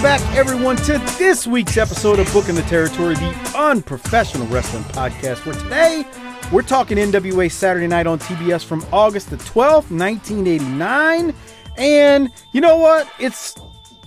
Welcome 0.00 0.24
back, 0.24 0.36
everyone, 0.36 0.76
to 0.76 0.98
this 1.18 1.44
week's 1.44 1.76
episode 1.76 2.20
of 2.20 2.32
Booking 2.32 2.54
the 2.54 2.62
Territory, 2.62 3.16
the 3.16 3.52
unprofessional 3.58 4.46
wrestling 4.46 4.84
podcast. 4.84 5.44
Where 5.44 5.56
today 5.56 6.04
we're 6.52 6.62
talking 6.62 6.98
NWA 6.98 7.50
Saturday 7.50 7.88
Night 7.88 8.06
on 8.06 8.20
TBS 8.20 8.64
from 8.64 8.86
August 8.92 9.30
the 9.30 9.38
12th, 9.38 9.90
1989. 9.90 11.34
And 11.78 12.28
you 12.52 12.60
know 12.60 12.76
what? 12.76 13.10
It's 13.18 13.56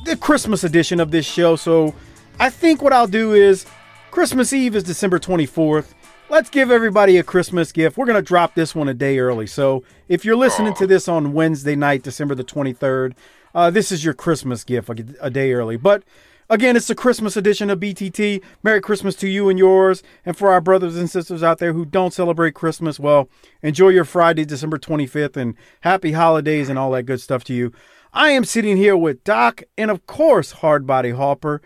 the 0.06 0.16
Christmas 0.16 0.64
edition 0.64 1.02
of 1.02 1.12
this 1.12 1.26
show. 1.26 1.58
So 1.58 1.94
I 2.40 2.50
think 2.50 2.82
what 2.82 2.94
I'll 2.94 3.06
do 3.06 3.34
is 3.34 3.66
Christmas 4.12 4.54
Eve 4.54 4.78
is 4.78 4.84
December 4.84 5.20
24th. 5.20 5.94
Let's 6.30 6.50
give 6.50 6.72
everybody 6.72 7.18
a 7.18 7.24
Christmas 7.24 7.74
gift. 7.74 7.98
We're 7.98 8.06
going 8.06 8.16
to 8.16 8.22
drop 8.22 8.56
this 8.56 8.74
one 8.74 8.88
a 8.88 8.94
day 8.94 9.20
early. 9.20 9.46
So 9.46 9.84
if 10.08 10.24
you're 10.24 10.38
listening 10.38 10.74
to 10.76 10.88
this 10.88 11.10
on 11.10 11.34
Wednesday 11.34 11.76
night, 11.76 12.04
December 12.04 12.34
the 12.34 12.46
23rd, 12.46 13.14
uh, 13.54 13.70
this 13.70 13.92
is 13.92 14.04
your 14.04 14.14
Christmas 14.14 14.64
gift 14.64 14.90
a, 14.90 15.06
a 15.22 15.30
day 15.30 15.54
early. 15.54 15.78
But 15.78 16.04
again, 16.50 16.76
it's 16.76 16.88
the 16.88 16.96
Christmas 16.96 17.36
edition 17.36 17.70
of 17.70 17.80
BTT. 17.80 18.44
Merry 18.64 18.82
Christmas 18.82 19.16
to 19.16 19.28
you 19.28 19.50
and 19.50 19.58
yours. 19.58 20.04
And 20.26 20.38
for 20.38 20.52
our 20.52 20.62
brothers 20.62 20.98
and 20.98 21.10
sisters 21.10 21.44
out 21.44 21.58
there 21.60 21.74
who 21.74 21.86
don't 21.86 22.14
celebrate 22.14 22.54
Christmas, 22.54 23.00
well, 23.00 23.30
enjoy 23.62 23.90
your 23.90 24.06
Friday, 24.06 24.46
December 24.46 24.78
25th, 24.78 25.38
and 25.38 25.56
happy 25.82 26.12
holidays 26.12 26.70
and 26.70 26.78
all 26.78 26.92
that 26.92 27.04
good 27.04 27.22
stuff 27.22 27.44
to 27.46 27.54
you. 27.54 27.72
I 28.14 28.32
am 28.32 28.44
sitting 28.44 28.78
here 28.78 28.98
with 28.98 29.24
Doc 29.24 29.64
and, 29.78 29.90
of 29.90 30.06
course, 30.06 30.54
Hardbody 30.54 31.16
Harper. 31.16 31.62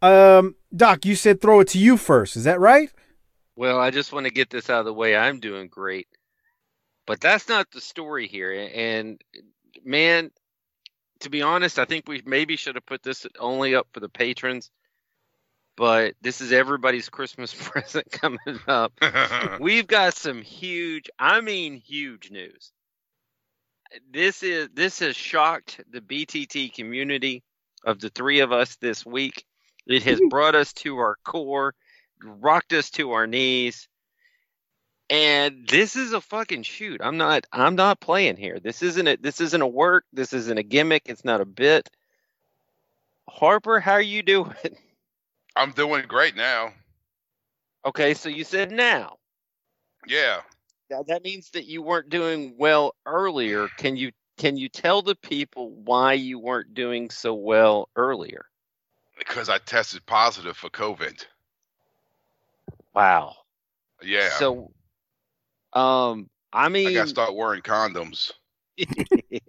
Um, 0.00 0.54
Doc, 0.74 1.04
you 1.04 1.16
said 1.16 1.40
throw 1.40 1.60
it 1.60 1.68
to 1.68 1.78
you 1.78 1.96
first. 1.96 2.36
Is 2.36 2.44
that 2.44 2.60
right? 2.60 2.90
Well, 3.56 3.80
I 3.80 3.90
just 3.90 4.12
want 4.12 4.26
to 4.26 4.32
get 4.32 4.50
this 4.50 4.70
out 4.70 4.78
of 4.80 4.84
the 4.84 4.94
way. 4.94 5.16
I'm 5.16 5.40
doing 5.40 5.66
great. 5.66 6.06
But 7.06 7.20
that's 7.20 7.48
not 7.48 7.70
the 7.72 7.80
story 7.80 8.28
here. 8.28 8.70
And 8.72 9.20
man, 9.84 10.30
to 11.20 11.30
be 11.30 11.42
honest, 11.42 11.78
I 11.78 11.84
think 11.84 12.08
we 12.08 12.22
maybe 12.24 12.56
should 12.56 12.74
have 12.74 12.86
put 12.86 13.02
this 13.02 13.26
only 13.38 13.74
up 13.74 13.88
for 13.92 14.00
the 14.00 14.08
patrons. 14.08 14.70
But 15.76 16.14
this 16.20 16.40
is 16.40 16.52
everybody's 16.52 17.08
Christmas 17.08 17.54
present 17.58 18.10
coming 18.10 18.58
up. 18.66 18.92
We've 19.60 19.86
got 19.86 20.14
some 20.14 20.42
huge, 20.42 21.08
I 21.18 21.40
mean 21.40 21.76
huge 21.76 22.30
news. 22.30 22.72
This 24.10 24.42
is 24.42 24.68
this 24.74 24.98
has 24.98 25.16
shocked 25.16 25.80
the 25.90 26.02
BTT 26.02 26.74
community 26.74 27.42
of 27.84 28.00
the 28.00 28.10
three 28.10 28.40
of 28.40 28.52
us 28.52 28.76
this 28.76 29.06
week. 29.06 29.44
It 29.86 30.02
has 30.02 30.20
brought 30.28 30.54
us 30.54 30.74
to 30.74 30.98
our 30.98 31.16
core 31.24 31.74
rocked 32.22 32.72
us 32.72 32.90
to 32.90 33.12
our 33.12 33.26
knees. 33.26 33.88
And 35.10 35.66
this 35.66 35.96
is 35.96 36.12
a 36.12 36.20
fucking 36.20 36.64
shoot. 36.64 37.00
I'm 37.02 37.16
not 37.16 37.46
I'm 37.52 37.76
not 37.76 38.00
playing 38.00 38.36
here. 38.36 38.60
This 38.60 38.82
isn't 38.82 39.08
a 39.08 39.16
this 39.16 39.40
isn't 39.40 39.62
a 39.62 39.66
work. 39.66 40.04
This 40.12 40.32
isn't 40.32 40.58
a 40.58 40.62
gimmick. 40.62 41.04
It's 41.06 41.24
not 41.24 41.40
a 41.40 41.46
bit. 41.46 41.88
Harper, 43.28 43.80
how 43.80 43.92
are 43.92 44.02
you 44.02 44.22
doing? 44.22 44.54
I'm 45.56 45.72
doing 45.72 46.04
great 46.06 46.36
now. 46.36 46.72
Okay, 47.86 48.14
so 48.14 48.28
you 48.28 48.44
said 48.44 48.70
now. 48.70 49.16
Yeah. 50.06 50.40
Now 50.90 51.04
that 51.04 51.24
means 51.24 51.50
that 51.50 51.66
you 51.66 51.82
weren't 51.82 52.10
doing 52.10 52.54
well 52.58 52.94
earlier. 53.06 53.68
Can 53.78 53.96
you 53.96 54.12
can 54.38 54.56
you 54.56 54.68
tell 54.68 55.02
the 55.02 55.16
people 55.16 55.70
why 55.70 56.12
you 56.12 56.38
weren't 56.38 56.72
doing 56.72 57.10
so 57.10 57.34
well 57.34 57.88
earlier? 57.96 58.46
Because 59.18 59.48
I 59.48 59.58
tested 59.58 60.06
positive 60.06 60.56
for 60.56 60.70
COVID. 60.70 61.24
Wow. 62.94 63.34
Yeah. 64.02 64.30
So, 64.30 64.70
um, 65.72 66.28
I 66.52 66.68
mean, 66.68 66.88
I 66.88 66.92
got 66.94 67.04
to 67.04 67.08
start 67.08 67.34
wearing 67.34 67.62
condoms. 67.62 68.32
it's 68.76 69.42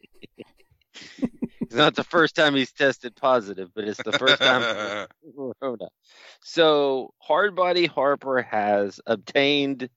not 1.71 1.95
the 1.95 2.03
first 2.03 2.35
time 2.35 2.55
he's 2.55 2.71
tested 2.71 3.15
positive, 3.15 3.69
but 3.73 3.85
it's 3.85 4.01
the 4.03 4.11
first 4.13 4.41
time 4.41 5.07
Corona. 5.35 5.87
So, 6.41 7.13
Hardbody 7.27 7.87
Harper 7.87 8.41
has 8.41 8.99
obtained 9.05 9.89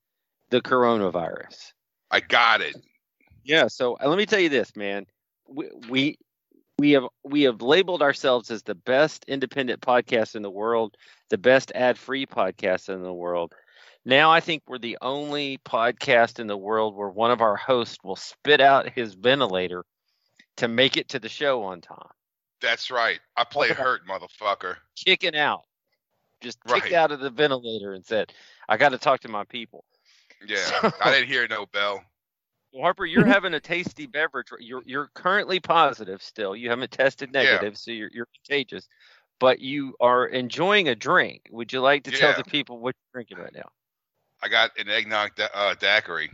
the 0.50 0.60
coronavirus. 0.60 1.72
I 2.10 2.20
got 2.20 2.60
it. 2.60 2.76
Yeah. 3.44 3.66
So 3.68 3.96
uh, 3.96 4.08
let 4.08 4.18
me 4.18 4.26
tell 4.26 4.38
you 4.38 4.50
this, 4.50 4.76
man. 4.76 5.06
We, 5.48 5.68
we 5.88 6.18
we 6.78 6.92
have 6.92 7.04
we 7.24 7.42
have 7.42 7.62
labeled 7.62 8.02
ourselves 8.02 8.50
as 8.50 8.62
the 8.62 8.74
best 8.74 9.24
independent 9.26 9.80
podcast 9.80 10.36
in 10.36 10.42
the 10.42 10.50
world, 10.50 10.96
the 11.30 11.38
best 11.38 11.72
ad-free 11.74 12.26
podcast 12.26 12.88
in 12.88 13.02
the 13.02 13.12
world. 13.12 13.54
Now 14.04 14.30
I 14.32 14.40
think 14.40 14.62
we're 14.66 14.78
the 14.78 14.98
only 15.00 15.58
podcast 15.58 16.38
in 16.40 16.46
the 16.46 16.56
world 16.56 16.96
where 16.96 17.08
one 17.08 17.30
of 17.30 17.40
our 17.40 17.56
hosts 17.56 17.98
will 18.02 18.16
spit 18.16 18.60
out 18.60 18.88
his 18.90 19.14
ventilator 19.14 19.84
to 20.56 20.68
make 20.68 20.96
it 20.96 21.08
to 21.10 21.18
the 21.20 21.28
show 21.28 21.62
on 21.62 21.80
time. 21.80 22.10
That's 22.60 22.90
right. 22.90 23.20
I 23.36 23.44
play 23.44 23.68
hurt, 23.68 24.02
motherfucker. 24.06 24.76
Kicking 24.96 25.36
out. 25.36 25.62
Just 26.40 26.58
kicked 26.64 26.84
Right. 26.84 26.92
out 26.92 27.12
of 27.12 27.20
the 27.20 27.30
ventilator 27.30 27.92
and 27.92 28.04
said, 28.04 28.32
I 28.68 28.76
got 28.76 28.90
to 28.90 28.98
talk 28.98 29.20
to 29.20 29.28
my 29.28 29.44
people. 29.44 29.84
Yeah. 30.46 30.90
I 31.00 31.12
didn't 31.12 31.28
hear 31.28 31.46
no 31.46 31.66
bell. 31.66 32.02
Well, 32.72 32.82
Harper, 32.82 33.04
you're 33.06 33.24
having 33.26 33.54
a 33.54 33.60
tasty 33.60 34.06
beverage. 34.06 34.48
You're 34.58 34.82
you're 34.86 35.10
currently 35.14 35.60
positive 35.60 36.22
still. 36.22 36.56
You 36.56 36.70
haven't 36.70 36.90
tested 36.90 37.30
Yeah. 37.32 37.42
negative, 37.42 37.76
so 37.78 37.90
you're 37.92 38.10
you're 38.12 38.28
contagious. 38.34 38.88
But 39.38 39.60
you 39.60 39.94
are 40.00 40.26
enjoying 40.26 40.88
a 40.88 40.94
drink. 40.94 41.48
Would 41.50 41.72
you 41.72 41.80
like 41.80 42.04
to 42.04 42.10
tell 42.10 42.32
the 42.34 42.44
people 42.44 42.78
what 42.78 42.94
you're 42.96 43.20
drinking 43.20 43.38
right 43.38 43.52
now? 43.54 43.68
I 44.42 44.48
got 44.48 44.78
an 44.78 44.88
eggnog 44.88 45.34
da- 45.36 45.48
uh, 45.54 45.74
daiquiri 45.74 46.30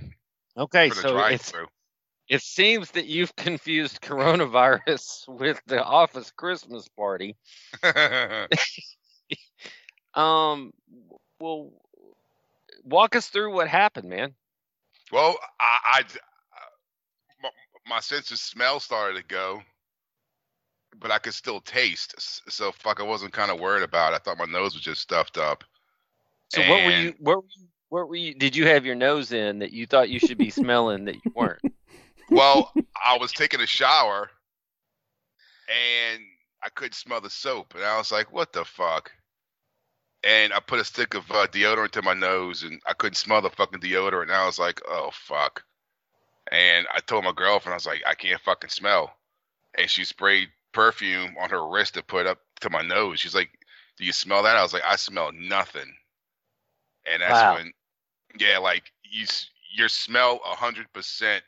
Okay, 0.56 0.90
so 0.90 1.18
it's, 1.18 1.52
it 2.28 2.42
seems 2.42 2.90
that 2.92 3.06
you've 3.06 3.34
confused 3.36 4.00
coronavirus 4.00 5.28
with 5.28 5.60
the 5.66 5.82
office 5.82 6.30
Christmas 6.30 6.88
party. 6.88 7.36
Um, 10.14 10.72
well, 11.38 11.70
walk 12.82 13.14
us 13.14 13.28
through 13.28 13.54
what 13.54 13.68
happened, 13.68 14.08
man. 14.08 14.34
well, 15.12 15.36
I, 15.60 15.78
I 15.84 16.02
my, 17.42 17.50
my 17.86 18.00
sense 18.00 18.30
of 18.32 18.38
smell 18.38 18.80
started 18.80 19.20
to 19.20 19.26
go, 19.26 19.62
but 20.98 21.10
I 21.10 21.18
could 21.18 21.34
still 21.34 21.60
taste. 21.60 22.14
So 22.50 22.72
fuck, 22.72 23.00
I 23.00 23.04
wasn't 23.04 23.32
kind 23.32 23.50
of 23.50 23.60
worried 23.60 23.84
about. 23.84 24.12
it. 24.12 24.16
I 24.16 24.18
thought 24.18 24.38
my 24.38 24.44
nose 24.46 24.74
was 24.74 24.82
just 24.82 25.02
stuffed 25.02 25.38
up. 25.38 25.62
So 26.48 26.62
what 26.68 26.82
were 26.82 26.90
you? 26.90 27.14
What 27.20 27.36
were 27.36 27.48
you? 27.56 27.66
What 27.90 28.08
were 28.08 28.16
you? 28.16 28.34
Did 28.34 28.54
you 28.56 28.66
have 28.66 28.84
your 28.86 28.94
nose 28.94 29.32
in 29.32 29.60
that 29.60 29.72
you 29.72 29.86
thought 29.86 30.10
you 30.10 30.18
should 30.18 30.38
be 30.38 30.50
smelling 30.50 31.04
that 31.06 31.16
you 31.16 31.30
weren't? 31.34 31.60
Well, 32.30 32.76
I 33.02 33.16
was 33.18 33.32
taking 33.32 33.60
a 33.60 33.66
shower 33.66 34.30
and 35.68 36.22
I 36.62 36.68
couldn't 36.70 36.94
smell 36.94 37.20
the 37.20 37.30
soap, 37.30 37.74
and 37.74 37.84
I 37.84 37.96
was 37.98 38.10
like, 38.12 38.32
"What 38.32 38.52
the 38.52 38.64
fuck?" 38.64 39.12
And 40.22 40.52
I 40.52 40.60
put 40.60 40.80
a 40.80 40.84
stick 40.84 41.14
of 41.14 41.30
uh, 41.30 41.46
deodorant 41.48 41.92
to 41.92 42.02
my 42.02 42.14
nose, 42.14 42.62
and 42.62 42.80
I 42.86 42.92
couldn't 42.92 43.16
smell 43.16 43.40
the 43.42 43.50
fucking 43.50 43.80
deodorant. 43.80 44.24
And 44.24 44.32
I 44.32 44.46
was 44.46 44.58
like, 44.58 44.80
"Oh 44.86 45.10
fuck!" 45.12 45.64
And 46.50 46.86
I 46.94 47.00
told 47.00 47.24
my 47.24 47.32
girlfriend, 47.32 47.74
I 47.74 47.76
was 47.76 47.86
like, 47.86 48.02
"I 48.06 48.14
can't 48.14 48.40
fucking 48.40 48.70
smell," 48.70 49.14
and 49.76 49.90
she 49.90 50.04
sprayed 50.04 50.50
perfume 50.72 51.36
on 51.38 51.50
her 51.50 51.66
wrist 51.68 51.94
to 51.94 52.02
put 52.02 52.26
up 52.26 52.38
to 52.60 52.70
my 52.70 52.82
nose. 52.82 53.20
She's 53.20 53.34
like, 53.34 53.50
"Do 53.96 54.04
you 54.04 54.12
smell 54.12 54.42
that?" 54.44 54.56
I 54.56 54.62
was 54.62 54.72
like, 54.72 54.84
"I 54.86 54.96
smell 54.96 55.32
nothing." 55.32 55.96
And 57.06 57.22
that's 57.22 57.42
Wow. 57.42 57.54
when, 57.54 57.72
yeah, 58.38 58.58
like 58.58 58.92
you 59.02 59.26
your 59.74 59.88
smell 59.88 60.40
hundred 60.44 60.92
percent 60.92 61.42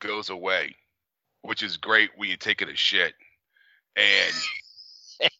goes 0.00 0.30
away, 0.30 0.74
which 1.42 1.62
is 1.62 1.76
great 1.76 2.10
when 2.16 2.28
you're 2.28 2.36
taking 2.38 2.68
a 2.68 2.76
shit. 2.76 3.14
And 3.96 4.34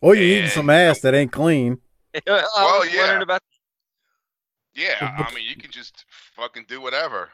Or 0.00 0.14
you're 0.16 0.24
eating 0.38 0.50
some 0.50 0.68
ass 0.68 1.00
that 1.02 1.14
ain't 1.14 1.30
clean. 1.32 1.78
I 2.14 2.20
Well, 2.26 2.80
was 2.80 2.92
yeah. 2.92 3.00
wondering 3.02 3.22
about, 3.22 3.40
yeah, 4.74 4.96
I 5.28 5.32
mean 5.34 5.46
you 5.48 5.56
can 5.56 5.70
just 5.70 6.04
fucking 6.34 6.64
do 6.68 6.80
whatever. 6.80 7.28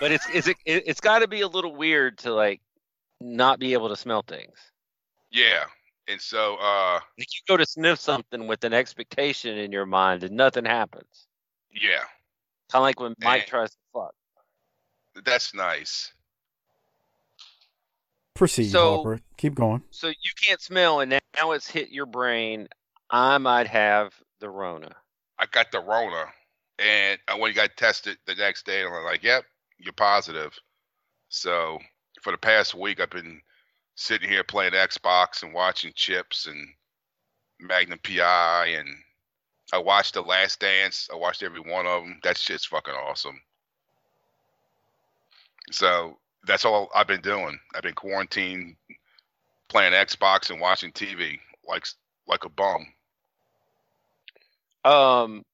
but 0.00 0.12
it's 0.12 0.28
is 0.30 0.48
it 0.48 0.56
it- 0.64 0.84
it's 0.86 1.00
got 1.00 1.18
to 1.20 1.28
be 1.28 1.40
a 1.40 1.48
little 1.48 1.74
weird 1.74 2.18
to 2.18 2.32
like 2.32 2.60
not 3.20 3.58
be 3.58 3.72
able 3.72 3.88
to 3.88 3.96
smell 3.96 4.22
things. 4.22 4.56
Yeah. 5.30 5.64
And 6.06 6.20
so 6.20 6.56
uh 6.60 7.00
Like 7.18 7.28
you 7.34 7.40
go 7.48 7.56
to 7.56 7.66
sniff 7.66 7.98
something 7.98 8.46
with 8.46 8.62
an 8.64 8.72
expectation 8.74 9.56
in 9.58 9.72
your 9.72 9.86
mind 9.86 10.22
and 10.22 10.36
nothing 10.36 10.64
happens. 10.64 11.26
Yeah, 11.74 11.98
Kind 12.70 12.80
of 12.80 12.82
like 12.82 13.00
when 13.00 13.14
Mike 13.20 13.42
Eh. 13.42 13.46
tries 13.46 13.70
to 13.72 13.76
fuck. 13.92 14.14
that's 15.24 15.52
nice. 15.54 16.12
Proceed, 18.34 18.70
So- 18.70 18.96
Harper. 19.02 19.20
Keep 19.36 19.54
going. 19.54 19.82
So 19.90 20.08
you 20.08 20.30
can't 20.40 20.60
smell, 20.60 21.00
and 21.00 21.10
now 21.36 21.52
it's 21.52 21.68
hit 21.70 21.90
your 21.90 22.06
brain. 22.06 22.68
I 23.10 23.38
might 23.38 23.66
have 23.68 24.12
the 24.40 24.48
Rona. 24.50 24.94
I 25.38 25.46
got 25.46 25.70
the 25.70 25.80
Rona, 25.80 26.32
and 26.78 27.20
I 27.28 27.34
went 27.34 27.48
and 27.50 27.56
got 27.56 27.76
tested 27.76 28.18
the 28.26 28.34
next 28.34 28.64
day, 28.66 28.82
and 28.84 28.92
I'm 28.94 29.04
like, 29.04 29.22
"Yep, 29.22 29.44
you're 29.78 29.92
positive." 29.92 30.58
So 31.28 31.78
for 32.22 32.32
the 32.32 32.38
past 32.38 32.74
week, 32.74 32.98
I've 33.00 33.10
been 33.10 33.42
sitting 33.96 34.28
here 34.28 34.42
playing 34.42 34.72
Xbox 34.72 35.42
and 35.42 35.52
watching 35.54 35.92
Chips 35.94 36.46
and 36.46 36.74
Magnum 37.60 37.98
PI, 38.00 38.66
and 38.66 38.88
I 39.74 39.78
watched 39.78 40.14
The 40.14 40.22
Last 40.22 40.60
Dance. 40.60 41.08
I 41.12 41.16
watched 41.16 41.42
every 41.42 41.58
one 41.58 41.84
of 41.84 42.04
them. 42.04 42.20
That 42.22 42.38
shit's 42.38 42.64
fucking 42.64 42.94
awesome. 42.94 43.40
So 45.72 46.16
that's 46.46 46.64
all 46.64 46.90
I've 46.94 47.08
been 47.08 47.22
doing. 47.22 47.58
I've 47.74 47.82
been 47.82 47.94
quarantined, 47.94 48.76
playing 49.68 49.92
Xbox 49.92 50.50
and 50.50 50.60
watching 50.60 50.92
TV 50.92 51.40
like 51.66 51.86
like 52.28 52.44
a 52.44 52.48
bum. 52.50 52.86
Um, 54.84 55.44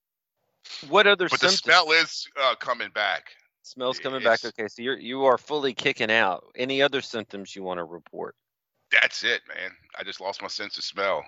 what 0.90 1.06
other 1.06 1.30
But 1.30 1.40
the 1.40 1.48
symptoms? 1.48 1.60
smell 1.60 1.90
is 1.92 2.28
uh, 2.38 2.56
coming 2.56 2.90
back. 2.90 3.30
Smells 3.62 3.98
coming 4.00 4.22
back. 4.22 4.44
Okay, 4.44 4.68
so 4.68 4.82
you're 4.82 4.98
you 4.98 5.24
are 5.24 5.38
fully 5.38 5.72
kicking 5.72 6.10
out. 6.10 6.44
Any 6.56 6.82
other 6.82 7.00
symptoms 7.00 7.56
you 7.56 7.62
want 7.62 7.78
to 7.78 7.84
report? 7.84 8.34
That's 8.92 9.24
it, 9.24 9.40
man. 9.48 9.70
I 9.98 10.02
just 10.02 10.20
lost 10.20 10.42
my 10.42 10.48
sense 10.48 10.76
of 10.76 10.84
smell. 10.84 11.24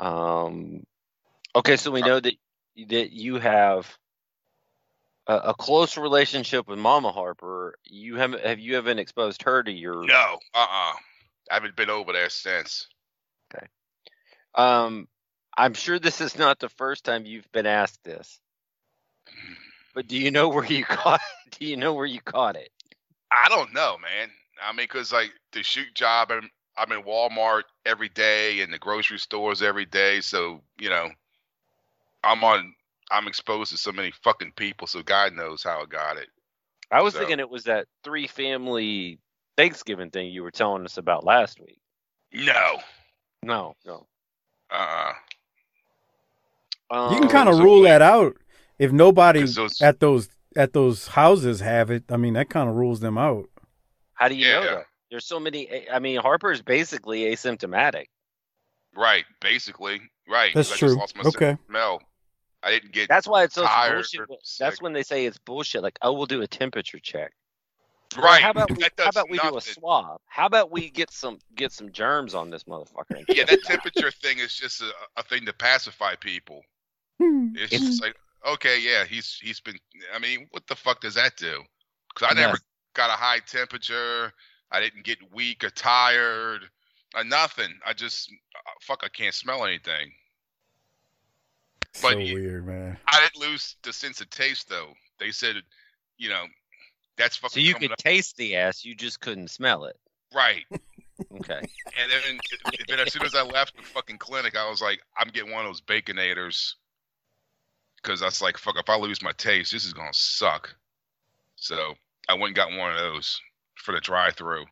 Um, 0.00 0.84
okay, 1.58 1.76
so 1.76 1.90
we 1.90 2.00
know 2.00 2.20
that 2.20 2.34
that 2.88 3.12
you 3.12 3.38
have 3.38 3.98
a, 5.26 5.36
a 5.36 5.54
close 5.54 5.96
relationship 5.96 6.68
with 6.68 6.78
Mama 6.78 7.12
Harper. 7.12 7.74
You 7.84 8.16
haven't 8.16 8.44
have 8.44 8.58
you 8.58 8.76
haven't 8.76 8.98
exposed 8.98 9.42
her 9.42 9.62
to 9.62 9.70
your 9.70 10.04
No, 10.04 10.38
uh, 10.54 10.58
uh 10.58 10.92
I 11.50 11.54
haven't 11.54 11.76
been 11.76 11.90
over 11.90 12.12
there 12.12 12.30
since. 12.30 12.88
Okay. 13.54 13.66
Um, 14.54 15.08
I'm 15.56 15.74
sure 15.74 15.98
this 15.98 16.20
is 16.20 16.38
not 16.38 16.58
the 16.58 16.68
first 16.68 17.04
time 17.04 17.26
you've 17.26 17.50
been 17.52 17.66
asked 17.66 18.02
this, 18.04 18.40
but 19.94 20.06
do 20.06 20.16
you 20.16 20.30
know 20.30 20.48
where 20.48 20.64
you 20.64 20.84
caught? 20.84 21.20
Do 21.58 21.64
you 21.64 21.78
know 21.78 21.94
where 21.94 22.06
you 22.06 22.20
caught 22.20 22.56
it? 22.56 22.68
I 23.32 23.48
don't 23.48 23.72
know, 23.72 23.96
man. 23.98 24.28
I 24.62 24.72
mean, 24.72 24.86
cause 24.86 25.12
like 25.12 25.32
the 25.52 25.62
shoot 25.62 25.92
job, 25.94 26.30
I'm 26.30 26.50
I'm 26.76 26.92
in 26.92 27.02
Walmart 27.02 27.62
every 27.84 28.08
day 28.10 28.60
and 28.60 28.72
the 28.72 28.78
grocery 28.78 29.18
stores 29.18 29.62
every 29.62 29.86
day, 29.86 30.20
so 30.20 30.62
you 30.78 30.90
know, 30.90 31.10
I'm 32.24 32.42
on. 32.44 32.74
I'm 33.10 33.26
exposed 33.26 33.70
to 33.72 33.78
so 33.78 33.90
many 33.92 34.12
fucking 34.22 34.52
people, 34.56 34.86
so 34.86 35.02
God 35.02 35.32
knows 35.32 35.62
how 35.62 35.80
I 35.82 35.86
got 35.86 36.18
it. 36.18 36.28
I 36.90 37.00
was 37.02 37.14
So- 37.14 37.20
thinking 37.20 37.38
it 37.40 37.48
was 37.48 37.64
that 37.64 37.86
three 38.04 38.26
family 38.26 39.18
Thanksgiving 39.56 40.10
thing 40.10 40.28
you 40.28 40.42
were 40.42 40.50
telling 40.50 40.84
us 40.84 40.98
about 40.98 41.24
last 41.24 41.58
week. 41.60 41.78
No, 42.32 42.80
No, 43.42 43.74
no. 43.84 44.06
uh, 44.70 45.12
Um, 46.90 47.12
you 47.14 47.20
can 47.20 47.28
kind 47.28 47.48
of 47.48 47.58
rule 47.58 47.82
that 47.82 48.00
out 48.02 48.36
if 48.78 48.92
nobody 48.92 49.42
those- 49.44 49.80
at 49.82 50.00
those 50.00 50.28
at 50.56 50.72
those 50.72 51.08
houses 51.08 51.60
have 51.60 51.90
it. 51.90 52.04
I 52.10 52.16
mean, 52.16 52.34
that 52.34 52.48
kind 52.50 52.68
of 52.68 52.74
rules 52.76 53.00
them 53.00 53.18
out. 53.18 53.48
How 54.14 54.28
do 54.28 54.34
you 54.34 54.46
know 54.50 54.62
Yeah. 54.62 54.74
that? 54.76 54.86
There's 55.10 55.26
so 55.26 55.38
many. 55.40 55.88
I 55.90 55.98
mean, 55.98 56.18
Harper's 56.20 56.62
basically 56.62 57.22
asymptomatic. 57.22 58.06
right, 58.94 59.24
basically, 59.40 60.00
right. 60.28 60.52
That's 60.54 60.68
'cause 60.68 60.76
I 60.76 60.78
true. 60.78 60.88
Just 60.88 60.98
lost 60.98 61.16
my 61.16 61.22
Okay. 61.24 61.58
smell. 61.68 62.02
I 62.62 62.70
didn't 62.70 62.92
get 62.92 63.08
That's 63.08 63.26
why 63.28 63.44
it's 63.44 63.54
so 63.54 63.64
Tired 63.64 63.94
bullshit. 64.26 64.58
That's 64.58 64.82
when 64.82 64.92
they 64.92 65.02
say 65.04 65.26
it's 65.26 65.38
bullshit. 65.38 65.82
Like, 65.82 65.96
oh, 66.02 66.12
we'll 66.12 66.26
do 66.26 66.42
a 66.42 66.46
temperature 66.46 66.98
check. 66.98 67.32
Well, 68.16 68.24
right. 68.24 68.42
How 68.42 68.50
about 68.50 68.70
we, 68.76 68.82
how 68.98 69.08
about 69.10 69.30
we 69.30 69.38
do 69.38 69.56
a 69.56 69.60
swab? 69.60 70.20
How 70.26 70.46
about 70.46 70.70
we 70.70 70.90
get 70.90 71.10
some 71.10 71.38
get 71.54 71.72
some 71.72 71.92
germs 71.92 72.34
on 72.34 72.50
this 72.50 72.64
motherfucker? 72.64 73.24
Yeah, 73.28 73.44
that 73.44 73.62
temperature 73.64 74.10
thing 74.10 74.38
is 74.38 74.54
just 74.56 74.80
a, 74.80 74.90
a 75.16 75.22
thing 75.22 75.44
to 75.46 75.52
pacify 75.52 76.14
people. 76.16 76.62
Hmm. 77.20 77.50
It's 77.54 77.72
It's- 77.72 77.80
just 77.90 78.02
like, 78.02 78.16
okay, 78.46 78.80
yeah, 78.80 79.04
he's 79.04 79.38
he's 79.40 79.60
been. 79.60 79.78
I 80.14 80.18
mean, 80.18 80.48
what 80.50 80.66
the 80.66 80.74
fuck 80.74 81.00
does 81.00 81.14
that 81.14 81.36
do? 81.36 81.62
Because 82.14 82.34
I 82.34 82.40
Yeah. 82.40 82.46
never 82.46 82.58
got 82.94 83.10
a 83.10 83.12
high 83.12 83.40
temperature. 83.40 84.32
I 84.70 84.80
didn't 84.80 85.04
get 85.04 85.18
weak 85.32 85.62
or 85.62 85.70
tired 85.70 86.68
or 87.20 87.24
nothing. 87.24 87.78
I 87.86 87.92
just 87.92 88.30
uh, 88.54 88.70
fuck. 88.80 89.02
I 89.04 89.08
can't 89.08 89.34
smell 89.34 89.64
anything. 89.64 90.12
So 91.94 92.08
But 92.10 92.20
you- 92.20 92.34
weird, 92.34 92.66
man. 92.66 92.98
I 93.06 93.20
didn't 93.20 93.48
lose 93.50 93.76
the 93.82 93.92
sense 93.92 94.20
of 94.20 94.30
taste 94.30 94.68
though. 94.68 94.92
They 95.18 95.30
said, 95.30 95.56
you 96.16 96.28
know, 96.28 96.44
that's 97.16 97.36
fucking. 97.36 97.54
So 97.54 97.60
you 97.60 97.74
could 97.74 97.92
up. 97.92 97.98
taste 97.98 98.36
the 98.36 98.56
ass, 98.56 98.84
you 98.84 98.94
just 98.94 99.20
couldn't 99.20 99.48
smell 99.50 99.84
it. 99.84 99.96
right. 100.34 100.64
Okay. 101.34 101.58
And 101.98 102.12
then, 102.12 102.38
then 102.88 103.00
as 103.00 103.12
soon 103.12 103.24
as 103.24 103.34
I 103.34 103.42
left 103.42 103.76
the 103.76 103.82
fucking 103.82 104.18
clinic, 104.18 104.56
I 104.56 104.70
was 104.70 104.80
like, 104.80 105.00
I'm 105.18 105.30
getting 105.30 105.50
one 105.50 105.66
of 105.66 105.68
those 105.68 105.80
baconators. 105.80 106.74
Because 107.96 108.22
I 108.22 108.26
was 108.26 108.40
like, 108.40 108.56
fuck, 108.56 108.76
if 108.78 108.88
I 108.88 108.96
lose 108.96 109.20
my 109.20 109.32
taste, 109.32 109.72
this 109.72 109.84
is 109.84 109.92
going 109.92 110.12
to 110.12 110.16
suck. 110.16 110.76
So 111.56 111.94
I 112.28 112.34
went 112.34 112.46
and 112.50 112.54
got 112.54 112.70
one 112.70 112.92
of 112.92 112.98
those 112.98 113.40
for 113.74 113.90
the 113.92 114.00
drive 114.00 114.36
through. 114.36 114.64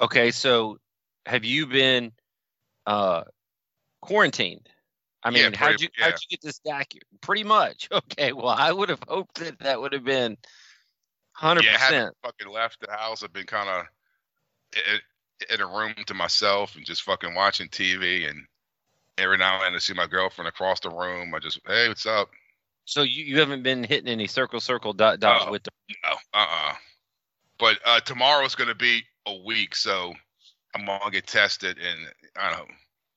Okay, 0.00 0.30
so 0.30 0.78
have 1.24 1.44
you 1.44 1.66
been 1.66 2.12
uh 2.86 3.24
quarantined? 4.02 4.68
I 5.22 5.30
mean, 5.30 5.52
Yeah, 5.52 5.56
how'd 5.58 5.80
you 5.80 5.88
how'd 5.98 6.12
you 6.12 6.28
get 6.30 6.40
this 6.42 6.60
docu? 6.60 6.98
Pretty 7.20 7.44
much. 7.44 7.88
Okay, 7.92 8.32
well, 8.32 8.48
I 8.48 8.72
would 8.72 8.88
have 8.88 9.02
hoped 9.08 9.36
that 9.40 9.58
that 9.60 9.80
would 9.80 9.92
have 9.92 10.04
been 10.04 10.36
hundred 11.32 11.64
Yeah, 11.64 11.70
I 11.70 11.74
percent. 11.74 11.94
haven't 11.94 12.16
fucking 12.22 12.52
left 12.52 12.80
the 12.80 12.92
house. 12.92 13.22
I've 13.22 13.32
been 13.32 13.46
kind 13.46 13.68
of 13.68 13.86
in, 15.50 15.60
a 15.60 15.66
room 15.66 15.94
to 16.06 16.14
myself 16.14 16.76
and 16.76 16.84
just 16.84 17.02
fucking 17.02 17.34
watching 17.34 17.68
TV. 17.68 18.28
And 18.30 18.46
every 19.18 19.36
now 19.38 19.56
and 19.56 19.64
then 19.64 19.74
I 19.74 19.78
see 19.78 19.92
my 19.94 20.06
girlfriend 20.06 20.48
across 20.48 20.80
the 20.80 20.90
room. 20.90 21.34
I 21.34 21.38
just, 21.40 21.60
hey, 21.66 21.88
what's 21.88 22.06
up? 22.06 22.28
So 22.84 23.02
you, 23.02 23.24
you 23.24 23.40
haven't 23.40 23.62
been 23.62 23.82
hitting 23.82 24.08
any 24.08 24.26
circle 24.28 24.60
circle 24.60 24.92
dot 24.92 25.20
dot 25.20 25.48
Oh. 25.48 25.50
with 25.50 25.64
the 25.64 25.70
No, 26.04 26.10
uh-uh. 26.32 26.74
But 27.58 27.78
uh, 27.84 28.00
tomorrow's 28.00 28.54
going 28.54 28.68
to 28.68 28.74
be 28.74 29.02
a 29.26 29.34
week, 29.44 29.74
so 29.74 30.14
I'm 30.74 30.86
going 30.86 31.00
to 31.04 31.10
get 31.10 31.26
tested, 31.26 31.78
and 31.78 32.06
I 32.36 32.50
don't 32.50 32.60
know. 32.60 32.74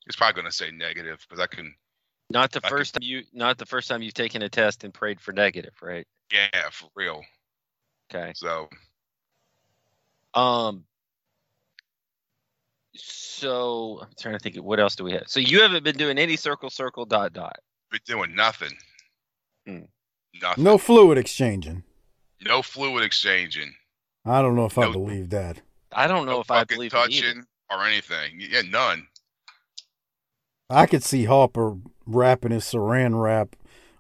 It's 0.08 0.16
probably 0.16 0.42
going 0.42 0.52
to 0.52 0.56
say 0.58 0.72
negative 0.72 1.20
because 1.28 1.42
I 1.42 1.48
can, 1.48 1.74
not 2.30 2.52
the 2.52 2.62
I 2.64 2.70
first 2.70 2.96
time 2.96 3.04
you 3.04 3.24
not 3.34 3.58
the 3.58 3.66
first 3.66 3.88
time 3.88 4.02
you've 4.02 4.14
taken 4.14 4.42
a 4.42 4.50
test 4.50 4.84
and 4.84 4.94
prayed 4.94 5.20
for 5.20 5.32
negative, 5.34 5.74
right? 5.82 6.06
yeah, 6.32 6.70
for 6.72 6.90
real. 6.96 7.22
Okay. 8.14 8.34
So 8.36 8.70
Um. 10.34 10.86
So 12.96 14.00
I'm 14.02 14.10
trying 14.20 14.34
to 14.36 14.40
think. 14.40 14.58
of 14.58 14.64
What 14.64 14.80
else 14.80 14.96
do 14.96 15.04
we 15.04 15.12
have? 15.14 15.24
So 15.28 15.40
you 15.40 15.62
haven't 15.62 15.84
been 15.84 15.98
doing 15.98 16.18
any 16.18 16.36
circle 16.36 16.70
circle 16.70 17.06
dot 17.06 17.34
dot. 17.34 17.58
been 17.92 18.00
doing 18.06 18.36
nothing. 18.36 18.72
Hmm. 19.66 19.82
Nothing. 20.42 20.64
No 20.64 20.78
fluid 20.78 21.18
exchanging. 21.18 21.84
No 22.46 22.62
fluid 22.62 23.04
exchanging. 23.04 23.74
I 24.26 24.42
don't 24.42 24.56
know 24.56 24.66
if 24.66 24.78
I 24.78 24.92
believe 24.92 25.30
that. 25.30 25.62
I 25.92 26.08
don't 26.08 26.26
know 26.26 26.34
No 26.34 26.42
if 26.42 26.52
I 26.52 26.60
fucking 26.60 26.78
believe 26.78 26.94
it 26.94 26.98
either. 26.98 27.28
touching 27.28 27.46
or 27.70 27.84
anything. 27.84 28.40
Yeah, 28.40 28.62
none. 28.62 29.08
I 30.70 30.86
could 30.86 31.04
see 31.04 31.26
Harper 31.26 31.78
wrapping 32.06 32.52
his 32.52 32.66
saran 32.66 33.22
wrap 33.22 33.56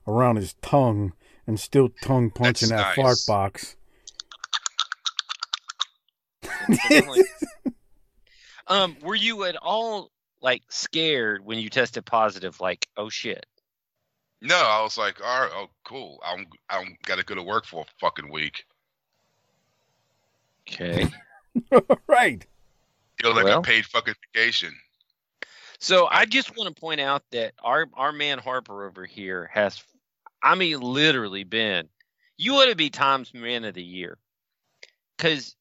around 0.08 0.36
his 0.36 0.54
tongue 0.62 1.14
and 1.48 1.60
still 1.60 1.90
tongue 2.04 2.30
punching 2.30 2.70
That's 2.70 2.96
that 2.96 2.96
fart 2.96 3.18
box. 3.28 3.76
um, 8.68 8.96
were 9.02 9.16
you 9.16 9.46
at 9.46 9.56
all 9.58 10.12
like 10.42 10.62
scared 10.70 11.44
when 11.44 11.58
you 11.58 11.70
tested 11.70 12.06
positive? 12.06 12.60
Like, 12.60 12.88
oh 12.98 13.10
shit. 13.10 13.46
No, 14.42 14.56
I 14.56 14.82
was 14.84 14.98
like, 14.98 15.20
all 15.22 15.42
right, 15.42 15.52
oh, 15.54 15.68
cool. 15.84 16.22
I'm, 16.26 16.46
I'm 16.70 16.96
got 17.06 17.18
to 17.18 17.26
go 17.26 17.36
to 17.36 17.44
work 17.44 17.66
for 17.66 17.82
a 17.82 17.86
fucking 18.00 18.32
week. 18.32 18.64
Okay. 20.70 21.08
right. 22.08 22.46
Feel 23.22 23.36
like 23.36 23.46
Well. 23.46 23.60
a 23.60 23.64
paid 23.64 23.86
fucking 23.86 24.16
vacation. 24.34 24.74
So 25.80 26.08
I 26.08 26.26
just 26.26 26.56
want 26.58 26.74
to 26.74 26.80
point 26.80 27.00
out 27.00 27.24
that 27.32 27.54
our 27.64 27.88
our 27.94 28.12
man 28.12 28.40
Harper 28.40 28.86
over 28.86 29.06
here 29.06 29.50
has 29.54 29.82
I 30.42 30.56
mean, 30.56 30.80
literally, 30.80 31.44
been. 31.44 31.90
you 32.38 32.56
ought 32.56 32.66
to 32.70 32.76
be 32.76 32.90
Times 32.90 33.34
Man 33.34 33.66
of 33.66 33.74
the 33.74 33.84
Year 33.84 34.18
because 35.18 35.56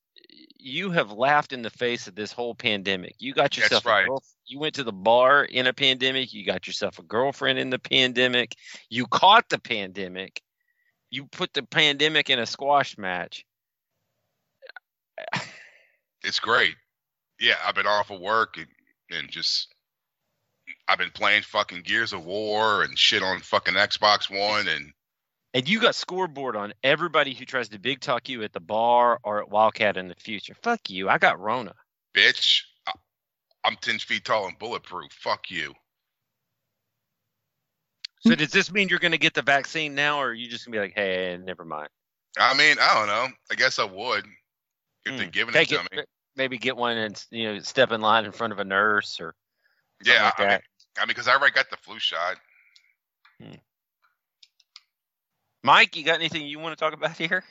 you 0.60 0.90
have 0.90 1.12
laughed 1.12 1.52
in 1.52 1.62
the 1.62 1.70
face 1.70 2.06
of 2.08 2.14
this 2.14 2.32
whole 2.32 2.54
pandemic. 2.54 3.14
You 3.18 3.32
got 3.32 3.44
That's 3.44 3.58
yourself 3.58 3.86
right. 3.86 4.04
a 4.04 4.08
girl, 4.08 4.22
you 4.46 4.58
went 4.58 4.74
to 4.74 4.84
the 4.84 4.92
bar 4.92 5.44
in 5.44 5.66
a 5.66 5.72
pandemic. 5.72 6.32
You 6.32 6.44
got 6.44 6.66
yourself 6.66 6.98
a 6.98 7.02
girlfriend 7.02 7.58
in 7.58 7.70
the 7.70 7.78
pandemic. 7.78 8.54
You 8.88 9.06
caught 9.06 9.48
the 9.48 9.58
pandemic. 9.58 10.42
You 11.10 11.26
put 11.26 11.54
the 11.54 11.62
pandemic 11.62 12.28
in 12.30 12.38
a 12.38 12.46
squash 12.46 12.98
match. 12.98 13.44
It's 16.22 16.40
great. 16.40 16.74
Yeah, 17.40 17.54
I've 17.64 17.74
been 17.74 17.86
off 17.86 18.10
of 18.10 18.20
work 18.20 18.56
and, 18.56 18.66
and 19.10 19.30
just 19.30 19.74
I've 20.88 20.98
been 20.98 21.10
playing 21.10 21.42
fucking 21.42 21.82
Gears 21.82 22.12
of 22.12 22.24
War 22.24 22.82
and 22.82 22.98
shit 22.98 23.22
on 23.22 23.40
fucking 23.40 23.74
Xbox 23.74 24.28
One 24.28 24.68
and 24.68 24.92
And 25.54 25.68
you 25.68 25.80
got 25.80 25.94
scoreboard 25.94 26.56
on 26.56 26.74
everybody 26.82 27.34
who 27.34 27.44
tries 27.44 27.68
to 27.70 27.78
big 27.78 28.00
talk 28.00 28.28
you 28.28 28.42
at 28.42 28.52
the 28.52 28.60
bar 28.60 29.18
or 29.22 29.40
at 29.40 29.50
Wildcat 29.50 29.96
in 29.96 30.08
the 30.08 30.14
future. 30.14 30.54
Fuck 30.62 30.90
you. 30.90 31.08
I 31.08 31.18
got 31.18 31.40
Rona. 31.40 31.74
bitch, 32.14 32.62
I, 32.86 32.92
I'm 33.64 33.76
ten 33.80 33.98
feet 33.98 34.24
tall 34.24 34.46
and 34.46 34.58
bulletproof. 34.58 35.12
Fuck 35.12 35.50
you. 35.50 35.74
So 38.20 38.34
does 38.34 38.50
this 38.50 38.72
mean 38.72 38.88
you're 38.88 38.98
going 38.98 39.12
to 39.12 39.18
get 39.18 39.34
the 39.34 39.42
vaccine 39.42 39.94
now, 39.94 40.18
or 40.18 40.28
are 40.30 40.34
you 40.34 40.48
just 40.48 40.66
going 40.66 40.72
to 40.72 40.78
be 40.78 40.82
like, 40.82 40.94
hey, 40.94 41.38
never 41.42 41.64
mind? 41.64 41.88
I 42.38 42.52
mean, 42.54 42.76
I 42.80 42.94
don't 42.94 43.06
know. 43.06 43.28
I 43.50 43.54
guess 43.54 43.78
I 43.78 43.84
would 43.84 44.26
if 45.06 45.16
they're 45.16 45.24
Hmm. 45.26 45.30
giving 45.30 45.54
Take 45.54 45.72
it 45.72 45.76
to 45.78 45.84
it, 45.92 45.96
me. 45.96 46.02
maybe 46.36 46.58
get 46.58 46.76
one 46.76 46.96
and 46.96 47.24
you 47.30 47.52
know 47.52 47.58
step 47.60 47.92
in 47.92 48.00
line 48.00 48.24
in 48.24 48.32
front 48.32 48.52
of 48.52 48.58
a 48.58 48.64
nurse 48.64 49.18
or 49.20 49.34
something 50.02 50.14
Yeah, 50.14 50.24
like 50.24 50.40
I 50.40 50.48
mean. 50.48 50.58
I 50.98 51.00
mean, 51.02 51.08
because 51.08 51.28
I 51.28 51.34
already 51.36 51.52
got 51.54 51.70
the 51.70 51.76
flu 51.76 51.98
shot. 51.98 52.36
Mike, 55.62 55.96
you 55.96 56.04
got 56.04 56.16
anything 56.16 56.46
you 56.46 56.58
want 56.58 56.76
to 56.76 56.82
talk 56.82 56.94
about 56.94 57.16
here? 57.18 57.44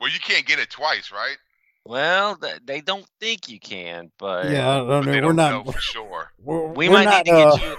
Well, 0.00 0.10
you 0.10 0.20
can't 0.20 0.46
get 0.46 0.58
it 0.58 0.70
twice, 0.70 1.10
right? 1.10 1.36
Well, 1.84 2.38
they 2.64 2.80
don't 2.80 3.06
think 3.20 3.48
you 3.48 3.60
can, 3.60 4.10
but 4.18 4.50
Yeah, 4.50 4.68
I 4.68 4.76
don't 4.78 5.04
they 5.06 5.12
know. 5.20 5.20
don't 5.20 5.24
We're 5.28 5.32
know 5.34 5.62
not. 5.62 5.72
for 5.74 5.80
sure. 5.80 6.32
We're, 6.42 6.66
we 6.66 6.88
we're 6.88 6.94
might 6.94 7.04
not, 7.04 7.24
need 7.26 7.30
to 7.32 7.36
uh, 7.38 7.56
get 7.56 7.64
you. 7.64 7.76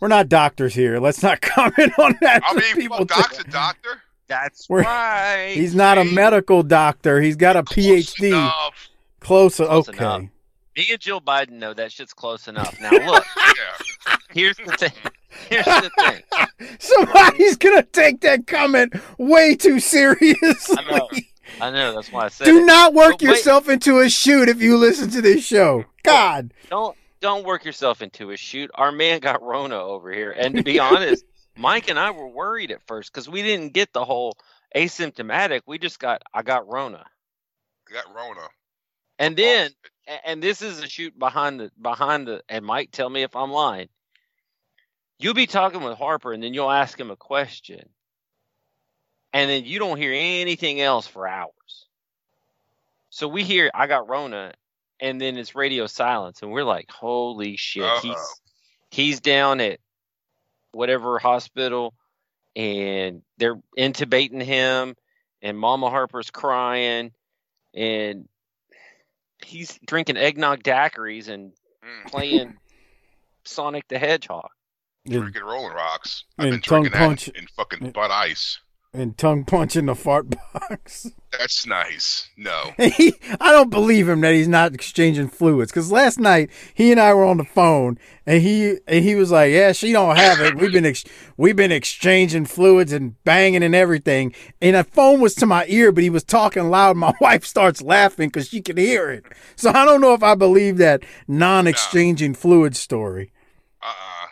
We're 0.00 0.08
not 0.08 0.28
doctors 0.30 0.74
here. 0.74 0.98
Let's 0.98 1.22
not 1.22 1.40
comment 1.42 1.92
on 1.98 2.16
that. 2.22 2.42
I 2.44 2.54
mean, 2.54 2.74
People 2.74 2.98
well, 2.98 3.04
Doc's 3.04 3.36
think- 3.36 3.48
a 3.48 3.50
doctor. 3.50 4.02
That's 4.30 4.68
we're- 4.70 4.84
right. 4.84 5.52
He's 5.54 5.74
not 5.74 5.98
a 5.98 6.04
medical 6.04 6.62
doctor. 6.62 7.20
He's 7.20 7.36
got 7.36 7.56
a 7.56 7.62
Close 7.64 8.14
PhD. 8.14 8.28
enough. 8.28 8.88
Close. 9.20 9.56
Close 9.56 9.88
okay. 9.88 9.98
enough. 9.98 10.22
Me 10.76 10.86
and 10.92 11.00
Jill 11.00 11.20
Biden 11.20 11.50
know 11.58 11.74
that 11.74 11.90
shit's 11.92 12.14
close 12.14 12.46
enough. 12.48 12.74
Now 12.80 12.90
look, 12.92 13.24
here's 14.30 14.56
the 14.56 14.72
thing. 14.78 14.92
Here's 15.48 15.64
the 15.64 15.90
thing. 15.98 16.68
Somebody's 16.78 17.56
gonna 17.56 17.82
take 17.82 18.20
that 18.20 18.46
comment 18.46 18.94
way 19.18 19.56
too 19.56 19.80
seriously. 19.80 20.76
I 20.78 20.90
know. 20.90 21.08
I 21.60 21.70
know. 21.72 21.94
That's 21.94 22.12
why 22.12 22.26
I 22.26 22.28
said 22.28 22.44
Do 22.44 22.58
it. 22.62 22.64
not 22.66 22.94
work 22.94 23.18
But 23.18 23.22
wait- 23.22 23.28
yourself 23.30 23.68
into 23.68 23.98
a 23.98 24.08
shoot 24.08 24.48
if 24.48 24.62
you 24.62 24.76
listen 24.78 25.10
to 25.10 25.20
this 25.20 25.44
show. 25.44 25.84
God. 26.04 26.54
don't 26.70 26.96
don't 27.20 27.44
work 27.44 27.64
yourself 27.64 28.00
into 28.00 28.30
a 28.30 28.36
shoot. 28.36 28.70
Our 28.76 28.92
man 28.92 29.18
got 29.20 29.42
Rona 29.42 29.76
over 29.78 30.10
here, 30.12 30.30
and 30.30 30.54
to 30.56 30.62
be 30.62 30.78
honest, 30.78 31.24
Mike 31.60 31.88
and 31.90 31.98
I 31.98 32.10
were 32.10 32.26
worried 32.28 32.70
at 32.70 32.86
first 32.86 33.12
because 33.12 33.28
we 33.28 33.42
didn't 33.42 33.72
get 33.74 33.92
the 33.92 34.04
whole 34.04 34.36
asymptomatic. 34.74 35.60
We 35.66 35.78
just 35.78 35.98
got 35.98 36.22
I 36.32 36.42
got 36.42 36.66
Rona, 36.68 37.04
I 37.88 37.92
got 37.92 38.14
Rona. 38.14 38.48
and 39.18 39.36
then 39.36 39.70
a- 40.08 40.28
and 40.28 40.42
this 40.42 40.62
is 40.62 40.80
a 40.80 40.88
shoot 40.88 41.18
behind 41.18 41.60
the 41.60 41.70
behind 41.80 42.26
the 42.26 42.42
and 42.48 42.64
Mike, 42.64 42.90
tell 42.92 43.10
me 43.10 43.22
if 43.22 43.36
I'm 43.36 43.50
lying. 43.52 43.88
You'll 45.18 45.34
be 45.34 45.46
talking 45.46 45.82
with 45.82 45.98
Harper, 45.98 46.32
and 46.32 46.42
then 46.42 46.54
you'll 46.54 46.70
ask 46.70 46.98
him 46.98 47.10
a 47.10 47.16
question, 47.16 47.86
and 49.34 49.50
then 49.50 49.66
you 49.66 49.78
don't 49.78 49.98
hear 49.98 50.14
anything 50.14 50.80
else 50.80 51.06
for 51.06 51.28
hours. 51.28 51.86
So 53.10 53.28
we 53.28 53.44
hear 53.44 53.70
I 53.74 53.86
got 53.86 54.08
Rona, 54.08 54.54
and 54.98 55.20
then 55.20 55.36
it's 55.36 55.54
radio 55.54 55.86
silence, 55.86 56.40
and 56.40 56.50
we're 56.50 56.64
like, 56.64 56.90
"Holy 56.90 57.56
shit!" 57.58 58.00
He's 58.00 58.12
Uh-oh. 58.12 58.34
he's 58.90 59.20
down 59.20 59.60
at 59.60 59.78
whatever 60.72 61.18
hospital, 61.18 61.94
and 62.56 63.22
they're 63.38 63.60
intubating 63.78 64.42
him, 64.42 64.94
and 65.42 65.58
Mama 65.58 65.88
Harper's 65.90 66.30
crying, 66.30 67.12
and 67.74 68.28
he's 69.44 69.78
drinking 69.86 70.16
eggnog 70.16 70.62
daiquiris 70.62 71.28
and 71.28 71.52
Mm. 71.82 72.10
playing 72.10 72.54
Sonic 73.44 73.88
the 73.88 73.98
Hedgehog. 73.98 74.50
And, 75.06 75.14
Drinking 75.14 75.44
Rolling 75.44 75.72
Rocks. 75.72 76.24
I've 76.38 76.44
and 76.44 76.52
been 76.52 76.60
tongue 76.60 76.82
drinking 76.82 76.98
punch- 76.98 77.24
that 77.26 77.36
in 77.36 77.46
fucking 77.46 77.90
Bud 77.92 78.10
Ice. 78.10 78.58
And 78.92 79.16
tongue 79.16 79.44
punch 79.44 79.76
in 79.76 79.86
the 79.86 79.94
fart 79.94 80.26
box. 80.30 81.06
That's 81.38 81.64
nice. 81.64 82.28
No. 82.36 82.72
He, 82.76 83.14
I 83.40 83.52
don't 83.52 83.70
believe 83.70 84.08
him 84.08 84.20
that 84.22 84.34
he's 84.34 84.48
not 84.48 84.74
exchanging 84.74 85.28
fluids. 85.28 85.70
Because 85.70 85.92
last 85.92 86.18
night 86.18 86.50
he 86.74 86.90
and 86.90 87.00
I 87.00 87.14
were 87.14 87.24
on 87.24 87.36
the 87.36 87.44
phone, 87.44 87.98
and 88.26 88.42
he 88.42 88.78
and 88.88 89.04
he 89.04 89.14
was 89.14 89.30
like, 89.30 89.52
"Yeah, 89.52 89.70
she 89.70 89.92
don't 89.92 90.16
have 90.16 90.40
it. 90.40 90.56
We've 90.56 90.72
been 90.72 90.86
ex- 90.86 91.04
we've 91.36 91.54
been 91.54 91.70
exchanging 91.70 92.46
fluids 92.46 92.92
and 92.92 93.22
banging 93.22 93.62
and 93.62 93.76
everything." 93.76 94.34
And 94.60 94.74
the 94.74 94.82
phone 94.82 95.20
was 95.20 95.36
to 95.36 95.46
my 95.46 95.66
ear, 95.68 95.92
but 95.92 96.02
he 96.02 96.10
was 96.10 96.24
talking 96.24 96.68
loud. 96.68 96.96
My 96.96 97.12
wife 97.20 97.44
starts 97.44 97.80
laughing 97.80 98.28
because 98.28 98.48
she 98.48 98.60
could 98.60 98.78
hear 98.78 99.10
it. 99.10 99.24
So 99.54 99.70
I 99.70 99.84
don't 99.84 100.00
know 100.00 100.14
if 100.14 100.24
I 100.24 100.34
believe 100.34 100.78
that 100.78 101.04
non-exchanging 101.28 102.34
fluid 102.34 102.74
story. 102.74 103.32
Uh-uh. 103.80 104.26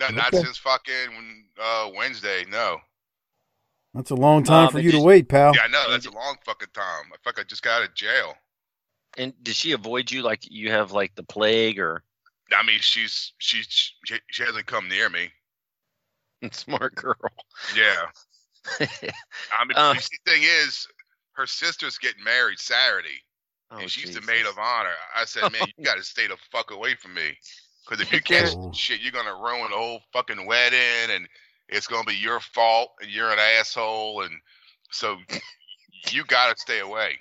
No, 0.00 0.08
not 0.16 0.34
since 0.34 0.58
fucking 0.58 1.46
uh, 1.58 1.88
Wednesday. 1.96 2.44
No. 2.50 2.80
That's 3.94 4.10
a 4.10 4.14
long 4.16 4.42
time 4.42 4.66
Um, 4.66 4.72
for 4.72 4.78
it 4.78 4.84
you 4.84 4.90
to 4.92 5.00
wait, 5.00 5.28
pal. 5.28 5.52
Yeah, 5.54 5.62
I 5.62 5.68
know. 5.68 5.88
That's 5.90 6.06
a 6.06 6.10
long 6.10 6.36
fucking 6.44 6.68
time. 6.74 7.04
I 7.06 7.16
feel 7.22 7.26
like 7.26 7.38
I 7.38 7.44
just 7.44 7.62
got 7.62 7.82
out 7.82 7.88
of 7.88 7.94
jail. 7.94 8.34
And 9.16 9.32
does 9.44 9.54
she 9.56 9.70
avoid 9.72 10.10
you 10.10 10.22
like 10.22 10.40
you 10.50 10.72
have 10.72 10.90
like 10.90 11.14
the 11.14 11.22
plague 11.22 11.78
or 11.78 12.02
I 12.52 12.62
mean, 12.64 12.78
she's 12.80 13.32
she's 13.38 13.66
she, 14.04 14.16
she 14.30 14.42
hasn't 14.42 14.66
come 14.66 14.88
near 14.88 15.08
me. 15.08 15.30
smart 16.52 16.94
girl? 16.96 17.14
Yeah. 17.76 18.06
I 18.80 19.64
mean, 19.64 19.76
Uh. 19.76 19.94
the 19.94 20.18
thing 20.26 20.42
is, 20.42 20.86
her 21.34 21.46
sister's 21.46 21.98
getting 21.98 22.24
married 22.24 22.58
Saturday, 22.58 23.20
Oh, 23.70 23.76
and 23.78 23.90
she's 23.90 24.14
the 24.14 24.20
maid 24.22 24.46
of 24.46 24.58
honor. 24.58 24.94
I 25.16 25.24
said, 25.24 25.50
man, 25.52 25.62
you 25.78 25.84
got 25.84 25.96
to 25.96 26.02
stay 26.02 26.26
the 26.26 26.36
fuck 26.50 26.70
away 26.70 26.94
from 26.96 27.14
me, 27.14 27.36
because 27.84 28.00
if 28.02 28.12
you 28.12 28.20
catch 28.20 28.54
shit, 28.76 29.00
you're 29.00 29.12
gonna 29.12 29.34
ruin 29.34 29.70
the 29.70 29.76
whole 29.76 30.00
fucking 30.12 30.46
wedding, 30.46 31.10
and 31.14 31.28
it's 31.68 31.86
gonna 31.86 32.04
be 32.04 32.16
your 32.16 32.40
fault, 32.40 32.90
and 33.00 33.10
you're 33.10 33.30
an 33.30 33.38
asshole, 33.38 34.22
and 34.22 34.32
so 34.90 35.16
you 36.10 36.24
got 36.24 36.54
to 36.54 36.60
stay 36.60 36.80
away. 36.80 37.18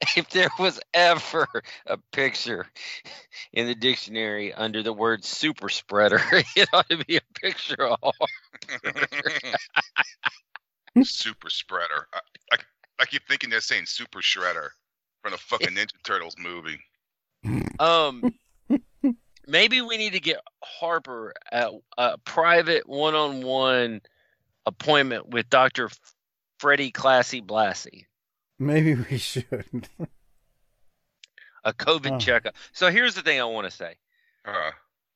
if 0.16 0.30
there 0.30 0.50
was 0.58 0.80
ever 0.94 1.46
a 1.86 1.98
picture 2.12 2.66
in 3.52 3.66
the 3.66 3.74
dictionary 3.74 4.52
under 4.52 4.82
the 4.82 4.92
word 4.92 5.24
super 5.24 5.68
spreader, 5.68 6.20
it 6.56 6.68
ought 6.72 6.88
to 6.88 7.04
be 7.04 7.16
a 7.16 7.40
picture 7.40 7.88
of 7.88 8.14
super 11.02 11.50
spreader. 11.50 12.06
I, 12.14 12.20
I, 12.52 12.56
I 13.00 13.04
keep 13.04 13.26
thinking 13.28 13.50
they're 13.50 13.60
saying 13.60 13.86
super 13.86 14.20
shredder 14.20 14.68
from 15.22 15.32
the 15.32 15.38
fucking 15.38 15.74
Ninja 15.74 15.92
Turtles 16.02 16.36
movie. 16.38 16.78
um 17.78 18.32
maybe 19.50 19.80
we 19.82 19.96
need 19.96 20.12
to 20.14 20.20
get 20.20 20.38
Harper 20.62 21.34
a, 21.52 21.70
a 21.98 22.18
private 22.18 22.88
one-on-one 22.88 24.00
appointment 24.66 25.28
with 25.30 25.48
Dr. 25.50 25.90
Freddie 26.58 26.90
Classy 26.92 27.40
Blassie, 27.42 28.04
Maybe 28.58 28.94
we 28.94 29.16
should. 29.18 29.88
a 31.64 31.72
COVID 31.72 32.12
Oh. 32.12 32.18
checkup. 32.18 32.54
So 32.72 32.90
here's 32.90 33.14
the 33.14 33.22
thing 33.22 33.40
I 33.40 33.44
want 33.44 33.68
to 33.70 33.76
say. 33.76 33.96
Uh, 34.44 34.70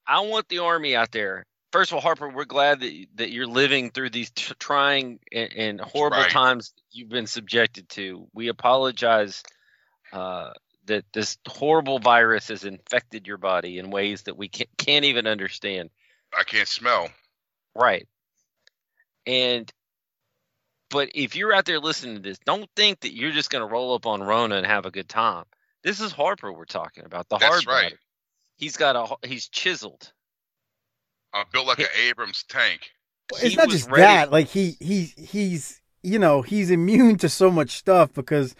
I 0.07 0.21
want 0.21 0.49
the 0.49 0.59
army 0.61 0.95
out 0.97 1.13
there. 1.13 1.45
First 1.73 1.91
of 1.91 1.97
all, 1.97 2.01
Harper, 2.03 2.29
we're 2.29 2.45
glad 2.45 2.81
that 2.81 3.07
that 3.17 3.31
you're 3.33 3.47
living 3.47 3.91
through 3.91 4.11
these 4.11 4.31
t- 4.31 4.55
trying 4.59 5.19
and, 5.33 5.53
and 5.53 5.81
horrible 5.81 6.19
Right. 6.19 6.31
times 6.31 6.73
you've 6.93 7.09
been 7.09 7.27
subjected 7.27 7.89
to. 7.91 8.29
We 8.33 8.49
apologize 8.49 9.43
uh, 10.13 10.51
that 10.87 11.05
this 11.13 11.39
horrible 11.47 11.99
virus 11.99 12.49
has 12.49 12.65
infected 12.65 13.27
your 13.27 13.39
body 13.39 13.79
in 13.79 13.91
ways 13.91 14.23
that 14.23 14.37
we 14.37 14.49
can't, 14.49 14.69
can't 14.77 15.05
even 15.05 15.27
understand. 15.27 15.91
I 16.37 16.45
can't 16.45 16.69
smell. 16.69 17.09
Right. 17.75 18.07
And 19.27 19.73
but 20.91 21.11
if 21.15 21.35
you're 21.35 21.53
out 21.53 21.65
there 21.65 21.81
listening 21.81 22.17
to 22.17 22.21
this, 22.21 22.39
don't 22.45 22.69
think 22.77 23.01
that 23.01 23.15
you're 23.15 23.33
just 23.33 23.51
going 23.51 23.67
to 23.67 23.73
roll 23.73 23.95
up 23.95 24.07
on 24.07 24.23
Rona 24.23 24.57
and 24.57 24.67
have 24.67 24.87
a 24.87 24.91
good 24.91 25.09
time. 25.09 25.45
This 25.83 26.01
is 26.01 26.13
Harper 26.13 26.53
we're 26.53 26.67
talking 26.67 27.05
about. 27.05 27.29
The 27.29 27.39
That's 27.39 27.51
hard 27.53 27.67
right. 27.67 27.83
body. 27.91 27.97
He's 28.57 28.77
got 28.77 28.95
a 29.23 29.27
he's 29.27 29.49
chiseled. 29.49 30.13
I'm 31.33 31.47
built 31.53 31.67
like 31.67 31.81
an 31.81 31.87
Abrams 32.07 32.45
tank. 32.49 32.91
it's 33.33 33.43
He 33.43 33.57
not 33.57 33.69
just 33.71 33.89
ready- 33.91 34.03
that. 34.03 34.31
Like 34.31 34.49
he 34.49 34.77
he 34.81 35.13
he's 35.17 35.81
you 36.03 36.19
know 36.19 36.43
he's 36.43 36.71
immune 36.71 37.17
to 37.19 37.29
so 37.29 37.51
much 37.51 37.71
stuff 37.71 38.13
because 38.15 38.55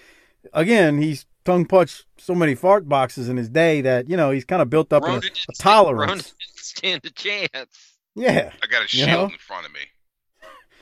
again 0.53 1.01
he's 1.01 1.27
tongue 1.45 1.67
punched 1.67 2.07
so 2.19 2.35
many 2.35 2.55
fart 2.55 2.89
boxes 2.89 3.29
in 3.29 3.37
his 3.37 3.49
day 3.49 3.81
that 3.83 4.09
you 4.09 4.17
know 4.17 4.31
he's 4.31 4.45
kind 4.45 4.63
of 4.63 4.71
built 4.71 4.93
up 4.93 5.03
Rona 5.03 5.19
a, 5.19 5.21
didn't 5.21 5.39
a 5.39 5.43
Rona 5.49 5.57
tolerance. 5.59 6.23
didn't 6.39 6.57
stand 6.57 7.05
a 7.05 7.11
chance. 7.11 7.95
Yeah, 8.15 8.53
I 8.63 8.67
got 8.67 8.93
a 8.93 8.97
You 8.97 9.07
know? 9.07 9.25
in 9.25 9.31
front 9.39 9.67
of 9.67 9.73
me. 9.73 9.81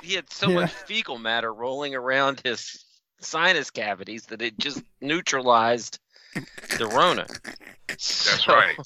he 0.02 0.14
had 0.14 0.31
so 0.31 0.49
Yeah. 0.49 0.54
much 0.57 0.71
fecal 0.73 1.19
matter 1.19 1.52
rolling 1.54 1.95
around 1.95 2.40
his 2.45 2.85
sinus 3.21 3.71
cavities 3.71 4.26
that 4.26 4.42
it 4.42 4.59
just 4.59 4.83
neutralized 5.00 5.99
the 6.78 6.87
Rona. 6.88 7.26
That's 7.88 8.04
So- 8.45 8.52
right. 8.54 8.76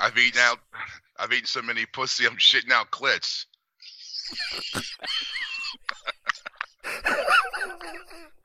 I've 0.00 0.16
eaten 0.16 0.40
out. 0.40 0.58
I've 1.18 1.32
eaten 1.32 1.46
so 1.46 1.60
many 1.62 1.84
pussy. 1.86 2.24
I'm 2.26 2.36
shitting 2.36 2.70
out 2.72 2.90
clits. 2.92 3.46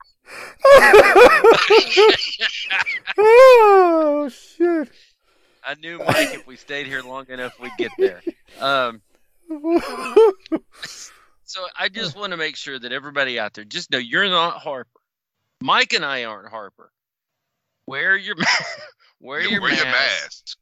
oh 3.18 4.28
shit. 4.30 4.90
I 5.66 5.74
knew 5.76 5.98
Mike 5.98 6.34
if 6.34 6.46
we 6.46 6.56
stayed 6.56 6.86
here 6.86 7.02
long 7.02 7.26
enough 7.28 7.58
we'd 7.60 7.72
get 7.78 7.90
there. 7.98 8.22
Um, 8.60 9.00
so 11.44 11.60
I 11.78 11.88
just 11.88 12.16
want 12.18 12.32
to 12.32 12.36
make 12.36 12.56
sure 12.56 12.78
that 12.78 12.92
everybody 12.92 13.38
out 13.38 13.54
there 13.54 13.64
just 13.64 13.90
know 13.90 13.98
you're 13.98 14.28
not 14.28 14.58
Harper. 14.58 14.90
Mike 15.62 15.92
and 15.94 16.04
I 16.04 16.24
aren't 16.24 16.48
Harper. 16.50 16.90
Wear 17.86 18.16
your 18.16 18.36
ma- 18.36 18.44
wear 19.20 19.40
Yeah, 19.42 19.48
your 19.50 19.60
wear 19.62 19.70
mask. 19.70 19.84
your 19.84 19.92
mask. 19.92 20.56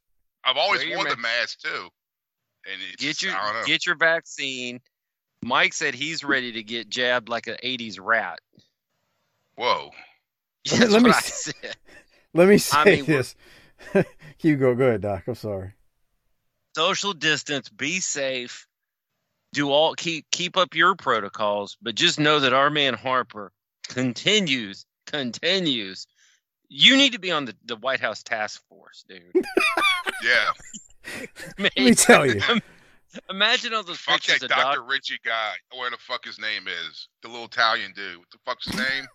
I've 0.45 0.57
always 0.57 0.81
Wear 0.81 0.87
your 0.89 0.97
worn 0.97 1.09
the 1.09 1.17
mask 1.17 1.59
too. 1.61 1.89
And 2.71 2.81
it's, 2.93 3.01
Get 3.03 3.21
your 3.21 3.33
I 3.33 3.45
don't 3.51 3.61
know. 3.61 3.65
get 3.67 3.85
your 3.85 3.95
vaccine. 3.95 4.79
Mike 5.43 5.73
said 5.73 5.93
he's 5.93 6.23
ready 6.23 6.53
to 6.53 6.63
get 6.63 6.87
jabbed 6.89 7.27
like 7.27 7.47
an 7.47 7.57
'80s 7.63 7.97
rat. 8.01 8.39
Whoa. 9.55 9.91
That's 10.69 10.91
Let 10.91 11.01
me 11.01 11.09
what 11.09 11.15
I 11.15 11.19
s- 11.19 11.43
said. 11.61 11.75
Let 12.33 12.47
me 12.47 12.57
say 12.57 12.83
mean, 12.83 13.05
this. 13.05 13.35
Hugo, 14.37 14.73
go 14.75 14.87
ahead, 14.87 15.01
Doc. 15.01 15.23
I'm 15.27 15.35
sorry. 15.35 15.73
social 16.75 17.13
distance, 17.13 17.69
be 17.69 17.99
safe, 17.99 18.65
do 19.53 19.69
all 19.71 19.93
keep 19.93 20.25
keep 20.31 20.57
up 20.57 20.73
your 20.73 20.95
protocols, 20.95 21.77
but 21.81 21.93
just 21.95 22.19
know 22.19 22.39
that 22.39 22.53
our 22.53 22.69
man 22.71 22.95
Harper 22.95 23.51
continues, 23.87 24.85
continues. 25.05 26.07
You 26.69 26.97
need 26.97 27.13
to 27.13 27.19
be 27.19 27.29
on 27.31 27.45
the, 27.45 27.55
the 27.65 27.75
White 27.75 27.99
House 27.99 28.23
task 28.23 28.63
force, 28.67 29.05
dude. 29.07 29.21
Yeah. 30.23 30.49
Man, 31.59 31.69
Let 31.77 31.85
me 31.85 31.93
tell 31.93 32.25
you. 32.25 32.41
Imagine 33.29 33.75
all 33.75 33.83
those 33.83 33.99
Fuck 33.99 34.15
pictures 34.21 34.39
that 34.39 34.45
of 34.45 34.57
Dr. 34.57 34.79
doc, 34.79 34.89
Richie 34.89 35.19
guy. 35.23 35.51
Where 35.77 35.91
the 35.91 35.97
fuck 35.97 36.25
his 36.25 36.39
name 36.39 36.67
is? 36.67 37.09
The 37.21 37.27
little 37.27 37.45
Italian 37.45 37.93
dude. 37.95 38.17
What 38.17 38.31
the 38.31 38.39
fuck's 38.43 38.65
his 38.65 38.75
name? 38.77 39.05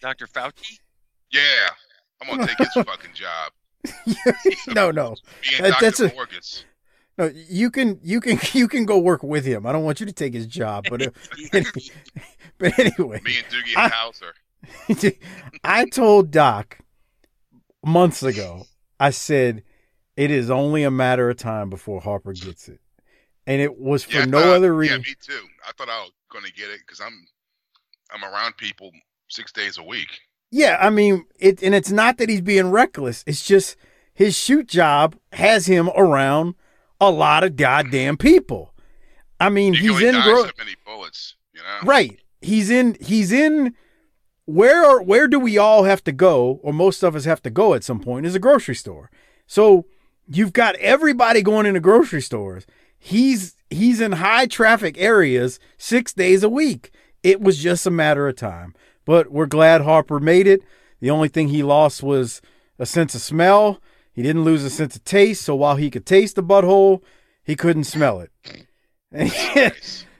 Dr. 0.00 0.26
Fauci. 0.26 0.78
Yeah. 1.30 1.40
I'm 2.22 2.28
gonna 2.28 2.46
take 2.46 2.58
his 2.58 2.72
fucking 2.84 3.10
job. 3.14 3.52
no, 4.74 4.90
no. 4.90 5.16
That- 5.60 5.76
that's 5.80 6.00
a- 6.00 6.10
Morgus. 6.10 6.64
No, 7.16 7.26
you 7.32 7.70
can 7.70 8.00
you 8.02 8.20
can 8.20 8.38
you 8.52 8.66
can 8.66 8.84
go 8.86 8.98
work 8.98 9.22
with 9.22 9.44
him. 9.44 9.66
I 9.66 9.72
don't 9.72 9.84
want 9.84 10.00
you 10.00 10.06
to 10.06 10.12
take 10.12 10.34
his 10.34 10.46
job, 10.46 10.86
but 10.90 11.02
uh, 11.06 11.10
but 12.58 12.78
anyway, 12.78 13.20
Me 13.24 13.36
and 13.38 13.46
Doogie 13.46 13.76
I- 13.76 13.88
Howser. 13.90 15.14
I 15.62 15.84
told 15.86 16.30
Doc 16.30 16.78
months 17.84 18.22
ago. 18.22 18.64
I 18.98 19.10
said 19.10 19.62
it 20.16 20.30
is 20.30 20.50
only 20.50 20.82
a 20.84 20.90
matter 20.90 21.28
of 21.30 21.36
time 21.36 21.68
before 21.70 22.00
Harper 22.00 22.32
gets 22.32 22.68
it, 22.68 22.80
and 23.46 23.60
it 23.60 23.78
was 23.78 24.02
for 24.04 24.18
Yeah, 24.18 24.24
no 24.24 24.40
thought- 24.40 24.56
other 24.56 24.72
Yeah, 24.72 24.78
reason. 24.94 25.00
me 25.02 25.14
too. 25.20 25.40
I 25.68 25.72
thought 25.76 25.88
I 25.88 26.00
was 26.00 26.12
gonna 26.32 26.50
get 26.50 26.70
it 26.70 26.80
because 26.80 27.00
I'm 27.00 27.26
I'm 28.12 28.24
around 28.24 28.56
people 28.56 28.90
six 29.34 29.52
days 29.52 29.78
a 29.78 29.82
week. 29.82 30.08
Yeah, 30.50 30.78
I 30.80 30.90
mean 30.90 31.24
it, 31.38 31.62
and 31.62 31.74
it's 31.74 31.90
not 31.90 32.18
that 32.18 32.28
he's 32.28 32.40
being 32.40 32.70
reckless. 32.70 33.24
It's 33.26 33.44
just 33.44 33.76
his 34.14 34.36
shoot 34.36 34.68
job 34.68 35.16
has 35.32 35.66
him 35.66 35.88
around 35.96 36.54
a 37.00 37.10
lot 37.10 37.42
of 37.44 37.56
goddamn 37.56 38.16
people. 38.16 38.72
I 39.40 39.48
mean, 39.48 39.74
You 39.74 39.96
he's 39.96 40.02
in 40.02 40.14
gro- 40.22 40.44
so 40.44 40.50
many 40.58 40.76
bullets, 40.86 41.34
you 41.52 41.60
know. 41.60 41.86
right. 41.90 42.18
He's 42.40 42.70
in. 42.70 42.96
He's 43.00 43.32
in. 43.32 43.74
Where 44.46 44.84
are, 44.84 45.02
where 45.02 45.26
do 45.26 45.40
we 45.40 45.56
all 45.56 45.84
have 45.84 46.04
to 46.04 46.12
go, 46.12 46.60
or 46.62 46.72
most 46.74 47.02
of 47.02 47.16
us 47.16 47.24
have 47.24 47.40
to 47.42 47.50
go 47.50 47.72
at 47.74 47.82
some 47.82 47.98
point? 48.00 48.26
Is 48.26 48.34
a 48.34 48.38
grocery 48.38 48.74
store. 48.74 49.10
So 49.46 49.86
you've 50.28 50.52
got 50.52 50.76
everybody 50.76 51.40
going 51.42 51.64
into 51.66 51.80
grocery 51.80 52.20
stores. 52.22 52.66
He's 52.98 53.56
he's 53.70 54.00
in 54.00 54.12
high 54.12 54.46
traffic 54.46 54.96
areas 54.98 55.58
six 55.78 56.12
days 56.12 56.42
a 56.42 56.48
week. 56.48 56.90
It 57.22 57.40
was 57.40 57.58
just 57.58 57.86
a 57.86 57.90
matter 57.90 58.28
of 58.28 58.36
time. 58.36 58.74
But 59.04 59.30
we're 59.30 59.46
glad 59.46 59.82
Harper 59.82 60.20
made 60.20 60.46
it. 60.46 60.62
The 61.00 61.10
only 61.10 61.28
thing 61.28 61.48
he 61.48 61.62
lost 61.62 62.02
was 62.02 62.40
a 62.78 62.86
sense 62.86 63.14
of 63.14 63.20
smell. 63.20 63.80
He 64.12 64.22
didn't 64.22 64.44
lose 64.44 64.64
a 64.64 64.70
sense 64.70 64.96
of 64.96 65.04
taste. 65.04 65.42
So 65.42 65.54
while 65.54 65.76
he 65.76 65.90
could 65.90 66.06
taste 66.06 66.36
the 66.36 66.42
butthole, 66.42 67.02
he 67.42 67.56
couldn't 67.56 67.84
smell 67.84 68.20
it. 68.20 68.30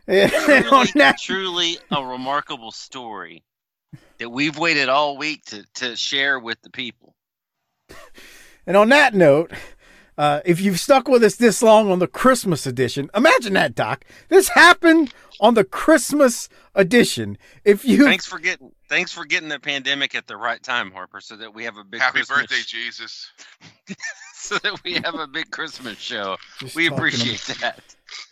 Truly, 0.07 0.91
that- 0.95 1.17
truly 1.19 1.79
a 1.91 2.05
remarkable 2.05 2.71
story 2.73 3.43
that 4.19 4.29
we've 4.29 4.59
waited 4.59 4.89
all 4.89 5.17
week 5.17 5.45
to, 5.47 5.65
to 5.77 5.97
share 5.97 6.39
with 6.39 6.61
the 6.63 6.71
people. 6.71 7.15
And 8.67 8.77
on 8.77 8.91
that 8.91 9.15
note, 9.15 9.51
uh, 10.17 10.41
if 10.45 10.61
you've 10.61 10.81
stuck 10.81 11.09
with 11.09 11.23
us 11.23 11.37
this 11.37 11.63
long 11.63 11.91
on 11.91 11.99
the 11.99 12.07
Christmas 12.07 12.67
edition, 12.67 13.11
imagine 13.15 13.55
that, 13.55 13.75
Doc. 13.75 14.05
This 14.29 14.49
happened 14.51 15.13
on 15.41 15.55
the 15.55 15.65
Christmas 15.65 16.49
edition. 16.75 17.37
If 17.65 17.85
you 17.85 18.05
Thanks 18.05 18.27
for 18.27 18.39
getting 18.39 18.73
thanks 18.89 19.13
for 19.13 19.25
getting 19.25 19.49
the 19.49 19.59
pandemic 19.59 20.15
at 20.15 20.27
the 20.27 20.37
right 20.37 20.63
time, 20.63 20.93
Harper, 20.93 21.21
so 21.21 21.37
that 21.37 21.53
we 21.55 21.65
have 21.65 21.77
a 21.77 21.85
big 21.85 22.01
Happy 22.01 22.19
Christmas 22.19 22.41
birthday, 22.41 22.63
Jesus. 22.65 23.33
so 24.49 24.59
that 24.59 24.85
we 24.85 24.95
have 24.95 25.15
a 25.15 25.27
big 25.27 25.51
Christmas 25.51 25.99
show. 25.99 26.37
Just 26.59 26.77
We 26.77 26.87
appreciate 26.87 27.41
that. 27.61 27.81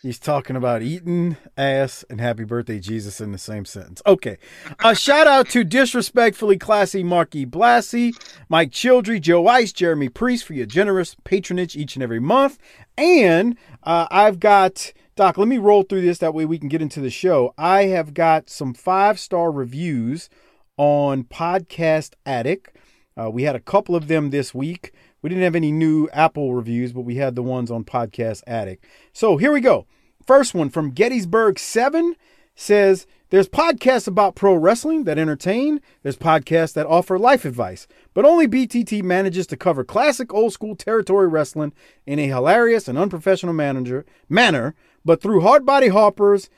He's 0.03 0.19
talking 0.19 0.55
about 0.55 0.83
eating 0.83 1.37
ass 1.57 2.05
and 2.07 2.21
happy 2.21 2.43
birthday, 2.43 2.79
Jesus, 2.79 3.19
in 3.19 3.31
the 3.31 3.39
same 3.39 3.65
sentence. 3.65 3.99
Okay. 4.05 4.37
A 4.83 4.93
shout 4.93 5.25
out 5.25 5.49
to 5.49 5.63
disrespectfully 5.63 6.57
classy 6.57 7.01
Marky 7.03 7.47
Blassie, 7.47 8.15
Mike 8.47 8.69
Childry, 8.69 9.19
Joe 9.19 9.47
Ice, 9.47 9.73
Jeremy 9.73 10.07
Priest 10.07 10.45
for 10.45 10.53
your 10.53 10.67
generous 10.67 11.15
patronage 11.23 11.75
each 11.75 11.95
and 11.95 12.03
every 12.03 12.19
month. 12.19 12.59
And 12.95 13.57
uh, 13.81 14.05
I've 14.11 14.39
got, 14.39 14.93
Doc, 15.15 15.39
let 15.39 15.47
me 15.47 15.57
roll 15.57 15.81
through 15.81 16.01
this. 16.01 16.19
That 16.19 16.35
way 16.35 16.45
we 16.45 16.59
can 16.59 16.69
get 16.69 16.81
into 16.83 17.01
the 17.01 17.09
show. 17.09 17.55
I 17.57 17.85
have 17.85 18.13
got 18.13 18.51
some 18.51 18.75
five 18.75 19.19
star 19.19 19.51
reviews 19.51 20.29
on 20.77 21.23
Podcast 21.23 22.13
Addict. 22.23 22.77
Uh, 23.19 23.31
we 23.31 23.43
had 23.43 23.55
a 23.55 23.59
couple 23.59 23.95
of 23.95 24.07
them 24.07 24.29
this 24.29 24.53
week. 24.53 24.93
We 25.23 25.29
didn't 25.29 25.45
have 25.45 25.55
any 25.55 25.71
new 25.71 26.09
Apple 26.11 26.53
reviews, 26.53 26.91
but 26.91 27.01
we 27.01 27.15
had 27.15 27.33
the 27.33 27.41
ones 27.41 27.71
on 27.71 27.85
Podcast 27.85 28.43
Addict. 28.45 28.85
So 29.13 29.37
here 29.37 29.53
we 29.53 29.61
go. 29.61 29.87
First 30.27 30.53
one 30.53 30.69
from 30.69 30.91
Gettysburg 30.91 31.57
7 31.57 32.15
says 32.55 33.07
there's 33.29 33.47
podcasts 33.47 34.07
about 34.07 34.35
pro 34.35 34.53
wrestling 34.53 35.05
that 35.05 35.17
entertain, 35.17 35.81
there's 36.03 36.17
podcasts 36.17 36.73
that 36.73 36.85
offer 36.85 37.17
life 37.17 37.45
advice, 37.45 37.87
but 38.13 38.25
only 38.25 38.47
BTT 38.47 39.01
manages 39.01 39.47
to 39.47 39.57
cover 39.57 39.83
classic 39.83 40.33
old 40.33 40.51
school 40.51 40.75
territory 40.75 41.27
wrestling 41.27 41.73
in 42.05 42.19
a 42.19 42.27
hilarious 42.27 42.87
and 42.89 42.97
unprofessional 42.97 43.53
manager, 43.53 44.05
manner, 44.27 44.75
but 45.05 45.21
through 45.21 45.41
hard 45.41 45.65
body 45.65 45.87
Harper's, 45.87 46.49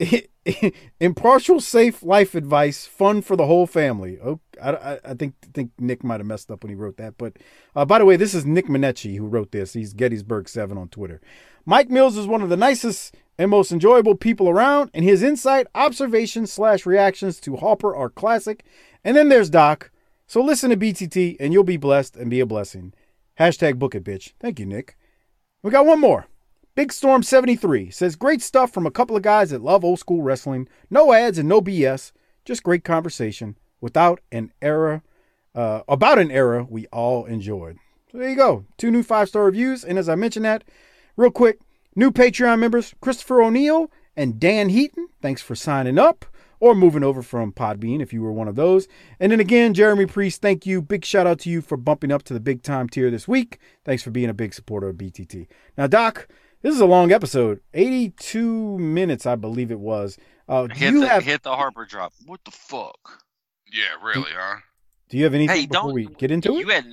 impartial, 1.00 1.60
safe 1.60 2.02
life 2.02 2.34
advice, 2.34 2.86
fun 2.86 3.22
for 3.22 3.36
the 3.36 3.46
whole 3.46 3.66
family. 3.66 4.18
Oh, 4.22 4.40
I, 4.62 4.98
I, 5.04 5.14
think 5.14 5.34
think 5.52 5.70
Nick 5.78 6.02
might 6.02 6.20
have 6.20 6.26
messed 6.26 6.50
up 6.50 6.62
when 6.62 6.70
he 6.70 6.74
wrote 6.74 6.96
that. 6.96 7.16
But 7.16 7.36
uh, 7.76 7.84
by 7.84 7.98
the 7.98 8.04
way, 8.04 8.16
this 8.16 8.34
is 8.34 8.44
Nick 8.44 8.66
Minetti 8.66 9.16
who 9.16 9.26
wrote 9.26 9.52
this. 9.52 9.72
He's 9.72 9.92
Gettysburg 9.92 10.48
Seven 10.48 10.76
on 10.76 10.88
Twitter. 10.88 11.20
Mike 11.64 11.88
Mills 11.88 12.16
is 12.16 12.26
one 12.26 12.42
of 12.42 12.48
the 12.48 12.56
nicest 12.56 13.14
and 13.38 13.50
most 13.50 13.72
enjoyable 13.72 14.14
people 14.14 14.48
around, 14.48 14.90
and 14.94 15.04
his 15.04 15.22
insight, 15.22 15.66
observations 15.74 16.52
slash 16.52 16.86
reactions 16.86 17.40
to 17.40 17.56
Harper 17.56 17.94
are 17.94 18.10
classic. 18.10 18.64
And 19.02 19.16
then 19.16 19.28
there's 19.28 19.50
Doc. 19.50 19.90
So 20.26 20.42
listen 20.42 20.70
to 20.70 20.76
BTT, 20.76 21.36
and 21.40 21.52
you'll 21.52 21.64
be 21.64 21.76
blessed 21.76 22.16
and 22.16 22.30
be 22.30 22.40
a 22.40 22.46
blessing. 22.46 22.94
Hashtag 23.38 23.78
book 23.78 23.94
it, 23.94 24.04
bitch. 24.04 24.32
Thank 24.40 24.58
you, 24.60 24.66
Nick. 24.66 24.96
We 25.62 25.70
got 25.70 25.86
one 25.86 26.00
more. 26.00 26.26
Big 26.76 26.92
Storm 26.92 27.22
73 27.22 27.90
says 27.90 28.16
great 28.16 28.42
stuff 28.42 28.72
from 28.72 28.84
a 28.84 28.90
couple 28.90 29.16
of 29.16 29.22
guys 29.22 29.50
that 29.50 29.62
love 29.62 29.84
old 29.84 30.00
school 30.00 30.22
wrestling. 30.22 30.68
No 30.90 31.12
ads 31.12 31.38
and 31.38 31.48
no 31.48 31.60
BS. 31.60 32.10
Just 32.44 32.64
great 32.64 32.82
conversation 32.82 33.56
without 33.80 34.20
an 34.32 34.52
era, 34.60 35.02
uh, 35.54 35.82
about 35.86 36.18
an 36.18 36.32
era 36.32 36.66
we 36.68 36.86
all 36.88 37.26
enjoyed. 37.26 37.78
So 38.10 38.18
there 38.18 38.28
you 38.28 38.36
go. 38.36 38.64
Two 38.76 38.90
new 38.90 39.04
five 39.04 39.28
star 39.28 39.44
reviews. 39.44 39.84
And 39.84 39.98
as 39.98 40.08
I 40.08 40.16
mentioned 40.16 40.44
that, 40.46 40.64
real 41.16 41.30
quick, 41.30 41.60
new 41.94 42.10
Patreon 42.10 42.58
members 42.58 42.92
Christopher 43.00 43.42
O'Neill 43.42 43.88
and 44.16 44.40
Dan 44.40 44.70
Heaton. 44.70 45.08
Thanks 45.22 45.42
for 45.42 45.54
signing 45.54 45.98
up 45.98 46.24
or 46.58 46.74
moving 46.74 47.04
over 47.04 47.22
from 47.22 47.52
Podbean 47.52 48.00
if 48.00 48.12
you 48.12 48.20
were 48.20 48.32
one 48.32 48.48
of 48.48 48.56
those. 48.56 48.88
And 49.20 49.30
then 49.30 49.38
again, 49.38 49.74
Jeremy 49.74 50.06
Priest, 50.06 50.42
thank 50.42 50.66
you. 50.66 50.82
Big 50.82 51.04
shout 51.04 51.26
out 51.26 51.38
to 51.40 51.50
you 51.50 51.60
for 51.60 51.76
bumping 51.76 52.10
up 52.10 52.24
to 52.24 52.34
the 52.34 52.40
big 52.40 52.62
time 52.64 52.88
tier 52.88 53.12
this 53.12 53.28
week. 53.28 53.58
Thanks 53.84 54.02
for 54.02 54.10
being 54.10 54.28
a 54.28 54.34
big 54.34 54.54
supporter 54.54 54.88
of 54.88 54.96
BTT. 54.96 55.46
Now, 55.78 55.86
Doc, 55.86 56.26
this 56.64 56.74
is 56.74 56.80
a 56.80 56.86
long 56.86 57.12
episode, 57.12 57.60
82 57.74 58.78
minutes, 58.78 59.26
I 59.26 59.36
believe 59.36 59.70
it 59.70 59.78
was. 59.78 60.16
Uh, 60.48 60.66
do 60.66 60.74
Hit 60.74 60.92
you 60.94 61.00
the, 61.00 61.08
have 61.08 61.22
hit 61.22 61.42
the 61.42 61.54
Harper 61.54 61.84
drop. 61.84 62.14
What 62.24 62.40
the 62.44 62.50
fuck? 62.50 63.22
Yeah, 63.70 64.02
really, 64.02 64.30
huh? 64.34 64.56
do 65.10 65.18
you 65.18 65.24
have 65.24 65.34
anything 65.34 65.56
Hey, 65.56 65.66
before 65.66 65.82
don't 65.84 65.92
we 65.94 66.06
get 66.06 66.30
into 66.30 66.52
you 66.54 66.70
it? 66.70 66.74
had 66.74 66.86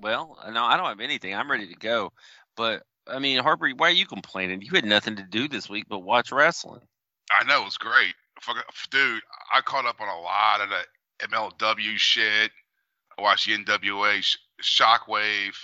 well, 0.00 0.38
no, 0.50 0.64
I 0.64 0.76
don't 0.78 0.86
have 0.86 1.00
anything. 1.00 1.34
I'm 1.34 1.50
ready 1.50 1.66
to 1.68 1.74
go. 1.74 2.12
But 2.56 2.84
I 3.06 3.18
mean, 3.18 3.38
Harper, 3.40 3.68
why 3.76 3.88
are 3.88 3.92
you 3.92 4.06
complaining? 4.06 4.62
You 4.62 4.70
had 4.72 4.84
nothing 4.84 5.16
to 5.16 5.22
do 5.22 5.46
this 5.48 5.68
week 5.68 5.84
but 5.88 6.00
watch 6.00 6.32
wrestling. 6.32 6.80
I 7.38 7.44
know 7.44 7.66
it's 7.66 7.76
great. 7.76 8.14
dude, 8.90 9.22
I 9.52 9.60
caught 9.60 9.84
up 9.86 10.00
on 10.00 10.08
a 10.08 10.20
lot 10.20 10.60
of 10.60 10.68
the 10.70 11.26
MLW 11.26 11.96
shit. 11.98 12.50
I 13.18 13.22
watched 13.22 13.46
the 13.46 13.56
NWA 13.58 14.24
Shockwave. 14.62 15.56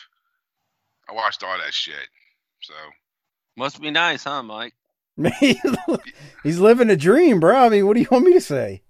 I 1.09 1.13
watched 1.13 1.43
all 1.43 1.57
that 1.57 1.73
shit. 1.73 2.09
So 2.63 2.75
Must 3.57 3.81
be 3.81 3.91
nice, 3.91 4.25
huh, 4.25 4.43
Mike? 4.43 4.75
He's 6.43 6.59
living 6.59 6.91
a 6.91 6.97
dream, 6.97 7.39
bro. 7.41 7.57
I 7.57 7.69
mean, 7.69 7.87
what 7.87 7.95
do 7.95 8.01
you 8.01 8.09
want 8.11 8.25
me 8.25 8.33
to 8.33 8.41
say? 8.41 8.83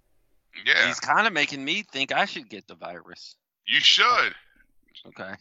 yeah, 0.65 0.87
He's 0.87 1.01
kind 1.01 1.27
of 1.27 1.33
making 1.33 1.65
me 1.65 1.83
think 1.93 2.13
I 2.13 2.25
should 2.25 2.49
get 2.49 2.67
the 2.67 2.75
virus. 2.75 3.37
you 3.67 3.81
should. 3.81 4.35
Okay. 5.09 5.35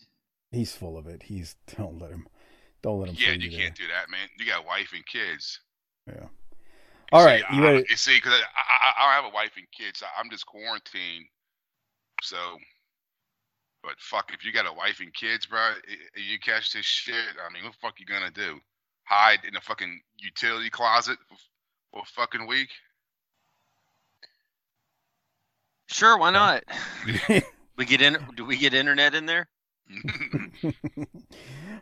He's 0.51 0.75
full 0.75 0.97
of 0.97 1.07
it. 1.07 1.23
He's 1.23 1.55
don't 1.77 1.99
let 2.01 2.11
him. 2.11 2.27
Don't 2.81 2.99
let 2.99 3.09
him. 3.09 3.15
Yeah, 3.17 3.31
you 3.31 3.49
you 3.49 3.57
can't 3.57 3.75
do 3.75 3.87
that, 3.87 4.09
man. 4.11 4.27
You 4.37 4.45
got 4.45 4.65
wife 4.65 4.91
and 4.93 5.05
kids. 5.05 5.61
Yeah. 6.07 6.15
You 6.23 6.29
All 7.13 7.21
see, 7.21 7.25
right, 7.27 7.43
you 7.53 7.61
I, 7.61 7.71
ready? 7.71 7.85
You 7.89 7.95
see, 7.95 8.17
because 8.17 8.33
I, 8.33 8.37
I, 8.41 8.91
I 8.97 9.15
don't 9.15 9.23
have 9.23 9.31
a 9.31 9.35
wife 9.35 9.51
and 9.55 9.65
kids. 9.71 10.03
I, 10.03 10.19
I'm 10.21 10.29
just 10.29 10.45
quarantined. 10.45 11.25
So, 12.21 12.37
but 13.83 13.93
fuck, 13.99 14.31
if 14.33 14.43
you 14.45 14.51
got 14.51 14.65
a 14.67 14.73
wife 14.73 14.99
and 14.99 15.13
kids, 15.13 15.45
bro, 15.45 15.59
i- 15.59 15.71
i- 15.87 16.19
you 16.19 16.39
catch 16.39 16.73
this 16.73 16.85
shit. 16.85 17.15
I 17.15 17.53
mean, 17.53 17.63
what 17.63 17.73
the 17.73 17.79
fuck 17.81 17.99
you 17.99 18.05
gonna 18.05 18.31
do? 18.31 18.59
Hide 19.05 19.39
in 19.47 19.55
a 19.55 19.61
fucking 19.61 20.01
utility 20.17 20.69
closet 20.69 21.17
for, 21.27 21.37
for 21.91 22.01
a 22.01 22.05
fucking 22.05 22.47
week? 22.47 22.69
Sure, 25.87 26.17
why 26.17 26.31
not? 26.31 26.63
we 27.77 27.85
get 27.85 28.01
in. 28.01 28.17
Do 28.35 28.45
we 28.45 28.57
get 28.57 28.73
internet 28.73 29.13
in 29.13 29.25
there? 29.25 29.47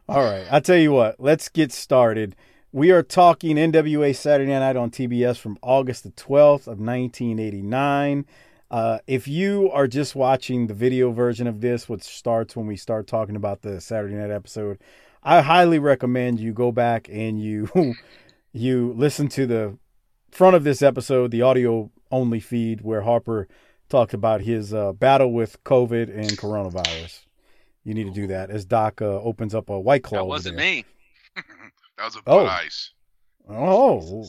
All 0.10 0.23
right. 0.23 0.45
I'll 0.51 0.62
tell 0.62 0.77
you 0.77 0.91
what. 0.91 1.19
Let's 1.19 1.47
get 1.47 1.71
started. 1.71 2.36
We 2.73 2.91
are 2.91 3.03
talking 3.03 3.57
NWA 3.57 4.15
Saturday 4.15 4.51
Night 4.51 4.75
on 4.75 4.91
TBS 4.91 5.38
from 5.38 5.57
August 5.62 6.03
the 6.03 6.12
12th 6.12 6.67
of 6.67 6.79
1989. 6.79 8.25
Uh, 8.69 8.99
if 9.05 9.27
you 9.27 9.69
are 9.71 9.88
just 9.88 10.15
watching 10.15 10.67
the 10.67 10.73
video 10.73 11.12
version 11.12 11.47
of 11.47 11.60
this, 11.60 11.89
which 11.89 12.03
starts 12.03 12.55
when 12.55 12.67
we 12.67 12.77
start 12.77 13.07
talking 13.07 13.36
about 13.36 13.62
the 13.62 13.81
Saturday 13.81 14.15
night 14.15 14.31
episode, 14.31 14.79
I 15.23 15.41
highly 15.41 15.79
recommend 15.79 16.39
you 16.39 16.53
go 16.53 16.71
back 16.71 17.07
and 17.10 17.41
you 17.41 17.69
you 18.53 18.93
listen 18.97 19.27
to 19.29 19.45
the 19.45 19.77
front 20.31 20.55
of 20.55 20.63
this 20.63 20.81
episode, 20.81 21.31
the 21.31 21.41
audio 21.41 21.91
only 22.12 22.39
feed, 22.39 22.81
where 22.81 23.01
Harper 23.01 23.47
talked 23.89 24.13
about 24.13 24.41
his 24.41 24.73
uh, 24.73 24.93
battle 24.93 25.31
with 25.34 25.63
COVID 25.63 26.10
and 26.15 26.29
coronavirus. 26.31 27.25
You 27.84 27.93
need 27.93 28.05
to 28.05 28.12
do 28.12 28.27
that 28.27 28.49
as 28.49 28.65
Doc 28.65 29.01
uh, 29.01 29.05
opens 29.05 29.53
up 29.55 29.69
a 29.69 29.79
white 29.79 30.03
claw. 30.03 30.19
That 30.19 30.25
wasn't 30.25 30.57
me. 30.57 30.86
that 31.36 31.43
was 32.05 32.15
a 32.15 32.19
Oh. 32.27 32.45
Bud 32.45 32.47
Ice. 32.47 32.91
Oh, 33.49 34.23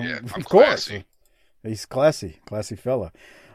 Yeah, 0.00 0.18
of 0.18 0.32
I'm 0.34 0.42
course. 0.42 0.86
classy. 0.86 1.04
He's 1.62 1.84
classy, 1.86 2.38
classy 2.46 2.76
fella. 2.76 3.12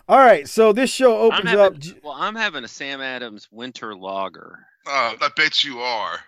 All 0.10 0.20
right, 0.20 0.48
so 0.48 0.72
this 0.72 0.90
show 0.92 1.30
I'm 1.32 1.40
opens 1.40 1.50
having, 1.50 1.92
up. 1.98 2.04
well, 2.04 2.14
I'm 2.16 2.36
having 2.36 2.64
a 2.64 2.68
Sam 2.68 3.02
Adams 3.02 3.48
winter 3.52 3.96
lager. 3.96 4.60
Oh, 4.86 5.16
I 5.20 5.30
bet 5.36 5.64
you 5.64 5.80
are. 5.80 6.20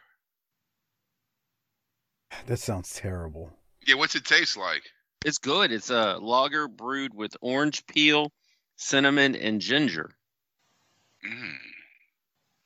That 2.47 2.59
sounds 2.59 2.93
terrible. 2.93 3.51
Yeah, 3.85 3.95
what's 3.95 4.15
it 4.15 4.25
taste 4.25 4.57
like? 4.57 4.83
It's 5.25 5.37
good. 5.37 5.71
It's 5.71 5.89
a 5.89 6.17
lager 6.21 6.67
brewed 6.67 7.13
with 7.13 7.35
orange 7.41 7.85
peel, 7.87 8.31
cinnamon, 8.77 9.35
and 9.35 9.59
ginger. 9.59 10.11
Mm. 11.27 11.57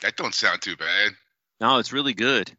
That 0.02 0.17
don't 0.17 0.36
sound 0.36 0.62
too 0.62 0.76
bad. 0.76 1.13
No, 1.60 1.80
it's 1.80 1.93
really 1.93 2.13
good. 2.13 2.52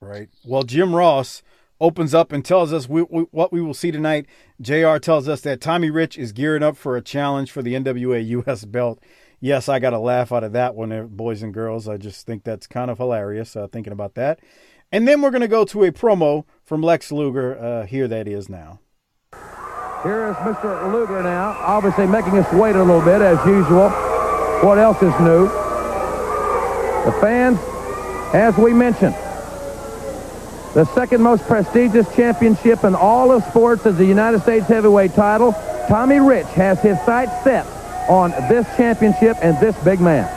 Right. 0.00 0.28
Well, 0.44 0.62
Jim 0.62 0.94
Ross 0.94 1.42
opens 1.80 2.14
up 2.14 2.32
and 2.32 2.44
tells 2.44 2.72
us 2.72 2.88
we, 2.88 3.02
we, 3.02 3.22
what 3.30 3.52
we 3.52 3.60
will 3.60 3.74
see 3.74 3.90
tonight. 3.90 4.26
JR 4.60 4.96
tells 4.96 5.28
us 5.28 5.42
that 5.42 5.60
Tommy 5.60 5.90
Rich 5.90 6.18
is 6.18 6.32
gearing 6.32 6.62
up 6.62 6.76
for 6.76 6.96
a 6.96 7.02
challenge 7.02 7.50
for 7.50 7.62
the 7.62 7.74
NWA 7.74 8.26
US 8.26 8.64
belt. 8.64 9.00
Yes, 9.38 9.68
I 9.68 9.78
got 9.78 9.92
a 9.92 9.98
laugh 9.98 10.32
out 10.32 10.44
of 10.44 10.52
that 10.52 10.74
one, 10.74 11.08
boys 11.08 11.42
and 11.42 11.52
girls. 11.52 11.88
I 11.88 11.98
just 11.98 12.26
think 12.26 12.44
that's 12.44 12.66
kind 12.66 12.90
of 12.90 12.98
hilarious 12.98 13.54
uh, 13.54 13.68
thinking 13.68 13.92
about 13.92 14.14
that. 14.14 14.40
And 14.92 15.06
then 15.06 15.20
we're 15.20 15.30
going 15.30 15.42
to 15.42 15.48
go 15.48 15.64
to 15.64 15.84
a 15.84 15.92
promo 15.92 16.44
from 16.62 16.82
Lex 16.82 17.10
Luger. 17.10 17.58
Uh, 17.58 17.86
here 17.86 18.08
that 18.08 18.28
is 18.28 18.48
now. 18.48 18.80
Here 20.02 20.28
is 20.28 20.36
Mr. 20.36 20.92
Luger 20.92 21.22
now, 21.22 21.56
obviously 21.58 22.06
making 22.06 22.38
us 22.38 22.52
wait 22.52 22.76
a 22.76 22.82
little 22.82 23.02
bit 23.02 23.20
as 23.20 23.44
usual. 23.46 23.90
What 24.60 24.78
else 24.78 24.98
is 24.98 25.12
new? 25.20 25.48
The 27.04 27.18
fans, 27.20 27.58
as 28.32 28.56
we 28.56 28.72
mentioned, 28.72 29.14
the 30.74 30.84
second 30.94 31.22
most 31.22 31.44
prestigious 31.44 32.06
championship 32.14 32.84
in 32.84 32.94
all 32.94 33.32
of 33.32 33.42
sports 33.44 33.84
is 33.86 33.96
the 33.96 34.04
United 34.04 34.42
States 34.42 34.66
heavyweight 34.66 35.14
title. 35.14 35.52
Tommy 35.88 36.20
Rich 36.20 36.48
has 36.48 36.80
his 36.80 37.00
sights 37.00 37.32
set 37.42 37.66
on 38.08 38.30
this 38.48 38.66
championship 38.76 39.36
and 39.42 39.58
this 39.58 39.76
big 39.82 40.00
man. 40.00 40.30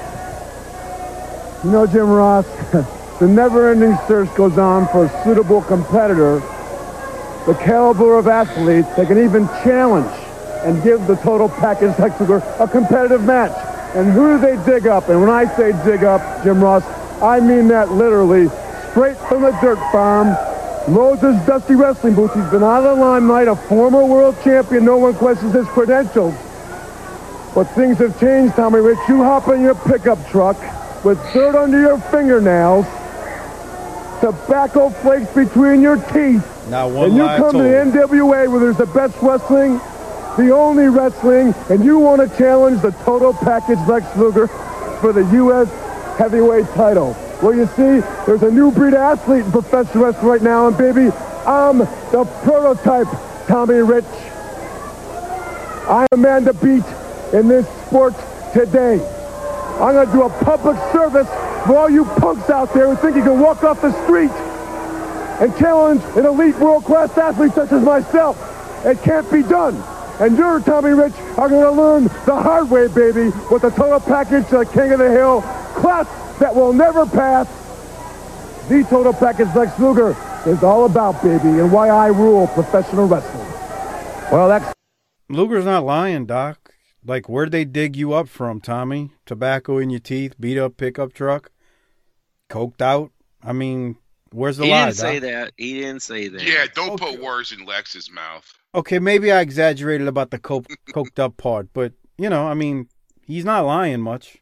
You 1.63 1.71
know, 1.71 1.85
Jim 1.85 2.09
Ross, 2.09 2.45
the 3.19 3.27
never-ending 3.27 3.97
search 4.07 4.33
goes 4.35 4.57
on 4.57 4.87
for 4.87 5.05
a 5.05 5.23
suitable 5.23 5.61
competitor, 5.61 6.39
the 7.45 7.53
caliber 7.61 8.17
of 8.17 8.27
athletes 8.27 8.87
that 8.95 9.07
can 9.07 9.17
even 9.17 9.45
challenge 9.63 10.11
and 10.63 10.81
give 10.83 11.05
the 11.07 11.15
total 11.17 11.49
package 11.49 11.95
Hexagon 11.95 12.41
a 12.59 12.67
competitive 12.67 13.23
match. 13.23 13.51
And 13.95 14.11
who 14.11 14.37
do 14.37 14.39
they 14.39 14.63
dig 14.65 14.87
up? 14.87 15.09
And 15.09 15.19
when 15.19 15.29
I 15.29 15.45
say 15.55 15.71
dig 15.83 16.03
up, 16.03 16.43
Jim 16.43 16.63
Ross, 16.63 16.83
I 17.21 17.39
mean 17.39 17.67
that 17.69 17.91
literally, 17.91 18.47
straight 18.91 19.17
from 19.17 19.41
the 19.41 19.51
dirt 19.61 19.79
farm. 19.91 20.27
loads 20.87 21.21
Moses 21.21 21.45
Dusty 21.45 21.75
Wrestling 21.75 22.15
Boots. 22.15 22.33
He's 22.33 22.49
been 22.49 22.63
out 22.63 22.85
of 22.85 22.97
the 22.97 23.03
limelight, 23.03 23.47
a 23.47 23.55
former 23.55 24.05
world 24.05 24.35
champion. 24.43 24.85
No 24.85 24.97
one 24.97 25.13
questions 25.13 25.53
his 25.53 25.67
credentials. 25.67 26.33
But 27.53 27.65
things 27.75 27.97
have 27.97 28.17
changed, 28.19 28.55
Tommy 28.55 28.79
Rich. 28.79 28.99
You 29.07 29.23
hop 29.23 29.47
in 29.49 29.61
your 29.61 29.75
pickup 29.75 30.25
truck 30.29 30.57
with 31.03 31.17
dirt 31.33 31.55
under 31.55 31.79
your 31.79 31.97
fingernails, 31.97 32.85
tobacco 34.21 34.89
flakes 34.89 35.31
between 35.33 35.81
your 35.81 35.97
teeth, 35.97 36.45
Now, 36.69 36.87
one 36.89 37.07
and 37.09 37.15
you 37.17 37.23
come 37.23 37.51
to 37.53 37.57
the. 37.59 37.69
NWA 37.69 38.47
where 38.49 38.59
there's 38.59 38.77
the 38.77 38.85
best 38.87 39.15
wrestling, 39.21 39.79
the 40.37 40.51
only 40.53 40.87
wrestling, 40.87 41.53
and 41.69 41.83
you 41.83 41.99
want 41.99 42.21
to 42.21 42.37
challenge 42.37 42.81
the 42.81 42.91
total 43.03 43.33
package 43.33 43.79
Lex 43.87 44.05
Luger 44.17 44.47
for 45.01 45.13
the 45.13 45.23
U.S. 45.35 45.69
heavyweight 46.17 46.67
title. 46.75 47.15
Well, 47.41 47.55
you 47.55 47.65
see, 47.67 48.05
there's 48.25 48.43
a 48.43 48.51
new 48.51 48.71
breed 48.71 48.93
of 48.93 48.99
athlete 48.99 49.45
in 49.45 49.51
professional 49.51 50.03
wrestling 50.05 50.27
right 50.27 50.41
now, 50.41 50.67
and 50.67 50.77
baby, 50.77 51.09
I'm 51.45 51.77
the 51.79 52.27
prototype, 52.43 53.07
Tommy 53.47 53.75
Rich. 53.75 54.05
I 55.87 56.05
am 56.11 56.21
man 56.21 56.43
to 56.45 56.53
beat 56.53 56.83
in 57.33 57.47
this 57.47 57.65
sport 57.87 58.13
today. 58.53 58.99
I'm 59.79 59.93
going 59.93 60.07
to 60.07 60.13
do 60.13 60.23
a 60.23 60.29
public 60.43 60.77
service 60.91 61.27
for 61.65 61.77
all 61.77 61.89
you 61.89 62.05
punks 62.05 62.49
out 62.49 62.73
there 62.73 62.87
who 62.87 62.95
think 62.95 63.15
you 63.15 63.23
can 63.23 63.39
walk 63.39 63.63
off 63.63 63.81
the 63.81 63.91
street 64.03 64.31
and 65.41 65.55
challenge 65.57 66.01
an 66.15 66.25
elite 66.25 66.57
world-class 66.59 67.17
athlete 67.17 67.53
such 67.53 67.71
as 67.71 67.83
myself. 67.83 68.37
It 68.85 69.01
can't 69.03 69.29
be 69.31 69.41
done. 69.43 69.75
And 70.19 70.37
you're, 70.37 70.59
Tommy 70.59 70.91
Rich, 70.91 71.13
are 71.37 71.47
going 71.47 71.63
to 71.63 71.71
learn 71.71 72.03
the 72.25 72.35
hard 72.35 72.69
way, 72.69 72.87
baby, 72.87 73.31
with 73.49 73.61
the 73.61 73.69
total 73.69 74.01
package, 74.01 74.47
to 74.49 74.57
the 74.59 74.65
King 74.65 74.91
of 74.91 74.99
the 74.99 75.09
Hill, 75.09 75.41
class 75.75 76.07
that 76.39 76.53
will 76.53 76.73
never 76.73 77.05
pass. 77.05 77.47
The 78.67 78.83
total 78.83 79.13
package 79.13 79.47
Lex 79.55 79.79
Luger 79.79 80.15
is 80.45 80.61
all 80.61 80.85
about, 80.85 81.23
baby, 81.23 81.59
and 81.59 81.71
why 81.71 81.87
I 81.89 82.07
rule 82.07 82.47
professional 82.47 83.07
wrestling. 83.07 83.47
Well, 84.31 84.49
that's 84.49 84.73
Luger's 85.29 85.65
not 85.65 85.85
lying, 85.85 86.25
Doc. 86.25 86.68
Like, 87.05 87.29
where'd 87.29 87.51
they 87.51 87.65
dig 87.65 87.95
you 87.95 88.13
up 88.13 88.27
from, 88.27 88.59
Tommy? 88.61 89.11
Tobacco 89.25 89.77
in 89.77 89.89
your 89.89 89.99
teeth, 90.01 90.35
beat 90.39 90.57
up 90.57 90.77
pickup 90.77 91.13
truck, 91.13 91.51
coked 92.49 92.81
out. 92.81 93.11
I 93.41 93.53
mean, 93.53 93.95
where's 94.31 94.57
the 94.57 94.65
he 94.65 94.71
lie? 94.71 94.79
He 94.79 94.85
didn't 94.85 94.97
say 94.97 95.19
Doc? 95.19 95.29
that. 95.29 95.53
He 95.57 95.73
didn't 95.81 96.01
say 96.01 96.27
that. 96.27 96.41
Yeah, 96.41 96.65
don't 96.75 97.01
Okay. 97.01 97.11
put 97.15 97.21
words 97.23 97.51
in 97.53 97.65
Lex's 97.65 98.11
mouth. 98.11 98.51
Okay, 98.75 98.99
maybe 98.99 99.31
I 99.31 99.39
exaggerated 99.41 100.07
about 100.07 100.29
the 100.31 100.39
coke, 100.39 100.67
coked 100.93 101.19
up 101.19 101.37
part, 101.37 101.69
but 101.73 101.93
you 102.17 102.29
know, 102.29 102.47
I 102.47 102.53
mean, 102.53 102.89
he's 103.25 103.45
not 103.45 103.65
lying 103.65 104.01
much. 104.01 104.37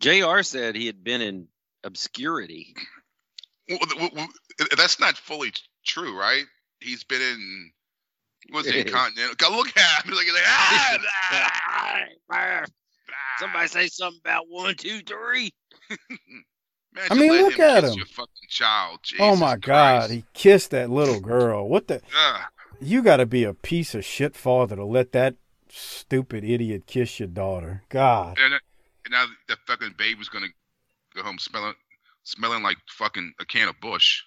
Jr. 0.00 0.42
said 0.42 0.74
he 0.76 0.86
had 0.86 1.02
been 1.04 1.20
in 1.20 1.48
obscurity. 1.84 2.74
Well, 3.68 3.78
w- 3.80 4.10
w- 4.10 4.28
that's 4.76 4.98
not 5.00 5.16
fully 5.16 5.52
true, 5.84 6.18
right? 6.18 6.44
He's 6.80 7.04
been 7.04 7.20
in. 7.22 7.70
Was 8.52 8.66
it 8.66 8.90
Continental? 8.92 9.34
God, 9.36 9.52
look 9.56 9.68
at 9.76 10.04
him. 10.04 10.10
Look 10.14 10.26
at 10.26 10.34
that. 10.34 11.00
Ah, 11.70 12.04
ah, 12.30 12.64
Somebody 13.38 13.68
say 13.68 13.86
something 13.88 14.20
about 14.24 14.44
one, 14.48 14.74
two, 14.74 15.00
three. 15.00 15.52
Man, 16.94 17.06
I 17.10 17.14
mean, 17.14 17.32
look 17.32 17.54
him 17.54 17.60
at 17.62 17.80
kiss 17.80 17.92
him. 17.92 17.98
Your 17.98 18.06
fucking 18.06 18.48
child. 18.50 18.98
oh 19.18 19.30
Jesus 19.30 19.40
my 19.40 19.56
God, 19.56 20.10
he 20.10 20.24
kissed 20.34 20.72
that 20.72 20.90
little 20.90 21.20
girl. 21.20 21.66
What 21.66 21.88
the? 21.88 22.02
Ugh. 22.16 22.40
You 22.82 23.02
got 23.02 23.16
to 23.16 23.26
be 23.26 23.44
a 23.44 23.54
piece 23.54 23.94
of 23.94 24.04
shit 24.04 24.36
father 24.36 24.76
to 24.76 24.84
let 24.84 25.12
that 25.12 25.36
stupid 25.70 26.44
idiot 26.44 26.86
kiss 26.86 27.18
your 27.18 27.28
daughter. 27.28 27.82
God. 27.88 28.38
And, 28.38 28.52
and 28.52 29.12
now 29.12 29.24
the 29.48 29.56
fucking 29.66 29.94
baby's 29.96 30.28
gonna 30.28 30.48
go 31.14 31.22
home 31.22 31.38
smelling, 31.38 31.74
smelling 32.24 32.62
like 32.62 32.76
fucking 32.90 33.32
a 33.40 33.46
can 33.46 33.68
of 33.68 33.80
Bush. 33.80 34.22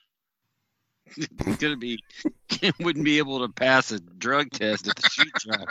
It's 1.18 1.58
gonna 1.58 1.78
be 1.78 2.00
wouldn't 2.80 3.06
be 3.06 3.18
able 3.20 3.40
to 3.46 3.52
pass 3.54 3.92
a 3.92 4.00
drug 4.00 4.52
test 4.52 4.88
at 4.88 4.96
the 4.96 5.10
shoot 5.10 5.32
job. 5.40 5.68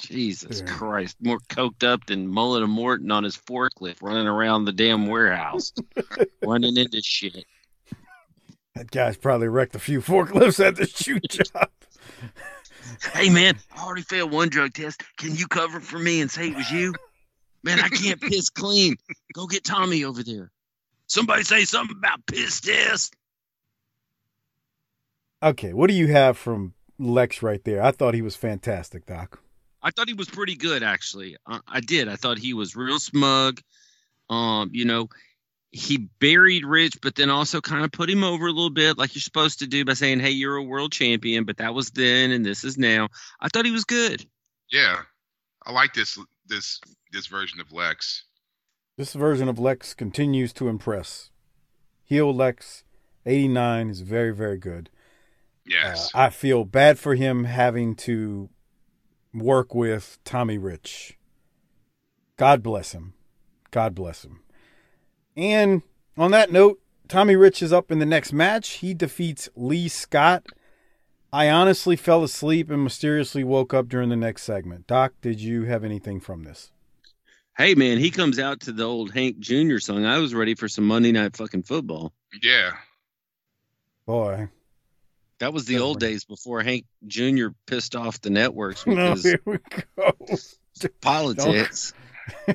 Jesus 0.00 0.60
Yeah. 0.60 0.72
Christ, 0.72 1.16
more 1.20 1.38
coked 1.48 1.82
up 1.84 2.06
than 2.06 2.28
Mullet 2.28 2.62
and 2.62 2.72
Morton 2.72 3.10
on 3.10 3.24
his 3.24 3.36
forklift 3.36 4.02
running 4.02 4.26
around 4.26 4.64
the 4.64 4.72
damn 4.72 5.06
warehouse, 5.06 5.72
running 6.44 6.76
into 6.76 7.00
shit. 7.02 7.44
That 8.74 8.90
guy's 8.90 9.16
probably 9.16 9.48
wrecked 9.48 9.74
a 9.74 9.78
few 9.78 10.00
forklifts 10.02 10.64
at 10.64 10.76
the 10.76 10.86
shoot 10.86 11.22
job. 11.30 11.70
Hey 13.14 13.30
man, 13.30 13.56
I 13.74 13.82
already 13.84 14.02
failed 14.02 14.30
one 14.32 14.48
drug 14.50 14.74
test. 14.74 15.02
Can 15.16 15.34
you 15.34 15.46
cover 15.48 15.80
for 15.80 15.98
me 15.98 16.20
and 16.20 16.30
say 16.30 16.48
it 16.48 16.56
was 16.56 16.70
you? 16.70 16.94
Man, 17.64 17.80
I 17.80 17.88
can't 17.88 18.20
piss 18.20 18.50
clean. 18.50 18.96
Go 19.34 19.46
get 19.46 19.64
Tommy 19.64 20.04
over 20.04 20.22
there. 20.22 20.52
Somebody 21.06 21.44
say 21.44 21.64
something 21.64 21.96
about 21.96 22.26
piss 22.26 22.60
test. 22.60 23.14
Okay, 25.42 25.72
what 25.72 25.88
do 25.88 25.94
you 25.94 26.08
have 26.08 26.36
from 26.36 26.74
Lex 26.98 27.42
right 27.42 27.62
there? 27.64 27.82
I 27.82 27.92
thought 27.92 28.14
he 28.14 28.22
was 28.22 28.36
fantastic, 28.36 29.06
Doc. 29.06 29.40
I 29.82 29.90
thought 29.90 30.08
he 30.08 30.14
was 30.14 30.28
pretty 30.28 30.56
good, 30.56 30.82
actually. 30.82 31.36
I, 31.46 31.60
I 31.68 31.80
did. 31.80 32.08
I 32.08 32.16
thought 32.16 32.38
he 32.38 32.54
was 32.54 32.74
real 32.74 32.98
smug. 32.98 33.60
Um, 34.28 34.70
you 34.72 34.84
know, 34.84 35.08
he 35.70 36.08
buried 36.18 36.64
Rich, 36.64 37.00
but 37.02 37.14
then 37.14 37.30
also 37.30 37.60
kind 37.60 37.84
of 37.84 37.92
put 37.92 38.10
him 38.10 38.24
over 38.24 38.46
a 38.46 38.52
little 38.52 38.70
bit, 38.70 38.98
like 38.98 39.14
you're 39.14 39.20
supposed 39.20 39.58
to 39.60 39.66
do 39.66 39.84
by 39.84 39.92
saying, 39.92 40.20
"Hey, 40.20 40.30
you're 40.30 40.56
a 40.56 40.62
world 40.62 40.90
champion," 40.90 41.44
but 41.44 41.58
that 41.58 41.74
was 41.74 41.90
then, 41.90 42.30
and 42.32 42.44
this 42.44 42.64
is 42.64 42.78
now. 42.78 43.08
I 43.40 43.48
thought 43.48 43.66
he 43.66 43.70
was 43.70 43.84
good. 43.84 44.26
Yeah, 44.70 45.02
I 45.64 45.72
like 45.72 45.92
this 45.92 46.18
this 46.46 46.80
this 47.12 47.26
version 47.26 47.60
of 47.60 47.72
Lex. 47.72 48.24
This 48.96 49.12
version 49.12 49.48
of 49.48 49.58
Lex 49.58 49.92
continues 49.92 50.52
to 50.54 50.68
impress. 50.68 51.30
Heel 52.04 52.34
Lex 52.34 52.82
89 53.26 53.90
is 53.90 54.00
very, 54.00 54.32
very 54.34 54.56
good. 54.56 54.88
Yes, 55.66 56.14
Uh, 56.14 56.18
I 56.18 56.30
feel 56.30 56.64
bad 56.64 56.98
for 56.98 57.14
him 57.14 57.44
having 57.44 57.94
to 57.96 58.48
work 59.34 59.74
with 59.74 60.18
Tommy 60.24 60.56
Rich. 60.58 61.18
God 62.36 62.62
bless 62.62 62.92
him. 62.92 63.14
God 63.70 63.94
bless 63.94 64.24
him. 64.24 64.40
And 65.36 65.82
on 66.16 66.30
that 66.30 66.50
note, 66.52 66.80
Tommy 67.08 67.36
Rich 67.36 67.62
is 67.62 67.72
up 67.72 67.90
in 67.90 67.98
the 67.98 68.06
next 68.06 68.32
match. 68.32 68.74
He 68.74 68.94
defeats 68.94 69.48
Lee 69.56 69.88
Scott. 69.88 70.46
I 71.32 71.50
honestly 71.50 71.96
fell 71.96 72.24
asleep 72.24 72.70
and 72.70 72.82
mysteriously 72.82 73.44
woke 73.44 73.74
up 73.74 73.88
during 73.88 74.08
the 74.08 74.16
next 74.16 74.44
segment. 74.44 74.86
Doc, 74.86 75.12
did 75.20 75.40
you 75.40 75.64
have 75.64 75.84
anything 75.84 76.20
from 76.20 76.44
this? 76.44 76.70
Hey, 77.56 77.74
man, 77.74 77.98
he 77.98 78.10
comes 78.10 78.38
out 78.38 78.60
to 78.60 78.72
the 78.72 78.84
old 78.84 79.12
Hank 79.12 79.38
Jr. 79.38 79.78
song. 79.78 80.04
I 80.04 80.18
was 80.18 80.34
ready 80.34 80.54
for 80.54 80.68
some 80.68 80.84
Monday 80.84 81.12
Night 81.12 81.36
fucking 81.36 81.62
football. 81.62 82.12
yeah. 82.42 82.72
Boy. 84.06 84.48
That 85.38 85.52
was 85.52 85.64
the 85.66 85.74
That's 85.74 85.82
old 85.82 86.00
days 86.00 86.24
before 86.24 86.62
Hank 86.62 86.84
Jr. 87.06 87.48
pissed 87.66 87.96
off 87.96 88.20
the 88.20 88.30
networks 88.30 88.86
No, 88.86 88.94
because 89.14 89.24
here 89.24 89.40
we 89.44 89.58
go. 89.96 90.12
politics. 91.00 91.92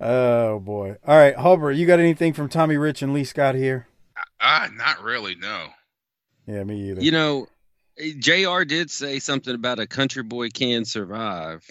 oh 0.00 0.58
boy. 0.60 0.96
All 1.06 1.16
right, 1.16 1.36
Hubbard, 1.36 1.76
you 1.76 1.86
got 1.86 1.98
anything 2.00 2.32
from 2.32 2.48
Tommy 2.48 2.76
Rich 2.76 3.02
and 3.02 3.12
Lee 3.12 3.24
Scott 3.24 3.54
here? 3.54 3.86
Uh, 4.40 4.68
not 4.74 5.02
really. 5.02 5.34
No. 5.34 5.68
Yeah, 6.46 6.64
me 6.64 6.90
either. 6.90 7.02
You 7.02 7.10
know, 7.12 7.46
Jr. 7.98 8.64
did 8.64 8.90
say 8.90 9.18
something 9.18 9.54
about 9.54 9.78
a 9.78 9.86
country 9.86 10.22
boy 10.22 10.48
can 10.50 10.84
survive. 10.84 11.68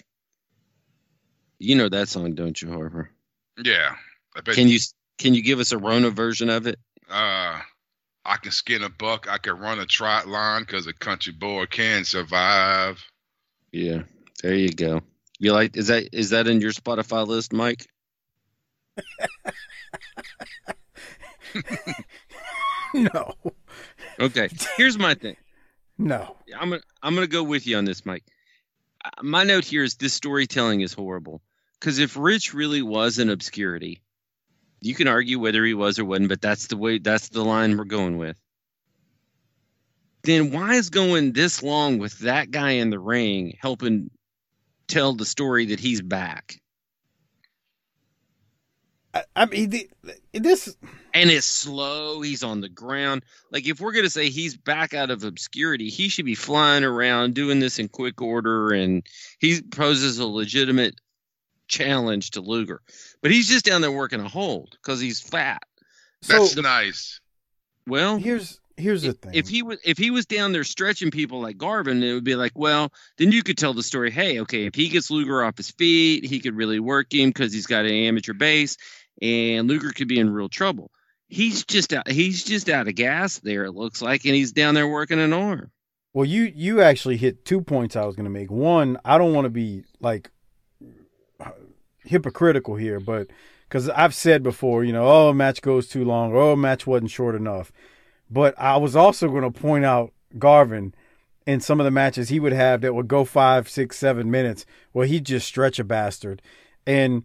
You 1.60 1.76
know 1.76 1.90
that 1.90 2.10
song, 2.10 2.36
don't 2.36 2.62
you, 2.62 2.72
Harper? 2.72 3.10
Yeah. 3.64 3.96
I 4.36 4.42
bet. 4.42 4.56
Can 4.56 4.68
you 4.68 4.80
can 5.18 5.34
you 5.34 5.42
give 5.42 5.60
us 5.60 5.72
a 5.72 5.78
Rona 5.78 6.10
version 6.10 6.50
of 6.50 6.68
it? 6.68 6.78
Uh, 7.10 7.62
I 8.26 8.38
can 8.42 8.52
skin 8.52 8.84
a 8.84 8.90
buck. 8.90 9.28
I 9.30 9.38
can 9.38 9.58
run 9.58 9.80
a 9.80 9.86
trot 9.86 10.28
line 10.28 10.64
because 10.64 10.88
a 10.88 10.94
country 10.94 11.34
boy 11.34 11.66
can 11.68 12.04
survive. 12.04 13.02
Yeah, 13.72 14.04
there 14.42 14.56
you 14.56 14.70
go. 14.70 15.02
You 15.40 15.54
like 15.54 15.78
is 15.78 15.88
that 15.88 16.10
is 16.14 16.32
that 16.32 16.48
in 16.48 16.62
your 16.62 16.72
Spotify 16.72 17.26
list, 17.26 17.54
Mike? 17.54 17.88
no. 22.94 23.34
Okay, 24.20 24.50
here's 24.78 24.98
my 24.98 25.14
thing. 25.14 25.36
No. 25.98 26.36
I'm 26.58 26.70
gonna 26.70 26.82
I'm 27.02 27.16
gonna 27.16 27.28
go 27.28 27.44
with 27.44 27.68
you 27.68 27.78
on 27.78 27.86
this, 27.86 28.06
Mike. 28.06 28.24
My 29.22 29.44
note 29.44 29.66
here 29.66 29.84
is 29.84 29.96
this 29.96 30.14
storytelling 30.14 30.82
is 30.82 30.94
horrible 30.94 31.42
because 31.80 32.00
if 32.00 32.18
Rich 32.18 32.54
really 32.54 32.82
was 32.82 33.20
in 33.20 33.30
obscurity, 33.30 34.02
you 34.82 34.96
can 34.96 35.08
argue 35.08 35.40
whether 35.40 35.64
he 35.66 35.74
was 35.74 36.00
or 36.00 36.06
wasn't, 36.06 36.30
but 36.30 36.42
that's 36.42 36.68
the 36.68 36.78
way 36.78 37.00
that's 37.00 37.30
the 37.30 37.44
line 37.44 37.78
we're 37.78 37.86
going 37.86 38.18
with. 38.18 38.38
Then 40.24 40.52
why 40.52 40.76
is 40.76 40.90
going 40.90 41.34
this 41.34 41.62
long 41.62 42.00
with 42.00 42.20
that 42.20 42.50
guy 42.52 42.72
in 42.72 42.90
the 42.90 43.00
ring 43.00 43.58
helping 43.60 44.10
tell 44.88 45.14
the 45.14 45.26
story 45.26 45.68
that 45.68 45.80
he's 45.80 46.02
back? 46.02 46.60
I, 49.14 49.24
I 49.36 49.46
mean 49.46 49.70
the, 49.70 49.90
this 50.34 50.76
and 51.16 51.32
it's 51.32 51.48
slow. 51.48 52.22
He's 52.22 52.44
on 52.44 52.60
the 52.60 52.70
ground. 52.70 53.24
Like 53.50 53.66
if 53.66 53.80
we're 53.80 53.94
gonna 53.94 54.10
say 54.10 54.30
he's 54.30 54.58
back 54.58 54.94
out 54.94 55.10
of 55.10 55.24
obscurity, 55.24 55.90
he 55.90 56.10
should 56.10 56.26
be 56.26 56.36
flying 56.36 56.84
around 56.84 57.34
doing 57.34 57.60
this 57.60 57.80
in 57.80 57.88
quick 57.88 58.22
order, 58.22 58.72
and 58.72 59.02
he 59.40 59.62
poses 59.62 60.20
a 60.20 60.28
legitimate 60.28 61.00
challenge 61.68 62.32
to 62.32 62.42
Luger. 62.42 62.82
But 63.22 63.32
he's 63.32 63.48
just 63.48 63.66
down 63.66 63.82
there 63.82 63.92
working 63.92 64.20
a 64.20 64.28
hold 64.28 64.72
because 64.72 65.00
he's 65.00 65.22
fat. 65.22 65.64
so 66.22 66.40
That's 66.40 66.58
nice. 66.58 67.22
Well, 67.88 68.18
here's 68.18 68.60
here's 68.76 69.04
the 69.04 69.14
thing. 69.14 69.32
if 69.34 69.48
he 69.48 69.64
was 69.64 69.80
if 69.86 69.98
he 69.98 70.12
was 70.12 70.26
down 70.26 70.52
there 70.52 70.66
stretching 70.66 71.12
people 71.12 71.40
like 71.40 71.58
Garvin, 71.58 72.04
it 72.04 72.14
would 72.14 72.26
be 72.26 72.36
like, 72.36 72.52
well, 72.56 72.92
then 73.18 73.32
you 73.32 73.42
could 73.42 73.58
tell 73.58 73.74
the 73.74 73.84
story. 73.84 74.12
Hey, 74.12 74.42
okay, 74.42 74.66
if 74.66 74.76
he 74.76 74.90
gets 74.90 75.10
Luger 75.10 75.46
off 75.46 75.56
his 75.56 75.72
feet, 75.72 76.26
he 76.26 76.42
could 76.42 76.58
really 76.58 76.82
work 76.82 77.14
him 77.14 77.30
because 77.30 77.54
he's 77.54 77.68
got 77.68 77.86
an 77.86 77.94
amateur 77.94 78.34
base, 78.34 78.76
and 79.22 79.70
Luger 79.70 79.92
could 79.92 80.10
be 80.10 80.20
in 80.20 80.30
real 80.30 80.50
trouble. 80.50 80.92
He's 81.28 81.66
just 81.66 81.94
out. 81.94 82.08
He's 82.08 82.44
just 82.44 82.70
out 82.70 82.88
of 82.88 82.96
gas 82.96 83.40
there. 83.40 83.66
It 83.66 83.74
looks 83.74 84.02
like, 84.02 84.26
and 84.26 84.36
he's 84.36 84.52
down 84.52 84.76
there 84.76 84.88
working 84.88 85.20
an 85.20 85.34
arm. 85.34 85.72
Well, 86.14 86.26
you 86.26 86.52
you 86.56 86.82
actually 86.82 87.18
hit 87.18 87.46
two 87.46 87.62
points 87.62 87.96
I 87.96 88.06
was 88.06 88.16
going 88.16 88.26
to 88.26 88.30
make. 88.30 88.52
One, 88.52 88.98
I 89.04 89.18
don't 89.18 89.34
want 89.34 89.46
to 89.46 89.50
be 89.50 89.84
like 90.00 90.32
hypocritical 92.06 92.76
here, 92.76 93.00
but 93.00 93.28
because 93.68 93.90
I've 93.90 94.14
said 94.16 94.44
before, 94.44 94.84
you 94.84 94.94
know, 94.94 95.08
oh, 95.08 95.34
match 95.34 95.62
goes 95.62 95.88
too 95.88 96.06
long, 96.06 96.32
or 96.32 96.38
oh, 96.38 96.56
match 96.56 96.88
wasn't 96.88 97.12
short 97.12 97.36
enough. 97.36 97.72
But 98.30 98.56
I 98.58 98.78
was 98.78 98.96
also 98.96 99.28
going 99.28 99.52
to 99.52 99.52
point 99.52 99.86
out 99.86 100.14
Garvin 100.38 100.94
in 101.46 101.60
some 101.60 101.80
of 101.80 101.84
the 101.84 101.92
matches 101.92 102.30
he 102.30 102.40
would 102.40 102.54
have 102.54 102.82
that 102.82 102.96
would 102.96 103.08
go 103.08 103.26
five, 103.26 103.70
six, 103.70 103.98
seven 103.98 104.32
minutes, 104.32 104.66
where 104.94 105.06
he'd 105.06 105.26
just 105.26 105.48
stretch 105.48 105.80
a 105.80 105.84
bastard. 105.84 106.42
And 106.88 107.24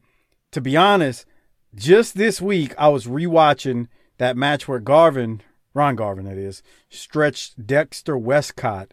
to 0.50 0.60
be 0.60 0.76
honest, 0.76 1.26
just 1.74 2.16
this 2.16 2.40
week 2.40 2.74
I 2.78 2.88
was 2.88 3.06
rewatching 3.06 3.88
that 4.18 4.36
match 4.36 4.66
where 4.68 4.78
Garvin, 4.80 5.42
Ron 5.74 5.96
Garvin, 5.96 6.24
that 6.26 6.36
is, 6.38 6.62
stretched 6.88 7.66
Dexter 7.66 8.16
Westcott. 8.18 8.92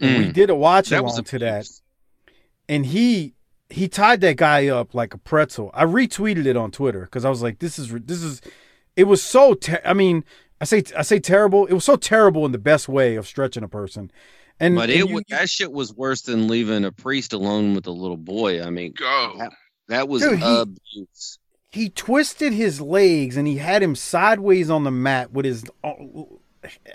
And 0.00 0.18
we 0.24 0.30
Mm. 0.30 0.32
did 0.32 0.50
a 0.50 0.54
watch 0.56 0.88
That 0.88 1.04
was 1.04 1.12
along 1.14 1.24
to 1.24 1.38
that 1.40 1.66
and 2.68 2.86
he 2.86 3.34
he 3.70 3.88
tied 3.88 4.20
that 4.20 4.36
guy 4.36 4.68
up 4.68 4.94
like 4.94 5.14
a 5.14 5.18
pretzel. 5.18 5.70
I 5.74 5.84
retweeted 5.84 6.46
it 6.46 6.56
on 6.56 6.70
Twitter 6.70 7.00
because 7.02 7.24
I 7.24 7.30
was 7.30 7.42
like, 7.42 7.58
"This 7.58 7.78
is 7.78 7.88
this 8.04 8.22
is." 8.22 8.40
It 8.94 9.04
was 9.04 9.22
so. 9.22 9.54
Ter- 9.54 9.80
I 9.84 9.94
mean, 9.94 10.22
I 10.60 10.64
say 10.64 10.82
I 10.96 11.02
say 11.02 11.18
terrible. 11.18 11.66
It 11.66 11.72
was 11.72 11.84
so 11.84 11.96
terrible 11.96 12.44
in 12.46 12.52
the 12.52 12.58
best 12.58 12.88
way 12.88 13.16
of 13.16 13.26
stretching 13.26 13.62
a 13.64 13.68
person. 13.68 14.10
And 14.60 14.76
But 14.76 14.82
and 14.90 14.92
it 14.92 14.98
you- 14.98 15.14
wa- 15.14 15.20
that 15.30 15.48
shit 15.48 15.72
was 15.72 15.92
worse 15.94 16.22
than 16.22 16.46
leaving 16.46 16.84
a 16.84 16.92
priest 16.92 17.32
alone 17.32 17.74
with 17.74 17.86
a 17.86 17.90
little 17.90 18.16
boy. 18.18 18.62
I 18.62 18.70
mean, 18.70 18.92
Go. 18.92 19.34
That- 19.38 19.52
that 19.88 20.08
was 20.08 20.22
Dude, 20.22 20.38
he- 20.38 20.44
abuse. 20.44 21.38
He 21.74 21.90
twisted 21.90 22.52
his 22.52 22.80
legs 22.80 23.36
and 23.36 23.48
he 23.48 23.56
had 23.56 23.82
him 23.82 23.96
sideways 23.96 24.70
on 24.70 24.84
the 24.84 24.92
mat 24.92 25.32
with 25.32 25.44
his. 25.44 25.64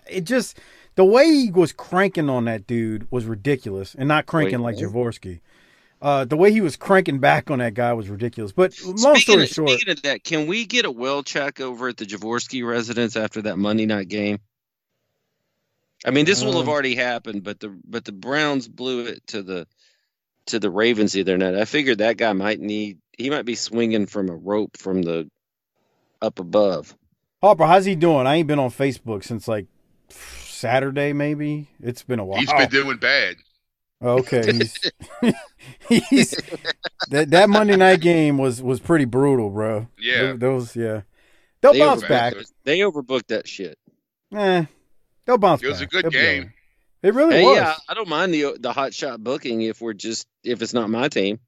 It 0.09 0.21
just 0.21 0.57
the 0.95 1.03
way 1.03 1.25
he 1.25 1.51
was 1.51 1.73
cranking 1.73 2.29
on 2.29 2.45
that 2.45 2.65
dude 2.65 3.05
was 3.11 3.25
ridiculous, 3.25 3.93
and 3.93 4.07
not 4.07 4.25
cranking 4.25 4.61
Wait, 4.61 4.77
like? 4.77 4.83
Javorsky. 4.83 5.41
Uh, 6.01 6.23
the 6.23 6.37
way 6.37 6.49
he 6.53 6.61
was 6.61 6.77
cranking 6.77 7.19
back 7.19 7.51
on 7.51 7.59
that 7.59 7.73
guy 7.73 7.91
was 7.91 8.07
ridiculous. 8.07 8.53
But 8.53 8.73
long 8.85 9.17
Speaking 9.17 9.21
story 9.21 9.43
of, 9.43 9.49
short, 9.49 9.69
speaking 9.71 9.91
of 9.91 10.01
that, 10.03 10.23
can 10.23 10.47
we 10.47 10.65
get 10.65 10.85
a 10.85 10.91
well 10.91 11.23
check 11.23 11.59
over 11.59 11.89
at 11.89 11.97
the 11.97 12.05
Javorsky 12.05 12.65
residence 12.65 13.17
after 13.17 13.41
that 13.41 13.57
Monday 13.57 13.85
night 13.85 14.07
game? 14.07 14.39
I 16.05 16.11
mean, 16.11 16.25
this 16.25 16.41
will 16.41 16.53
have 16.53 16.69
Um, 16.69 16.69
already 16.69 16.95
happened, 16.95 17.43
but 17.43 17.59
the 17.59 17.77
but 17.83 18.05
the 18.05 18.13
Browns 18.13 18.69
blew 18.69 19.07
it 19.07 19.27
to 19.27 19.43
the 19.43 19.67
to 20.45 20.57
the 20.57 20.69
Ravens 20.69 21.11
the 21.11 21.19
other 21.21 21.37
night. 21.37 21.55
I 21.55 21.65
figured 21.65 21.97
that 21.97 22.15
guy 22.15 22.31
might 22.31 22.61
need 22.61 22.99
he 23.19 23.29
might 23.29 23.45
be 23.45 23.53
swinging 23.55 24.07
from 24.07 24.29
a 24.29 24.35
rope 24.35 24.77
from 24.77 25.03
the 25.03 25.29
up 26.21 26.39
above. 26.39 26.95
Harper, 27.41 27.65
how's 27.67 27.85
he 27.85 27.93
doing? 27.95 28.25
I 28.25 28.35
ain't 28.35 28.47
been 28.47 28.59
on 28.59 28.71
Facebook 28.71 29.23
since 29.23 29.47
like 29.47 29.67
Saturday, 30.09 31.13
maybe. 31.13 31.67
It's 31.79 32.01
been 32.03 32.19
a 32.19 32.25
while. 32.25 32.39
He's 32.39 32.51
been 32.51 32.69
doing 32.69 32.97
bad. 32.97 33.35
okay, 34.01 34.51
he's, 34.51 34.91
he's 36.09 36.31
that 37.09 37.29
that 37.29 37.49
Monday 37.49 37.75
night 37.75 38.01
game 38.01 38.37
was 38.37 38.61
was 38.61 38.79
pretty 38.79 39.05
brutal, 39.05 39.49
bro. 39.49 39.87
Yeah. 39.99 40.33
Those 40.35 40.75
yeah. 40.75 41.01
They'll 41.61 41.73
They 41.73 41.79
bounce 41.79 42.03
overbooked 42.03 42.07
back. 42.09 42.33
They 42.63 42.79
overbooked 42.79 43.27
that 43.27 43.47
shit. 43.47 43.77
Eh, 44.33 44.65
they'll 45.25 45.37
bounce 45.37 45.61
It 45.61 45.67
was 45.67 45.81
a 45.81 45.85
good 45.85 46.03
They'll 46.05 46.11
game. 46.11 46.53
It 47.03 47.13
really 47.13 47.35
Hey, 47.35 47.45
was. 47.45 47.55
yeah, 47.57 47.75
I 47.87 47.93
don't 47.93 48.09
mind 48.09 48.33
the 48.33 48.57
the 48.59 48.71
hot 48.73 48.93
shot 48.93 49.23
booking 49.23 49.61
if 49.61 49.81
we're 49.81 49.93
just 49.93 50.27
if 50.43 50.61
it's 50.61 50.73
not 50.73 50.89
my 50.89 51.07
team. 51.09 51.39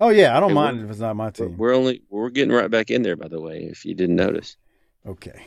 Oh 0.00 0.08
yeah, 0.08 0.36
I 0.36 0.40
don't 0.40 0.54
mind 0.54 0.80
if 0.80 0.90
it's 0.90 0.98
not 0.98 1.16
my 1.16 1.30
team. 1.30 1.56
We're 1.56 1.74
only 1.74 2.02
we're 2.10 2.30
getting 2.30 2.54
right 2.54 2.70
back 2.70 2.90
in 2.90 3.02
there, 3.02 3.16
by 3.16 3.28
the 3.28 3.40
way. 3.40 3.62
If 3.62 3.84
you 3.84 3.94
didn't 3.94 4.16
notice. 4.16 4.56
Okay. 5.06 5.46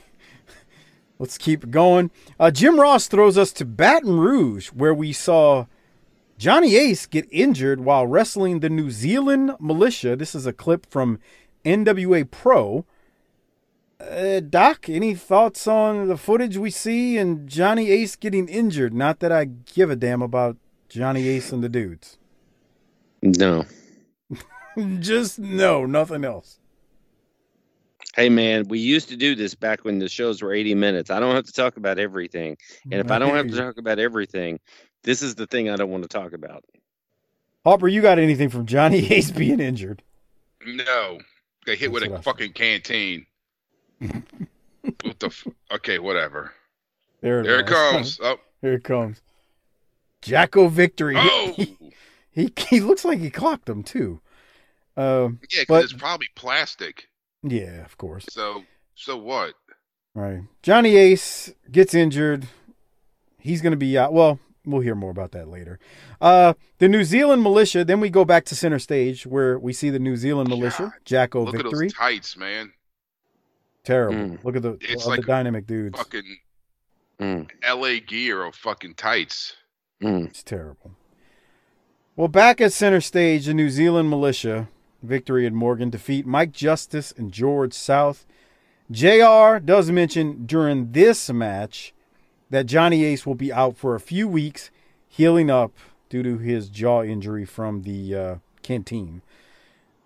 Let's 1.19 1.37
keep 1.37 1.69
going. 1.69 2.11
Uh, 2.39 2.51
Jim 2.51 2.79
Ross 2.79 3.07
throws 3.07 3.37
us 3.37 3.51
to 3.53 3.65
Baton 3.65 4.19
Rouge, 4.19 4.67
where 4.69 4.93
we 4.93 5.11
saw 5.11 5.65
Johnny 6.37 6.75
Ace 6.75 7.05
get 7.07 7.27
injured 7.31 7.81
while 7.81 8.05
wrestling 8.05 8.59
the 8.59 8.69
New 8.69 8.91
Zealand 8.91 9.53
militia. 9.59 10.15
This 10.15 10.35
is 10.35 10.45
a 10.45 10.53
clip 10.53 10.85
from 10.85 11.19
NWA 11.65 12.29
Pro. 12.29 12.85
Uh, 13.99 14.39
Doc, 14.39 14.87
any 14.87 15.15
thoughts 15.15 15.67
on 15.67 16.07
the 16.07 16.17
footage 16.17 16.55
we 16.55 16.69
see 16.69 17.17
and 17.17 17.49
Johnny 17.49 17.89
Ace 17.89 18.15
getting 18.15 18.47
injured? 18.47 18.93
Not 18.93 19.19
that 19.19 19.31
I 19.31 19.45
give 19.45 19.89
a 19.89 19.95
damn 19.95 20.21
about 20.21 20.57
Johnny 20.87 21.27
Ace 21.27 21.51
and 21.51 21.63
the 21.63 21.69
dudes. 21.69 22.19
No. 23.23 23.65
Just 24.99 25.39
no, 25.39 25.85
nothing 25.85 26.23
else. 26.23 26.59
Hey 28.15 28.29
man, 28.29 28.67
we 28.67 28.79
used 28.79 29.09
to 29.09 29.15
do 29.15 29.35
this 29.35 29.53
back 29.53 29.85
when 29.85 29.99
the 29.99 30.09
shows 30.09 30.41
were 30.41 30.53
80 30.53 30.73
minutes. 30.75 31.11
I 31.11 31.19
don't 31.19 31.35
have 31.35 31.45
to 31.45 31.51
talk 31.51 31.77
about 31.77 31.99
everything. 31.99 32.57
And 32.83 32.93
if 32.95 33.11
I 33.11 33.19
don't 33.19 33.35
have 33.35 33.47
to 33.49 33.55
talk 33.55 33.77
about 33.77 33.99
everything, 33.99 34.59
this 35.03 35.21
is 35.21 35.35
the 35.35 35.45
thing 35.45 35.69
I 35.69 35.75
don't 35.75 35.91
want 35.91 36.03
to 36.03 36.09
talk 36.09 36.33
about. 36.33 36.63
Hopper, 37.63 37.87
you 37.87 38.01
got 38.01 38.17
anything 38.17 38.49
from 38.49 38.65
Johnny 38.65 39.05
Ace 39.11 39.29
being 39.29 39.59
injured? 39.59 40.01
No, 40.65 41.19
got 41.65 41.77
hit 41.77 41.91
with 41.91 42.01
That's 42.03 42.09
a 42.09 42.13
what 42.13 42.19
I 42.19 42.23
fucking 42.23 42.53
canteen. 42.53 43.25
what 43.99 45.19
the? 45.19 45.27
F- 45.27 45.47
okay, 45.73 45.99
whatever. 45.99 46.53
There 47.21 47.41
it, 47.41 47.43
There 47.43 47.59
it 47.59 47.67
comes. 47.67 48.19
Oh, 48.21 48.37
Here 48.61 48.73
it 48.73 48.83
comes. 48.83 49.21
Jacko 50.21 50.67
victory. 50.69 51.15
oh, 51.17 51.53
He, 52.31 52.53
he 52.69 52.79
looks 52.79 53.03
like 53.05 53.19
he 53.19 53.29
clocked 53.29 53.67
him 53.69 53.83
too. 53.83 54.21
Um, 54.97 55.39
yeah, 55.53 55.61
because 55.61 55.83
it's 55.85 55.93
probably 55.93 56.27
plastic. 56.35 57.07
yeah, 57.43 57.85
of 57.85 57.97
course. 57.97 58.25
So, 58.29 58.63
so 58.95 59.15
what? 59.17 59.53
Right. 60.15 60.41
Johnny 60.63 60.95
Ace 60.97 61.53
gets 61.71 61.93
injured. 61.93 62.47
He's 63.37 63.61
going 63.61 63.71
to 63.71 63.77
be 63.77 63.97
out. 63.97 64.11
Well, 64.11 64.39
we'll 64.65 64.81
hear 64.81 64.95
more 64.95 65.11
about 65.11 65.31
that 65.33 65.47
later. 65.47 65.77
Uh, 66.19 66.53
the 66.79 66.89
New 66.89 67.03
Zealand 67.03 67.43
militia. 67.43 67.85
Then 67.85 67.99
we 67.99 68.09
go 68.09 68.25
back 68.25 68.43
to 68.45 68.55
center 68.55 68.79
stage 68.79 69.27
where 69.27 69.59
we 69.59 69.71
see 69.73 69.91
the 69.91 69.99
New 69.99 70.15
Zealand 70.17 70.49
militia. 70.49 70.83
God, 70.83 70.93
Jacko 71.05 71.45
Look 71.45 71.55
at 71.55 71.61
victory. 71.61 71.85
those 71.87 71.93
tights, 71.93 72.35
man. 72.35 72.73
Terrible. 73.83 74.17
Mm. 74.37 74.43
Look 74.43 74.55
at 74.55 74.63
the, 74.63 74.77
It's 74.81 75.05
like 75.05 75.21
the 75.21 75.27
dynamic 75.27 75.67
dudes. 75.67 75.97
Fucking 75.97 76.37
Mm, 77.19 77.49
L.A. 77.63 77.99
gear 77.99 78.43
of 78.43 78.53
fucking 78.55 78.93
tights. 78.93 79.55
mm. 80.03 80.27
It's 80.27 80.43
terrible. 80.43 80.91
Well, 82.15 82.27
back 82.27 82.61
at 82.61 82.73
center 82.73 83.01
stage, 83.01 83.45
the 83.47 83.53
New 83.55 83.69
Zealand 83.71 84.09
militia, 84.09 84.69
Victory 85.03 85.45
and 85.45 85.55
Morgan 85.55 85.89
defeat 85.89 86.25
Mike 86.25 86.51
Justice 86.51 87.13
and 87.15 87.31
George 87.31 87.73
South. 87.73 88.25
JR 88.89 89.57
does 89.59 89.91
mention 89.91 90.45
during 90.45 90.91
this 90.91 91.29
match 91.29 91.93
that 92.49 92.65
Johnny 92.65 93.03
Ace 93.03 93.25
will 93.25 93.35
be 93.35 93.51
out 93.51 93.75
for 93.75 93.95
a 93.95 93.99
few 93.99 94.27
weeks, 94.27 94.71
healing 95.07 95.49
up 95.49 95.73
due 96.09 96.23
to 96.23 96.37
his 96.37 96.69
jaw 96.69 97.03
injury 97.03 97.45
from 97.45 97.81
the 97.81 98.15
uh, 98.15 98.35
canteen. 98.61 99.21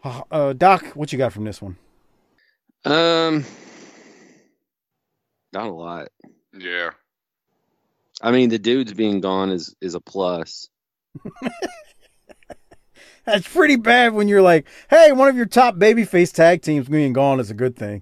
Uh, 0.03 0.21
uh, 0.31 0.53
Doc, 0.53 0.85
what 0.95 1.11
you 1.11 1.17
got 1.17 1.33
from 1.33 1.45
this 1.45 1.61
one? 1.61 1.77
Um 2.83 3.45
not 5.53 5.67
a 5.67 5.71
lot. 5.71 6.07
Yeah. 6.57 6.91
I 8.21 8.31
mean, 8.31 8.49
the 8.49 8.59
dudes 8.59 8.93
being 8.93 9.21
gone 9.21 9.51
is 9.51 9.75
is 9.81 9.95
a 9.95 9.99
plus. 9.99 10.69
That's 13.31 13.47
pretty 13.47 13.77
bad 13.77 14.13
when 14.13 14.27
you're 14.27 14.41
like, 14.41 14.67
hey, 14.89 15.13
one 15.13 15.29
of 15.29 15.37
your 15.37 15.45
top 15.45 15.75
babyface 15.75 16.33
tag 16.33 16.61
teams 16.61 16.89
being 16.89 17.13
gone 17.13 17.39
is 17.39 17.49
a 17.49 17.53
good 17.53 17.77
thing. 17.77 18.01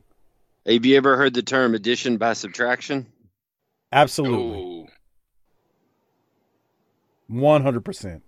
Have 0.66 0.84
you 0.88 0.98
ever 0.98 1.18
heard 1.18 1.36
the 1.36 1.44
term 1.44 1.76
addition 1.76 2.18
by 2.18 2.34
subtraction? 2.34 3.06
Absolutely. 3.92 4.90
One 7.28 7.62
hundred 7.62 7.86
percent. 7.86 8.24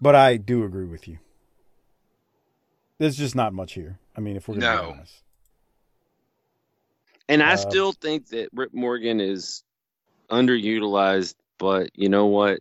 But 0.00 0.14
I 0.14 0.38
do 0.38 0.64
agree 0.64 0.86
with 0.86 1.06
you. 1.06 1.18
There's 2.96 3.18
just 3.18 3.34
not 3.34 3.52
much 3.52 3.74
here. 3.74 3.98
I 4.16 4.20
mean, 4.20 4.36
if 4.36 4.48
we're 4.48 4.54
gonna 4.54 4.74
No. 4.74 4.86
be 4.86 4.92
honest. 4.94 5.22
And 7.28 7.42
I 7.42 7.52
Uh, 7.52 7.56
still 7.56 7.92
think 7.92 8.28
that 8.28 8.48
Rip 8.54 8.72
Morgan 8.72 9.20
is 9.20 9.62
underutilized, 10.30 11.34
but 11.58 11.90
you 11.94 12.08
know 12.08 12.26
what? 12.26 12.60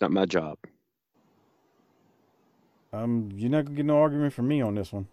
Not 0.00 0.10
my 0.10 0.26
job. 0.26 0.58
Um, 2.92 3.30
you're 3.34 3.50
not 3.50 3.64
gonna 3.64 3.76
get 3.76 3.86
no 3.86 3.98
argument 3.98 4.32
from 4.32 4.48
me 4.48 4.60
on 4.60 4.74
this 4.74 4.92
one. 4.92 5.06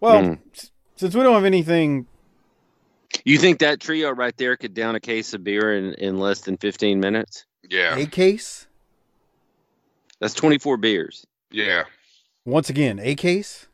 Well, 0.00 0.22
Mm. 0.22 0.38
s- 0.54 0.70
since 0.96 1.14
we 1.14 1.22
don't 1.22 1.34
have 1.34 1.44
anything, 1.44 2.06
You 3.24 3.38
think 3.38 3.60
that 3.60 3.80
trio 3.80 4.10
right 4.10 4.36
there 4.36 4.56
could 4.56 4.74
down 4.74 4.94
a 4.94 5.00
case 5.00 5.32
of 5.32 5.42
beer 5.42 5.74
in, 5.76 5.94
in 5.94 6.18
less 6.18 6.40
than 6.40 6.56
15 6.58 7.00
minutes? 7.00 7.46
yeah, 7.68 7.96
a 7.96 8.06
case. 8.06 8.66
That's 10.20 10.34
24 10.34 10.76
beers. 10.76 11.26
yeah. 11.50 11.84
Once 12.44 12.68
again, 12.70 12.98
a 13.00 13.14
case. 13.16 13.66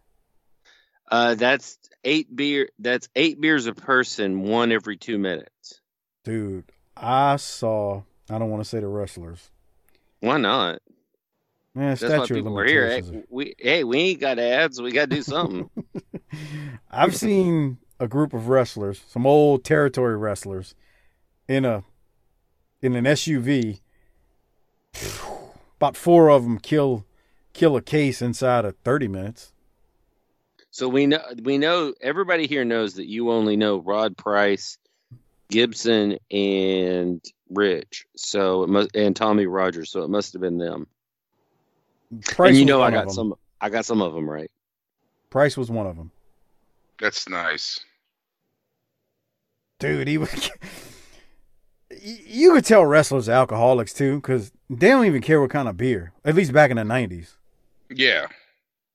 Uh, 1.10 1.34
that's 1.34 1.78
eight 2.04 2.34
beer. 2.34 2.70
That's 2.78 3.08
eight 3.16 3.38
beers 3.40 3.66
a 3.66 3.74
person, 3.74 4.42
one 4.42 4.72
every 4.72 4.96
two 4.96 5.18
minutes. 5.18 5.80
Dude, 6.24 6.64
I 6.96 7.36
saw. 7.36 8.02
I 8.30 8.38
don't 8.38 8.50
want 8.50 8.62
to 8.62 8.68
say 8.68 8.80
the 8.80 8.86
wrestlers. 8.86 9.50
Why 10.20 10.38
not? 10.38 10.80
Man, 11.74 11.96
That's 11.98 12.02
why 12.02 12.26
people 12.26 12.58
are 12.58 12.64
here. 12.66 12.88
Hey, 12.88 13.22
we 13.30 13.54
hey, 13.58 13.84
we 13.84 13.98
ain't 13.98 14.20
got 14.20 14.38
ads. 14.38 14.80
We 14.80 14.92
got 14.92 15.08
to 15.08 15.16
do 15.16 15.22
something. 15.22 15.70
I've 16.90 17.16
seen 17.16 17.78
a 17.98 18.06
group 18.06 18.34
of 18.34 18.48
wrestlers, 18.48 19.02
some 19.08 19.26
old 19.26 19.64
territory 19.64 20.16
wrestlers, 20.16 20.74
in 21.48 21.64
a 21.64 21.84
in 22.82 22.94
an 22.94 23.04
SUV. 23.04 23.80
About 25.76 25.96
four 25.96 26.30
of 26.30 26.42
them 26.42 26.58
kill 26.58 27.06
kill 27.54 27.76
a 27.76 27.82
case 27.82 28.20
inside 28.20 28.64
of 28.66 28.76
thirty 28.84 29.08
minutes. 29.08 29.52
so 30.70 30.88
we 30.88 31.06
know 31.06 31.22
we 31.42 31.56
know 31.58 31.94
everybody 32.02 32.46
here 32.46 32.64
knows 32.64 32.94
that 32.94 33.08
you 33.08 33.30
only 33.30 33.56
know 33.56 33.78
Rod 33.78 34.16
Price, 34.16 34.76
Gibson, 35.48 36.18
and 36.30 37.24
Rich. 37.48 38.04
So 38.16 38.62
it 38.62 38.68
must 38.68 38.94
and 38.94 39.16
Tommy 39.16 39.46
Rogers. 39.46 39.90
So 39.90 40.02
it 40.02 40.10
must 40.10 40.34
have 40.34 40.42
been 40.42 40.58
them. 40.58 40.86
Price 42.26 42.50
and 42.50 42.58
you 42.58 42.64
know 42.64 42.82
I 42.82 42.90
got 42.90 43.10
some. 43.10 43.34
I 43.60 43.68
got 43.70 43.84
some 43.86 44.02
of 44.02 44.12
them 44.12 44.28
right. 44.28 44.50
Price 45.30 45.56
was 45.56 45.70
one 45.70 45.86
of 45.86 45.96
them. 45.96 46.10
That's 47.00 47.28
nice. 47.28 47.80
Dude, 49.78 50.08
he 50.08 50.18
was. 50.18 50.50
You 52.04 52.54
could 52.54 52.64
tell 52.64 52.84
wrestlers 52.86 53.28
are 53.28 53.32
alcoholics 53.32 53.92
too, 53.92 54.16
because 54.16 54.50
they 54.70 54.88
don't 54.88 55.04
even 55.04 55.20
care 55.22 55.40
what 55.40 55.50
kind 55.50 55.68
of 55.68 55.76
beer. 55.76 56.12
At 56.24 56.34
least 56.34 56.52
back 56.52 56.70
in 56.70 56.76
the 56.78 56.84
nineties, 56.84 57.36
Yeah. 57.90 58.26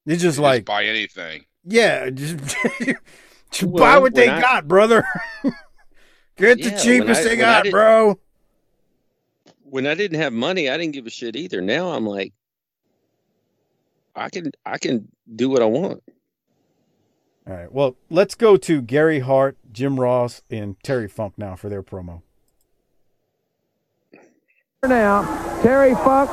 it's 0.06 0.21
just 0.21 0.38
You 0.39 0.43
like, 0.43 0.65
buy 0.65 0.84
anything. 0.84 1.45
yeah, 1.63 2.10
just, 2.10 2.38
just 3.51 3.71
buy 3.71 3.97
what 3.99 4.13
they 4.15 4.27
I- 4.27 4.41
got, 4.41 4.67
brother. 4.67 5.06
Get 6.36 6.58
the 6.58 6.63
Yeah, 6.65 6.69
when 6.71 6.80
cheapest 6.80 7.21
I- 7.21 7.23
they 7.23 7.38
got, 7.38 7.69
bro. 7.69 8.19
When 9.63 9.86
I 9.88 9.93
didn't 9.93 10.19
have 10.19 10.34
money, 10.34 10.67
I 10.69 10.75
didn't 10.77 10.93
give 10.93 11.06
a 11.06 11.12
shit 11.12 11.36
either. 11.36 11.62
Now 11.62 11.91
I'm 11.91 12.06
like, 12.06 12.34
I 14.17 14.30
can 14.30 14.51
I 14.65 14.77
can 14.77 15.08
do 15.34 15.49
what 15.49 15.62
I 15.62 15.65
want. 15.65 16.03
All 17.48 17.54
right. 17.54 17.71
Well, 17.71 17.96
let's 18.10 18.35
go 18.35 18.58
to 18.58 18.81
Gary 18.81 19.19
Hart, 19.19 19.58
Jim 19.71 20.00
Ross, 20.00 20.42
and 20.50 20.75
Terry 20.83 21.08
Funk 21.08 21.35
now 21.37 21.56
for 21.56 21.69
their 21.69 21.83
promo. 21.83 22.23
Now, 24.83 25.62
Terry 25.62 25.94
Funk 25.96 26.29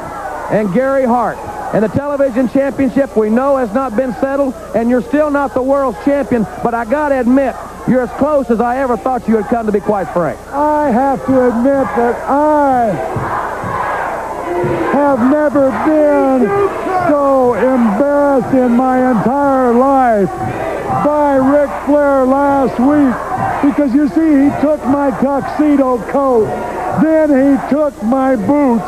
and 0.50 0.72
Gary 0.74 1.04
Hart. 1.04 1.38
And 1.74 1.84
the 1.84 1.88
television 1.88 2.48
championship 2.48 3.16
we 3.16 3.30
know 3.30 3.56
has 3.56 3.72
not 3.74 3.96
been 3.96 4.12
settled, 4.14 4.54
and 4.76 4.88
you're 4.88 5.02
still 5.02 5.30
not 5.30 5.54
the 5.54 5.62
world's 5.62 6.02
champion, 6.04 6.44
but 6.62 6.72
I 6.74 6.84
gotta 6.84 7.18
admit, 7.18 7.56
you're 7.88 8.02
as 8.02 8.10
close 8.12 8.50
as 8.50 8.60
I 8.60 8.78
ever 8.78 8.96
thought 8.96 9.26
you 9.26 9.34
would 9.36 9.46
come, 9.46 9.66
to 9.66 9.72
be 9.72 9.80
quite 9.80 10.04
frank. 10.12 10.38
I 10.52 10.90
have 10.90 11.24
to 11.26 11.48
admit 11.48 11.84
that 11.96 12.16
I 12.28 13.43
have 14.92 15.18
never 15.30 15.70
been 15.84 16.46
so 17.08 17.54
embarrassed 17.54 18.54
in 18.54 18.72
my 18.72 19.10
entire 19.10 19.72
life 19.72 20.28
by 21.04 21.36
Ric 21.36 21.70
Flair 21.86 22.24
last 22.24 22.78
week. 22.80 23.14
Because 23.62 23.94
you 23.94 24.08
see 24.08 24.44
he 24.44 24.60
took 24.60 24.84
my 24.86 25.10
tuxedo 25.20 25.98
coat 26.10 26.74
then 27.02 27.28
he 27.30 27.70
took 27.70 28.00
my 28.04 28.36
boots 28.36 28.84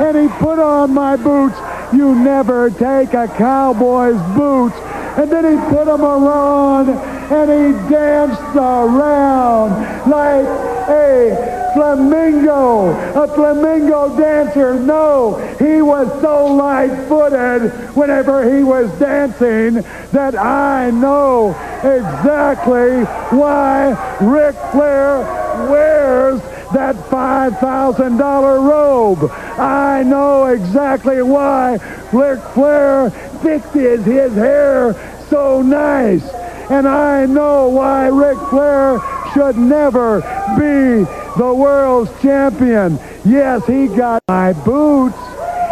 and 0.00 0.16
he 0.16 0.28
put 0.38 0.58
on 0.58 0.94
my 0.94 1.16
boots. 1.16 1.56
You 1.92 2.14
never 2.14 2.70
take 2.70 3.12
a 3.12 3.28
cowboy's 3.28 4.20
boots. 4.34 4.76
And 5.18 5.30
then 5.30 5.44
he 5.44 5.68
put 5.68 5.86
them 5.86 6.02
around 6.02 6.88
and 6.88 7.50
he 7.50 7.90
danced 7.90 8.56
around 8.56 10.08
like 10.08 10.46
a 10.88 11.59
flamingo, 11.74 12.90
a 13.22 13.28
flamingo 13.28 14.16
dancer. 14.16 14.74
No, 14.74 15.36
he 15.58 15.82
was 15.82 16.08
so 16.20 16.46
light-footed 16.46 17.72
whenever 17.96 18.56
he 18.56 18.62
was 18.62 18.90
dancing 18.98 19.82
that 20.12 20.36
I 20.36 20.90
know 20.90 21.50
exactly 21.78 23.04
why 23.36 23.90
Ric 24.20 24.54
Flair 24.72 25.20
wears 25.68 26.40
that 26.72 26.94
$5,000 26.94 28.68
robe. 28.68 29.30
I 29.58 30.02
know 30.04 30.46
exactly 30.46 31.22
why 31.22 31.78
Ric 32.12 32.40
Flair 32.54 33.10
fixes 33.42 34.04
his 34.04 34.34
hair 34.34 34.94
so 35.28 35.62
nice. 35.62 36.22
And 36.70 36.86
I 36.86 37.26
know 37.26 37.68
why 37.68 38.06
Ric 38.06 38.38
Flair 38.48 39.00
should 39.32 39.56
never 39.56 40.20
be 40.58 41.04
the 41.38 41.54
world's 41.54 42.10
champion. 42.20 42.98
Yes, 43.24 43.64
he 43.66 43.86
got 43.86 44.22
my 44.28 44.52
boots. 44.52 45.16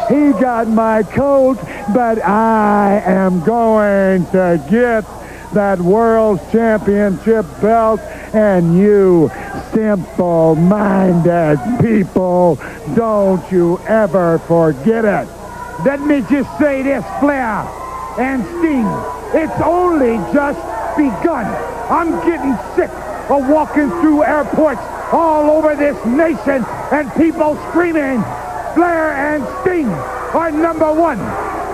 He 0.08 0.32
got 0.40 0.68
my 0.68 1.02
coat, 1.02 1.58
but 1.94 2.24
I 2.24 3.02
am 3.04 3.40
going 3.44 4.24
to 4.26 4.64
get 4.70 5.04
that 5.52 5.78
world 5.80 6.40
championship 6.50 7.44
belt 7.60 8.00
and 8.32 8.78
you 8.78 9.30
simple-minded 9.74 11.58
people, 11.80 12.58
don't 12.94 13.52
you 13.52 13.78
ever 13.86 14.38
forget 14.40 15.04
it. 15.04 15.28
Let 15.84 16.00
me 16.00 16.22
just 16.22 16.58
say 16.58 16.82
this, 16.82 17.04
Flair 17.20 17.66
and 18.18 18.42
Sting, 18.44 18.88
it's 19.40 19.60
only 19.62 20.16
just 20.32 20.60
begun. 20.96 21.46
I'm 21.90 22.10
getting 22.26 22.56
sick 22.74 22.90
of 23.30 23.48
walking 23.48 23.90
through 24.00 24.24
airports 24.24 24.80
all 25.12 25.50
over 25.50 25.76
this 25.76 25.96
nation 26.06 26.64
and 26.92 27.12
people 27.14 27.56
screaming, 27.68 28.22
Flair 28.74 29.12
and 29.12 29.44
Sting 29.60 29.88
are 29.88 30.50
number 30.50 30.92
one. 30.92 31.18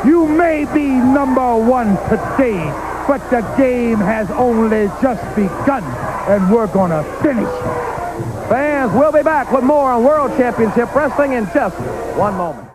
You 0.07 0.27
may 0.29 0.65
be 0.75 0.87
number 0.87 1.57
one 1.57 1.97
today, 2.09 2.63
but 3.09 3.19
the 3.31 3.41
game 3.57 3.97
has 3.99 4.31
only 4.33 4.87
just 5.01 5.25
begun, 5.35 5.83
and 6.29 6.53
we're 6.53 6.67
going 6.67 6.91
to 6.91 7.03
finish. 7.23 7.49
Fans, 8.49 8.93
we'll 8.93 9.13
be 9.13 9.23
back 9.23 9.51
with 9.51 9.65
more 9.65 9.91
on 9.91 10.05
World 10.05 10.37
Championship 10.37 10.95
Wrestling 10.95 11.33
in 11.33 11.47
just 11.55 11.77
one 12.17 12.35
moment. 12.35 12.69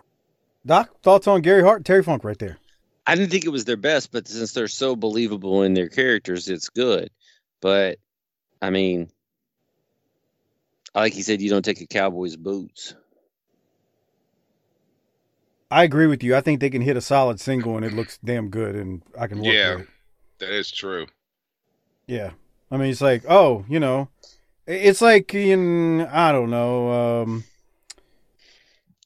Doc, 0.66 0.90
thoughts 1.02 1.26
on 1.26 1.40
Gary 1.40 1.62
Hart 1.62 1.78
and 1.78 1.86
Terry 1.86 2.02
Funk 2.02 2.24
right 2.24 2.38
there? 2.38 2.58
I 3.06 3.14
didn't 3.14 3.30
think 3.30 3.44
it 3.44 3.50
was 3.50 3.64
their 3.64 3.76
best, 3.76 4.12
but 4.12 4.28
since 4.28 4.52
they're 4.52 4.68
so 4.68 4.94
believable 4.94 5.62
in 5.62 5.74
their 5.74 5.88
characters, 5.88 6.48
it's 6.48 6.68
good. 6.68 7.10
But 7.60 7.98
I 8.62 8.70
mean, 8.70 9.10
like 10.94 11.12
he 11.12 11.22
said, 11.22 11.40
you 11.40 11.50
don't 11.50 11.64
take 11.64 11.80
a 11.80 11.86
cowboy's 11.86 12.36
boots. 12.36 12.94
I 15.70 15.84
agree 15.84 16.06
with 16.06 16.22
you. 16.22 16.34
I 16.34 16.40
think 16.40 16.60
they 16.60 16.70
can 16.70 16.82
hit 16.82 16.96
a 16.96 17.00
solid 17.00 17.38
single 17.40 17.76
and 17.76 17.84
it 17.84 17.92
looks 17.92 18.18
damn 18.24 18.48
good, 18.50 18.74
and 18.74 19.02
I 19.18 19.26
can 19.28 19.38
work 19.38 19.54
Yeah. 19.54 19.74
with 19.76 19.82
it. 19.82 19.88
That 20.40 20.52
is 20.52 20.70
true. 20.70 21.06
Yeah. 22.06 22.32
I 22.70 22.76
mean, 22.76 22.90
it's 22.90 23.00
like, 23.00 23.24
oh, 23.28 23.64
you 23.68 23.78
know, 23.78 24.08
it's 24.66 25.00
like 25.00 25.34
in 25.34 26.02
I 26.02 26.32
don't 26.32 26.50
know, 26.50 27.22
um, 27.22 27.44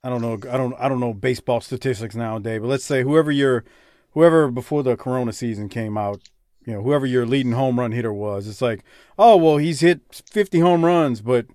I 0.03 0.09
don't 0.11 0.21
know, 0.23 0.35
I 0.51 0.57
don't, 0.57 0.75
I 0.79 0.89
don't 0.89 1.01
know 1.01 1.15
baseball 1.15 1.61
statistics 1.61 2.15
nowadays, 2.15 2.61
but 2.61 2.69
let's 2.69 2.85
say 2.85 3.03
whoever 3.03 3.33
your, 3.33 3.65
whoever 4.13 4.51
before 4.51 4.83
the 4.83 4.97
Corona 4.97 5.33
season 5.33 5.69
came 5.69 5.97
out, 5.97 6.21
you 6.67 6.73
know, 6.75 6.83
whoever 6.83 7.07
your 7.07 7.27
leading 7.27 7.53
home 7.53 7.79
run 7.79 7.93
hitter 7.93 8.13
was, 8.13 8.47
it's 8.49 8.63
like, 8.63 8.85
oh 9.19 9.37
well, 9.37 9.57
he's 9.59 9.81
hit 9.81 10.01
50 10.31 10.61
home 10.61 10.85
runs, 10.85 11.21
but 11.21 11.47
you 11.49 11.55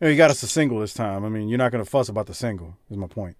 know, 0.00 0.08
he 0.10 0.16
got 0.16 0.30
us 0.30 0.42
a 0.42 0.48
single 0.48 0.80
this 0.80 0.94
time. 0.94 1.24
I 1.24 1.28
mean, 1.28 1.48
you're 1.48 1.58
not 1.58 1.72
going 1.72 1.84
to 1.84 1.90
fuss 1.90 2.08
about 2.08 2.26
the 2.26 2.34
single. 2.34 2.76
Is 2.90 2.96
my 2.96 3.06
point. 3.06 3.36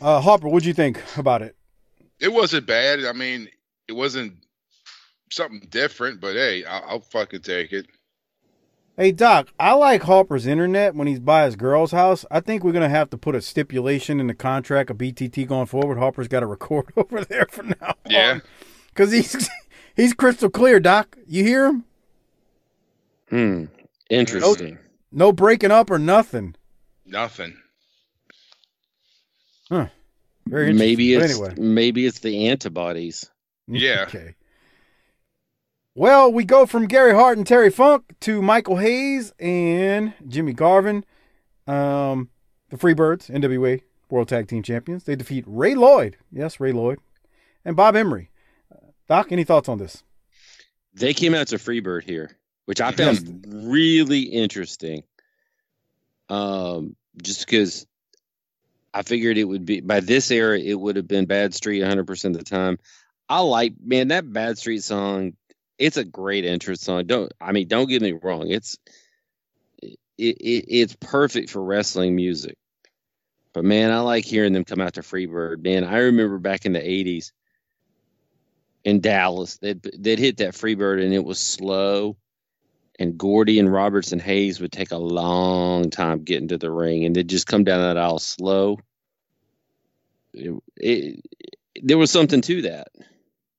Uh, 0.00 0.20
Harper, 0.20 0.48
what'd 0.48 0.66
you 0.66 0.74
think 0.74 1.00
about 1.16 1.42
it? 1.42 1.56
It 2.20 2.32
wasn't 2.32 2.66
bad. 2.66 3.04
I 3.04 3.12
mean, 3.12 3.48
it 3.88 3.92
wasn't 3.92 4.34
something 5.30 5.66
different, 5.70 6.20
but 6.20 6.34
hey, 6.34 6.64
I'll, 6.64 6.84
I'll 6.88 7.00
fucking 7.00 7.42
take 7.42 7.72
it. 7.72 7.86
Hey 8.96 9.10
Doc, 9.10 9.48
I 9.58 9.72
like 9.72 10.04
Harper's 10.04 10.46
internet 10.46 10.94
when 10.94 11.08
he's 11.08 11.18
by 11.18 11.46
his 11.46 11.56
girl's 11.56 11.90
house. 11.90 12.24
I 12.30 12.38
think 12.38 12.62
we're 12.62 12.70
gonna 12.70 12.88
have 12.88 13.10
to 13.10 13.18
put 13.18 13.34
a 13.34 13.42
stipulation 13.42 14.20
in 14.20 14.28
the 14.28 14.34
contract 14.34 14.88
of 14.88 14.98
BTT 14.98 15.48
going 15.48 15.66
forward. 15.66 15.98
Harper's 15.98 16.28
got 16.28 16.40
to 16.40 16.46
record 16.58 16.92
over 16.96 17.24
there 17.24 17.46
from 17.50 17.74
now 17.80 17.94
Yeah. 18.06 18.38
because 18.90 19.10
he's 19.10 19.50
he's 19.96 20.12
crystal 20.14 20.50
clear. 20.50 20.80
Doc, 20.80 21.16
you 21.26 21.44
hear 21.44 21.66
him? 21.66 21.84
Hmm. 23.30 23.64
Interesting. 24.10 24.78
No 25.10 25.32
breaking 25.32 25.70
up 25.70 25.90
or 25.90 25.98
nothing. 25.98 26.54
Nothing. 27.06 27.56
Huh. 29.68 29.86
Very 30.46 30.70
interesting. 30.70 30.88
Maybe 30.88 31.14
it's 31.14 31.32
anyway. 31.32 31.54
maybe 31.56 32.06
it's 32.06 32.18
the 32.20 32.48
antibodies. 32.48 33.30
Yeah. 33.66 34.04
Okay. 34.08 34.34
Well, 35.96 36.32
we 36.32 36.42
go 36.42 36.66
from 36.66 36.88
Gary 36.88 37.14
Hart 37.14 37.38
and 37.38 37.46
Terry 37.46 37.70
Funk 37.70 38.16
to 38.22 38.42
Michael 38.42 38.78
Hayes 38.78 39.32
and 39.38 40.12
Jimmy 40.26 40.52
Garvin. 40.52 41.04
Um, 41.68 42.30
the 42.70 42.76
Freebirds, 42.76 43.30
NWA 43.30 43.80
World 44.10 44.28
Tag 44.28 44.48
Team 44.48 44.64
Champions. 44.64 45.04
They 45.04 45.14
defeat 45.14 45.44
Ray 45.46 45.76
Lloyd. 45.76 46.16
Yes, 46.32 46.58
Ray 46.58 46.72
Lloyd. 46.72 46.98
And 47.64 47.76
Bob 47.76 47.94
Emery. 47.94 48.28
Doc, 49.08 49.32
any 49.32 49.44
thoughts 49.44 49.68
on 49.68 49.78
this? 49.78 50.02
They 50.94 51.12
came 51.12 51.34
out 51.34 51.48
to 51.48 51.56
Freebird 51.56 52.04
here, 52.04 52.36
which 52.66 52.80
I 52.80 52.92
found 52.92 53.44
really 53.48 54.22
interesting. 54.22 55.02
Um, 56.28 56.96
just 57.22 57.46
because 57.46 57.86
I 58.92 59.02
figured 59.02 59.36
it 59.36 59.44
would 59.44 59.66
be 59.66 59.80
by 59.80 60.00
this 60.00 60.30
era, 60.30 60.58
it 60.58 60.74
would 60.74 60.96
have 60.96 61.08
been 61.08 61.26
Bad 61.26 61.54
Street 61.54 61.80
100 61.80 62.06
percent 62.06 62.36
of 62.36 62.44
the 62.44 62.48
time. 62.48 62.78
I 63.28 63.40
like 63.40 63.74
man 63.82 64.08
that 64.08 64.32
Bad 64.32 64.58
Street 64.58 64.82
song. 64.82 65.34
It's 65.78 65.96
a 65.96 66.04
great 66.04 66.44
entrance 66.44 66.82
song. 66.82 67.06
Don't 67.06 67.32
I 67.40 67.52
mean? 67.52 67.68
Don't 67.68 67.88
get 67.88 68.02
me 68.02 68.12
wrong. 68.12 68.48
It's 68.48 68.78
it, 69.82 69.98
it 70.18 70.64
it's 70.68 70.96
perfect 71.00 71.50
for 71.50 71.62
wrestling 71.62 72.14
music. 72.14 72.56
But 73.52 73.64
man, 73.64 73.90
I 73.90 74.00
like 74.00 74.24
hearing 74.24 74.52
them 74.52 74.64
come 74.64 74.80
out 74.80 74.94
to 74.94 75.02
Freebird. 75.02 75.62
Man, 75.62 75.84
I 75.84 75.98
remember 75.98 76.38
back 76.38 76.66
in 76.66 76.72
the 76.72 76.80
80s 76.80 77.32
in 78.84 79.00
Dallas. 79.00 79.58
They'd, 79.58 79.82
they'd 79.98 80.18
hit 80.18 80.36
that 80.38 80.54
Freebird 80.54 81.02
and 81.02 81.12
it 81.12 81.24
was 81.24 81.38
slow. 81.38 82.16
And 82.98 83.18
Gordy 83.18 83.58
and 83.58 83.72
Roberts 83.72 84.12
and 84.12 84.22
Hayes 84.22 84.60
would 84.60 84.70
take 84.70 84.92
a 84.92 84.98
long 84.98 85.90
time 85.90 86.22
getting 86.22 86.48
to 86.48 86.58
the 86.58 86.70
ring 86.70 87.04
and 87.04 87.16
they'd 87.16 87.28
just 87.28 87.48
come 87.48 87.64
down 87.64 87.80
that 87.80 87.98
aisle 87.98 88.20
slow. 88.20 88.78
It, 90.32 90.54
it, 90.76 91.20
there 91.82 91.98
was 91.98 92.10
something 92.10 92.40
to 92.42 92.62
that. 92.62 92.88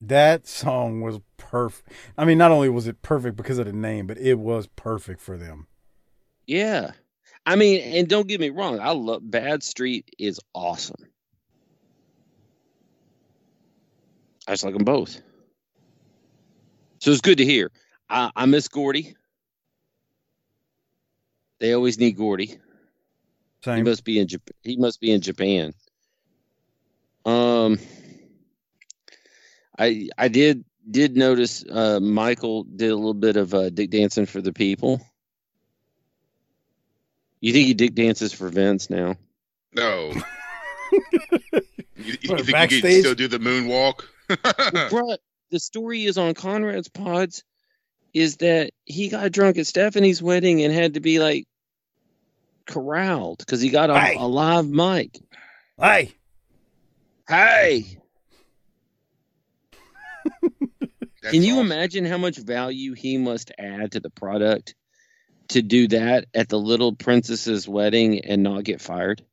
That 0.02 0.48
song 0.48 1.02
was 1.02 1.20
perfect. 1.38 1.92
I 2.18 2.26
mean, 2.26 2.38
not 2.38 2.52
only 2.52 2.70
was 2.70 2.88
it 2.88 3.02
perfect 3.02 3.36
because 3.36 3.58
of 3.58 3.66
the 3.66 3.74
name, 3.74 4.08
but 4.08 4.18
it 4.18 4.36
was 4.36 4.68
perfect 4.68 5.20
for 5.20 5.38
them. 5.38 5.68
Yeah. 6.46 6.92
I 7.46 7.56
mean, 7.56 7.82
and 7.82 8.08
don't 8.08 8.28
get 8.28 8.40
me 8.40 8.50
wrong, 8.50 8.80
I 8.80 8.92
love 8.92 9.30
Bad 9.30 9.64
Street 9.64 10.16
is 10.18 10.40
awesome. 10.54 11.08
I 14.48 14.54
just 14.54 14.64
like 14.64 14.74
them 14.74 14.84
both. 14.84 15.22
So 17.00 17.12
it's 17.12 17.22
good 17.22 17.38
to 17.40 17.46
hear. 17.46 17.72
I, 18.10 18.32
I 18.36 18.46
miss 18.46 18.68
Gordy. 18.68 19.16
They 21.60 21.74
always 21.74 21.98
need 21.98 22.18
Gordy. 22.18 22.58
He 23.64 23.82
must 23.82 24.04
be 24.04 24.20
in 24.20 24.28
Jap- 24.28 24.52
he 24.64 24.78
must 24.78 25.02
be 25.02 25.12
in 25.12 25.22
Japan. 25.22 25.74
Um 27.26 27.80
I 29.80 30.10
I 30.18 30.28
did 30.28 30.64
did 30.90 31.18
notice 31.18 31.66
uh 31.68 32.00
Michael 32.00 32.64
did 32.66 32.92
a 32.92 32.96
little 32.96 33.16
bit 33.16 33.38
of 33.38 33.56
uh 33.56 33.72
dick 33.72 33.90
dancing 33.90 34.28
for 34.28 34.42
the 34.42 34.54
people. 34.54 35.02
You 37.42 37.54
think 37.54 37.68
he 37.68 37.74
dick 37.74 37.96
dances 37.96 38.34
for 38.34 38.50
Vince 38.50 38.90
now? 38.92 39.16
No. 39.74 40.14
you, 40.92 42.18
you 42.22 42.38
think 42.44 42.72
you 42.72 42.82
could 42.82 43.00
still 43.00 43.16
do 43.16 43.28
the 43.28 43.40
moonwalk? 43.40 44.04
Well, 44.30 44.38
bruh, 44.90 45.18
the 45.52 45.60
story 45.60 46.06
is 46.06 46.18
on 46.18 46.34
Conrad's 46.34 46.90
pods 46.90 47.44
is 48.14 48.38
that 48.38 48.72
he 48.86 49.10
got 49.10 49.32
drunk 49.32 49.58
at 49.58 49.68
Stephanie's 49.68 50.22
wedding 50.22 50.64
and 50.64 50.74
had 50.74 50.94
to 50.96 51.00
be 51.02 51.20
like 51.20 51.46
corralled 52.68 53.40
because 53.40 53.62
he 53.62 53.70
got 53.70 53.90
a, 53.90 54.00
Hey. 54.00 54.16
a 54.18 54.28
live 54.28 54.68
mic. 54.68 55.20
Hey, 55.80 56.14
Hey, 57.28 58.00
That's 61.22 61.32
can 61.34 61.42
you 61.44 61.56
awesome. 61.56 61.66
imagine 61.72 62.06
how 62.06 62.18
much 62.20 62.38
value 62.38 62.94
he 62.94 63.18
must 63.18 63.52
add 63.58 63.94
to 63.94 64.00
the 64.00 64.12
product 64.12 64.76
to 65.50 65.62
do 65.64 65.88
that 65.88 66.26
at 66.36 66.50
the 66.50 66.60
little 66.60 66.96
princess's 66.96 67.68
wedding 67.68 68.24
and 68.26 68.44
not 68.44 68.64
get 68.64 68.80
fired? 68.82 69.24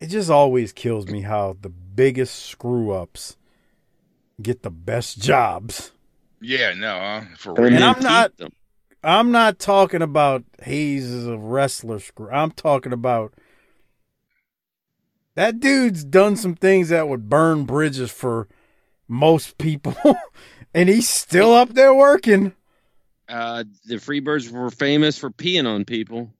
It 0.00 0.08
just 0.08 0.30
always 0.30 0.72
kills 0.72 1.06
me 1.06 1.22
how 1.22 1.56
the 1.60 1.68
biggest 1.68 2.44
screw 2.46 2.90
ups 2.92 3.36
get 4.42 4.62
the 4.62 4.70
best 4.70 5.18
jobs. 5.20 5.92
Yeah, 6.40 6.74
no, 6.74 6.98
huh? 6.98 7.20
for 7.38 7.50
And 7.50 7.58
real. 7.58 7.74
And 7.76 7.84
I'm 7.84 8.00
not- 8.02 8.36
them. 8.36 8.52
I'm 9.02 9.30
not 9.30 9.58
talking 9.58 10.00
about 10.00 10.44
Hayes 10.62 11.10
as 11.10 11.26
a 11.26 11.36
wrestler. 11.36 11.98
screw- 11.98 12.30
I'm 12.30 12.50
talking 12.52 12.92
about 12.92 13.34
that 15.34 15.60
dude's 15.60 16.04
done 16.04 16.36
some 16.36 16.54
things 16.54 16.88
that 16.88 17.08
would 17.08 17.28
burn 17.28 17.64
bridges 17.64 18.10
for 18.10 18.48
most 19.06 19.58
people, 19.58 19.94
and 20.74 20.88
he's 20.88 21.08
still 21.08 21.52
up 21.52 21.70
there 21.74 21.92
working. 21.94 22.54
Uh, 23.28 23.64
the 23.84 23.96
Freebirds 23.96 24.50
were 24.50 24.70
famous 24.70 25.18
for 25.18 25.30
peeing 25.30 25.66
on 25.66 25.84
people. 25.84 26.30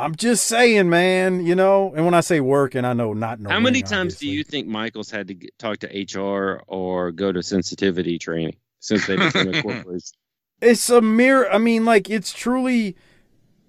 I'm 0.00 0.14
just 0.14 0.46
saying, 0.46 0.88
man. 0.88 1.44
You 1.44 1.54
know, 1.54 1.92
and 1.94 2.04
when 2.04 2.14
I 2.14 2.20
say 2.20 2.40
working, 2.40 2.84
I 2.84 2.92
know 2.92 3.12
not. 3.12 3.38
In 3.38 3.44
How 3.46 3.60
many 3.60 3.78
ring, 3.78 3.84
times 3.84 4.14
obviously. 4.14 4.28
do 4.28 4.34
you 4.34 4.44
think 4.44 4.66
Michaels 4.66 5.10
had 5.10 5.28
to 5.28 5.34
get, 5.34 5.58
talk 5.58 5.78
to 5.78 5.86
HR 5.86 6.62
or 6.66 7.12
go 7.12 7.32
to 7.32 7.42
sensitivity 7.42 8.18
training 8.18 8.56
since 8.80 9.06
they 9.06 9.16
became 9.16 9.54
a 9.54 9.62
corporation? 9.62 10.16
it's 10.60 10.90
a 10.90 11.00
mere. 11.00 11.48
I 11.48 11.58
mean, 11.58 11.84
like 11.84 12.10
it's 12.10 12.32
truly, 12.32 12.96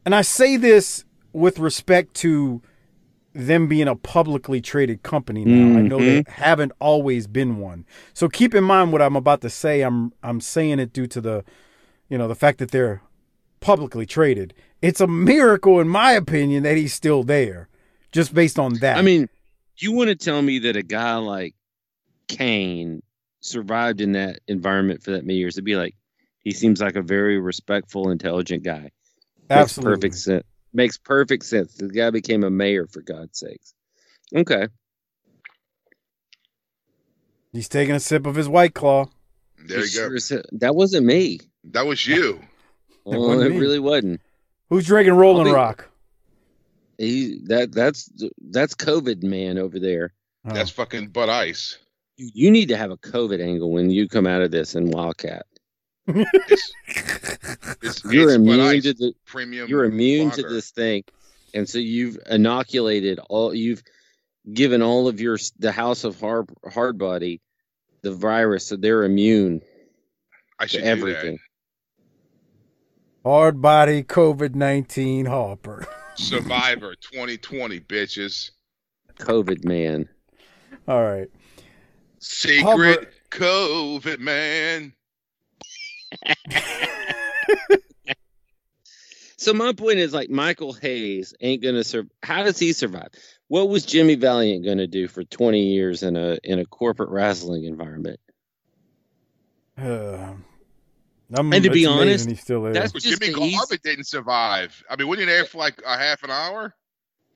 and 0.05 0.13
I 0.13 0.21
say 0.21 0.57
this 0.57 1.05
with 1.33 1.59
respect 1.59 2.13
to 2.15 2.61
them 3.33 3.67
being 3.67 3.87
a 3.87 3.95
publicly 3.95 4.59
traded 4.59 5.03
company 5.03 5.45
now. 5.45 5.79
I 5.79 5.81
know 5.81 5.99
they 5.99 6.21
mm-hmm. 6.21 6.31
haven't 6.31 6.73
always 6.79 7.27
been 7.27 7.59
one. 7.59 7.85
So 8.13 8.27
keep 8.27 8.53
in 8.53 8.63
mind 8.63 8.91
what 8.91 9.01
I'm 9.01 9.15
about 9.15 9.41
to 9.41 9.49
say. 9.49 9.81
I'm 9.81 10.13
I'm 10.21 10.41
saying 10.41 10.79
it 10.79 10.91
due 10.91 11.07
to 11.07 11.21
the, 11.21 11.45
you 12.09 12.17
know, 12.17 12.27
the 12.27 12.35
fact 12.35 12.59
that 12.59 12.71
they're 12.71 13.01
publicly 13.61 14.05
traded. 14.05 14.53
It's 14.81 14.99
a 14.99 15.07
miracle, 15.07 15.79
in 15.79 15.87
my 15.87 16.11
opinion, 16.11 16.63
that 16.63 16.75
he's 16.75 16.93
still 16.93 17.23
there, 17.23 17.69
just 18.11 18.33
based 18.33 18.59
on 18.59 18.73
that. 18.79 18.97
I 18.97 19.01
mean, 19.01 19.29
you 19.77 19.93
want 19.93 20.09
to 20.09 20.15
tell 20.15 20.41
me 20.41 20.59
that 20.59 20.75
a 20.75 20.83
guy 20.83 21.15
like 21.15 21.55
Kane 22.27 23.01
survived 23.39 24.01
in 24.01 24.11
that 24.13 24.39
environment 24.47 25.03
for 25.03 25.11
that 25.11 25.25
many 25.25 25.39
years? 25.39 25.55
It'd 25.55 25.63
be 25.65 25.75
like 25.75 25.95
he 26.39 26.51
seems 26.51 26.81
like 26.81 26.95
a 26.95 27.01
very 27.01 27.39
respectful, 27.39 28.09
intelligent 28.09 28.63
guy. 28.63 28.91
Makes 29.49 29.61
absolutely. 29.61 29.95
perfect 29.95 30.15
sense. 30.15 30.43
Makes 30.73 30.97
perfect 30.97 31.45
sense. 31.45 31.75
The 31.75 31.89
guy 31.89 32.09
became 32.09 32.43
a 32.43 32.49
mayor 32.49 32.87
for 32.87 33.01
God's 33.01 33.39
sakes. 33.39 33.73
Okay. 34.35 34.67
He's 37.51 37.67
taking 37.67 37.95
a 37.95 37.99
sip 37.99 38.25
of 38.25 38.35
his 38.35 38.47
white 38.47 38.73
claw. 38.73 39.09
There 39.65 39.79
you 39.79 39.85
He 39.85 39.97
go. 39.97 40.17
sure 40.17 40.43
That 40.53 40.73
wasn't 40.75 41.05
me. 41.05 41.39
That 41.65 41.85
was 41.85 42.07
you. 42.07 42.39
Well, 43.03 43.23
oh, 43.23 43.27
wasn't 43.29 43.47
it 43.47 43.53
me. 43.53 43.59
really 43.59 43.79
wasn't. 43.79 44.21
Who's 44.69 44.85
drinking 44.85 45.15
Rolling 45.15 45.45
be- 45.45 45.51
Rock? 45.51 45.87
He 46.97 47.39
that 47.45 47.71
that's 47.71 48.11
that's 48.49 48.75
COVID 48.75 49.23
man 49.23 49.57
over 49.57 49.79
there. 49.79 50.13
Oh. 50.45 50.53
That's 50.53 50.69
fucking 50.69 51.07
Bud 51.07 51.29
Ice. 51.29 51.77
You, 52.17 52.29
you 52.33 52.51
need 52.51 52.69
to 52.69 52.77
have 52.77 52.91
a 52.91 52.97
COVID 52.97 53.43
angle 53.43 53.71
when 53.71 53.89
you 53.89 54.07
come 54.07 54.27
out 54.27 54.41
of 54.41 54.51
this 54.51 54.75
in 54.75 54.91
Wildcat. 54.91 55.45
It's, 56.07 56.73
it's, 57.81 58.03
You're 58.11 58.29
it's 58.29 58.35
immune 58.35 58.81
to 58.81 58.93
the 58.93 59.13
premium. 59.25 59.69
you're 59.69 59.85
immune 59.85 60.31
to 60.31 60.43
this 60.43 60.71
thing, 60.71 61.03
and 61.53 61.67
so 61.67 61.77
you've 61.79 62.17
inoculated 62.29 63.19
all. 63.29 63.53
You've 63.53 63.83
given 64.51 64.81
all 64.81 65.07
of 65.07 65.21
your 65.21 65.37
the 65.59 65.71
House 65.71 66.03
of 66.03 66.19
Hard 66.19 66.47
Hardbody 66.65 67.39
the 68.01 68.11
virus, 68.11 68.67
so 68.67 68.75
they're 68.75 69.03
immune 69.03 69.61
I 70.59 70.63
to 70.63 70.69
should 70.69 70.83
everything. 70.83 71.39
Hard 73.23 73.61
body 73.61 74.03
COVID 74.03 74.55
19 74.55 75.25
Harper. 75.25 75.85
Survivor 76.15 76.95
2020, 76.95 77.79
bitches. 77.81 78.51
COVID 79.19 79.63
man. 79.63 80.09
All 80.87 81.03
right. 81.03 81.27
Secret 82.19 82.63
Hover- 82.63 83.07
COVID 83.29 84.19
man. 84.19 84.93
So 89.41 89.53
my 89.53 89.73
point 89.73 89.97
is 89.97 90.13
like 90.13 90.29
Michael 90.29 90.71
Hayes 90.73 91.33
ain't 91.41 91.63
gonna 91.63 91.83
survive. 91.83 92.11
How 92.21 92.43
does 92.43 92.59
he 92.59 92.73
survive? 92.73 93.07
What 93.47 93.69
was 93.69 93.87
Jimmy 93.87 94.13
Valiant 94.13 94.63
gonna 94.63 94.85
do 94.85 95.07
for 95.07 95.23
20 95.23 95.59
years 95.63 96.03
in 96.03 96.15
a 96.15 96.37
in 96.43 96.59
a 96.59 96.65
corporate 96.65 97.09
wrestling 97.09 97.63
environment? 97.63 98.19
Um, 99.77 100.45
Uh, 101.33 101.39
I'm, 101.39 101.53
And 101.53 101.63
to 101.63 101.69
be 101.69 101.85
honest, 101.85 102.29
he's 102.29 102.41
still 102.41 102.63
there. 102.63 102.73
that's 102.73 102.91
But 102.93 103.01
just 103.01 103.21
Jimmy 103.21 103.33
the 103.33 103.39
Garvin 103.57 103.79
didn't 103.83 104.07
survive. 104.07 104.83
I 104.89 104.95
mean, 104.95 105.07
wasn't 105.07 105.27
he 105.29 105.33
there 105.33 105.45
for 105.45 105.57
like 105.59 105.81
a 105.85 105.97
half 105.97 106.23
an 106.23 106.31
hour? 106.31 106.73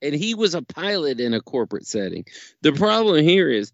and 0.01 0.13
he 0.13 0.35
was 0.35 0.53
a 0.53 0.61
pilot 0.61 1.19
in 1.21 1.33
a 1.33 1.39
corporate 1.41 1.87
setting. 1.87 2.25
The 2.61 2.73
problem 2.73 3.23
here 3.23 3.49
is 3.49 3.71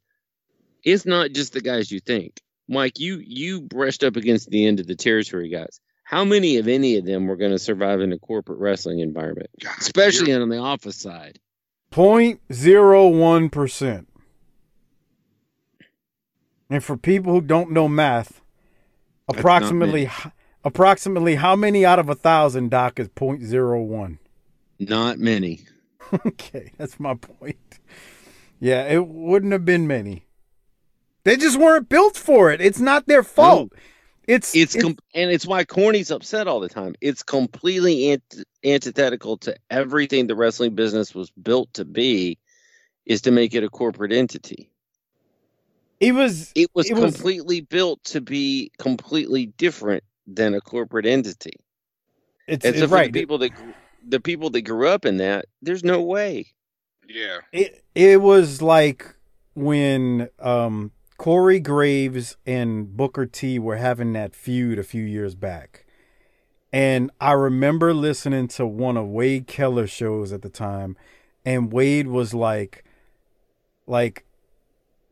it's 0.84 1.05
not 1.05 1.32
just 1.32 1.53
the 1.53 1.61
guys 1.61 1.91
you 1.91 1.99
think. 1.99 2.39
Mike, 2.69 2.99
you 2.99 3.17
you 3.26 3.61
brushed 3.61 4.03
up 4.03 4.15
against 4.15 4.49
the 4.49 4.65
end 4.67 4.80
of 4.80 4.86
the 4.88 4.95
territory 4.95 5.49
guys. 5.49 5.80
How 6.03 6.24
many 6.24 6.57
of 6.57 6.67
any 6.67 6.97
of 6.97 7.05
them 7.05 7.26
were 7.28 7.36
going 7.38 7.51
to 7.51 7.59
survive 7.59 8.01
in 8.01 8.13
a 8.13 8.19
corporate 8.19 8.59
wrestling 8.59 8.99
environment, 8.99 9.49
God, 9.59 9.74
especially 9.80 10.30
you're- 10.30 10.41
on 10.41 10.49
the 10.49 10.57
office 10.59 10.95
side? 10.97 11.39
0.01%. 11.91 14.05
And 16.69 16.84
for 16.84 16.95
people 16.97 17.34
who 17.34 17.41
don't 17.41 17.72
know 17.72 17.88
math, 17.89 18.32
not 18.32 18.41
approximately 19.39 20.09
approximately 20.63 21.36
how 21.36 21.55
many 21.55 21.86
out 21.86 21.99
of 21.99 22.09
a 22.09 22.15
thousand, 22.15 22.69
Doc, 22.69 22.99
is 22.99 23.09
0.01? 23.09 24.17
Not 24.79 25.19
many. 25.19 25.61
okay, 26.25 26.71
that's 26.77 26.99
my 26.99 27.15
point. 27.15 27.57
Yeah, 28.59 28.84
it 28.84 29.07
wouldn't 29.07 29.51
have 29.51 29.65
been 29.65 29.88
many. 29.88 30.25
They 31.23 31.38
just 31.38 31.59
weren't 31.59 31.89
built 31.89 32.17
for 32.17 32.51
it. 32.51 32.61
It's 32.61 32.79
not 32.79 33.07
their 33.07 33.23
fault. 33.23 33.73
It's 34.27 34.55
It's 34.55 34.75
com- 34.75 34.97
and 35.13 35.32
it's 35.32 35.45
why 35.45 35.65
Corny's 35.65 36.11
upset 36.11 36.47
all 36.47 36.59
the 36.59 36.69
time. 36.69 36.95
It's 37.01 37.23
completely 37.23 38.11
ant- 38.11 38.43
antithetical 38.63 39.38
to 39.38 39.55
everything 39.69 40.27
the 40.27 40.36
wrestling 40.36 40.75
business 40.75 41.13
was 41.13 41.32
built 41.32 41.73
to 41.73 41.86
be, 41.86 42.38
is 43.05 43.21
to 43.23 43.32
make 43.32 43.53
it 43.53 43.63
a 43.63 43.69
corporate 43.69 44.11
entity. 44.11 44.70
It 46.01 46.11
was 46.13 46.51
It 46.55 46.69
was 46.73 46.89
It 46.89 46.95
was- 46.95 47.13
completely 47.15 47.61
built 47.61 48.03
to 48.05 48.19
be 48.21 48.71
completely 48.77 49.45
different 49.45 50.03
than 50.27 50.53
a 50.53 50.61
corporate 50.61 51.05
entity. 51.05 51.53
it's, 52.47 52.65
And 52.65 52.75
so 52.75 52.83
it's 52.83 52.89
for 52.89 52.95
right. 52.95 53.11
the 53.13 53.19
people 53.19 53.37
that 53.39 53.51
the 54.07 54.19
people 54.19 54.49
that 54.49 54.61
grew 54.63 54.87
up 54.89 55.05
in 55.05 55.17
that, 55.17 55.45
there's 55.61 55.83
no 55.83 56.01
way. 56.01 56.47
Yeah. 57.07 57.39
It 57.53 57.83
it 57.95 58.21
was 58.21 58.61
like 58.61 59.15
when 59.53 60.29
um 60.39 60.91
Corey 61.17 61.59
Graves 61.59 62.35
and 62.47 62.97
Booker 62.97 63.25
T 63.27 63.59
were 63.59 63.75
having 63.77 64.13
that 64.13 64.33
feud 64.35 64.79
a 64.79 64.83
few 64.83 65.03
years 65.03 65.35
back. 65.35 65.85
And 66.73 67.11
I 67.19 67.33
remember 67.33 67.93
listening 67.93 68.47
to 68.49 68.65
one 68.65 68.97
of 68.97 69.07
Wade 69.07 69.45
Keller's 69.45 69.91
shows 69.91 70.31
at 70.33 70.41
the 70.41 70.49
time, 70.49 70.95
and 71.45 71.71
Wade 71.71 72.07
was 72.07 72.33
like 72.33 72.83
like 73.85 74.25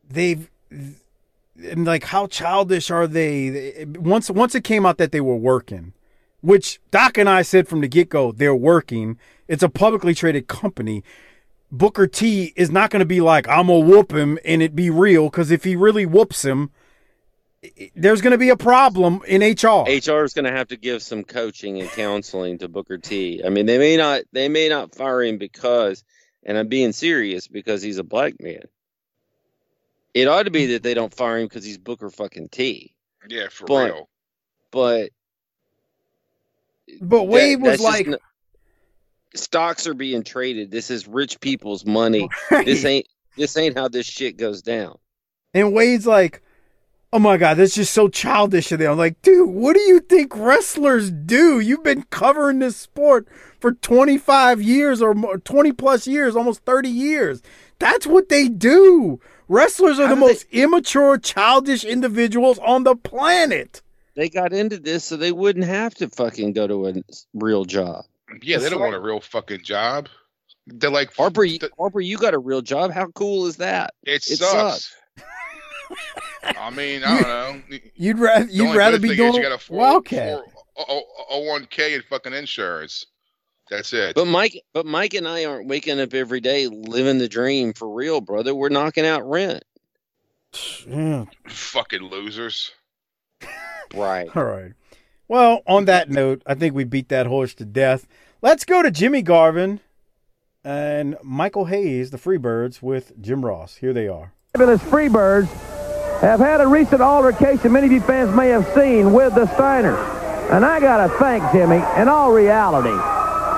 they've 0.09 0.49
and 0.71 1.85
like 1.85 2.05
how 2.05 2.27
childish 2.27 2.89
are 2.91 3.07
they? 3.07 3.85
Once 3.87 4.29
once 4.29 4.55
it 4.55 4.63
came 4.63 4.85
out 4.85 4.97
that 4.97 5.11
they 5.11 5.21
were 5.21 5.35
working, 5.35 5.93
which 6.41 6.79
Doc 6.91 7.17
and 7.17 7.29
I 7.29 7.41
said 7.41 7.67
from 7.67 7.81
the 7.81 7.87
get 7.87 8.09
go, 8.09 8.31
they're 8.31 8.55
working. 8.55 9.17
It's 9.47 9.63
a 9.63 9.69
publicly 9.69 10.13
traded 10.13 10.47
company. 10.47 11.03
Booker 11.71 12.07
T 12.07 12.53
is 12.55 12.71
not 12.71 12.89
going 12.89 13.01
to 13.01 13.05
be 13.05 13.21
like, 13.21 13.47
I'm 13.47 13.67
to 13.67 13.79
whoop 13.79 14.11
him 14.11 14.39
and 14.43 14.61
it 14.61 14.75
be 14.75 14.89
real. 14.89 15.29
Because 15.29 15.51
if 15.51 15.63
he 15.63 15.75
really 15.75 16.05
whoops 16.05 16.43
him, 16.43 16.71
there's 17.95 18.21
going 18.21 18.31
to 18.31 18.37
be 18.37 18.49
a 18.49 18.57
problem 18.57 19.21
in 19.27 19.41
HR. 19.41 19.83
HR 19.83 20.23
is 20.23 20.33
going 20.33 20.45
to 20.45 20.51
have 20.51 20.69
to 20.69 20.77
give 20.77 21.03
some 21.03 21.23
coaching 21.23 21.79
and 21.79 21.89
counseling 21.89 22.57
to 22.59 22.67
Booker 22.67 22.97
T. 22.97 23.43
I 23.45 23.49
mean, 23.49 23.65
they 23.65 23.77
may 23.77 23.97
not 23.97 24.23
they 24.31 24.49
may 24.49 24.69
not 24.69 24.95
fire 24.95 25.23
him 25.23 25.37
because, 25.37 26.03
and 26.43 26.57
I'm 26.57 26.69
being 26.69 26.91
serious 26.91 27.47
because 27.47 27.81
he's 27.81 27.97
a 27.97 28.03
black 28.03 28.39
man. 28.39 28.63
It 30.13 30.27
ought 30.27 30.43
to 30.43 30.51
be 30.51 30.65
that 30.67 30.83
they 30.83 30.93
don't 30.93 31.13
fire 31.13 31.37
him 31.37 31.45
because 31.47 31.63
he's 31.63 31.77
Booker 31.77 32.09
fucking 32.09 32.49
T. 32.49 32.93
Yeah, 33.27 33.47
for 33.49 33.65
But- 33.65 33.85
real. 33.93 34.09
But 34.71 35.09
but 37.01 37.23
Wade 37.23 37.59
that- 37.59 37.71
was 37.71 37.79
like, 37.79 38.07
n- 38.07 38.17
stocks 39.35 39.85
are 39.87 39.93
being 39.93 40.23
traded. 40.23 40.71
This 40.71 40.89
is 40.89 41.07
rich 41.07 41.39
people's 41.39 41.85
money. 41.85 42.27
This 42.49 42.83
ain't 42.85 43.07
this 43.37 43.55
ain't 43.57 43.77
how 43.77 43.87
this 43.87 44.05
shit 44.05 44.37
goes 44.37 44.61
down. 44.61 44.97
and 45.53 45.73
Wade's 45.73 46.05
like, 46.07 46.41
oh 47.13 47.19
my 47.19 47.37
God, 47.37 47.55
that's 47.57 47.73
just 47.75 47.93
so 47.93 48.07
childish 48.07 48.71
of 48.71 48.79
them. 48.79 48.91
I'm 48.91 48.97
like, 48.97 49.21
dude, 49.21 49.49
what 49.49 49.73
do 49.75 49.79
you 49.81 49.99
think 49.99 50.35
wrestlers 50.35 51.09
do? 51.09 51.59
You've 51.59 51.83
been 51.83 52.03
covering 52.11 52.59
this 52.59 52.75
sport 52.77 53.27
for 53.59 53.71
25 53.73 54.61
years 54.61 55.01
or 55.01 55.13
more, 55.13 55.37
20 55.37 55.71
plus 55.73 56.05
years, 56.07 56.35
almost 56.35 56.65
30 56.65 56.89
years. 56.89 57.41
That's 57.79 58.05
what 58.05 58.29
they 58.29 58.47
do. 58.49 59.19
Wrestlers 59.49 59.99
are 59.99 60.07
How 60.07 60.15
the 60.15 60.15
do 60.15 60.21
they- 60.21 60.27
most 60.27 60.45
immature, 60.51 61.17
childish 61.17 61.83
individuals 61.83 62.59
on 62.59 62.83
the 62.85 62.95
planet. 62.95 63.81
They 64.15 64.29
got 64.29 64.53
into 64.53 64.77
this 64.77 65.03
so 65.05 65.17
they 65.17 65.31
wouldn't 65.31 65.65
have 65.65 65.93
to 65.95 66.07
fucking 66.09 66.53
go 66.53 66.67
to 66.67 66.87
a 66.87 66.93
real 67.33 67.65
job. 67.65 68.05
Yeah, 68.41 68.57
they 68.59 68.69
don't 68.69 68.79
want 68.79 68.95
a 68.95 68.99
real 68.99 69.19
fucking 69.21 69.63
job. 69.63 70.07
They're 70.67 70.91
like 70.91 71.13
Harper, 71.15 71.43
you, 71.43 71.57
th- 71.57 71.71
Harper, 71.79 71.99
you 71.99 72.17
got 72.17 72.33
a 72.35 72.39
real 72.39 72.61
job. 72.61 72.91
How 72.91 73.07
cool 73.07 73.47
is 73.47 73.55
that? 73.57 73.93
it, 74.03 74.25
it 74.29 74.37
sucks. 74.37 74.93
I 76.43 76.69
mean, 76.69 77.03
I 77.03 77.21
don't 77.21 77.69
know. 77.71 77.77
You'd 77.95 78.19
rather 78.19 78.45
you'd 78.49 78.75
rather 78.75 78.99
be 78.99 79.15
doing 79.15 79.33
you 79.33 79.41
got 79.41 79.51
a 79.51 79.57
four, 79.57 79.77
Wildcat. 79.77 80.37
four, 80.39 80.45
oh 80.77 80.83
oh, 80.83 80.85
oh, 80.89 81.03
oh, 81.17 81.25
oh, 81.31 81.39
one 81.39 81.65
k 81.65 81.95
in 81.95 82.01
fucking 82.03 82.33
insurance. 82.33 83.05
That's 83.69 83.93
it. 83.93 84.15
But 84.15 84.25
Mike, 84.25 84.61
but 84.73 84.85
Mike 84.85 85.13
and 85.13 85.27
I 85.27 85.45
aren't 85.45 85.67
waking 85.67 85.99
up 85.99 86.13
every 86.13 86.41
day 86.41 86.67
living 86.67 87.19
the 87.19 87.29
dream 87.29 87.73
for 87.73 87.87
real, 87.87 88.21
brother. 88.21 88.55
We're 88.55 88.69
knocking 88.69 89.05
out 89.05 89.27
rent. 89.29 89.63
Yeah. 90.87 91.25
fucking 91.47 92.01
losers. 92.01 92.71
Right. 93.93 94.29
All 94.35 94.43
right. 94.43 94.73
Well, 95.27 95.61
on 95.67 95.85
that 95.85 96.09
note, 96.09 96.41
I 96.45 96.55
think 96.55 96.73
we 96.73 96.83
beat 96.83 97.09
that 97.09 97.27
horse 97.27 97.53
to 97.55 97.65
death. 97.65 98.07
Let's 98.41 98.65
go 98.65 98.81
to 98.81 98.89
Jimmy 98.89 99.21
Garvin 99.21 99.79
and 100.63 101.17
Michael 101.23 101.65
Hayes, 101.65 102.09
the 102.11 102.17
Freebirds, 102.17 102.81
with 102.81 103.19
Jim 103.21 103.45
Ross. 103.45 103.75
Here 103.75 103.93
they 103.93 104.07
are. 104.07 104.33
Fabulous 104.53 104.81
Freebirds 104.81 105.47
have 106.21 106.39
had 106.39 106.61
a 106.61 106.67
recent 106.67 107.01
altercation 107.01 107.71
many 107.71 107.87
of 107.87 107.93
you 107.93 108.01
fans 108.01 108.35
may 108.35 108.49
have 108.49 108.67
seen 108.73 109.13
with 109.13 109.35
the 109.35 109.45
Steiners. 109.45 110.17
And 110.51 110.65
I 110.65 110.79
got 110.79 111.05
to 111.05 111.13
thank 111.17 111.43
Jimmy, 111.51 111.81
in 112.01 112.07
all 112.07 112.31
reality, 112.31 112.89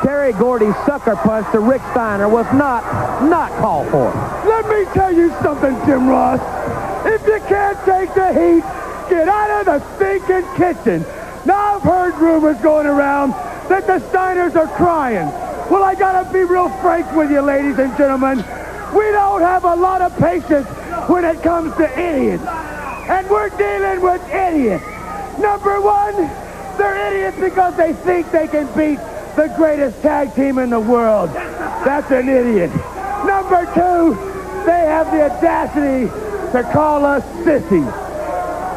Terry 0.01 0.33
Gordy's 0.33 0.75
sucker 0.85 1.15
punch 1.15 1.45
to 1.51 1.59
Rick 1.59 1.81
Steiner 1.91 2.27
was 2.27 2.45
not, 2.53 2.83
not 3.23 3.51
called 3.59 3.87
for. 3.89 4.09
Let 4.49 4.67
me 4.67 4.91
tell 4.93 5.13
you 5.13 5.29
something, 5.43 5.75
Jim 5.85 6.07
Ross. 6.07 6.39
If 7.05 7.25
you 7.27 7.39
can't 7.47 7.77
take 7.85 8.13
the 8.15 8.33
heat, 8.33 8.63
get 9.09 9.29
out 9.29 9.59
of 9.59 9.65
the 9.65 9.95
stinking 9.95 10.55
kitchen. 10.57 11.05
Now 11.45 11.75
I've 11.75 11.83
heard 11.83 12.15
rumors 12.15 12.57
going 12.61 12.87
around 12.87 13.31
that 13.69 13.85
the 13.85 13.99
Steiners 14.07 14.55
are 14.55 14.67
crying. 14.75 15.27
Well, 15.69 15.83
I 15.83 15.93
gotta 15.93 16.31
be 16.33 16.43
real 16.43 16.69
frank 16.81 17.11
with 17.15 17.29
you, 17.29 17.41
ladies 17.41 17.77
and 17.77 17.95
gentlemen. 17.95 18.37
We 18.95 19.05
don't 19.11 19.41
have 19.41 19.65
a 19.65 19.75
lot 19.75 20.01
of 20.01 20.17
patience 20.17 20.67
when 21.07 21.25
it 21.25 21.43
comes 21.43 21.75
to 21.77 21.99
idiots. 21.99 22.43
And 22.43 23.29
we're 23.29 23.49
dealing 23.49 24.01
with 24.01 24.21
idiots. 24.29 24.85
Number 25.39 25.79
one, 25.79 26.15
they're 26.77 27.13
idiots 27.13 27.39
because 27.39 27.75
they 27.77 27.93
think 27.93 28.31
they 28.31 28.47
can 28.47 28.65
beat 28.75 28.99
the 29.35 29.53
greatest 29.55 30.01
tag 30.01 30.33
team 30.35 30.57
in 30.57 30.69
the 30.69 30.79
world. 30.79 31.29
That's 31.29 32.11
an 32.11 32.29
idiot. 32.29 32.69
Number 33.25 33.65
two, 33.73 34.15
they 34.65 34.85
have 34.85 35.11
the 35.11 35.23
audacity 35.31 36.07
to 36.51 36.63
call 36.71 37.05
us 37.05 37.23
sissies. 37.43 37.85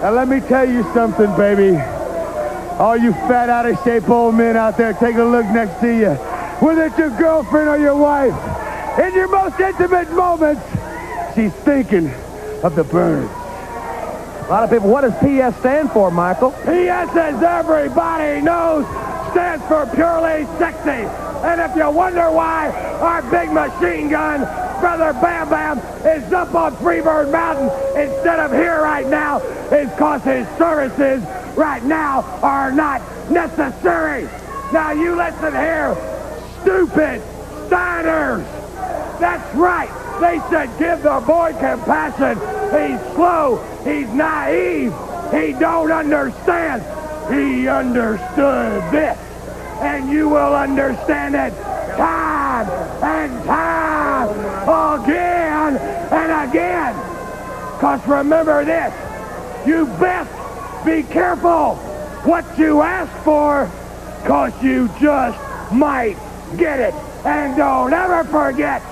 Now 0.02 0.12
let 0.12 0.28
me 0.28 0.40
tell 0.40 0.68
you 0.68 0.82
something, 0.94 1.34
baby. 1.36 1.76
All 2.78 2.96
you 2.96 3.12
fat, 3.12 3.48
out 3.48 3.66
of 3.66 3.82
shape 3.84 4.08
old 4.08 4.34
men 4.34 4.56
out 4.56 4.76
there, 4.76 4.92
take 4.94 5.16
a 5.16 5.22
look 5.22 5.46
next 5.46 5.80
to 5.80 5.88
you. 5.88 6.14
Whether 6.64 6.86
it's 6.86 6.98
your 6.98 7.10
girlfriend 7.10 7.68
or 7.68 7.78
your 7.78 7.96
wife, 7.96 8.34
in 8.98 9.14
your 9.14 9.28
most 9.28 9.58
intimate 9.58 10.10
moments, 10.12 10.62
she's 11.34 11.52
thinking 11.64 12.08
of 12.62 12.74
the 12.74 12.84
birds. 12.84 13.30
A 13.30 14.46
lot 14.50 14.64
of 14.64 14.70
people, 14.70 14.90
what 14.90 15.02
does 15.02 15.14
PS 15.14 15.58
stand 15.60 15.90
for, 15.92 16.10
Michael? 16.10 16.50
PS, 16.50 17.16
as 17.16 17.42
everybody 17.42 18.42
knows, 18.42 18.84
stands 19.34 19.66
for 19.66 19.84
purely 19.96 20.46
sexy. 20.58 21.10
And 21.44 21.60
if 21.60 21.76
you 21.76 21.90
wonder 21.90 22.30
why 22.30 22.70
our 23.00 23.20
big 23.32 23.50
machine 23.50 24.08
gun, 24.08 24.40
Brother 24.78 25.12
Bam 25.14 25.48
Bam, 25.50 25.78
is 26.06 26.32
up 26.32 26.54
on 26.54 26.76
Freebird 26.76 27.32
Mountain 27.32 27.66
instead 28.00 28.38
of 28.38 28.52
here 28.52 28.80
right 28.80 29.06
now, 29.08 29.38
is 29.72 29.90
because 29.90 30.22
his 30.22 30.46
services 30.56 31.24
right 31.56 31.82
now 31.82 32.22
are 32.42 32.70
not 32.70 33.00
necessary. 33.28 34.28
Now 34.72 34.92
you 34.92 35.16
listen 35.16 35.52
here, 35.52 35.96
stupid 36.62 37.20
Steiners. 37.68 38.44
That's 39.18 39.54
right. 39.56 39.90
They 40.20 40.38
said 40.48 40.78
give 40.78 41.02
the 41.02 41.20
boy 41.26 41.56
compassion. 41.58 42.38
He's 42.70 43.14
slow. 43.14 43.56
He's 43.82 44.08
naive. 44.10 44.94
He 45.32 45.58
don't 45.58 45.90
understand. 45.90 46.84
He 47.30 47.68
understood 47.68 48.82
this. 48.92 49.18
And 49.80 50.10
you 50.10 50.28
will 50.28 50.54
understand 50.54 51.34
it 51.34 51.52
time 51.96 52.68
and 53.02 53.44
time 53.44 54.28
again 55.02 55.76
and 56.12 56.50
again. 56.50 56.94
Because 57.74 58.06
remember 58.06 58.64
this. 58.64 58.92
You 59.66 59.86
best 59.98 60.30
be 60.84 61.02
careful 61.02 61.76
what 62.24 62.58
you 62.58 62.82
ask 62.82 63.12
for 63.24 63.70
because 64.22 64.52
you 64.62 64.88
just 65.00 65.38
might 65.72 66.16
get 66.56 66.80
it. 66.80 66.94
And 67.24 67.56
don't 67.56 67.92
ever 67.92 68.24
forget 68.24 68.82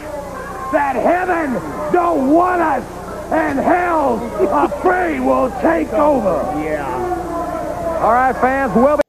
that 0.72 0.97
heaven 0.97 1.53
don't 1.93 2.30
want 2.30 2.62
us 2.62 2.85
and 3.33 3.59
hell 3.59 4.16
afraid 4.64 5.20
will 5.20 5.51
take 5.61 5.93
over. 5.93 6.43
Yeah. 6.62 7.01
All 8.03 8.12
right, 8.12 8.34
fans, 8.34 8.74
we'll 8.74 8.96
be 8.96 9.03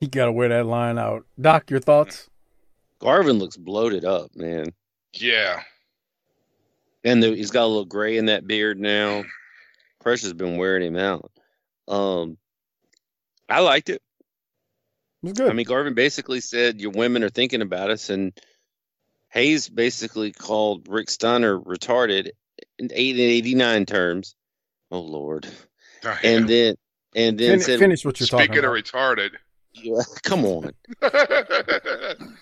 You 0.00 0.08
got 0.08 0.24
to 0.24 0.32
wear 0.32 0.48
that 0.48 0.64
line 0.64 0.98
out. 0.98 1.26
Doc, 1.38 1.70
your 1.70 1.78
thoughts? 1.78 2.30
Garvin 2.98 3.38
looks 3.38 3.58
bloated 3.58 4.06
up, 4.06 4.34
man. 4.34 4.72
Yeah. 5.12 5.60
And 7.04 7.22
the, 7.22 7.36
he's 7.36 7.50
got 7.50 7.64
a 7.64 7.66
little 7.66 7.84
gray 7.84 8.16
in 8.16 8.24
that 8.26 8.46
beard 8.46 8.80
now. 8.80 9.24
Pressure's 10.00 10.32
been 10.32 10.56
wearing 10.56 10.82
him 10.82 10.96
out. 10.96 11.30
Um, 11.86 12.38
I 13.46 13.60
liked 13.60 13.90
it. 13.90 14.00
It 15.22 15.26
was 15.26 15.32
good. 15.34 15.50
I 15.50 15.52
mean, 15.52 15.66
Garvin 15.66 15.92
basically 15.92 16.40
said 16.40 16.80
your 16.80 16.92
women 16.92 17.22
are 17.22 17.28
thinking 17.28 17.60
about 17.60 17.90
us, 17.90 18.08
and 18.08 18.32
Hayes 19.28 19.68
basically 19.68 20.32
called 20.32 20.88
Rick 20.88 21.10
Steiner 21.10 21.60
retarded 21.60 22.30
in 22.78 22.88
eight 22.94 23.16
and 23.16 23.20
eighty 23.20 23.54
nine 23.54 23.84
terms. 23.84 24.34
Oh 24.90 25.00
Lord! 25.00 25.46
And 26.22 26.48
then 26.48 26.76
and 27.14 27.38
then 27.38 27.58
Fin- 27.58 27.60
said, 27.60 27.78
finish 27.78 28.04
what 28.04 28.20
you're 28.20 28.26
talking 28.26 28.46
Speaking 28.46 28.64
of 28.64 28.72
about. 28.72 28.84
retarded. 28.84 29.30
Yeah, 29.72 30.02
come 30.22 30.44
on. 30.44 30.72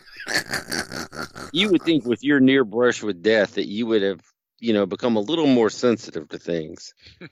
you 1.53 1.71
would 1.71 1.83
think 1.83 2.05
with 2.05 2.23
your 2.23 2.41
near 2.41 2.65
brush 2.65 3.03
with 3.03 3.23
death 3.23 3.55
that 3.55 3.67
you 3.67 3.87
would 3.87 4.03
have, 4.03 4.21
you 4.61 4.73
know, 4.73 4.87
become 4.87 5.17
a 5.17 5.21
little 5.21 5.47
more 5.47 5.71
sensitive 5.71 6.29
to 6.29 6.39
things. 6.39 6.95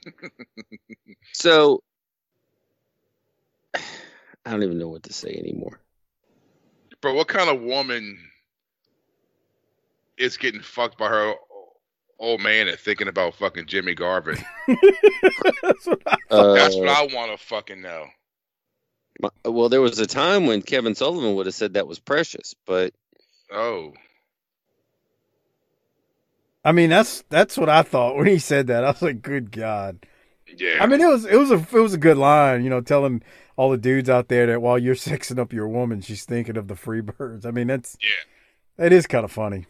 so 1.32 1.82
I 3.74 4.50
don't 4.50 4.62
even 4.62 4.78
know 4.78 4.88
what 4.88 5.04
to 5.04 5.12
say 5.12 5.34
anymore. 5.34 5.80
Bro, 7.00 7.14
what 7.14 7.28
kind 7.28 7.50
of 7.50 7.60
woman 7.60 8.18
is 10.16 10.36
getting 10.36 10.62
fucked 10.62 10.98
by 10.98 11.08
her 11.08 11.34
old 12.18 12.40
man 12.40 12.68
and 12.68 12.78
thinking 12.78 13.08
about 13.08 13.34
fucking 13.34 13.66
Jimmy 13.66 13.94
Garvin? 13.94 14.38
That's 15.62 15.86
what 15.86 16.02
I 16.06 16.16
Uh, 16.30 16.54
I 16.54 17.08
want 17.14 17.32
to 17.32 17.38
fucking 17.46 17.80
know. 17.82 18.06
my- 19.20 19.30
well, 19.44 19.68
there 19.68 19.80
was 19.80 19.98
a 19.98 20.06
time 20.06 20.46
when 20.46 20.62
Kevin 20.62 20.94
Sullivan 20.94 21.34
would 21.36 21.46
have 21.46 21.54
said 21.54 21.74
that 21.74 21.86
was 21.88 21.98
precious, 21.98 22.54
but 22.66 22.92
Oh, 23.52 23.92
I 26.64 26.72
mean, 26.72 26.90
that's 26.90 27.22
that's 27.28 27.56
what 27.56 27.68
I 27.68 27.82
thought 27.82 28.16
when 28.16 28.26
he 28.26 28.38
said 28.38 28.66
that. 28.66 28.84
I 28.84 28.88
was 28.90 29.00
like, 29.02 29.22
"Good 29.22 29.52
God!" 29.52 30.04
yeah. 30.56 30.78
I 30.82 30.86
mean, 30.86 31.00
it 31.00 31.06
was 31.06 31.24
it 31.24 31.36
was 31.36 31.50
a 31.52 31.56
it 31.58 31.80
was 31.80 31.94
a 31.94 31.98
good 31.98 32.16
line, 32.16 32.64
you 32.64 32.70
know, 32.70 32.80
telling 32.80 33.22
all 33.56 33.70
the 33.70 33.78
dudes 33.78 34.10
out 34.10 34.26
there 34.28 34.46
that 34.46 34.60
while 34.60 34.78
you're 34.78 34.94
sexing 34.96 35.38
up 35.38 35.52
your 35.52 35.68
woman, 35.68 36.00
she's 36.00 36.24
thinking 36.24 36.56
of 36.56 36.66
the 36.68 36.74
free 36.74 37.00
birds. 37.02 37.46
I 37.46 37.52
mean, 37.52 37.68
that's 37.68 37.96
Yeah. 38.00 38.08
that 38.84 38.92
is 38.92 39.06
kind 39.06 39.24
of 39.24 39.30
funny. 39.30 39.66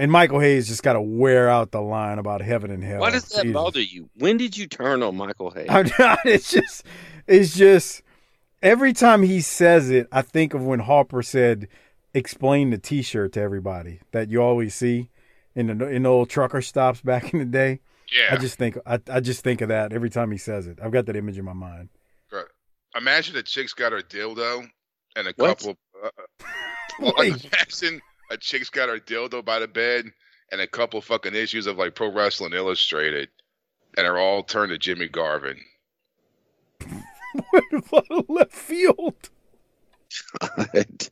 And 0.00 0.10
Michael 0.10 0.40
Hayes 0.40 0.66
just 0.66 0.82
got 0.82 0.94
to 0.94 1.00
wear 1.02 1.50
out 1.50 1.72
the 1.72 1.82
line 1.82 2.18
about 2.18 2.40
heaven 2.40 2.70
and 2.70 2.82
hell. 2.82 3.00
why 3.00 3.10
does 3.10 3.24
that 3.28 3.42
Jesus. 3.42 3.52
bother 3.52 3.82
you? 3.82 4.08
When 4.14 4.38
did 4.38 4.56
you 4.56 4.66
turn 4.66 5.02
on 5.02 5.14
Michael 5.14 5.50
Hayes? 5.50 5.66
I'm 5.68 5.90
not, 5.98 6.20
it's 6.24 6.50
just 6.50 6.84
it's 7.26 7.54
just 7.54 8.00
every 8.62 8.94
time 8.94 9.22
he 9.22 9.42
says 9.42 9.90
it, 9.90 10.06
I 10.10 10.22
think 10.22 10.54
of 10.54 10.62
when 10.64 10.80
Harper 10.80 11.22
said, 11.22 11.68
"Explain 12.14 12.70
the 12.70 12.78
T-shirt 12.78 13.32
to 13.34 13.40
everybody 13.42 14.00
that 14.12 14.30
you 14.30 14.40
always 14.40 14.74
see 14.74 15.10
in 15.54 15.66
the 15.78 15.86
in 15.88 16.04
the 16.04 16.08
old 16.08 16.30
trucker 16.30 16.62
stops 16.62 17.02
back 17.02 17.34
in 17.34 17.38
the 17.38 17.44
day." 17.44 17.80
yeah. 18.10 18.34
I 18.34 18.38
just 18.38 18.56
think 18.56 18.78
I, 18.86 18.98
I 19.08 19.20
just 19.20 19.44
think 19.44 19.60
of 19.60 19.68
that 19.68 19.92
every 19.92 20.08
time 20.08 20.32
he 20.32 20.38
says 20.38 20.66
it. 20.66 20.78
I've 20.82 20.92
got 20.92 21.04
that 21.06 21.16
image 21.16 21.36
in 21.36 21.44
my 21.44 21.52
mind. 21.52 21.90
Right. 22.32 22.46
Imagine 22.96 23.36
a 23.36 23.42
chick's 23.42 23.74
got 23.74 23.92
her 23.92 24.00
dildo 24.00 24.66
and 25.14 25.28
a 25.28 25.34
What? 25.36 25.58
couple. 25.58 25.76
Uh, 26.02 26.08
well, 27.00 27.12
Wait. 27.18 27.44
imagine 27.44 28.00
a 28.30 28.36
chick's 28.36 28.70
got 28.70 28.88
her 28.88 28.98
dildo 28.98 29.44
by 29.44 29.58
the 29.58 29.68
bed 29.68 30.06
and 30.52 30.60
a 30.60 30.66
couple 30.66 31.00
fucking 31.00 31.34
issues 31.34 31.66
of 31.66 31.76
like 31.76 31.94
Pro 31.94 32.12
Wrestling 32.12 32.52
Illustrated, 32.52 33.28
and 33.96 34.06
are 34.06 34.18
all 34.18 34.42
turned 34.42 34.70
to 34.70 34.78
Jimmy 34.78 35.08
Garvin. 35.08 35.58
what 37.90 38.06
a 38.10 38.24
left 38.28 38.52
field. 38.52 39.30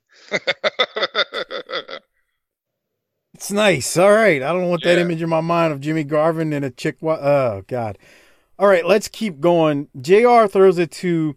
It's 3.34 3.52
nice. 3.52 3.96
All 3.96 4.10
right. 4.10 4.42
I 4.42 4.52
don't 4.52 4.68
want 4.68 4.82
that 4.82 4.98
image 4.98 5.22
in 5.22 5.28
my 5.28 5.40
mind 5.40 5.72
of 5.72 5.80
Jimmy 5.80 6.02
Garvin 6.02 6.52
and 6.52 6.64
a 6.64 6.70
chick. 6.70 6.96
Wa- 7.00 7.20
oh 7.20 7.62
God. 7.68 7.96
All 8.58 8.66
right. 8.66 8.84
Let's 8.84 9.06
keep 9.06 9.38
going. 9.38 9.86
Jr. 10.00 10.46
throws 10.46 10.76
it 10.76 10.90
to 10.92 11.36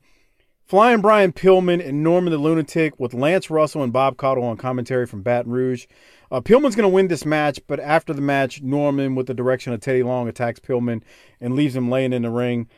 Flying 0.71 1.01
Brian 1.01 1.33
Pillman 1.33 1.85
and 1.85 2.01
Norman 2.01 2.31
the 2.31 2.37
Lunatic 2.37 2.97
with 2.97 3.13
Lance 3.13 3.49
Russell 3.49 3.83
and 3.83 3.91
Bob 3.91 4.15
Caudle 4.15 4.45
on 4.45 4.55
commentary 4.55 5.05
from 5.05 5.21
Baton 5.21 5.51
Rouge. 5.51 5.85
Uh, 6.31 6.39
Pillman's 6.39 6.77
going 6.77 6.89
to 6.89 6.95
win 6.95 7.09
this 7.09 7.25
match, 7.25 7.59
but 7.67 7.81
after 7.81 8.13
the 8.13 8.21
match, 8.21 8.61
Norman, 8.61 9.13
with 9.13 9.27
the 9.27 9.33
direction 9.33 9.73
of 9.73 9.81
Teddy 9.81 10.01
Long, 10.01 10.29
attacks 10.29 10.61
Pillman 10.61 11.03
and 11.41 11.55
leaves 11.55 11.75
him 11.75 11.89
laying 11.89 12.13
in 12.13 12.21
the 12.21 12.29
ring. 12.29 12.69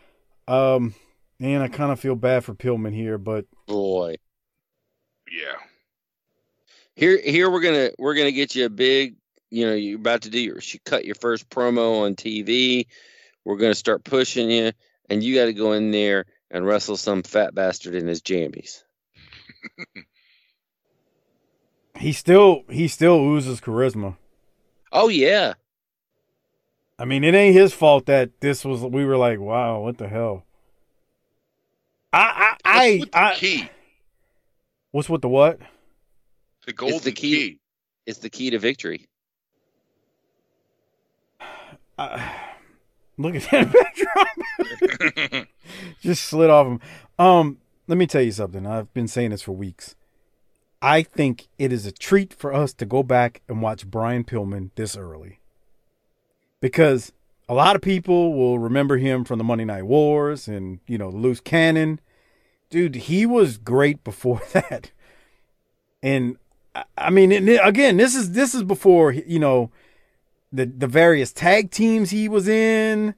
Um, 0.48 0.96
man, 1.40 1.62
I 1.62 1.68
kind 1.68 1.92
of 1.92 2.00
feel 2.00 2.16
bad 2.16 2.44
for 2.44 2.56
Pillman 2.56 2.96
here, 2.96 3.20
but 3.20 3.46
Boy. 3.68 4.16
Yeah. 5.32 5.58
Here 6.96 7.22
here 7.24 7.52
we're 7.52 7.62
gonna 7.62 7.92
we're 8.00 8.16
gonna 8.16 8.32
get 8.32 8.56
you 8.56 8.66
a 8.66 8.70
big 8.70 9.18
you 9.52 9.68
know, 9.68 9.76
you're 9.76 10.00
about 10.00 10.24
to 10.24 10.32
do 10.32 10.40
your 10.40 10.58
you 10.60 10.80
cut 10.84 11.06
your 11.06 11.14
first 11.14 11.48
promo 11.48 12.06
on 12.06 12.16
TV. 12.16 12.88
We're 13.46 13.58
gonna 13.58 13.76
start 13.76 14.04
pushing 14.04 14.50
you, 14.50 14.72
and 15.12 15.22
you 15.22 15.36
gotta 15.36 15.54
go 15.54 15.74
in 15.74 15.92
there 15.92 16.26
and 16.54 16.66
wrestle 16.66 16.96
some 16.96 17.24
fat 17.24 17.54
bastard 17.54 17.96
in 17.96 18.08
his 18.08 18.22
jambies. 18.22 18.84
he 21.98 22.14
still 22.14 22.64
he 22.70 22.88
still 22.88 23.20
oozes 23.20 23.60
charisma. 23.60 24.16
Oh 24.92 25.10
yeah. 25.10 25.56
I 27.00 27.06
mean, 27.06 27.24
it 27.24 27.34
ain't 27.34 27.56
his 27.56 27.74
fault 27.74 28.06
that 28.06 28.40
this 28.40 28.64
was. 28.64 28.82
We 28.82 29.04
were 29.04 29.18
like, 29.18 29.40
wow, 29.40 29.82
what 29.82 29.98
the 29.98 30.08
hell? 30.08 30.46
I 32.14 32.56
I 32.64 32.72
I, 32.72 32.90
What's 32.92 33.00
with 33.00 33.12
the 33.12 33.18
I 33.18 33.36
key? 33.36 33.70
what's 34.92 35.10
with 35.10 35.22
the 35.24 35.30
what? 35.30 35.60
The 36.68 36.74
golden 36.74 37.00
the 37.00 37.12
key. 37.12 37.60
It's 38.06 38.20
the 38.20 38.30
key 38.30 38.52
to 38.52 38.60
victory. 38.60 39.08
Uh, 41.96 42.18
look 43.18 43.36
at 43.36 43.44
that 43.52 43.72
backdrop. 45.34 45.48
Just 46.02 46.24
slid 46.26 46.50
off 46.50 46.68
him. 46.68 46.80
Um, 47.18 47.58
let 47.88 47.98
me 47.98 48.08
tell 48.08 48.22
you 48.22 48.32
something. 48.32 48.66
I've 48.66 48.94
been 48.94 49.08
saying 49.08 49.32
this 49.32 49.42
for 49.42 49.52
weeks. 49.54 49.96
I 50.82 51.04
think 51.04 51.48
it 51.58 51.72
is 51.72 51.86
a 51.86 51.92
treat 51.92 52.34
for 52.34 52.54
us 52.54 52.74
to 52.74 52.86
go 52.86 53.04
back 53.04 53.42
and 53.48 53.62
watch 53.62 53.88
Brian 53.88 54.24
Pillman 54.24 54.72
this 54.76 54.98
early. 54.98 55.40
Because 56.60 57.12
a 57.48 57.54
lot 57.54 57.76
of 57.76 57.82
people 57.82 58.34
will 58.34 58.60
remember 58.60 58.98
him 58.98 59.24
from 59.24 59.38
the 59.38 59.44
Monday 59.44 59.66
Night 59.66 59.84
Wars 59.84 60.48
and, 60.48 60.80
you 60.88 60.98
know, 60.98 61.10
Loose 61.10 61.40
Cannon. 61.40 62.00
Dude, 62.70 62.96
he 62.96 63.26
was 63.26 63.58
great 63.58 64.04
before 64.04 64.42
that. 64.54 64.92
And 66.02 66.38
I- 66.98 67.10
mean, 67.10 67.32
again, 67.32 67.98
this 67.98 68.16
is 68.16 68.32
this 68.32 68.54
is 68.56 68.64
before, 68.64 69.12
you 69.12 69.40
know, 69.40 69.72
the 70.54 70.66
the 70.66 70.88
various 70.88 71.34
tag 71.34 71.72
teams 71.72 72.12
he 72.12 72.30
was 72.30 72.48
in. 72.48 73.16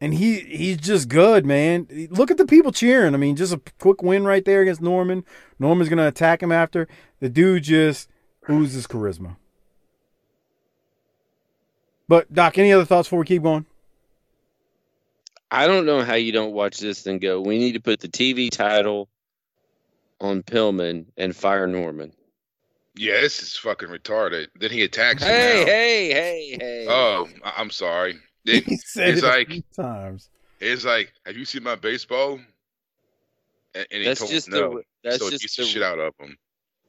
And 0.00 0.14
he 0.14 0.40
he's 0.40 0.76
just 0.78 1.08
good 1.08 1.44
man. 1.46 1.86
Look 2.10 2.30
at 2.30 2.36
the 2.36 2.46
people 2.46 2.72
cheering. 2.72 3.14
I 3.14 3.16
mean 3.16 3.36
just 3.36 3.52
a 3.52 3.60
quick 3.78 4.02
win 4.02 4.24
right 4.24 4.44
there 4.44 4.62
against 4.62 4.80
norman. 4.80 5.24
Norman's 5.58 5.88
gonna 5.88 6.06
attack 6.06 6.42
him 6.42 6.52
after. 6.52 6.88
The 7.20 7.28
dude 7.28 7.64
just 7.64 8.08
oozes 8.48 8.86
charisma. 8.86 9.36
But 12.06 12.32
doc 12.32 12.58
any 12.58 12.72
other 12.72 12.84
thoughts 12.84 13.08
before 13.08 13.20
we 13.20 13.26
keep 13.26 13.42
going? 13.42 13.66
I 15.50 15.66
don't 15.66 15.86
know 15.86 16.02
how 16.02 16.14
you 16.14 16.32
don't 16.32 16.52
watch 16.52 16.78
this 16.78 17.06
and 17.06 17.20
go, 17.20 17.40
we 17.40 17.58
need 17.58 17.72
to 17.72 17.80
put 17.80 18.00
the 18.00 18.08
TV 18.08 18.50
title 18.50 19.08
on 20.20 20.42
Pillman 20.42 21.06
and 21.16 21.34
fire 21.34 21.66
Norman. 21.66 22.12
Yeah, 22.96 23.20
this 23.20 23.42
is 23.42 23.56
fucking 23.56 23.88
retarded. 23.88 24.48
Then 24.58 24.70
he 24.70 24.82
attacks 24.82 25.22
him 25.22 25.28
Hey, 25.28 25.60
now. 25.60 25.66
hey, 25.66 26.12
hey, 26.12 26.56
hey. 26.60 26.86
Oh, 26.88 27.28
I- 27.44 27.54
I'm 27.56 27.70
sorry. 27.70 28.18
It- 28.46 28.64
he 28.64 28.76
said 28.76 29.08
it's 29.08 29.22
it 29.22 29.24
a 29.24 29.28
like 29.28 29.48
few 29.48 29.62
times 29.74 30.28
it's 30.60 30.84
like, 30.84 31.12
have 31.26 31.36
you 31.36 31.44
seen 31.46 31.62
my 31.62 31.74
baseball? 31.76 32.38
And, 33.74 33.86
and 33.90 34.02
he 34.02 34.04
That's 34.04 34.20
told 34.20 34.30
just 34.30 34.48
no. 34.50 34.74
the 34.76 34.82
that's 35.02 35.18
so 35.18 35.26
it 35.28 35.30
just 35.40 35.56
the 35.56 35.62
the 35.62 35.68
shit 35.68 35.82
out 35.82 35.98
of 35.98 36.14
him. 36.20 36.36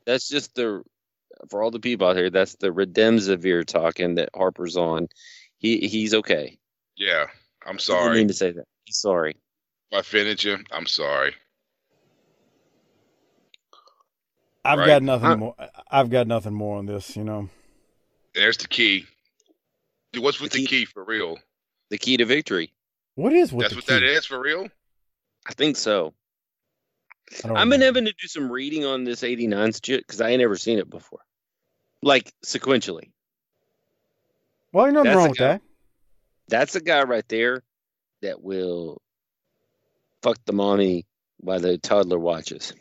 that's 0.05 0.27
just 0.29 0.53
the 0.55 0.83
for 1.49 1.63
all 1.63 1.71
the 1.71 1.79
people 1.79 2.07
out 2.07 2.15
here, 2.15 2.29
that's 2.29 2.55
the 2.55 2.69
Remdesivir 2.69 3.65
talking 3.65 4.15
that 4.15 4.29
Harper's 4.35 4.77
on. 4.77 5.07
He 5.57 5.87
he's 5.87 6.13
okay. 6.13 6.57
Yeah, 6.97 7.25
I'm 7.65 7.79
sorry. 7.79 7.99
I 8.01 8.03
didn't 8.03 8.17
mean 8.17 8.27
to 8.27 8.33
say 8.33 8.51
that. 8.51 8.65
He's 8.85 8.97
sorry. 8.99 9.31
If 9.91 9.97
I 9.97 9.99
offended 9.99 10.43
you, 10.43 10.57
I'm 10.71 10.85
sorry. 10.85 11.33
I've 14.65 14.79
Right. 14.79 14.87
got 14.87 15.03
nothing 15.03 15.27
I- 15.27 15.35
more 15.35 15.55
i've 15.91 16.09
got 16.09 16.27
nothing 16.27 16.53
more 16.53 16.77
on 16.77 16.85
this 16.85 17.15
you 17.15 17.23
know 17.23 17.49
There's 18.33 18.57
the 18.57 18.67
key. 18.67 19.05
Dude, 20.11 20.23
what's 20.23 20.39
with 20.41 20.51
The 20.51 20.59
the 20.59 20.65
key- 20.67 20.79
key 20.79 20.85
for 20.85 21.03
real? 21.03 21.37
The 21.89 21.97
key 21.97 22.17
to 22.17 22.25
victory. 22.25 22.73
what 23.15 23.31
is 23.33 23.53
with 23.53 23.63
That's 23.63 23.73
the 23.73 23.77
what 23.77 23.85
key? 23.87 23.93
that 23.93 24.03
is 24.03 24.25
for 24.25 24.39
real? 24.39 24.67
I 25.47 25.53
think 25.53 25.77
so. 25.77 26.13
I 27.43 27.47
don't 27.47 27.57
I've 27.57 27.69
been 27.69 27.81
having 27.81 28.05
to 28.05 28.11
do 28.13 28.27
some 28.27 28.51
reading 28.51 28.85
on 28.85 29.03
this 29.03 29.23
89 29.23 29.71
shit 29.83 30.05
because 30.05 30.19
I 30.21 30.29
ain't 30.29 30.39
never 30.41 30.57
seen 30.57 30.79
it 30.79 30.89
before. 30.89 31.19
Like 32.01 32.33
sequentially. 32.45 33.11
well 34.73 34.85
ain't 34.85 34.93
nothing 34.95 35.05
That's 35.11 35.17
wrong 35.17 35.29
with 35.29 35.37
guy- 35.37 35.47
that 35.53 35.61
That's 36.49 36.75
a 36.75 36.81
guy 36.81 37.03
right 37.03 37.27
there 37.29 37.63
that 38.21 38.41
will 38.41 39.01
fuck 40.21 40.37
the 40.45 40.53
mommy 40.53 41.05
while 41.37 41.59
the 41.59 41.77
toddler 41.77 42.19
watches. 42.19 42.73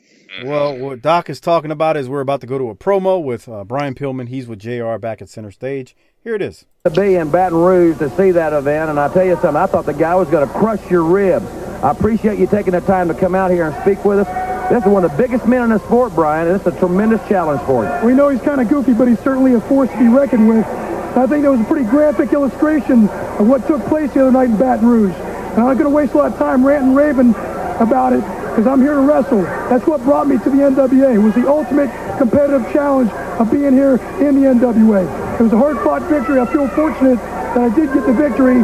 Well, 0.43 0.77
what 0.77 1.01
Doc 1.01 1.31
is 1.31 1.41
talking 1.41 1.71
about 1.71 1.97
is 1.97 2.09
we're 2.09 2.21
about 2.21 2.41
to 2.41 2.47
go 2.47 2.59
to 2.59 2.71
a 2.71 2.75
promo 2.75 3.23
with 3.23 3.49
uh, 3.49 3.63
Brian 3.65 3.95
Pillman. 3.95 4.29
He's 4.29 4.49
with 4.49 4.59
JR 4.59 4.97
back 4.97 5.23
at 5.23 5.29
center 5.29 5.51
stage. 5.51 5.95
Here 6.23 6.35
it 6.35 6.43
is. 6.43 6.65
to 6.85 6.91
be 6.91 7.15
in 7.15 7.31
Baton 7.31 7.59
Rouge 7.59 7.99
to 7.99 8.11
see 8.17 8.33
that 8.33 8.53
event, 8.53 8.91
and 8.91 8.99
I 8.99 9.13
tell 9.13 9.25
you 9.25 9.35
something, 9.35 9.57
I 9.57 9.67
thought 9.67 9.87
the 9.87 9.95
guy 9.95 10.15
was 10.15 10.29
going 10.29 10.47
to 10.47 10.53
crush 10.53 10.91
your 10.91 11.05
ribs. 11.05 11.47
I 11.85 11.91
appreciate 11.91 12.39
you 12.39 12.47
taking 12.47 12.73
the 12.73 12.81
time 12.81 13.09
to 13.09 13.15
come 13.15 13.35
out 13.35 13.51
here 13.51 13.69
and 13.69 13.83
speak 13.83 14.05
with 14.05 14.21
us. 14.21 14.71
This 14.71 14.83
is 14.83 14.89
one 14.89 15.05
of 15.05 15.13
the 15.13 15.17
biggest 15.19 15.47
men 15.47 15.63
in 15.63 15.69
the 15.69 15.79
sport, 15.79 16.15
Brian, 16.15 16.49
and 16.49 16.57
it's 16.57 16.67
a 16.67 16.79
tremendous 16.79 17.21
challenge 17.29 17.61
for 17.63 17.85
you. 17.85 18.07
We 18.07 18.15
know 18.15 18.31
he's 18.31 18.41
kind 18.41 18.61
of 18.61 18.69
goofy, 18.69 18.95
but 18.95 19.07
he's 19.07 19.21
certainly 19.21 19.55
a 19.55 19.61
force 19.61 19.91
to 19.91 19.99
be 19.99 20.09
reckoned 20.09 20.49
with. 20.49 20.65
I 20.65 21.27
think 21.27 21.43
that 21.43 21.51
was 21.51 21.61
a 21.61 21.65
pretty 21.65 21.89
graphic 21.89 22.33
illustration 22.33 23.09
of 23.09 23.47
what 23.47 23.67
took 23.67 23.83
place 23.85 24.13
the 24.15 24.23
other 24.23 24.33
night 24.33 24.49
in 24.49 24.57
Baton 24.57 24.89
Rouge. 24.89 25.15
And 25.15 25.61
I'm 25.61 25.67
not 25.67 25.75
going 25.75 25.85
to 25.85 25.91
waste 25.91 26.15
a 26.15 26.17
lot 26.17 26.33
of 26.33 26.39
time 26.39 26.67
ranting 26.67 26.89
and 26.89 26.97
raving 26.97 27.31
about 27.79 28.15
it 28.15 28.44
because 28.55 28.69
I'm 28.69 28.81
here 28.81 28.95
to 28.95 29.01
wrestle. 29.01 29.43
That's 29.43 29.85
what 29.85 30.01
brought 30.05 30.29
me 30.29 30.39
to 30.39 30.45
the 30.45 30.59
NWA. 30.59 31.17
It 31.17 31.19
was 31.19 31.35
the 31.35 31.49
ultimate 31.49 31.91
competitive 32.19 32.63
challenge 32.73 33.11
of 33.11 33.51
being 33.51 33.73
here 33.73 33.97
in 34.23 34.41
the 34.41 34.47
NWA. 34.47 35.41
It 35.41 35.43
was 35.43 35.53
a 35.53 35.59
hard-fought 35.59 36.03
victory. 36.03 36.39
I 36.39 36.47
feel 36.47 36.69
fortunate 36.69 37.17
that 37.17 37.59
I 37.59 37.75
did 37.75 37.93
get 37.93 38.07
the 38.07 38.13
victory. 38.13 38.63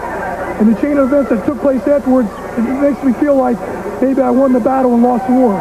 And 0.61 0.73
the 0.73 0.81
chain 0.81 0.97
of 0.97 1.13
events 1.13 1.31
that 1.31 1.45
took 1.45 1.59
place 1.59 1.83
afterwards, 1.89 2.29
it 2.57 2.63
makes 2.81 3.03
me 3.03 3.13
feel 3.15 3.35
like 3.35 3.59
maybe 4.01 4.21
I 4.21 4.31
won 4.31 4.53
the 4.53 4.61
battle 4.61 4.95
and 4.95 5.03
lost 5.03 5.27
the 5.27 5.33
war. 5.33 5.59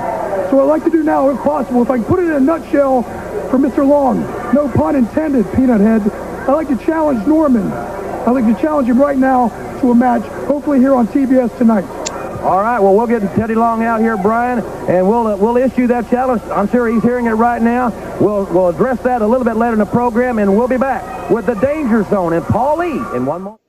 So 0.51 0.57
what 0.57 0.65
I'd 0.65 0.69
like 0.77 0.83
to 0.83 0.91
do 0.91 1.01
now, 1.01 1.31
if 1.31 1.39
possible, 1.39 1.81
if 1.81 1.89
I 1.89 1.97
can 1.97 2.05
put 2.05 2.19
it 2.19 2.25
in 2.25 2.33
a 2.33 2.39
nutshell 2.39 3.01
for 3.49 3.57
Mr. 3.57 3.87
Long, 3.87 4.21
no 4.53 4.69
pun 4.69 4.95
intended, 4.95 5.51
Peanut 5.55 5.81
Head, 5.81 6.03
I'd 6.47 6.53
like 6.53 6.67
to 6.67 6.77
challenge 6.77 7.25
Norman. 7.25 7.71
I'd 7.71 8.29
like 8.29 8.45
to 8.45 8.61
challenge 8.61 8.89
him 8.89 9.01
right 9.01 9.17
now 9.17 9.49
to 9.81 9.89
a 9.89 9.95
match, 9.95 10.21
hopefully 10.45 10.77
here 10.77 10.93
on 10.93 11.07
TBS 11.07 11.57
tonight. 11.57 12.08
All 12.41 12.61
right, 12.61 12.79
well, 12.79 12.95
we'll 12.95 13.07
get 13.07 13.21
Teddy 13.35 13.53
Long 13.53 13.83
out 13.83 13.99
here, 13.99 14.15
Brian, 14.15 14.59
and 14.87 15.07
we'll 15.07 15.27
uh, 15.27 15.35
we'll 15.35 15.57
issue 15.57 15.87
that 15.87 16.09
challenge. 16.09 16.41
I'm 16.43 16.69
sure 16.69 16.87
he's 16.87 17.03
hearing 17.03 17.25
it 17.25 17.31
right 17.31 17.61
now. 17.61 17.89
We'll 18.19 18.45
we'll 18.45 18.69
address 18.69 19.01
that 19.01 19.21
a 19.21 19.27
little 19.27 19.43
bit 19.43 19.57
later 19.57 19.73
in 19.73 19.79
the 19.79 19.85
program, 19.85 20.39
and 20.39 20.57
we'll 20.57 20.69
be 20.69 20.77
back 20.77 21.29
with 21.29 21.47
the 21.47 21.55
Danger 21.55 22.03
Zone 22.05 22.31
and 22.31 22.45
Paul 22.45 22.77
Lee 22.77 22.97
in 23.15 23.25
one 23.25 23.41
more. 23.41 23.59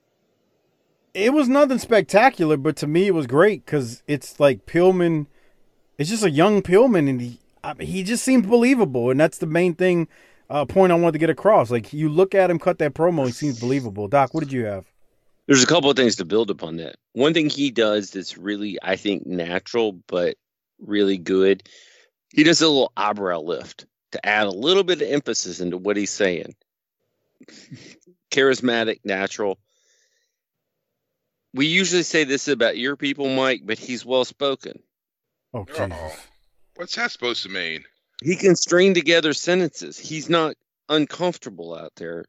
It 1.14 1.32
was 1.32 1.48
nothing 1.48 1.78
spectacular, 1.78 2.56
but 2.56 2.76
to 2.76 2.86
me 2.86 3.08
it 3.08 3.14
was 3.14 3.26
great 3.26 3.66
because 3.66 4.04
it's 4.06 4.38
like 4.38 4.66
Pillman. 4.66 5.26
It's 5.98 6.08
just 6.08 6.24
a 6.24 6.30
young 6.30 6.62
Pillman, 6.62 7.08
and 7.08 7.20
he 7.20 7.40
I 7.64 7.74
mean, 7.74 7.88
he 7.88 8.04
just 8.04 8.24
seemed 8.24 8.48
believable, 8.48 9.10
and 9.10 9.18
that's 9.18 9.38
the 9.38 9.46
main 9.46 9.74
thing 9.74 10.08
uh, 10.48 10.64
point 10.64 10.92
I 10.92 10.94
wanted 10.94 11.12
to 11.12 11.18
get 11.18 11.30
across. 11.30 11.70
Like 11.70 11.92
you 11.92 12.08
look 12.08 12.34
at 12.34 12.50
him 12.50 12.58
cut 12.58 12.78
that 12.78 12.94
promo, 12.94 13.26
he 13.26 13.32
seems 13.32 13.58
believable. 13.58 14.08
Doc, 14.08 14.32
what 14.32 14.40
did 14.40 14.52
you 14.52 14.64
have? 14.64 14.86
There's 15.50 15.64
a 15.64 15.66
couple 15.66 15.90
of 15.90 15.96
things 15.96 16.14
to 16.14 16.24
build 16.24 16.48
upon 16.48 16.76
that. 16.76 16.94
One 17.12 17.34
thing 17.34 17.50
he 17.50 17.72
does 17.72 18.12
that's 18.12 18.38
really, 18.38 18.78
I 18.80 18.94
think, 18.94 19.26
natural 19.26 19.90
but 20.06 20.36
really 20.78 21.18
good. 21.18 21.64
He 22.32 22.44
does 22.44 22.60
a 22.60 22.68
little 22.68 22.92
eyebrow 22.96 23.40
lift 23.40 23.84
to 24.12 24.24
add 24.24 24.46
a 24.46 24.52
little 24.52 24.84
bit 24.84 25.02
of 25.02 25.08
emphasis 25.08 25.58
into 25.58 25.76
what 25.76 25.96
he's 25.96 26.12
saying. 26.12 26.54
Charismatic, 28.30 29.00
natural. 29.02 29.58
We 31.52 31.66
usually 31.66 32.04
say 32.04 32.22
this 32.22 32.46
about 32.46 32.78
your 32.78 32.94
people, 32.94 33.28
Mike, 33.28 33.62
but 33.64 33.76
he's 33.76 34.06
well 34.06 34.24
spoken. 34.24 34.80
Oh 35.52 35.64
Jesus! 35.64 36.28
What's 36.76 36.94
that 36.94 37.10
supposed 37.10 37.42
to 37.42 37.48
mean? 37.48 37.82
He 38.22 38.36
can 38.36 38.54
string 38.54 38.94
together 38.94 39.32
sentences. 39.32 39.98
He's 39.98 40.30
not 40.30 40.54
uncomfortable 40.88 41.74
out 41.74 41.90
there 41.96 42.26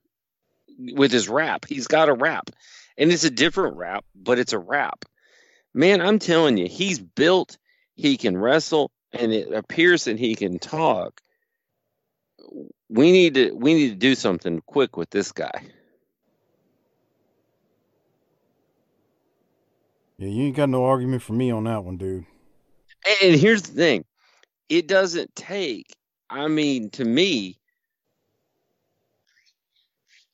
with 0.80 1.11
his 1.11 1.30
rap. 1.30 1.67
He's 1.69 1.86
got 1.86 2.09
a 2.09 2.13
rap. 2.13 2.49
And 3.01 3.11
it's 3.11 3.23
a 3.23 3.31
different 3.31 3.77
rap, 3.77 4.05
but 4.13 4.37
it's 4.37 4.53
a 4.53 4.59
rap. 4.59 5.05
Man, 5.73 6.01
I'm 6.01 6.19
telling 6.19 6.55
you, 6.57 6.67
he's 6.67 6.99
built, 6.99 7.57
he 7.95 8.15
can 8.15 8.37
wrestle, 8.37 8.91
and 9.11 9.33
it 9.33 9.51
appears 9.51 10.03
that 10.03 10.19
he 10.19 10.35
can 10.35 10.59
talk. 10.59 11.19
We 12.89 13.11
need 13.11 13.33
to 13.33 13.53
we 13.53 13.73
need 13.73 13.89
to 13.89 13.95
do 13.95 14.13
something 14.13 14.61
quick 14.67 14.97
with 14.97 15.09
this 15.09 15.31
guy. 15.31 15.63
Yeah, 20.19 20.27
you 20.27 20.43
ain't 20.43 20.55
got 20.55 20.69
no 20.69 20.85
argument 20.85 21.23
for 21.23 21.33
me 21.33 21.49
on 21.49 21.63
that 21.63 21.83
one, 21.83 21.97
dude. 21.97 22.25
And 23.23 23.35
here's 23.35 23.63
the 23.63 23.73
thing 23.73 24.05
it 24.69 24.87
doesn't 24.87 25.35
take, 25.35 25.87
I 26.29 26.47
mean, 26.47 26.91
to 26.91 27.03
me, 27.03 27.61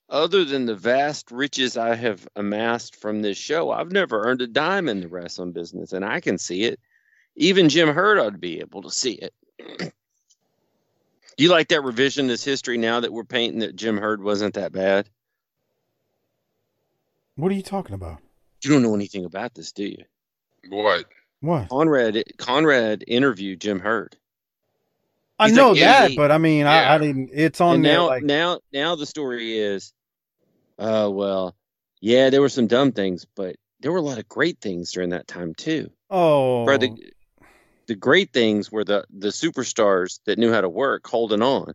other 0.10 0.45
than 0.45 0.66
the 0.66 0.76
vast 0.76 1.32
riches 1.32 1.78
I 1.78 1.95
have 1.95 2.28
amassed 2.36 2.95
from 2.95 3.22
this 3.22 3.38
show, 3.38 3.72
I've 3.72 3.91
never 3.91 4.24
earned 4.24 4.41
a 4.41 4.47
dime 4.47 4.88
in 4.89 5.01
the 5.01 5.08
wrestling 5.08 5.51
business, 5.51 5.93
and 5.93 6.05
I 6.05 6.20
can 6.20 6.38
see 6.38 6.64
it. 6.64 6.80
Even 7.36 7.70
Jim 7.70 7.89
Herd 7.89 8.18
ought 8.18 8.32
to 8.32 8.38
be 8.38 8.60
able 8.60 8.82
to 8.84 8.89
see 8.89 9.14
it. 9.14 9.34
Do 9.60 9.91
you 11.38 11.49
like 11.49 11.68
that 11.70 11.82
revisionist 11.82 12.43
history 12.43 12.78
now 12.78 12.99
that 13.01 13.14
we're 13.14 13.24
painting 13.24 13.60
that 13.60 13.76
Jim 13.76 13.97
Herd 13.97 14.24
wasn't 14.24 14.55
that 14.55 14.72
bad? 14.72 15.10
What 17.36 17.51
are 17.51 17.55
you 17.55 17.62
talking 17.62 17.93
about? 17.93 18.20
You 18.64 18.72
don't 18.72 18.82
know 18.82 18.95
anything 18.95 19.26
about 19.26 19.53
this, 19.53 19.72
do 19.72 19.86
you? 19.86 20.03
What? 20.70 21.05
What? 21.41 21.70
Conrad 21.70 22.24
Conrad 22.38 23.03
interviewed 23.08 23.62
Jim 23.62 23.80
Herd. 23.80 24.18
I 25.39 25.47
He's 25.47 25.55
know 25.55 25.70
like, 25.72 25.80
that, 25.82 26.10
"Hey, 26.10 26.16
but 26.16 26.32
I 26.32 26.39
mean, 26.39 26.66
I, 26.66 26.95
I 26.95 26.97
didn't. 26.97 27.30
It's 27.32 27.62
on 27.62 27.76
and 27.76 27.86
there. 27.86 27.93
now 27.93 28.08
Like, 28.08 28.24
now 28.24 28.60
now 28.74 28.95
the 28.95 29.05
story 29.05 29.60
is 29.60 29.93
uh 30.80 31.10
well 31.12 31.56
yeah 32.02 32.30
there 32.30 32.42
were 32.42 32.50
some 32.50 32.68
dumb 32.68 32.92
things 32.92 33.26
but 33.36 33.56
there 33.80 33.92
were 33.92 33.98
a 33.98 34.02
lot 34.02 34.18
of 34.18 34.28
great 34.28 34.60
things 34.60 34.92
during 34.92 35.10
that 35.10 35.28
time 35.28 35.54
too 35.56 35.90
oh, 36.10 36.66
Bro, 36.66 36.78
the, 36.78 37.12
the 37.88 37.96
great 37.96 38.32
things 38.34 38.72
were 38.72 38.84
the 38.84 39.06
the 39.10 39.30
superstars 39.30 40.20
that 40.26 40.38
knew 40.38 40.52
how 40.52 40.62
to 40.62 40.70
work 40.70 41.06
holding 41.08 41.42
on 41.42 41.74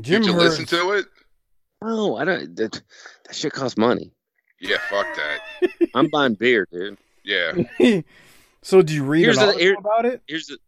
Jim 0.00 0.22
Did 0.22 0.26
you 0.26 0.32
Herd. 0.34 0.42
listen 0.42 0.66
to 0.66 0.92
it? 0.92 1.06
oh 1.82 2.16
i 2.16 2.24
don't 2.24 2.56
that, 2.56 2.72
that 3.26 3.34
shit 3.34 3.52
costs 3.52 3.76
money 3.78 4.10
Yeah, 4.60 4.78
fuck 4.90 5.06
that. 5.16 5.40
i'm 5.94 6.08
buying 6.08 6.34
beer 6.34 6.66
dude 6.72 6.98
Yeah. 7.24 7.52
so 8.62 8.82
do 8.82 8.94
you 8.94 9.04
read 9.04 9.22
Here's 9.24 9.38
an 9.38 9.48
the- 9.48 9.58
here- 9.58 9.76
about 9.78 10.04
it? 10.04 10.22
here's 10.26 10.46
the 10.48 10.58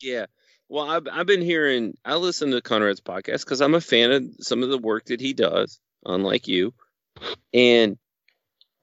yeah 0.00 0.26
well 0.68 0.88
i've, 0.88 1.06
I've 1.10 1.26
been 1.26 1.42
hearing 1.42 1.96
i 2.04 2.16
listen 2.16 2.50
to 2.50 2.60
conrad's 2.60 3.00
podcast 3.00 3.44
because 3.44 3.60
i'm 3.60 3.74
a 3.74 3.80
fan 3.80 4.12
of 4.12 4.24
some 4.40 4.62
of 4.62 4.68
the 4.68 4.78
work 4.78 5.06
that 5.06 5.20
he 5.20 5.32
does 5.32 5.80
unlike 6.04 6.48
you. 6.48 6.72
And 7.52 7.98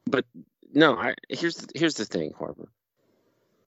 but 0.06 0.26
no 0.74 0.96
i 0.96 1.16
here's 1.30 1.56
the, 1.56 1.72
here's 1.76 1.96
the 1.96 2.06
thing 2.06 2.34
harper. 2.38 2.70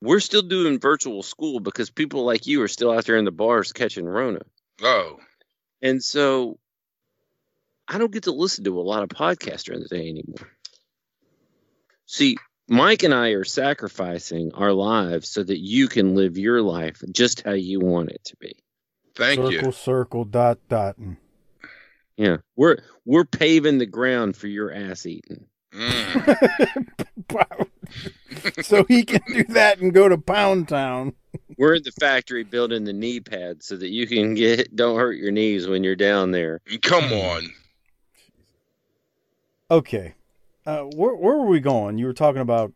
We're 0.01 0.21
still 0.21 0.43
doing 0.43 0.79
virtual 0.79 1.25
school 1.25 1.59
because 1.59 1.91
people 1.91 2.25
like 2.25 2.47
you 2.47 2.63
are 2.63 2.69
still 2.69 2.93
out 2.93 3.05
there 3.05 3.17
in 3.17 3.25
the 3.25 3.33
bars 3.33 3.73
catching 3.73 4.07
rona. 4.07 4.43
Oh. 4.83 5.19
and 5.83 6.03
so 6.03 6.59
i 7.89 7.99
don't 7.99 8.13
get 8.13 8.25
to 8.25 8.33
listen 8.33 8.65
to 8.65 8.79
a 8.79 8.83
lot 8.83 9.03
of 9.03 9.09
podcasts 9.09 9.65
during 9.65 9.83
the 9.83 9.89
day 9.89 10.09
anymore. 10.09 10.49
See 12.07 12.37
Mike 12.69 13.03
and 13.03 13.15
I 13.15 13.31
are 13.31 13.45
sacrificing 13.45 14.53
our 14.55 14.73
lives 14.73 15.29
so 15.29 15.43
that 15.43 15.59
you 15.59 15.89
can 15.89 16.15
live 16.15 16.37
your 16.37 16.61
life 16.63 17.03
just 17.11 17.43
how 17.43 17.53
you 17.53 17.81
want 17.81 18.11
it 18.11 18.23
to 18.25 18.37
be. 18.37 18.55
Thank 19.15 19.39
circle, 19.41 19.53
you. 19.53 19.73
circle, 19.73 20.25
dot, 20.25 20.59
dot. 20.69 20.99
and- 20.99 21.17
Yeah, 22.17 22.37
we're 22.57 22.79
we're 23.05 23.25
paving 23.25 23.79
the 23.79 23.87
ground 23.87 24.37
for 24.37 24.47
your 24.49 24.73
ass 24.73 25.07
eating. 25.07 25.47
so 28.63 28.85
he 28.85 29.05
can 29.05 29.21
do 29.29 29.45
that 29.45 29.79
and 29.81 29.93
go 29.93 30.09
to 30.09 30.19
Pound 30.19 30.69
Town. 30.69 31.13
We're 31.57 31.75
in 31.75 31.83
the 31.83 31.93
factory 31.93 32.43
building 32.45 32.85
the 32.85 32.93
knee 32.93 33.21
pads 33.21 33.67
so 33.67 33.77
that 33.77 33.89
you 33.89 34.07
can 34.07 34.35
get 34.35 34.75
don't 34.75 34.99
hurt 34.99 35.17
your 35.19 35.31
knees 35.31 35.67
when 35.67 35.85
you're 35.85 35.97
down 35.97 36.31
there. 36.33 36.61
Come 36.83 37.13
on. 37.13 37.43
Okay, 39.71 40.15
uh, 40.69 40.83
where 40.95 41.15
where 41.15 41.37
were 41.37 41.47
we 41.47 41.61
going? 41.61 41.99
You 41.99 42.07
were 42.07 42.13
talking 42.13 42.43
about. 42.43 42.73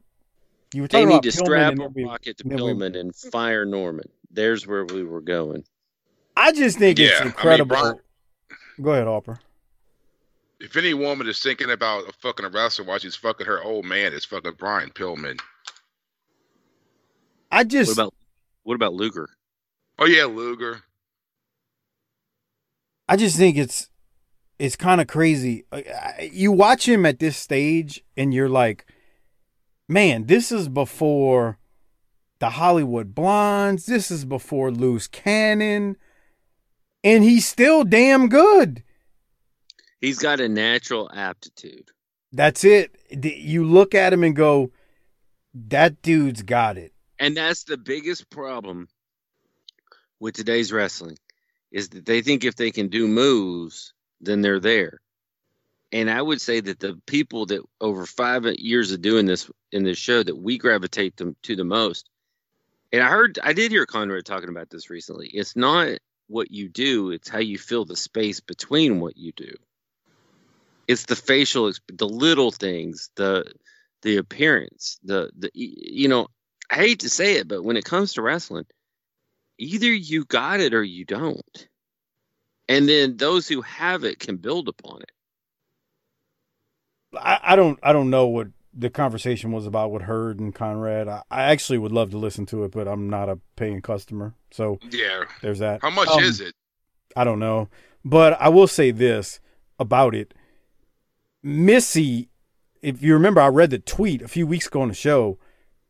You 0.74 0.82
were 0.82 0.88
They 0.88 1.05
need 1.05 1.11
about 1.12 1.22
to 1.24 1.28
Pillman 1.28 1.45
strap 1.45 1.72
and 1.72 1.80
a 1.80 1.84
then 1.84 1.93
we- 1.95 2.05
rocket 2.05 2.38
to 2.38 2.45
then 2.49 2.78
we- 2.78 2.99
and 3.01 3.14
fire 3.14 3.66
Norman. 3.66 4.07
There's 4.30 4.66
where 4.66 4.86
we 4.86 5.05
were 5.05 5.20
going. 5.20 5.64
I 6.34 6.53
just 6.53 6.78
think 6.78 6.99
Yeah, 6.99 7.07
it's 7.09 7.16
I 7.20 7.24
mean, 7.24 7.28
incredible. 7.28 7.76
Brian- 7.76 8.01
Go 8.80 8.93
ahead, 8.93 9.07
Harper. 9.07 9.38
If 10.61 10.76
any 10.76 10.95
woman 10.95 11.28
is 11.28 11.40
thinking 11.40 11.70
about 11.70 12.09
a 12.09 12.12
fucking 12.12 12.47
wrestler 12.47 12.86
while 12.86 12.99
she's 12.99 13.16
fucking 13.16 13.47
her 13.47 13.62
old 13.62 13.84
man, 13.84 14.14
it's 14.14 14.24
fucking 14.24 14.55
Brian 14.59 14.90
Pillman. 14.90 15.38
I 17.51 17.64
just 17.64 17.90
What 17.90 18.03
about 18.05 18.14
what 18.62 18.74
about 18.76 18.95
Luger? 18.95 19.28
Oh 19.99 20.07
yeah, 20.07 20.24
Luger. 20.24 20.80
I 23.09 23.16
just 23.16 23.36
think 23.36 23.59
it's 23.59 23.90
it's 24.62 24.76
kind 24.76 25.00
of 25.00 25.08
crazy. 25.08 25.64
Uh, 25.72 25.80
You 26.30 26.52
watch 26.52 26.88
him 26.88 27.04
at 27.04 27.18
this 27.18 27.36
stage, 27.36 28.04
and 28.16 28.32
you're 28.32 28.48
like, 28.48 28.86
man, 29.88 30.26
this 30.26 30.52
is 30.52 30.68
before 30.68 31.58
the 32.38 32.50
Hollywood 32.50 33.12
Blondes. 33.12 33.86
This 33.86 34.12
is 34.12 34.24
before 34.24 34.70
Loose 34.70 35.08
Cannon, 35.08 35.96
and 37.02 37.24
he's 37.24 37.44
still 37.44 37.82
damn 37.82 38.28
good. 38.28 38.84
He's 40.00 40.20
got 40.20 40.38
a 40.38 40.48
natural 40.48 41.10
aptitude. 41.12 41.90
That's 42.30 42.62
it. 42.62 42.94
You 43.10 43.64
look 43.64 43.96
at 43.96 44.12
him 44.12 44.22
and 44.22 44.36
go, 44.36 44.70
that 45.54 46.02
dude's 46.02 46.42
got 46.42 46.78
it. 46.78 46.92
And 47.18 47.36
that's 47.36 47.64
the 47.64 47.76
biggest 47.76 48.30
problem 48.30 48.86
with 50.20 50.34
today's 50.36 50.72
wrestling 50.72 51.18
is 51.72 51.88
that 51.88 52.06
they 52.06 52.22
think 52.22 52.44
if 52.44 52.54
they 52.54 52.70
can 52.70 52.86
do 52.86 53.08
moves, 53.08 53.92
then 54.22 54.40
they're 54.40 54.60
there. 54.60 55.00
And 55.92 56.10
I 56.10 56.22
would 56.22 56.40
say 56.40 56.60
that 56.60 56.80
the 56.80 56.98
people 57.06 57.46
that 57.46 57.60
over 57.80 58.06
five 58.06 58.46
years 58.56 58.92
of 58.92 59.02
doing 59.02 59.26
this 59.26 59.50
in 59.72 59.84
this 59.84 59.98
show 59.98 60.22
that 60.22 60.36
we 60.36 60.56
gravitate 60.56 61.16
them 61.16 61.36
to 61.42 61.54
the 61.54 61.64
most. 61.64 62.08
And 62.92 63.02
I 63.02 63.08
heard 63.08 63.38
I 63.42 63.52
did 63.52 63.70
hear 63.70 63.84
Conrad 63.84 64.24
talking 64.24 64.48
about 64.48 64.70
this 64.70 64.88
recently. 64.88 65.28
It's 65.28 65.54
not 65.54 65.98
what 66.28 66.50
you 66.50 66.68
do, 66.68 67.10
it's 67.10 67.28
how 67.28 67.40
you 67.40 67.58
fill 67.58 67.84
the 67.84 67.96
space 67.96 68.40
between 68.40 69.00
what 69.00 69.18
you 69.18 69.32
do. 69.32 69.54
It's 70.88 71.04
the 71.04 71.16
facial 71.16 71.72
the 71.88 72.08
little 72.08 72.50
things, 72.50 73.10
the 73.16 73.52
the 74.00 74.16
appearance, 74.16 74.98
the 75.04 75.30
the 75.36 75.50
you 75.54 76.08
know, 76.08 76.28
I 76.70 76.76
hate 76.76 77.00
to 77.00 77.10
say 77.10 77.34
it, 77.34 77.48
but 77.48 77.62
when 77.62 77.76
it 77.76 77.84
comes 77.84 78.14
to 78.14 78.22
wrestling, 78.22 78.64
either 79.58 79.92
you 79.92 80.24
got 80.24 80.60
it 80.60 80.72
or 80.72 80.82
you 80.82 81.04
don't. 81.04 81.68
And 82.72 82.88
then 82.88 83.16
those 83.16 83.48
who 83.48 83.60
have 83.62 84.04
it 84.04 84.18
can 84.18 84.36
build 84.36 84.68
upon 84.68 85.02
it. 85.02 85.10
I, 87.14 87.38
I 87.42 87.56
don't 87.56 87.78
I 87.82 87.92
don't 87.92 88.08
know 88.10 88.26
what 88.26 88.48
the 88.72 88.88
conversation 88.88 89.52
was 89.52 89.66
about 89.66 89.90
with 89.92 90.02
Herd 90.02 90.40
and 90.40 90.54
Conrad. 90.54 91.06
I, 91.06 91.22
I 91.30 91.42
actually 91.42 91.78
would 91.78 91.92
love 91.92 92.10
to 92.12 92.18
listen 92.18 92.46
to 92.46 92.64
it, 92.64 92.72
but 92.72 92.88
I'm 92.88 93.10
not 93.10 93.28
a 93.28 93.38
paying 93.56 93.82
customer, 93.82 94.34
so 94.50 94.78
Yeah. 94.90 95.24
there's 95.42 95.58
that. 95.58 95.82
How 95.82 95.90
much 95.90 96.08
Um, 96.08 96.22
is 96.22 96.40
it? 96.40 96.54
I 97.14 97.24
don't 97.24 97.38
know. 97.38 97.68
But 98.04 98.40
I 98.40 98.48
will 98.48 98.66
say 98.66 98.90
this 98.90 99.40
about 99.78 100.14
it. 100.14 100.32
Missy, 101.42 102.30
if 102.80 103.02
you 103.02 103.12
remember, 103.12 103.40
I 103.42 103.48
read 103.48 103.70
the 103.70 103.78
tweet 103.78 104.22
a 104.22 104.28
few 104.28 104.46
weeks 104.46 104.66
ago 104.68 104.80
on 104.80 104.88
the 104.88 104.94
show. 104.94 105.38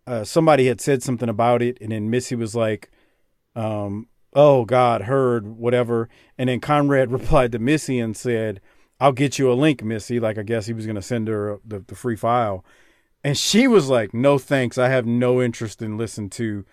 Uh, 0.06 0.24
somebody 0.24 0.66
had 0.66 0.80
said 0.80 1.02
something 1.02 1.28
about 1.28 1.62
it, 1.62 1.78
and 1.80 1.92
then 1.92 2.10
Missy 2.10 2.34
was 2.34 2.56
like, 2.56 2.90
um, 3.54 4.08
oh, 4.32 4.64
God, 4.64 5.02
Herd, 5.02 5.46
whatever. 5.46 6.08
And 6.38 6.48
then 6.48 6.60
Conrad 6.60 7.10
replied 7.12 7.52
to 7.52 7.58
Missy 7.58 7.98
and 7.98 8.16
said, 8.16 8.60
I'll 9.00 9.12
get 9.12 9.38
you 9.38 9.50
a 9.50 9.54
link, 9.54 9.82
Missy. 9.82 10.20
Like, 10.20 10.38
I 10.38 10.42
guess 10.42 10.66
he 10.66 10.72
was 10.72 10.86
going 10.86 10.96
to 10.96 11.02
send 11.02 11.28
her 11.28 11.60
the, 11.64 11.80
the 11.80 11.94
free 11.94 12.16
file. 12.16 12.64
And 13.24 13.38
she 13.38 13.68
was 13.68 13.88
like, 13.88 14.12
no 14.12 14.38
thanks. 14.38 14.78
I 14.78 14.88
have 14.88 15.06
no 15.06 15.40
interest 15.40 15.82
in 15.82 15.96
listening 15.96 16.30
to 16.30 16.64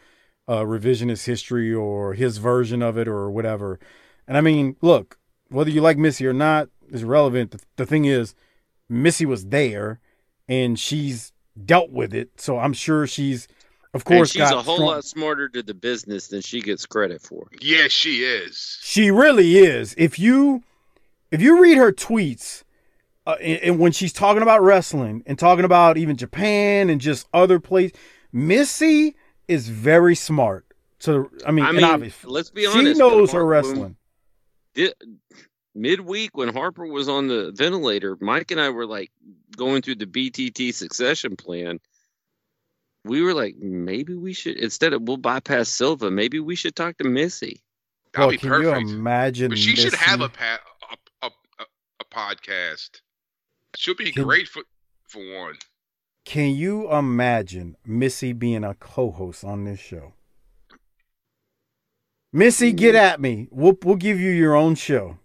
uh, 0.47 0.62
revisionist 0.62 1.26
history 1.26 1.74
or 1.74 2.14
his 2.14 2.38
version 2.38 2.82
of 2.82 2.97
it 2.97 3.07
or 3.07 3.30
whatever. 3.30 3.80
And 4.28 4.36
I 4.36 4.41
mean, 4.41 4.76
look, 4.82 5.18
whether 5.49 5.70
you 5.70 5.82
like 5.82 5.97
Missy 5.97 6.26
or 6.26 6.34
not 6.34 6.70
is 6.89 7.03
irrelevant. 7.03 7.51
The, 7.51 7.60
the 7.78 7.86
thing 7.86 8.05
is, 8.05 8.34
Missy 8.89 9.26
was 9.26 9.47
there 9.47 9.99
and 10.47 10.80
she's 10.80 11.32
dealt 11.64 11.91
with 11.91 12.14
it. 12.14 12.41
So 12.41 12.57
I'm 12.57 12.74
sure 12.74 13.05
she's, 13.05 13.47
of 13.94 14.02
And 14.02 14.06
course, 14.06 14.32
she's 14.32 14.42
got 14.42 14.54
a 14.54 14.62
whole 14.62 14.76
strong- 14.76 14.88
lot 14.90 15.04
smarter 15.06 15.50
to 15.50 15.64
the 15.64 15.74
business 15.74 16.28
than 16.28 16.42
she 16.42 16.62
gets 16.62 16.86
credit 16.86 17.22
for. 17.22 17.48
Yeah, 17.62 17.88
she 17.90 18.24
is. 18.24 18.78
She 18.82 19.10
really 19.12 19.58
is. 19.58 19.96
If 19.98 20.20
you 20.20 20.64
if 21.32 21.42
you 21.42 21.62
read 21.62 21.78
her 21.78 21.92
tweets, 21.92 22.64
uh, 23.28 23.36
and, 23.42 23.60
and 23.62 23.80
when 23.80 23.92
she's 23.92 24.14
talking 24.14 24.42
about 24.42 24.62
wrestling 24.62 25.24
and 25.26 25.38
talking 25.40 25.66
about 25.66 25.98
even 25.98 26.16
Japan 26.18 26.90
and 26.90 27.00
just 27.02 27.28
other 27.34 27.60
places, 27.60 27.98
Missy 28.32 29.16
is 29.48 29.70
very 29.70 30.16
smart. 30.16 30.66
So 31.00 31.30
I 31.46 31.52
mean, 31.52 31.66
I 31.66 31.72
mean, 31.72 31.84
obviously, 31.84 32.30
let's 32.32 32.50
be 32.52 32.66
honest, 32.68 32.94
she 32.94 33.00
knows 33.00 33.32
her 33.32 33.46
wrestling. 33.46 33.80
when- 33.82 33.96
Di- 34.76 34.94
midweek 35.76 36.36
when 36.38 36.50
Harper 36.50 36.86
was 36.86 37.10
on 37.10 37.28
the 37.28 37.52
ventilator, 37.56 38.18
Mike 38.22 38.52
and 38.52 38.60
I 38.62 38.70
were 38.70 38.86
like 38.86 39.12
going 39.56 39.82
through 39.82 39.96
the 39.96 40.06
BTT 40.06 40.74
succession 40.74 41.36
plan. 41.36 41.80
We 43.06 43.22
were 43.22 43.34
like, 43.34 43.56
maybe 43.58 44.14
we 44.16 44.34
should 44.34 44.58
instead 44.58 44.93
of 44.93 45.02
we'll 45.04 45.18
bypass 45.18 45.70
Silva. 45.70 46.12
Maybe 46.12 46.39
we 46.39 46.56
should 46.56 46.76
talk 46.76 46.97
to 46.97 47.04
Missy. 47.06 47.62
That'll 48.14 48.28
Well, 48.28 48.32
be 48.32 48.38
can 48.38 48.50
perfect. 48.50 48.88
you 48.88 48.95
imagine? 48.95 49.50
But 49.50 49.58
she 49.58 49.76
should 49.76 49.93
have 49.93 50.22
a, 50.22 50.30
pa- 50.30 50.60
a, 51.22 51.26
a, 51.26 51.30
a, 51.60 51.66
a 52.02 52.06
podcast. 52.06 53.02
She'll 53.76 53.95
be 53.95 54.12
Can- 54.12 54.24
great 54.24 54.47
for 54.47 54.64
for 55.08 55.20
one. 55.20 55.56
Can 56.26 56.56
you 56.56 56.91
imagine 56.91 57.76
Missy 57.86 58.34
being 58.34 58.64
a 58.64 58.76
co-host 58.76 59.43
on 59.43 59.64
this 59.64 59.80
show? 59.80 60.14
Missy, 62.32 62.72
get 62.72 62.93
mm. 62.93 63.00
at 63.00 63.20
me. 63.20 63.47
We'll 63.50 63.78
we'll 63.84 63.95
give 63.95 64.20
you 64.20 64.30
your 64.30 64.56
own 64.56 64.76
show. 64.76 65.18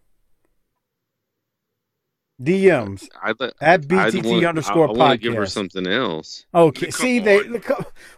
DMs 2.43 3.09
I'd, 3.23 3.39
let- 3.39 3.55
at 3.61 3.81
I'd 3.81 3.89
BTT 3.89 4.25
want- 4.33 4.45
underscore 4.45 4.89
I, 4.89 4.93
I 4.93 4.97
want 4.97 5.13
to 5.13 5.19
give 5.19 5.35
her 5.35 5.47
something 5.47 5.87
else. 5.87 6.47
Okay, 6.55 6.87
Come 6.87 6.93
see 6.93 7.19
they 7.21 7.43
look, 7.45 7.69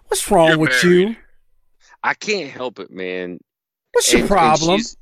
what's 0.08 0.30
wrong 0.30 0.48
You're 0.50 0.58
with 0.58 0.82
married. 0.84 1.08
you? 1.10 1.16
I 2.02 2.14
can't 2.14 2.50
help 2.50 2.78
it, 2.78 2.90
man. 2.90 3.38
What's 3.92 4.12
your 4.12 4.22
And- 4.22 4.30
and 4.30 4.36
problem? 4.38 4.78
she's- 4.80 4.96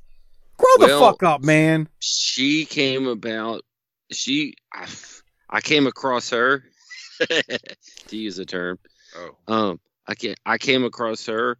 Grow 0.56 0.86
the 0.86 0.86
well, 0.86 1.10
fuck 1.10 1.22
up, 1.24 1.42
man. 1.42 1.88
she 1.98 2.64
came 2.64 3.08
about 3.08 3.62
she 4.12 4.54
I, 4.72 4.86
I 5.50 5.60
came 5.60 5.86
across 5.88 6.30
her 6.30 6.62
to 7.28 8.16
use 8.16 8.38
a 8.38 8.44
term 8.44 8.78
Oh, 9.16 9.30
um 9.48 9.80
i 10.06 10.14
can 10.14 10.34
i 10.46 10.58
came 10.58 10.84
across 10.84 11.26
her 11.26 11.56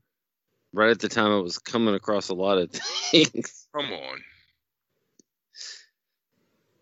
right 0.72 0.90
at 0.90 0.98
the 1.00 1.08
time 1.08 1.32
i 1.32 1.36
was 1.38 1.58
coming 1.58 1.94
across 1.94 2.28
a 2.28 2.34
lot 2.34 2.58
of 2.58 2.70
things 3.10 3.66
come 3.74 3.86
on. 3.92 4.18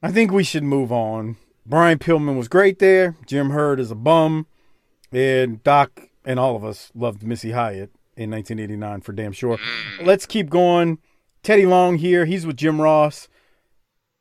I 0.02 0.10
think 0.10 0.32
we 0.32 0.42
should 0.42 0.64
move 0.64 0.90
on. 0.90 1.36
Brian 1.64 1.98
Pillman 1.98 2.36
was 2.36 2.48
great 2.48 2.80
there. 2.80 3.16
Jim 3.24 3.50
Herd 3.50 3.78
is 3.78 3.92
a 3.92 3.94
bum. 3.94 4.46
And 5.12 5.62
Doc 5.62 6.08
and 6.24 6.40
all 6.40 6.56
of 6.56 6.64
us 6.64 6.90
loved 6.94 7.22
Missy 7.22 7.52
Hyatt 7.52 7.90
in 8.16 8.30
1989 8.30 9.00
for 9.02 9.12
damn 9.12 9.32
sure. 9.32 9.58
Mm. 9.58 10.06
Let's 10.06 10.26
keep 10.26 10.50
going. 10.50 10.98
Teddy 11.44 11.66
Long 11.66 11.98
here. 11.98 12.24
He's 12.24 12.44
with 12.44 12.56
Jim 12.56 12.80
Ross. 12.80 13.28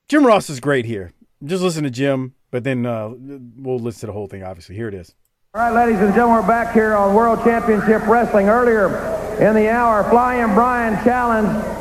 Jim 0.08 0.26
Ross 0.26 0.50
is 0.50 0.60
great 0.60 0.86
here. 0.86 1.14
Just 1.44 1.64
listen 1.64 1.84
to 1.84 1.90
Jim, 1.90 2.36
but 2.52 2.64
then 2.64 2.86
uh, 2.86 3.10
we'll 3.58 3.80
listen 3.80 4.02
to 4.02 4.06
the 4.08 4.14
whole 4.14 4.28
thing, 4.28 4.44
obviously. 4.44 4.76
Here 4.76 4.88
it 4.88 4.94
is. 4.94 5.16
All 5.54 5.62
right, 5.62 5.74
ladies 5.74 6.02
and 6.02 6.14
gentlemen, 6.14 6.42
we're 6.42 6.48
back 6.48 6.74
here 6.74 6.96
on 6.96 7.16
World 7.16 7.44
Championship 7.44 8.06
Wrestling. 8.06 8.50
Earlier 8.50 8.88
in 9.40 9.56
the 9.56 9.70
hour, 9.70 10.04
Flying 10.10 10.54
Brian 10.54 11.04
challenged 11.04 11.81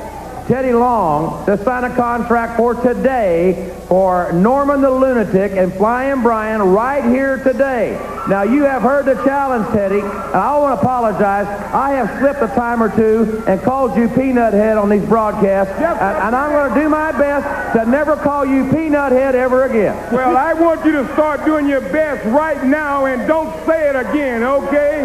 Teddy 0.50 0.72
Long 0.72 1.46
to 1.46 1.56
sign 1.62 1.84
a 1.84 1.94
contract 1.94 2.56
for 2.56 2.74
today 2.74 3.72
for 3.86 4.32
Norman 4.32 4.80
the 4.80 4.90
Lunatic 4.90 5.52
and 5.52 5.72
Flying 5.72 6.22
Brian 6.22 6.60
right 6.60 7.04
here 7.04 7.36
today. 7.36 7.92
Now, 8.28 8.42
you 8.42 8.64
have 8.64 8.82
heard 8.82 9.06
the 9.06 9.14
challenge, 9.22 9.68
Teddy, 9.68 10.00
and 10.00 10.10
I 10.10 10.58
want 10.58 10.76
to 10.76 10.80
apologize. 10.84 11.46
I 11.72 11.92
have 11.92 12.18
slipped 12.18 12.42
a 12.42 12.48
time 12.48 12.82
or 12.82 12.88
two 12.96 13.44
and 13.46 13.62
called 13.62 13.96
you 13.96 14.08
Peanut 14.08 14.52
Head 14.52 14.76
on 14.76 14.88
these 14.88 15.04
broadcasts, 15.04 15.72
and, 15.74 15.84
and 15.84 16.34
I'm 16.34 16.50
going 16.50 16.74
to 16.74 16.80
do 16.80 16.88
my 16.88 17.12
best 17.12 17.78
to 17.78 17.88
never 17.88 18.16
call 18.16 18.44
you 18.44 18.68
Peanut 18.72 19.12
Head 19.12 19.36
ever 19.36 19.66
again. 19.66 19.94
Well, 20.12 20.36
I 20.36 20.52
want 20.52 20.84
you 20.84 20.90
to 20.90 21.12
start 21.12 21.44
doing 21.44 21.68
your 21.68 21.80
best 21.80 22.24
right 22.26 22.64
now 22.64 23.06
and 23.06 23.28
don't 23.28 23.54
say 23.66 23.88
it 23.88 23.94
again, 23.94 24.42
okay? 24.42 25.04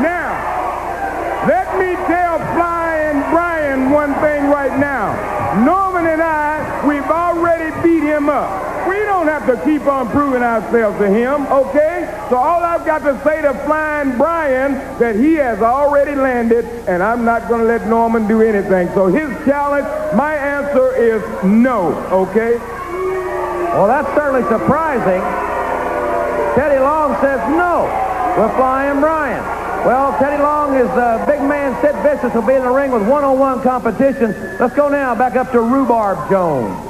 Now, 0.00 1.46
let 1.48 1.78
me 1.80 1.96
tell 2.06 2.27
One 3.92 4.12
thing 4.14 4.50
right 4.50 4.78
now. 4.78 5.64
Norman 5.64 6.06
and 6.06 6.22
I, 6.22 6.86
we've 6.86 7.02
already 7.02 7.70
beat 7.82 8.02
him 8.02 8.28
up. 8.28 8.88
We 8.88 8.96
don't 8.96 9.26
have 9.26 9.46
to 9.46 9.62
keep 9.64 9.86
on 9.86 10.08
proving 10.10 10.42
ourselves 10.42 10.98
to 10.98 11.08
him, 11.08 11.46
okay? 11.46 12.06
So 12.30 12.36
all 12.36 12.62
I've 12.62 12.86
got 12.86 12.98
to 13.00 13.20
say 13.24 13.42
to 13.42 13.54
Flying 13.64 14.16
Brian 14.16 14.74
that 14.98 15.16
he 15.16 15.34
has 15.34 15.60
already 15.60 16.14
landed, 16.14 16.64
and 16.86 17.02
I'm 17.02 17.24
not 17.24 17.48
going 17.48 17.60
to 17.62 17.66
let 17.66 17.86
Norman 17.86 18.28
do 18.28 18.42
anything. 18.42 18.88
So 18.94 19.06
his 19.06 19.28
challenge, 19.46 19.86
my 20.14 20.34
answer 20.34 20.94
is 20.94 21.22
no, 21.44 21.92
okay? 22.10 22.58
Well, 23.72 23.86
that's 23.86 24.08
certainly 24.14 24.42
surprising. 24.48 25.20
Teddy 26.54 26.78
Long 26.80 27.14
says 27.20 27.40
no. 27.50 27.84
We're 28.38 28.54
flying 28.56 29.00
Brian. 29.00 29.57
Well, 29.86 30.18
Teddy 30.18 30.42
Long 30.42 30.74
is 30.74 30.88
uh, 30.88 31.24
big 31.26 31.40
man 31.40 31.80
Sid 31.80 31.94
Vicious 32.02 32.34
will 32.34 32.42
be 32.42 32.54
in 32.54 32.62
the 32.62 32.70
ring 32.70 32.90
with 32.90 33.06
one-on-one 33.08 33.62
competition. 33.62 34.32
Let's 34.58 34.74
go 34.74 34.88
now 34.88 35.14
back 35.14 35.36
up 35.36 35.50
to 35.52 35.60
Rhubarb 35.60 36.28
Jones. 36.30 36.84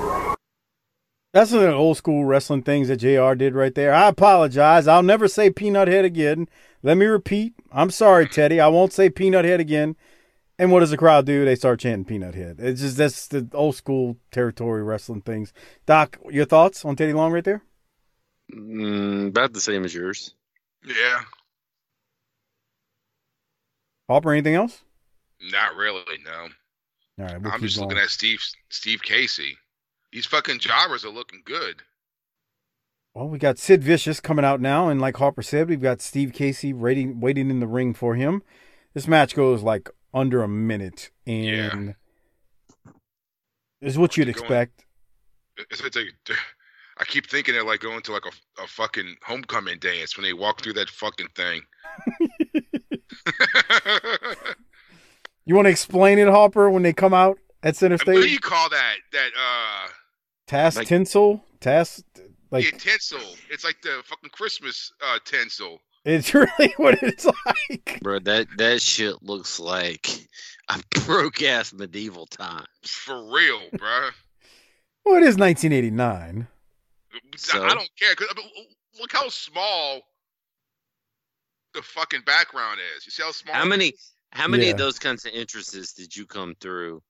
That's 1.33 1.51
the 1.51 1.73
old 1.73 1.97
school 1.99 2.25
wrestling 2.25 2.63
things 2.63 2.89
that 2.89 2.97
JR 2.97 3.35
did 3.35 3.55
right 3.55 3.75
there. 3.75 3.93
I 3.93 4.09
apologize. 4.09 4.89
I'll 4.89 5.03
never 5.03 5.29
say 5.29 5.51
peanut 5.51 5.87
head 5.87 6.05
again. 6.05 6.49
Let 6.83 6.97
me 6.97 7.07
repeat. 7.07 7.53
I'm 7.71 7.91
sorry, 7.91 8.27
Teddy. 8.27 8.59
I 8.61 8.69
won't 8.69 8.93
say 8.93 9.11
peanut 9.11 9.45
head 9.45 9.61
again. 9.61 9.95
And 10.59 10.73
what 10.73 10.81
does 10.81 10.91
the 10.91 10.97
crowd 10.97 11.27
do? 11.27 11.45
They 11.45 11.55
start 11.55 11.81
chanting 11.81 12.07
peanut 12.07 12.35
head. 12.35 12.57
It's 12.59 12.81
just 12.81 12.97
that's 12.97 13.29
the 13.29 13.47
old 13.53 13.77
school 13.77 14.17
territory 14.33 14.83
wrestling 14.83 15.21
things. 15.21 15.53
Doc, 15.87 16.19
your 16.31 16.47
thoughts 16.47 16.85
on 16.85 16.97
Teddy 16.97 17.13
Long 17.13 17.31
right 17.31 17.45
there? 17.45 17.63
mm, 18.53 19.29
about 19.29 19.53
the 19.53 19.61
same 19.61 19.85
as 19.85 19.95
yours 19.95 20.35
Yeah, 20.85 21.21
Hopper, 24.09 24.33
anything 24.33 24.55
else? 24.55 24.83
not 25.41 25.77
really. 25.77 26.03
No, 26.25 26.49
All 27.21 27.25
right, 27.27 27.41
we'll 27.41 27.53
I'm 27.53 27.61
just 27.61 27.77
going. 27.77 27.89
looking 27.91 28.03
at 28.03 28.11
Steve 28.11 28.41
Steve 28.71 29.03
Casey. 29.03 29.57
These 30.13 30.27
fucking 30.27 30.59
jobbers 30.59 31.05
are 31.05 31.11
looking 31.11 31.43
good. 31.45 31.83
Well, 33.15 33.29
we 33.29 33.39
got 33.39 33.59
Sid 33.59 33.83
Vicious 33.85 34.21
coming 34.21 34.45
out 34.45 34.61
now, 34.61 34.89
and 34.89 35.01
like 35.01 35.17
Harper 35.17 35.43
said, 35.43 35.69
we've 35.69 35.83
got 35.83 36.01
Steve 36.01 36.33
Casey 36.33 36.73
waiting, 36.73 37.21
waiting 37.21 37.51
in 37.51 37.61
the 37.61 37.67
ring 37.67 37.93
for 37.95 38.15
him. 38.15 38.43
This 38.95 39.07
match 39.09 39.35
goes 39.37 39.63
like 39.63 39.91
under 40.15 40.43
a 40.43 40.49
minute, 40.49 41.11
and 41.27 41.95
is 43.81 43.99
what 43.99 44.17
you'd 44.17 44.25
going- 44.25 44.31
expect. 44.39 44.85
It's, 45.71 45.81
it's 45.81 45.97
like, 45.97 46.07
I 46.99 47.05
keep 47.05 47.29
thinking 47.29 47.55
they're 47.55 47.65
like 47.65 47.81
going 47.81 48.03
to 48.03 48.13
like 48.13 48.25
a, 48.27 48.63
a 48.63 48.67
fucking 48.67 49.17
homecoming 49.25 49.79
dance 49.79 50.17
when 50.17 50.25
they 50.25 50.33
walk 50.33 50.63
through 50.63 50.75
that 50.75 50.91
fucking 50.91 51.29
thing. 51.35 51.63
You 55.45 55.55
want 55.55 55.65
to 55.67 55.71
explain 55.71 56.19
it, 56.19 56.29
Hopper, 56.29 56.69
when 56.71 56.83
they 56.83 56.93
come 56.93 57.15
out 57.15 57.39
at 57.63 57.75
center 57.77 57.97
stage? 57.97 58.15
what 58.17 58.23
do 58.23 58.29
you 58.31 58.39
call 58.39 58.69
that? 58.69 58.97
That 59.13 59.31
uh, 59.39 59.89
Task 60.47 60.77
Like- 60.79 60.89
tinsel, 60.89 61.43
task 61.61 62.03
like 62.51 62.65
yeah, 62.65 62.79
tinsel. 62.79 63.21
It's 63.51 63.65
like 63.65 63.81
the 63.83 64.03
fucking 64.05 64.31
Christmas 64.31 64.93
uh 65.05 65.19
tinsel. 65.25 65.81
it's 66.05 66.33
really 66.35 66.73
what 66.77 67.03
it's 67.03 67.27
like. 67.47 67.99
bro 68.03 68.19
that 68.21 68.47
that 68.59 68.81
shit 68.81 69.23
looks 69.23 69.59
like 69.61 70.09
a 70.71 70.81
broke 71.05 71.43
ass 71.43 71.73
medieval 71.75 72.27
time 72.27 72.65
For 72.87 73.31
real, 73.35 73.61
bro. 73.77 74.11
Well, 75.05 75.17
it 75.17 75.23
is 75.25 75.37
1989. 75.37 76.47
So? 77.37 77.65
I 77.65 77.69
don't 77.75 77.91
care. 77.99 78.15
'cause, 78.15 78.29
I 78.31 78.35
mean, 78.39 78.67
look 79.01 79.13
how 79.13 79.29
small 79.31 80.01
the 81.75 81.83
fucking 81.83 82.23
background 82.27 82.79
is. 82.97 83.05
You 83.07 83.11
see 83.13 83.23
how 83.23 83.33
small? 83.33 83.55
how 83.55 83.65
many 83.65 83.93
how 84.33 84.49
many 84.49 84.67
Yeah. 84.67 84.73
of 84.73 84.79
those 84.79 84.99
kinds 84.99 85.25
of 85.25 85.33
entrances 85.35 85.93
did 85.93 86.15
you 86.15 86.27
come 86.27 86.55
through 86.61 87.03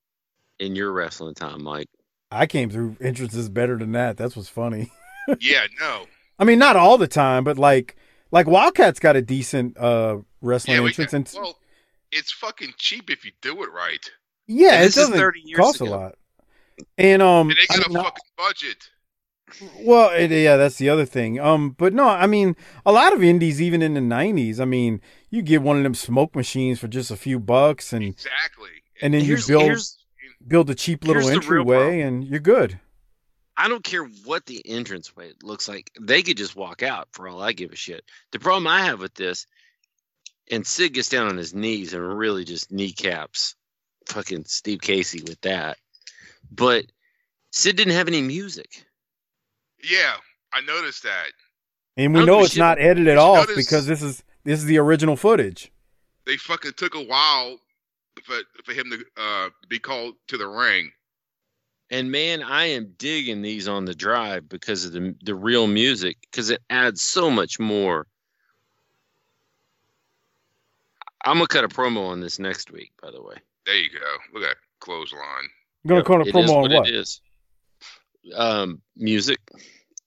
in 0.60 0.74
your 0.76 0.92
wrestling 0.92 1.34
time 1.34 1.62
mike 1.62 1.88
I 2.30 2.46
came 2.46 2.68
through 2.70 2.96
entrances 3.00 3.48
better 3.48 3.78
than 3.78 3.92
that. 3.92 4.16
That's 4.18 4.36
what's 4.36 4.48
funny. 4.50 4.92
Yeah, 5.40 5.66
no. 5.78 6.06
I 6.38 6.44
mean, 6.44 6.58
not 6.58 6.76
all 6.76 6.96
the 6.96 7.06
time, 7.08 7.44
but 7.44 7.58
like 7.58 7.96
like 8.30 8.46
Wildcats 8.46 8.98
got 8.98 9.14
a 9.16 9.20
decent 9.22 9.76
uh 9.76 10.18
wrestling 10.40 10.76
Yeah, 10.76 10.82
we 10.82 10.88
entrance, 10.88 11.12
got- 11.12 11.38
and 11.38 11.44
well, 11.44 11.58
it's 12.12 12.32
fucking 12.32 12.72
cheap 12.78 13.10
if 13.10 13.24
you 13.26 13.32
do 13.42 13.62
it 13.62 13.70
right. 13.72 14.10
yeah, 14.46 14.72
And 14.74 14.82
it 14.82 14.86
this 14.86 14.94
doesn't 14.94 15.18
30 15.18 15.40
years 15.44 15.58
cost 15.58 15.80
ago. 15.82 15.90
a 15.90 15.94
lot. 15.94 16.14
And 16.96 17.20
um, 17.20 17.50
And 17.50 17.58
they 17.58 17.66
I 17.70 17.76
got 17.76 17.86
a 17.86 17.90
mean, 17.90 18.02
fucking 18.02 18.24
budget. 18.38 18.88
Well, 19.80 20.10
it, 20.10 20.30
yeah, 20.30 20.56
that's 20.56 20.76
the 20.76 20.88
other 20.88 21.04
thing. 21.04 21.38
Um, 21.40 21.70
but 21.70 21.92
no, 21.92 22.08
I 22.08 22.26
mean, 22.26 22.56
a 22.86 22.92
lot 22.92 23.12
of 23.12 23.22
indies, 23.22 23.60
even 23.60 23.82
in 23.82 23.94
the 23.94 24.00
'90s, 24.00 24.60
I 24.60 24.64
mean, 24.64 25.00
you 25.30 25.42
get 25.42 25.62
one 25.62 25.76
of 25.76 25.82
them 25.82 25.94
smoke 25.94 26.34
machines 26.36 26.78
for 26.78 26.88
just 26.88 27.10
a 27.10 27.16
few 27.16 27.38
bucks, 27.38 27.92
and 27.92 28.04
Exactly. 28.04 28.70
and 29.02 29.14
then 29.14 29.24
you 29.24 29.38
build 29.46 29.78
build 30.46 30.70
a 30.70 30.74
cheap 30.74 31.04
little 31.04 31.22
here's 31.22 31.34
the 31.34 31.50
real 31.50 31.60
entryway, 31.60 32.00
and 32.00 32.24
you're 32.24 32.40
good. 32.40 32.78
I 33.56 33.68
don't 33.68 33.82
care 33.82 34.04
what 34.24 34.46
the 34.46 34.62
entranceway 34.64 35.32
looks 35.42 35.68
like. 35.68 35.90
They 36.00 36.22
could 36.22 36.36
just 36.36 36.54
walk 36.54 36.84
out 36.84 37.08
for 37.10 37.26
all 37.28 37.42
I 37.42 37.52
give 37.52 37.72
a 37.72 37.76
shit. 37.76 38.04
The 38.30 38.38
problem 38.38 38.68
I 38.68 38.82
have 38.82 39.00
with 39.00 39.14
this, 39.14 39.46
and 40.48 40.64
Sid 40.64 40.94
gets 40.94 41.08
down 41.08 41.26
on 41.26 41.36
his 41.36 41.52
knees 41.54 41.92
and 41.92 42.18
really 42.18 42.44
just 42.44 42.70
kneecaps 42.70 43.56
fucking 44.06 44.44
Steve 44.46 44.80
Casey 44.80 45.22
with 45.22 45.40
that. 45.40 45.76
But 46.52 46.86
Sid 47.50 47.76
didn't 47.76 47.94
have 47.94 48.06
any 48.08 48.22
music. 48.22 48.84
Yeah, 49.82 50.14
I 50.52 50.60
noticed 50.62 51.02
that. 51.04 51.28
And 51.96 52.14
we 52.14 52.24
know 52.24 52.40
it's 52.40 52.52
shit. 52.52 52.60
not 52.60 52.78
edited 52.78 53.14
you 53.14 53.20
off 53.20 53.48
notice- 53.48 53.56
because 53.66 53.86
this 53.86 54.02
is 54.02 54.22
this 54.44 54.60
is 54.60 54.66
the 54.66 54.78
original 54.78 55.16
footage. 55.16 55.72
They 56.24 56.36
fucking 56.36 56.72
took 56.76 56.94
a 56.94 57.02
while 57.02 57.58
for 58.24 58.38
for 58.64 58.72
him 58.72 58.90
to 58.90 59.04
uh, 59.16 59.50
be 59.68 59.78
called 59.78 60.14
to 60.28 60.38
the 60.38 60.46
ring. 60.46 60.92
And 61.90 62.12
man, 62.12 62.42
I 62.42 62.66
am 62.66 62.94
digging 62.98 63.40
these 63.40 63.66
on 63.66 63.84
the 63.84 63.94
drive 63.94 64.48
because 64.48 64.84
of 64.84 64.92
the 64.92 65.14
the 65.22 65.34
real 65.34 65.66
music 65.66 66.18
because 66.30 66.50
it 66.50 66.62
adds 66.70 67.00
so 67.02 67.30
much 67.30 67.58
more. 67.58 68.06
I'm 71.24 71.36
gonna 71.36 71.46
cut 71.46 71.64
a 71.64 71.68
promo 71.68 72.08
on 72.08 72.20
this 72.20 72.38
next 72.38 72.70
week, 72.70 72.92
by 73.02 73.10
the 73.10 73.22
way. 73.22 73.36
There 73.66 73.76
you 73.76 73.90
go. 73.90 73.98
Look 74.32 74.44
at 74.44 74.50
that 74.50 74.56
clothesline. 74.80 75.48
You're 75.84 76.02
gonna 76.02 76.24
cut 76.24 76.28
a 76.28 76.32
promo 76.32 76.56
on 76.56 76.62
what 76.62 76.72
what? 76.72 76.88
it 76.88 76.94
is. 76.94 77.20
Um, 78.34 78.82
music 78.96 79.38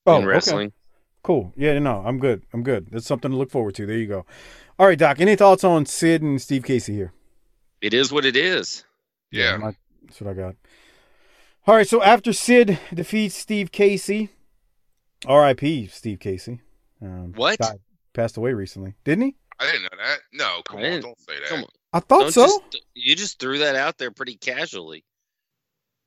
Oh, 0.06 0.16
in 0.18 0.24
okay. 0.24 0.28
wrestling. 0.28 0.74
Cool. 1.24 1.54
Yeah, 1.56 1.78
no, 1.80 2.02
I'm 2.06 2.18
good. 2.20 2.44
I'm 2.54 2.64
good. 2.64 2.88
That's 2.92 3.06
something 3.06 3.30
to 3.32 3.38
look 3.38 3.52
forward 3.52 3.76
to. 3.76 3.86
There 3.86 3.98
you 3.98 4.08
go. 4.08 4.26
All 4.80 4.88
right, 4.88 4.98
Doc. 4.98 5.20
Any 5.20 5.36
thoughts 5.36 5.64
on 5.64 5.86
Sid 5.86 6.22
and 6.24 6.42
Steve 6.42 6.64
Casey 6.64 6.94
here? 6.94 7.14
It 7.82 7.94
is 7.94 8.12
what 8.12 8.26
it 8.26 8.36
is. 8.36 8.84
Yeah. 9.32 9.58
My- 9.58 9.76
That's 10.04 10.20
what 10.22 10.32
I 10.32 10.34
got. 10.34 10.56
All 11.68 11.76
right. 11.76 11.88
So 11.88 12.02
after 12.02 12.34
Sid 12.34 12.80
defeats 12.94 13.36
Steve 13.36 13.72
Casey, 13.72 14.30
R.I.P. 15.28 15.88
Steve 15.88 16.20
Casey. 16.20 16.60
Um, 17.02 17.34
What? 17.36 17.60
died- 17.60 17.80
passed 18.14 18.38
away 18.38 18.54
recently, 18.54 18.96
didn't 19.04 19.26
he? 19.26 19.36
I 19.60 19.66
didn't 19.68 19.84
know 19.84 19.90
that. 20.04 20.20
No, 20.34 20.62
come 20.68 20.80
I 20.80 20.92
on, 20.94 21.02
don't 21.02 21.20
say 21.20 21.40
that. 21.40 21.50
Come 21.50 21.60
on. 21.60 21.70
I 21.94 22.00
thought 22.00 22.22
Don't 22.22 22.32
so. 22.32 22.46
just- 22.48 22.84
you 22.96 23.16
just 23.16 23.40
threw 23.40 23.60
that 23.60 23.76
out 23.76 23.98
there 24.00 24.10
pretty 24.12 24.36
casually. 24.38 25.06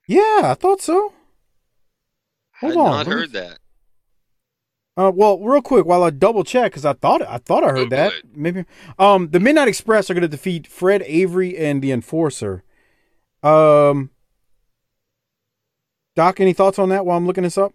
Yeah, 0.09 0.41
I 0.45 0.55
thought 0.59 0.81
so. 0.83 1.13
I 2.63 2.67
Hold 2.67 2.73
had 2.73 2.79
on, 2.81 2.85
not 2.91 2.97
let 2.99 3.07
me- 3.07 3.13
heard 3.13 3.33
that. 3.33 3.59
Uh, 4.97 5.11
well, 5.13 5.41
real 5.41 5.61
quick, 5.61 5.85
while 5.87 6.05
I 6.05 6.11
double 6.11 6.45
check, 6.45 6.71
because 6.71 6.85
I 6.85 6.93
thought 6.93 7.21
I 7.21 7.39
thought 7.39 7.65
I 7.65 7.69
heard 7.71 7.91
Google 7.91 7.99
that. 7.99 8.13
it. 8.13 8.25
Maybe. 8.37 8.65
Um, 8.97 9.29
the 9.31 9.41
Midnight 9.41 9.67
Express 9.67 10.09
are 10.09 10.15
going 10.15 10.23
to 10.23 10.29
defeat 10.29 10.69
Fred 10.69 11.03
Avery 11.07 11.59
and 11.59 11.83
the 11.83 11.91
Enforcer. 11.91 12.63
Um, 13.43 14.11
Doc, 16.15 16.39
any 16.39 16.53
thoughts 16.53 16.79
on 16.79 16.91
that 16.91 17.05
while 17.05 17.17
I'm 17.17 17.27
looking 17.27 17.43
this 17.43 17.59
up? 17.59 17.73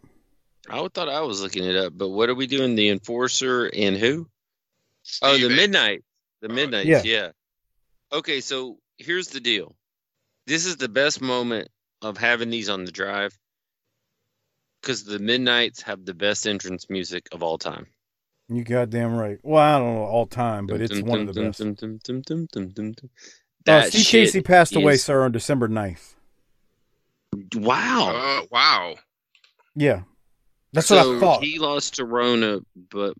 I 0.69 0.87
thought 0.93 1.09
I 1.09 1.19
was 1.21 1.41
looking 1.41 1.65
it 1.65 1.75
up, 1.75 1.93
but 1.97 2.07
what 2.09 2.29
are 2.29 2.35
we 2.35 2.47
doing? 2.47 2.75
The 2.75 2.87
enforcer 2.89 3.69
and 3.75 3.97
who? 3.97 4.29
Oh, 5.21 5.37
the 5.37 5.49
midnight. 5.49 6.03
The 6.41 6.47
midnight. 6.49 6.85
yeah. 6.85 7.01
Yeah. 7.03 7.31
Okay, 8.13 8.39
so 8.39 8.77
here's 8.97 9.27
the 9.29 9.39
deal. 9.41 9.75
This 10.47 10.65
is 10.65 10.77
the 10.77 10.87
best 10.89 11.21
moment 11.21 11.67
of 12.01 12.17
having 12.17 12.49
these 12.49 12.69
on 12.69 12.85
the 12.85 12.91
drive 12.91 13.37
because 14.81 15.03
the 15.03 15.19
midnights 15.19 15.81
have 15.83 16.05
the 16.05 16.13
best 16.13 16.47
entrance 16.47 16.89
music 16.89 17.27
of 17.31 17.43
all 17.43 17.57
time. 17.57 17.87
You 18.47 18.63
goddamn 18.63 19.15
right. 19.15 19.37
Well, 19.43 19.61
I 19.63 19.77
don't 19.77 19.93
know 19.95 20.03
all 20.03 20.25
time, 20.25 20.65
but 20.65 20.81
it's 20.81 20.99
one 21.01 21.27
of 21.27 21.33
the 21.35 21.41
best. 21.41 21.59
dum. 22.75 22.95
Uh, 23.67 23.81
Steve 23.83 24.05
Casey 24.07 24.41
passed 24.41 24.75
away, 24.75 24.93
is- 24.93 25.03
sir, 25.03 25.23
on 25.23 25.31
December 25.31 25.67
9th. 25.67 26.15
Wow. 27.55 28.11
Uh, 28.15 28.45
wow. 28.51 28.95
Yeah, 29.75 30.01
that's 30.73 30.87
so 30.87 30.95
what 30.97 31.17
I 31.17 31.19
thought. 31.19 31.43
he 31.43 31.59
lost 31.59 31.95
to 31.95 32.05
Rona, 32.05 32.59
but 32.75 33.13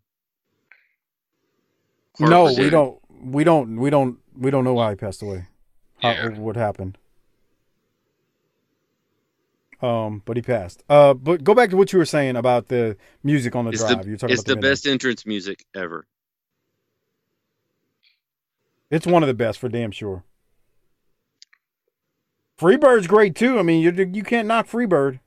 no, 2.19 2.45
we 2.45 2.55
did. 2.55 2.69
don't. 2.71 2.99
We 3.21 3.43
don't. 3.43 3.77
We 3.77 3.89
don't. 3.89 4.17
We 4.37 4.51
don't 4.51 4.63
know 4.63 4.73
why 4.73 4.89
he 4.91 4.95
passed 4.95 5.21
away. 5.21 5.45
How, 6.01 6.11
Yeah. 6.11 6.29
what 6.39 6.55
happened? 6.55 6.97
Um, 9.81 10.21
but 10.25 10.35
he 10.35 10.41
passed. 10.41 10.83
Uh, 10.89 11.13
but 11.13 11.43
go 11.43 11.53
back 11.53 11.69
to 11.69 11.77
what 11.77 11.93
you 11.93 11.99
were 11.99 12.05
saying 12.05 12.35
about 12.35 12.67
the 12.67 12.97
music 13.23 13.55
on 13.55 13.65
the 13.65 13.71
It's 13.71 13.79
drive. 13.81 14.03
the, 14.03 14.09
You're 14.09 14.17
talking 14.17 14.33
it's 14.33 14.41
about 14.41 14.47
the 14.47 14.55
midnight. 14.57 14.69
best 14.71 14.87
entrance 14.87 15.25
music 15.25 15.65
ever. 15.73 16.05
It's 18.91 19.07
one 19.07 19.23
of 19.23 19.27
the 19.27 19.33
best 19.33 19.59
for 19.59 19.69
damn 19.69 19.91
sure. 19.91 20.23
Freebird's 22.59 23.07
great 23.07 23.35
too. 23.35 23.57
I 23.59 23.61
mean, 23.61 23.81
you 23.81 23.91
you 24.13 24.23
can't 24.23 24.47
knock 24.47 24.67
Freebird. 24.67 25.19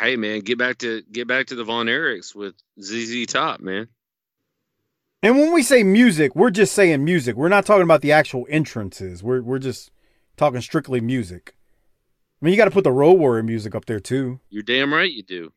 Hey 0.00 0.16
man, 0.16 0.40
get 0.40 0.58
back 0.58 0.78
to 0.78 1.02
get 1.12 1.28
back 1.28 1.46
to 1.48 1.54
the 1.54 1.64
Von 1.64 1.86
Erichs 1.86 2.34
with 2.34 2.54
ZZ 2.80 3.26
Top, 3.26 3.60
man. 3.60 3.88
And 5.22 5.38
when 5.38 5.52
we 5.52 5.62
say 5.62 5.84
music, 5.84 6.34
we're 6.34 6.50
just 6.50 6.74
saying 6.74 7.04
music. 7.04 7.36
We're 7.36 7.48
not 7.48 7.64
talking 7.64 7.84
about 7.84 8.00
the 8.00 8.10
actual 8.10 8.44
entrances. 8.48 9.22
We're 9.22 9.42
we're 9.42 9.60
just 9.60 9.92
talking 10.36 10.60
strictly 10.62 11.00
music. 11.00 11.54
I 12.42 12.44
mean, 12.44 12.52
you 12.52 12.56
got 12.58 12.64
to 12.64 12.72
put 12.72 12.82
the 12.82 12.90
Road 12.92 13.14
Warrior 13.14 13.44
music 13.44 13.74
up 13.76 13.84
there 13.84 14.00
too. 14.00 14.40
You're 14.50 14.64
damn 14.64 14.92
right 14.92 15.10
you 15.10 15.22
do. 15.22 15.52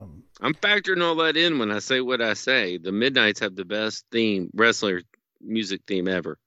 Um, 0.00 0.22
I'm 0.40 0.54
factoring 0.54 1.02
all 1.02 1.16
that 1.16 1.36
in 1.36 1.58
when 1.58 1.72
I 1.72 1.80
say 1.80 2.00
what 2.00 2.22
I 2.22 2.34
say. 2.34 2.78
The 2.78 2.92
Midnights 2.92 3.40
have 3.40 3.56
the 3.56 3.64
best 3.64 4.04
theme 4.12 4.50
wrestler 4.54 5.02
music 5.40 5.80
theme 5.86 6.06
ever. 6.06 6.38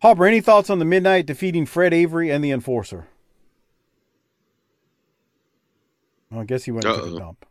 Hopper, 0.00 0.24
any 0.24 0.40
thoughts 0.40 0.70
on 0.70 0.78
the 0.78 0.86
Midnight 0.86 1.26
defeating 1.26 1.66
Fred 1.66 1.92
Avery 1.92 2.30
and 2.30 2.42
the 2.42 2.50
Enforcer? 2.50 3.08
Well, 6.30 6.40
I 6.40 6.44
guess 6.44 6.64
he 6.64 6.70
went 6.70 6.84
to 6.84 6.92
the 6.96 7.18
dump. 7.18 7.44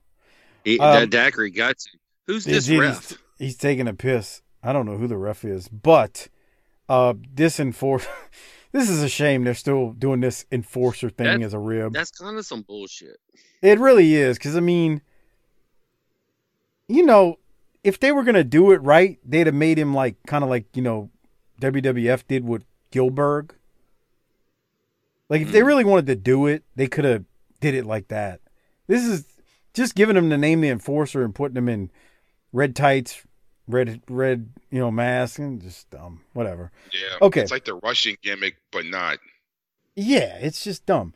He, 0.64 0.80
Um, 0.80 1.02
that 1.02 1.10
Daiquiri 1.12 1.52
got 1.52 1.78
to. 1.78 1.90
Who's 2.26 2.46
this 2.46 2.66
He's- 2.66 2.82
ref? 2.82 3.18
He's, 3.38 3.56
taking 3.56 3.88
a 3.88 3.94
piss. 3.94 4.42
I 4.64 4.74
don't 4.74 4.86
know 4.86 4.98
who 4.98 5.08
the 5.08 5.18
ref 5.18 5.46
is, 5.46 5.68
but 5.70 6.28
uh, 6.90 7.14
this 7.34 7.60
enforcer. 7.60 8.10
this 8.72 8.89
is 8.89 9.01
a 9.01 9.09
shame 9.09 9.43
they're 9.43 9.53
still 9.53 9.91
doing 9.91 10.20
this 10.20 10.45
enforcer 10.51 11.09
thing 11.09 11.39
That- 11.39 11.45
as 11.45 11.53
a 11.53 11.59
rib. 11.59 11.93
That's 11.93 12.11
kind 12.11 12.38
of 12.38 12.45
some 12.45 12.61
bullshit. 12.61 13.17
It 13.61 13.80
really 13.80 14.15
is, 14.15 14.38
because 14.38 14.55
I 14.55 14.61
mean, 14.61 15.01
you 16.88 17.05
know, 17.05 17.39
if 17.84 17.99
they 17.99 18.11
were 18.11 18.24
gonna 18.24 18.43
do 18.43 18.72
it 18.72 18.82
right, 18.82 19.20
they'd 19.26 19.47
have 19.47 19.55
made 19.55 19.78
him 19.78 19.93
like 19.93 20.15
kind 20.26 20.43
of 20.43 20.49
like 20.49 20.65
you 20.76 20.82
know, 20.82 21.09
WWF 21.61 22.28
did 22.28 22.45
with 22.45 22.63
Gilbert. 22.91 23.49
Like 25.30 25.41
if 25.41 25.51
they 25.51 25.61
mm. 25.61 25.65
really 25.65 25.84
wanted 25.84 26.07
to 26.07 26.15
do 26.15 26.47
it, 26.47 26.63
they 26.76 26.88
could 26.88 27.05
have 27.05 27.26
did 27.59 27.76
it 27.76 27.86
like 27.86 28.07
that. 28.07 28.41
This 28.88 29.05
is 29.05 29.26
just 29.74 29.95
giving 29.95 30.17
him 30.17 30.30
the 30.30 30.38
name 30.38 30.61
the 30.61 30.70
enforcer 30.70 31.24
and 31.24 31.36
putting 31.36 31.57
him 31.57 31.70
in 31.70 31.91
red 32.51 32.76
tights, 32.76 33.24
red 33.70 34.01
red 34.09 34.49
you 34.70 34.80
know 34.80 34.91
mask, 34.91 35.39
and 35.39 35.61
just 35.61 35.93
um 35.95 36.22
whatever. 36.34 36.72
Yeah. 36.91 37.17
Okay. 37.22 37.41
It's 37.41 37.51
like 37.51 37.65
the 37.65 37.76
Russian 37.76 38.17
gimmick, 38.22 38.57
but 38.72 38.86
not. 38.86 39.20
Yeah, 39.95 40.38
it's 40.38 40.63
just 40.63 40.86
dumb. 40.86 41.13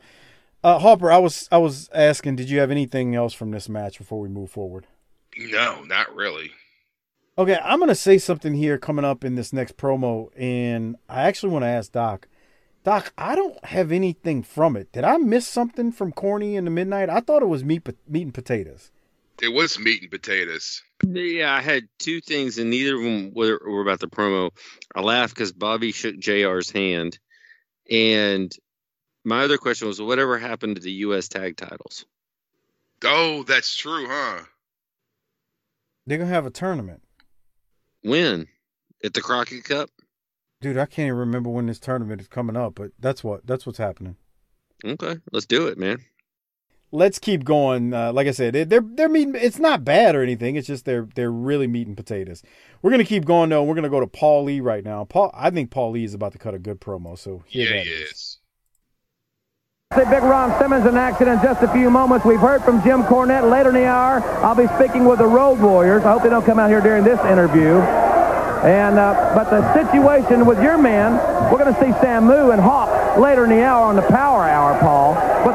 Uh, 0.62 0.78
Harper, 0.78 1.12
I 1.12 1.18
was 1.18 1.48
I 1.52 1.58
was 1.58 1.90
asking, 1.92 2.36
did 2.36 2.48
you 2.48 2.60
have 2.60 2.70
anything 2.70 3.14
else 3.14 3.34
from 3.34 3.50
this 3.50 3.68
match 3.68 3.98
before 3.98 4.20
we 4.20 4.28
move 4.28 4.50
forward? 4.50 4.86
No, 5.36 5.82
not 5.82 6.14
really. 6.14 6.52
Okay, 7.36 7.58
I'm 7.62 7.80
gonna 7.80 7.94
say 7.94 8.16
something 8.16 8.54
here 8.54 8.78
coming 8.78 9.04
up 9.04 9.24
in 9.24 9.34
this 9.34 9.52
next 9.52 9.76
promo, 9.76 10.30
and 10.38 10.96
I 11.08 11.22
actually 11.22 11.52
want 11.52 11.64
to 11.64 11.68
ask 11.68 11.92
Doc. 11.92 12.28
Doc, 12.84 13.12
I 13.16 13.34
don't 13.34 13.62
have 13.64 13.90
anything 13.90 14.42
from 14.42 14.76
it. 14.76 14.92
Did 14.92 15.04
I 15.04 15.16
miss 15.16 15.48
something 15.48 15.90
from 15.90 16.12
Corny 16.12 16.54
in 16.54 16.64
the 16.66 16.70
Midnight? 16.70 17.08
I 17.08 17.20
thought 17.20 17.42
it 17.42 17.46
was 17.46 17.64
meat, 17.64 17.86
meat 18.06 18.22
and 18.22 18.34
potatoes. 18.34 18.90
It 19.42 19.48
was 19.48 19.78
meat 19.78 20.02
and 20.02 20.10
potatoes. 20.10 20.82
Yeah, 21.04 21.52
I 21.52 21.60
had 21.60 21.88
two 21.98 22.20
things, 22.20 22.58
and 22.58 22.70
neither 22.70 22.96
of 22.96 23.02
them 23.02 23.32
were, 23.34 23.60
were 23.66 23.82
about 23.82 24.00
the 24.00 24.06
promo. 24.06 24.50
I 24.94 25.00
laughed 25.00 25.34
because 25.34 25.52
Bobby 25.52 25.92
shook 25.92 26.16
JR's 26.16 26.70
hand, 26.70 27.18
and 27.90 28.52
my 29.24 29.42
other 29.42 29.58
question 29.58 29.88
was, 29.88 30.00
whatever 30.00 30.38
happened 30.38 30.76
to 30.76 30.82
the 30.82 30.92
U.S. 30.92 31.28
tag 31.28 31.56
titles? 31.56 32.06
Oh, 33.04 33.42
that's 33.42 33.74
true, 33.76 34.06
huh? 34.08 34.44
They're 36.06 36.18
gonna 36.18 36.30
have 36.30 36.46
a 36.46 36.50
tournament, 36.50 37.02
When? 38.02 38.46
At 39.02 39.14
the 39.14 39.20
Crockett 39.20 39.64
Cup? 39.64 39.90
dude. 40.60 40.78
I 40.78 40.86
can't 40.86 41.06
even 41.08 41.18
remember 41.18 41.50
when 41.50 41.66
this 41.66 41.78
tournament 41.78 42.20
is 42.22 42.28
coming 42.28 42.56
up, 42.56 42.74
but 42.76 42.92
that's 42.98 43.22
what 43.24 43.46
that's 43.46 43.66
what's 43.66 43.78
happening. 43.78 44.16
Okay, 44.84 45.16
let's 45.32 45.46
do 45.46 45.66
it, 45.66 45.76
man. 45.76 45.98
Let's 46.94 47.18
keep 47.18 47.42
going. 47.44 47.92
Uh, 47.92 48.12
like 48.12 48.28
I 48.28 48.30
said, 48.30 48.52
they- 48.54 48.62
they're 48.62 48.80
they're 48.84 49.08
meat. 49.08 49.28
It's 49.34 49.58
not 49.58 49.84
bad 49.84 50.14
or 50.14 50.22
anything. 50.22 50.54
It's 50.54 50.68
just 50.68 50.84
they're 50.84 51.08
they're 51.16 51.30
really 51.32 51.66
meat 51.66 51.88
and 51.88 51.96
potatoes. 51.96 52.40
We're 52.82 52.92
gonna 52.92 53.02
keep 53.04 53.24
going 53.24 53.50
though. 53.50 53.64
We're 53.64 53.74
gonna 53.74 53.88
go 53.88 53.98
to 53.98 54.06
Paul 54.06 54.44
Lee 54.44 54.60
right 54.60 54.84
now. 54.84 55.04
Paul, 55.04 55.32
I 55.34 55.50
think 55.50 55.70
Paul 55.72 55.90
Lee 55.90 56.04
is 56.04 56.14
about 56.14 56.32
to 56.32 56.38
cut 56.38 56.54
a 56.54 56.58
good 56.58 56.80
promo. 56.80 57.18
So 57.18 57.42
here 57.46 57.66
Yeah, 57.68 57.76
that 57.78 57.86
he 57.86 57.90
is. 57.92 58.10
is. 58.12 58.38
Big 59.96 60.08
Ron 60.22 60.56
Simmons 60.60 60.86
in 60.86 60.96
action 60.96 61.28
in 61.28 61.40
just 61.42 61.62
a 61.62 61.68
few 61.68 61.90
moments. 61.90 62.24
We've 62.24 62.40
heard 62.40 62.62
from 62.62 62.82
Jim 62.82 63.02
Cornette 63.04 63.48
later 63.50 63.68
in 63.70 63.74
the 63.76 63.86
hour. 63.86 64.20
I'll 64.44 64.54
be 64.54 64.66
speaking 64.76 65.04
with 65.04 65.18
the 65.18 65.26
Road 65.26 65.58
Warriors. 65.60 66.04
I 66.04 66.12
hope 66.12 66.22
they 66.22 66.30
don't 66.30 66.44
come 66.46 66.58
out 66.58 66.68
here 66.70 66.80
during 66.80 67.02
this 67.04 67.18
interview. 67.26 67.78
And 68.64 68.98
uh, 68.98 69.32
but 69.34 69.50
the 69.50 69.60
situation 69.74 70.46
with 70.46 70.60
your 70.62 70.78
man, 70.78 71.12
we're 71.52 71.58
going 71.58 71.72
to 71.74 71.80
see 71.80 71.92
Samu 72.04 72.52
and 72.52 72.60
Hawk 72.60 73.18
later 73.18 73.44
in 73.44 73.50
the 73.50 73.62
hour 73.62 73.84
on 73.86 73.94
the 73.94 74.02
Power 74.02 74.42
Hour, 74.44 74.80
Paul. 74.80 75.03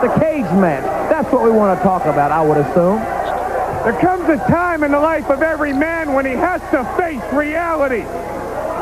The 0.01 0.07
cage 0.17 0.49
match, 0.55 0.85
that's 1.09 1.30
what 1.30 1.43
we 1.43 1.49
want 1.49 1.77
to 1.77 1.84
talk 1.84 2.05
about, 2.05 2.31
I 2.31 2.41
would 2.41 2.57
assume. 2.57 2.99
There 3.84 3.99
comes 3.99 4.30
a 4.30 4.38
time 4.49 4.84
in 4.84 4.91
the 4.91 4.99
life 4.99 5.30
of 5.30 5.41
every 5.41 5.73
man 5.73 6.13
when 6.13 6.26
he 6.26 6.31
has 6.31 6.61
to 6.71 6.85
face 6.95 7.21
reality. 7.34 8.05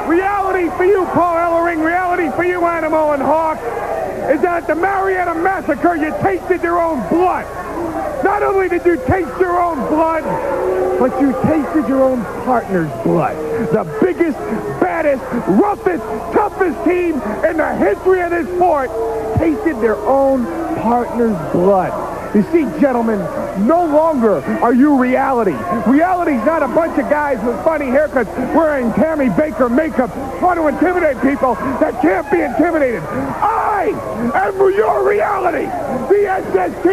Reality 0.07 0.69
for 0.77 0.85
you, 0.85 1.05
Paul 1.13 1.35
Ellering, 1.35 1.83
reality 1.83 2.29
for 2.35 2.43
you, 2.43 2.63
Animal 2.65 3.13
and 3.13 3.23
Hawk, 3.23 3.57
is 4.29 4.41
that 4.41 4.63
at 4.63 4.67
the 4.67 4.75
Marietta 4.75 5.33
Massacre, 5.33 5.95
you 5.95 6.11
tasted 6.21 6.61
your 6.61 6.79
own 6.79 6.99
blood. 7.09 7.45
Not 8.23 8.43
only 8.43 8.69
did 8.69 8.85
you 8.85 8.97
taste 8.97 9.39
your 9.39 9.59
own 9.59 9.79
blood, 9.87 10.23
but 10.99 11.19
you 11.19 11.31
tasted 11.43 11.87
your 11.87 12.03
own 12.03 12.23
partner's 12.45 12.91
blood. 13.03 13.35
The 13.71 13.85
biggest, 14.01 14.37
baddest, 14.79 15.23
roughest, 15.47 16.03
toughest 16.31 16.77
team 16.85 17.15
in 17.43 17.57
the 17.57 17.75
history 17.75 18.21
of 18.21 18.29
this 18.29 18.47
sport 18.55 18.89
tasted 19.37 19.81
their 19.81 19.97
own 19.97 20.66
partner's 20.87 21.35
blood. 21.51 21.91
You 22.33 22.43
see, 22.43 22.63
gentlemen, 22.79 23.19
no 23.67 23.85
longer 23.85 24.39
are 24.63 24.73
you 24.73 24.97
reality. 24.97 25.55
Reality's 25.89 26.43
not 26.45 26.63
a 26.63 26.67
bunch 26.67 26.97
of 26.97 27.09
guys 27.09 27.43
with 27.43 27.61
funny 27.65 27.87
haircuts 27.87 28.33
wearing 28.55 28.93
Tammy 28.93 29.27
Bakker 29.27 29.69
makeup 29.69 30.13
trying 30.39 30.55
to 30.55 30.67
intimidate 30.67 31.21
people 31.21 31.55
that 31.81 32.01
can't 32.01 32.29
be 32.31 32.39
intimidated. 32.39 33.01
I 33.03 33.89
am 34.33 34.55
your 34.57 35.07
reality. 35.07 35.65
The 36.07 36.23
SST 36.47 36.85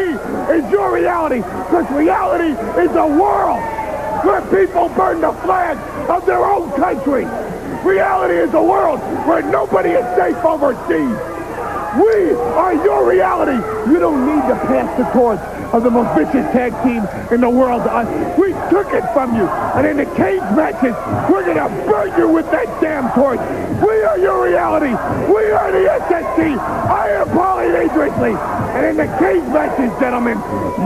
is 0.50 0.70
your 0.72 0.92
reality 0.92 1.38
because 1.38 1.88
reality 1.92 2.50
is 2.80 2.90
a 2.96 3.06
world 3.06 3.62
where 4.24 4.42
people 4.50 4.88
burn 4.90 5.20
the 5.20 5.32
flag 5.44 5.78
of 6.10 6.26
their 6.26 6.44
own 6.44 6.70
country. 6.72 7.26
Reality 7.84 8.34
is 8.34 8.54
a 8.54 8.62
world 8.62 8.98
where 9.26 9.42
nobody 9.42 9.90
is 9.90 10.04
safe 10.16 10.42
overseas. 10.44 11.34
We 11.94 12.34
are 12.34 12.74
your 12.84 13.08
reality. 13.08 13.58
You 13.90 14.00
don't 14.00 14.26
need 14.26 14.42
to 14.48 14.56
pass 14.66 14.98
the 14.98 15.04
torch 15.12 15.38
of 15.72 15.82
the 15.82 15.90
most 15.90 16.16
vicious 16.16 16.50
tag 16.52 16.72
team 16.82 17.06
in 17.32 17.40
the 17.40 17.50
world 17.50 17.84
to 17.84 17.92
us. 17.92 18.38
We 18.38 18.52
took 18.70 18.92
it 18.92 19.06
from 19.12 19.36
you. 19.36 19.46
And 19.74 19.86
in 19.86 19.96
the 19.98 20.06
cage 20.16 20.42
matches, 20.58 20.94
we're 21.30 21.44
going 21.44 21.58
to 21.58 21.68
burn 21.86 22.18
you 22.18 22.28
with 22.28 22.50
that 22.50 22.66
damn 22.80 23.10
torch. 23.12 23.38
We 23.82 24.02
are 24.02 24.18
your 24.18 24.44
reality. 24.44 24.90
We 25.32 25.50
are 25.50 25.70
the 25.70 25.86
SST. 26.06 26.58
I 26.58 27.10
am 27.10 27.28
Paulie 27.28 27.72
Dangerously. 27.72 28.34
And 28.74 28.86
in 28.86 28.96
the 28.96 29.06
cage 29.18 29.46
matches, 29.54 29.90
gentlemen, 30.00 30.38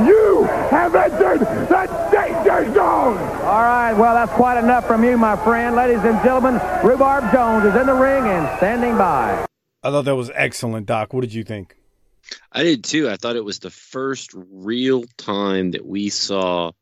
you 0.06 0.44
have 0.70 0.94
entered 0.94 1.40
the 1.40 2.08
danger 2.12 2.74
zone. 2.74 3.16
All 3.48 3.62
right, 3.64 3.94
well, 3.94 4.14
that's 4.14 4.32
quite 4.32 4.58
enough 4.58 4.86
from 4.86 5.04
you, 5.04 5.16
my 5.16 5.36
friend. 5.36 5.74
Ladies 5.74 6.04
and 6.04 6.22
gentlemen, 6.22 6.60
Rhubarb 6.84 7.32
Jones 7.32 7.64
is 7.64 7.74
in 7.80 7.86
the 7.86 7.94
ring 7.94 8.24
and 8.24 8.58
standing 8.58 8.96
by. 8.98 9.48
I 9.82 9.90
thought 9.90 10.06
that 10.06 10.16
was 10.16 10.30
excellent, 10.34 10.86
Doc. 10.86 11.12
What 11.12 11.20
did 11.20 11.34
you 11.34 11.44
think? 11.44 11.76
I 12.52 12.62
did 12.62 12.84
too. 12.84 13.08
I 13.08 13.16
thought 13.16 13.36
it 13.36 13.44
was 13.44 13.60
the 13.60 13.70
first 13.70 14.32
real 14.34 15.04
time 15.16 15.70
that 15.72 15.86
we 15.86 16.08
saw 16.08 16.72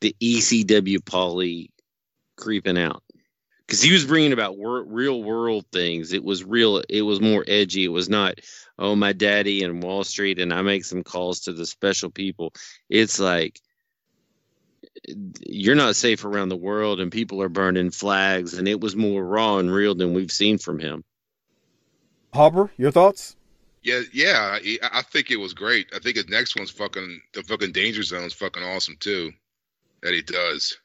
the 0.00 0.14
ECW 0.20 1.04
Polly 1.04 1.70
creeping 2.36 2.78
out 2.78 3.02
because 3.66 3.82
he 3.82 3.92
was 3.92 4.04
bringing 4.04 4.32
about 4.32 4.56
wor- 4.56 4.84
real 4.84 5.22
world 5.22 5.64
things. 5.72 6.12
It 6.12 6.22
was 6.22 6.44
real. 6.44 6.82
It 6.88 7.02
was 7.02 7.20
more 7.20 7.44
edgy. 7.48 7.84
It 7.84 7.92
was 7.92 8.08
not, 8.08 8.40
oh, 8.78 8.94
my 8.94 9.12
daddy 9.12 9.62
in 9.62 9.80
Wall 9.80 10.04
Street 10.04 10.38
and 10.38 10.52
I 10.52 10.62
make 10.62 10.84
some 10.84 11.02
calls 11.02 11.40
to 11.40 11.52
the 11.52 11.66
special 11.66 12.10
people. 12.10 12.52
It's 12.88 13.18
like 13.18 13.60
you're 15.46 15.74
not 15.74 15.96
safe 15.96 16.24
around 16.24 16.48
the 16.48 16.56
world 16.56 17.00
and 17.00 17.10
people 17.10 17.42
are 17.42 17.48
burning 17.48 17.90
flags, 17.90 18.54
and 18.54 18.68
it 18.68 18.80
was 18.80 18.96
more 18.96 19.24
raw 19.24 19.58
and 19.58 19.72
real 19.72 19.94
than 19.94 20.14
we've 20.14 20.30
seen 20.30 20.58
from 20.58 20.78
him. 20.78 21.04
Hopper, 22.32 22.70
your 22.76 22.90
thoughts? 22.90 23.36
Yeah, 23.82 24.00
yeah, 24.12 24.58
I, 24.60 24.78
I 24.82 25.02
think 25.02 25.30
it 25.30 25.36
was 25.36 25.54
great. 25.54 25.88
I 25.94 25.98
think 25.98 26.16
his 26.16 26.28
next 26.28 26.56
one's 26.56 26.70
fucking 26.70 27.22
the 27.32 27.42
fucking 27.42 27.72
danger 27.72 28.02
zone's 28.02 28.34
fucking 28.34 28.62
awesome 28.62 28.96
too. 28.98 29.32
That 30.02 30.14
he 30.14 30.22
does. 30.22 30.76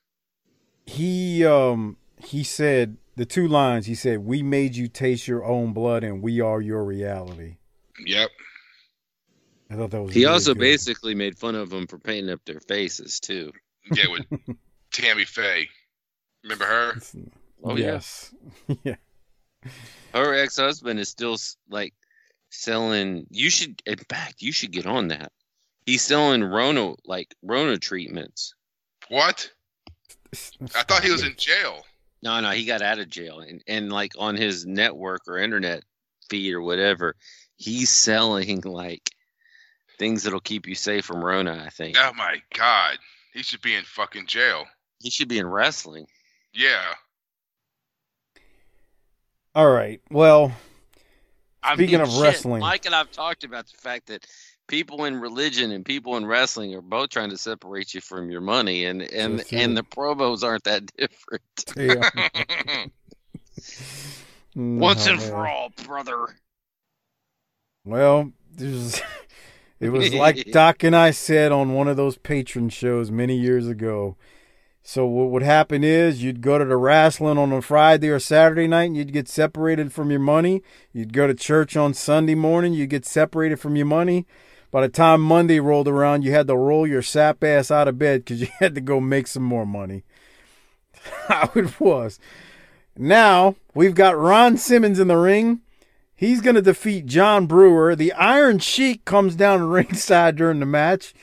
He 0.85 1.45
um 1.45 1.97
he 2.23 2.43
said 2.43 2.97
the 3.15 3.25
two 3.25 3.47
lines. 3.47 3.85
He 3.85 3.95
said, 3.95 4.19
"We 4.19 4.41
made 4.43 4.75
you 4.75 4.87
taste 4.87 5.27
your 5.27 5.43
own 5.43 5.73
blood, 5.73 6.03
and 6.03 6.21
we 6.21 6.39
are 6.41 6.61
your 6.61 6.83
reality." 6.83 7.57
Yep. 8.05 8.29
I 9.69 9.75
thought 9.75 9.91
that 9.91 10.01
was. 10.01 10.13
He 10.13 10.21
really 10.21 10.33
also 10.33 10.53
good. 10.53 10.59
basically 10.61 11.15
made 11.15 11.37
fun 11.37 11.55
of 11.55 11.69
them 11.69 11.87
for 11.87 11.97
painting 11.97 12.31
up 12.31 12.41
their 12.45 12.59
faces 12.59 13.19
too. 13.19 13.51
Yeah, 13.91 14.05
with 14.09 14.25
Tammy 14.91 15.25
Faye. 15.25 15.67
Remember 16.43 16.65
her? 16.65 16.93
Oh 17.63 17.75
yeah. 17.75 17.85
yes. 17.93 18.33
yeah. 18.83 18.95
Her 20.13 20.33
ex-husband 20.33 20.99
is 20.99 21.09
still 21.09 21.37
like 21.69 21.93
selling. 22.49 23.25
You 23.29 23.49
should, 23.49 23.81
in 23.85 23.97
fact, 24.09 24.41
you 24.41 24.51
should 24.51 24.71
get 24.71 24.85
on 24.85 25.07
that. 25.09 25.31
He's 25.85 26.01
selling 26.01 26.43
Rona 26.43 26.93
like 27.05 27.33
Rona 27.41 27.77
treatments. 27.77 28.53
What? 29.09 29.49
I 30.75 30.83
thought 30.83 31.03
he 31.03 31.11
was 31.11 31.23
in 31.23 31.35
jail. 31.37 31.85
No, 32.21 32.39
no, 32.39 32.51
he 32.51 32.65
got 32.65 32.81
out 32.81 32.99
of 32.99 33.09
jail, 33.09 33.39
and 33.41 33.61
and 33.67 33.91
like 33.91 34.13
on 34.17 34.35
his 34.37 34.65
network 34.65 35.21
or 35.27 35.37
internet 35.37 35.83
feed 36.29 36.53
or 36.53 36.61
whatever, 36.61 37.15
he's 37.57 37.89
selling 37.89 38.61
like 38.61 39.09
things 39.99 40.23
that'll 40.23 40.39
keep 40.39 40.65
you 40.67 40.75
safe 40.75 41.05
from 41.05 41.23
Rona. 41.23 41.63
I 41.65 41.69
think 41.69 41.97
Oh 41.99 42.13
my 42.15 42.41
god. 42.55 42.97
He 43.33 43.43
should 43.43 43.61
be 43.61 43.75
in 43.75 43.83
fucking 43.83 44.27
jail. 44.27 44.65
he 45.01 45.09
should 45.09 45.27
be 45.27 45.39
in 45.39 45.47
wrestling. 45.47 46.05
Yeah. 46.53 46.93
All 49.55 49.69
right. 49.69 50.01
Well, 50.09 50.51
I 51.61 51.75
Speaking 51.75 51.99
mean, 51.99 52.01
of 52.01 52.11
shit, 52.11 52.21
wrestling. 52.21 52.59
Mike 52.61 52.85
and 52.85 52.95
I've 52.95 53.11
talked 53.11 53.43
about 53.43 53.67
the 53.67 53.77
fact 53.77 54.07
that 54.07 54.25
people 54.67 55.05
in 55.05 55.19
religion 55.19 55.71
and 55.71 55.85
people 55.85 56.17
in 56.17 56.25
wrestling 56.25 56.73
are 56.75 56.81
both 56.81 57.09
trying 57.09 57.29
to 57.29 57.37
separate 57.37 57.93
you 57.93 58.01
from 58.01 58.29
your 58.31 58.41
money, 58.41 58.85
and 58.85 59.01
and 59.01 59.39
That's 59.39 59.49
true. 59.49 59.59
and 59.59 59.77
the 59.77 59.83
promos 59.83 60.43
aren't 60.43 60.63
that 60.63 60.83
different. 60.97 61.43
yeah. 61.77 62.85
Once 64.55 65.07
and 65.07 65.21
for 65.21 65.47
all, 65.47 65.71
brother. 65.85 66.27
Well, 67.85 68.31
there's, 68.51 69.01
it 69.79 69.89
was 69.89 70.13
like 70.13 70.51
Doc 70.51 70.83
and 70.83 70.95
I 70.95 71.11
said 71.11 71.51
on 71.51 71.73
one 71.73 71.87
of 71.87 71.97
those 71.97 72.17
Patreon 72.17 72.71
shows 72.71 73.11
many 73.11 73.35
years 73.37 73.67
ago. 73.67 74.15
So 74.85 75.05
what 75.05 75.29
would 75.29 75.43
happen 75.43 75.81
is 75.81 76.21
you'd 76.21 76.41
go 76.41 76.57
to 76.57 76.65
the 76.65 76.75
wrestling 76.75 77.37
on 77.37 77.53
a 77.53 77.61
Friday 77.61 78.09
or 78.09 78.19
Saturday 78.19 78.67
night 78.67 78.83
and 78.83 78.97
you'd 78.97 79.13
get 79.13 79.29
separated 79.29 79.93
from 79.93 80.11
your 80.11 80.19
money. 80.19 80.61
You'd 80.91 81.13
go 81.13 81.25
to 81.25 81.33
church 81.33 81.77
on 81.77 81.93
Sunday 81.93 82.35
morning, 82.35 82.73
you'd 82.73 82.89
get 82.89 83.05
separated 83.05 83.61
from 83.61 83.77
your 83.77 83.85
money. 83.85 84.27
By 84.71 84.81
the 84.81 84.89
time 84.89 85.21
Monday 85.21 85.61
rolled 85.61 85.87
around, 85.87 86.23
you 86.23 86.33
had 86.33 86.47
to 86.47 86.57
roll 86.57 86.85
your 86.85 87.01
sap 87.01 87.45
ass 87.45 87.71
out 87.71 87.87
of 87.87 87.97
bed 87.97 88.25
because 88.25 88.41
you 88.41 88.49
had 88.59 88.75
to 88.75 88.81
go 88.81 88.99
make 88.99 89.27
some 89.27 89.43
more 89.43 89.65
money. 89.65 90.03
How 91.27 91.49
it 91.55 91.79
was. 91.79 92.19
Now 92.97 93.55
we've 93.73 93.95
got 93.95 94.17
Ron 94.17 94.57
Simmons 94.57 94.99
in 94.99 95.07
the 95.07 95.17
ring. 95.17 95.61
He's 96.13 96.41
going 96.41 96.55
to 96.55 96.61
defeat 96.61 97.05
John 97.05 97.47
Brewer. 97.47 97.95
The 97.95 98.11
Iron 98.13 98.59
Sheik 98.59 99.05
comes 99.05 99.35
down 99.35 99.63
ringside 99.63 100.35
during 100.35 100.59
the 100.59 100.65
match. 100.65 101.13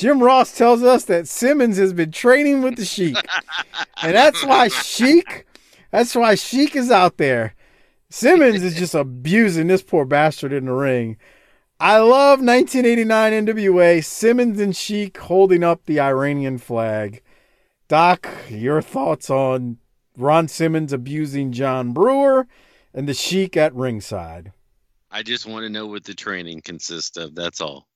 Jim 0.00 0.22
Ross 0.22 0.56
tells 0.56 0.82
us 0.82 1.04
that 1.04 1.28
Simmons 1.28 1.76
has 1.76 1.92
been 1.92 2.10
training 2.10 2.62
with 2.62 2.76
the 2.76 2.86
Sheik. 2.86 3.18
and 4.02 4.14
that's 4.14 4.42
why 4.42 4.68
Sheik, 4.68 5.46
that's 5.90 6.14
why 6.14 6.36
Sheik 6.36 6.74
is 6.74 6.90
out 6.90 7.18
there. 7.18 7.54
Simmons 8.08 8.62
is 8.62 8.76
just 8.76 8.94
abusing 8.94 9.66
this 9.66 9.82
poor 9.82 10.06
bastard 10.06 10.54
in 10.54 10.64
the 10.64 10.72
ring. 10.72 11.18
I 11.78 11.98
love 11.98 12.40
1989 12.40 13.44
NWA, 13.44 14.02
Simmons 14.02 14.58
and 14.58 14.74
Sheik 14.74 15.18
holding 15.18 15.62
up 15.62 15.84
the 15.84 16.00
Iranian 16.00 16.56
flag. 16.56 17.22
Doc, 17.86 18.26
your 18.48 18.80
thoughts 18.80 19.28
on 19.28 19.76
Ron 20.16 20.48
Simmons 20.48 20.94
abusing 20.94 21.52
John 21.52 21.92
Brewer 21.92 22.48
and 22.94 23.06
the 23.06 23.12
Sheik 23.12 23.54
at 23.54 23.74
ringside? 23.74 24.52
I 25.10 25.22
just 25.22 25.44
want 25.44 25.64
to 25.64 25.68
know 25.68 25.86
what 25.86 26.04
the 26.04 26.14
training 26.14 26.62
consists 26.62 27.18
of. 27.18 27.34
That's 27.34 27.60
all. 27.60 27.89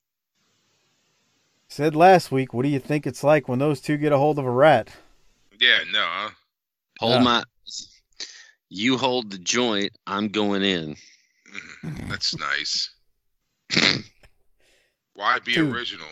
Said 1.67 1.95
last 1.95 2.31
week, 2.31 2.53
what 2.53 2.63
do 2.63 2.69
you 2.69 2.79
think 2.79 3.05
it's 3.07 3.23
like 3.23 3.47
when 3.49 3.59
those 3.59 3.81
two 3.81 3.97
get 3.97 4.11
a 4.11 4.17
hold 4.17 4.39
of 4.39 4.45
a 4.45 4.51
rat? 4.51 4.89
Yeah, 5.59 5.79
no. 5.91 6.03
huh? 6.05 6.29
Hold 6.99 7.13
Yeah. 7.15 7.19
my. 7.21 7.43
You 8.69 8.97
hold 8.97 9.31
the 9.31 9.37
joint. 9.37 9.91
I'm 10.07 10.29
going 10.29 10.63
in. 10.63 10.95
Mm, 11.83 12.09
that's 12.09 12.35
nice. 12.37 12.89
Why 15.13 15.39
be 15.39 15.53
Dude. 15.53 15.73
original? 15.73 16.07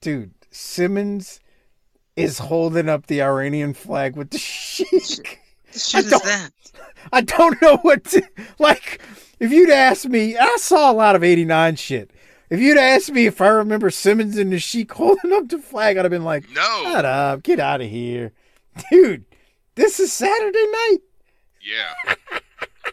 Dude, 0.00 0.32
Simmons 0.50 1.40
is 2.16 2.38
holding 2.38 2.88
up 2.88 3.06
the 3.06 3.22
Iranian 3.22 3.74
flag 3.74 4.16
with 4.16 4.30
the 4.30 4.38
Sheik. 4.40 5.40
Shit 5.72 6.08
don't- 6.08 6.22
that? 6.24 6.50
I 7.12 7.20
don't 7.20 7.60
know 7.62 7.76
what 7.78 8.04
to 8.04 8.22
like. 8.58 9.00
If 9.40 9.50
you'd 9.52 9.70
asked 9.70 10.08
me, 10.08 10.36
I 10.36 10.56
saw 10.58 10.90
a 10.90 10.94
lot 10.94 11.16
of 11.16 11.22
'89 11.24 11.76
shit. 11.76 12.10
If 12.54 12.60
you'd 12.60 12.78
asked 12.78 13.10
me 13.10 13.26
if 13.26 13.40
I 13.40 13.48
remember 13.48 13.90
Simmons 13.90 14.38
and 14.38 14.52
the 14.52 14.60
Sheik 14.60 14.92
holding 14.92 15.32
up 15.32 15.48
the 15.48 15.58
flag, 15.58 15.96
I'd 15.96 16.04
have 16.04 16.12
been 16.12 16.22
like, 16.22 16.48
No. 16.50 16.82
"Shut 16.84 17.04
up, 17.04 17.42
get 17.42 17.58
out 17.58 17.80
of 17.80 17.90
here, 17.90 18.32
dude." 18.92 19.24
This 19.74 19.98
is 19.98 20.12
Saturday 20.12 20.64
night. 20.64 20.98
Yeah. 21.60 22.14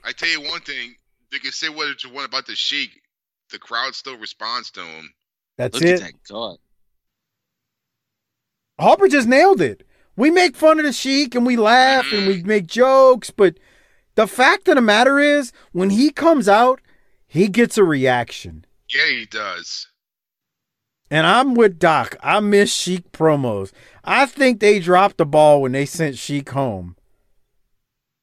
I 0.04 0.14
tell 0.14 0.30
you 0.30 0.42
one 0.42 0.62
thing, 0.62 0.96
they 1.32 1.38
can 1.38 1.52
say 1.52 1.70
what 1.70 2.04
you 2.04 2.10
want 2.10 2.28
about 2.28 2.48
the 2.48 2.56
Sheik. 2.56 3.04
The 3.52 3.60
crowd 3.60 3.94
still 3.94 4.18
responds 4.18 4.72
to 4.72 4.84
him. 4.84 5.14
That's 5.58 5.76
Look 5.76 5.84
it. 5.84 5.94
at 5.94 6.00
that 6.00 6.24
god. 6.28 6.58
Harper 8.80 9.10
just 9.10 9.28
nailed 9.28 9.62
it. 9.62 9.86
We 10.16 10.32
make 10.32 10.56
fun 10.56 10.80
of 10.80 10.86
the 10.86 10.92
Sheik 10.92 11.36
and 11.36 11.46
we 11.46 11.56
laugh 11.56 12.12
and 12.12 12.26
we 12.26 12.38
mm-hmm. 12.38 12.48
make 12.48 12.66
jokes, 12.66 13.30
but 13.30 13.60
the 14.16 14.26
fact 14.26 14.68
of 14.70 14.74
the 14.74 14.82
matter 14.82 15.20
is, 15.20 15.54
when 15.72 15.92
he 15.92 16.10
comes 16.10 16.50
out, 16.50 16.82
he 17.28 17.48
gets 17.48 17.78
a 17.78 17.84
reaction. 17.84 18.66
Yeah, 18.94 19.08
he 19.08 19.26
does. 19.26 19.88
And 21.10 21.28
I'm 21.28 21.56
with 21.56 21.78
Doc. 21.80 22.16
I 22.24 22.40
miss 22.40 22.74
Sheik 22.74 23.12
promos. 23.12 23.72
I 24.04 24.26
think 24.26 24.60
they 24.60 24.80
dropped 24.80 25.18
the 25.18 25.26
ball 25.26 25.62
when 25.62 25.74
they 25.74 25.86
sent 25.86 26.18
Sheik 26.18 26.50
home. 26.50 26.96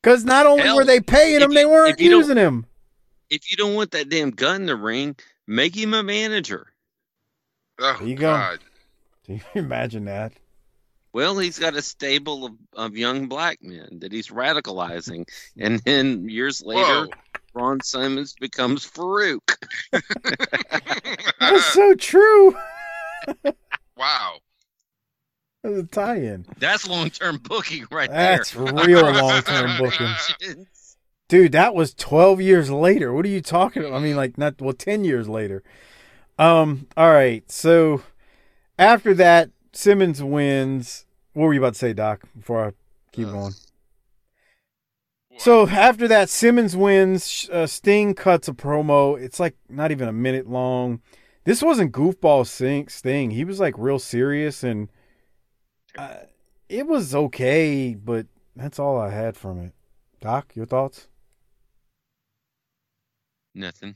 Because 0.02 0.24
not 0.24 0.46
only 0.46 0.62
Hell, 0.62 0.76
were 0.76 0.84
they 0.84 1.00
paying 1.00 1.36
if 1.36 1.42
him, 1.42 1.54
they 1.54 1.66
weren't 1.66 1.94
if 1.94 2.00
you 2.00 2.10
don't- 2.10 2.20
using 2.20 2.36
him. 2.36 2.66
If 3.30 3.50
you 3.50 3.58
don't 3.58 3.74
want 3.74 3.90
that 3.90 4.08
damn 4.08 4.30
gun 4.30 4.62
in 4.62 4.66
the 4.66 4.76
ring, 4.76 5.16
make 5.46 5.76
him 5.76 5.92
a 5.92 6.02
manager. 6.02 6.72
Oh, 7.78 7.96
There 7.98 8.08
you 8.08 8.14
go. 8.16 8.32
God. 8.32 8.58
Can 9.26 9.34
you 9.36 9.42
imagine 9.54 10.06
that? 10.06 10.32
Well, 11.12 11.38
he's 11.38 11.58
got 11.58 11.74
a 11.76 11.82
stable 11.82 12.46
of, 12.46 12.52
of 12.74 12.96
young 12.96 13.26
black 13.28 13.58
men 13.62 13.98
that 14.00 14.12
he's 14.12 14.28
radicalizing, 14.28 15.28
and 15.58 15.78
then 15.80 16.28
years 16.28 16.62
later, 16.62 17.06
Whoa. 17.06 17.08
Ron 17.54 17.80
Simmons 17.80 18.34
becomes 18.40 18.86
Faarooq. 18.86 19.40
That's 21.40 21.64
so 21.66 21.94
true. 21.94 22.56
wow. 23.96 24.38
That's 25.62 25.78
a 25.78 25.82
tie-in. 25.84 26.46
That's 26.58 26.88
long 26.88 27.10
term 27.10 27.38
booking 27.38 27.86
right 27.90 28.10
That's 28.10 28.52
there. 28.52 28.64
That's 28.64 28.86
real 28.86 29.10
long-term 29.10 29.78
booking. 29.78 30.66
Dude, 31.28 31.52
that 31.52 31.74
was 31.74 31.92
12 31.92 32.40
years 32.40 32.70
later. 32.70 33.12
What 33.12 33.26
are 33.26 33.28
you 33.28 33.42
talking 33.42 33.84
about? 33.84 33.96
I 33.96 34.00
mean, 34.00 34.16
like, 34.16 34.38
not, 34.38 34.60
well, 34.62 34.72
10 34.72 35.04
years 35.04 35.28
later. 35.28 35.62
Um, 36.38 36.86
all 36.96 37.10
right. 37.12 37.50
So 37.50 38.02
after 38.78 39.12
that, 39.14 39.50
Simmons 39.72 40.22
wins. 40.22 41.04
What 41.34 41.46
were 41.46 41.54
you 41.54 41.60
about 41.60 41.74
to 41.74 41.78
say, 41.78 41.92
Doc, 41.92 42.22
before 42.36 42.68
I 42.68 42.72
keep 43.12 43.28
going? 43.28 43.52
So 45.38 45.68
after 45.68 46.08
that, 46.08 46.28
Simmons 46.28 46.76
wins. 46.76 47.48
Uh, 47.52 47.66
Sting 47.66 48.14
cuts 48.14 48.48
a 48.48 48.52
promo. 48.52 49.20
It's 49.20 49.38
like 49.38 49.56
not 49.68 49.90
even 49.92 50.08
a 50.08 50.12
minute 50.12 50.48
long. 50.48 51.00
This 51.44 51.62
wasn't 51.62 51.92
goofball 51.92 52.46
Sting. 52.46 52.88
Sting. 52.88 53.30
He 53.30 53.44
was 53.44 53.60
like 53.60 53.74
real 53.78 53.98
serious, 54.00 54.64
and 54.64 54.88
uh, 55.96 56.16
it 56.68 56.86
was 56.86 57.14
okay, 57.14 57.94
but 57.94 58.26
that's 58.56 58.78
all 58.78 58.98
I 58.98 59.10
had 59.10 59.36
from 59.36 59.60
it. 59.60 59.72
Doc, 60.20 60.56
your 60.56 60.66
thoughts? 60.66 61.08
Nothing. 63.54 63.94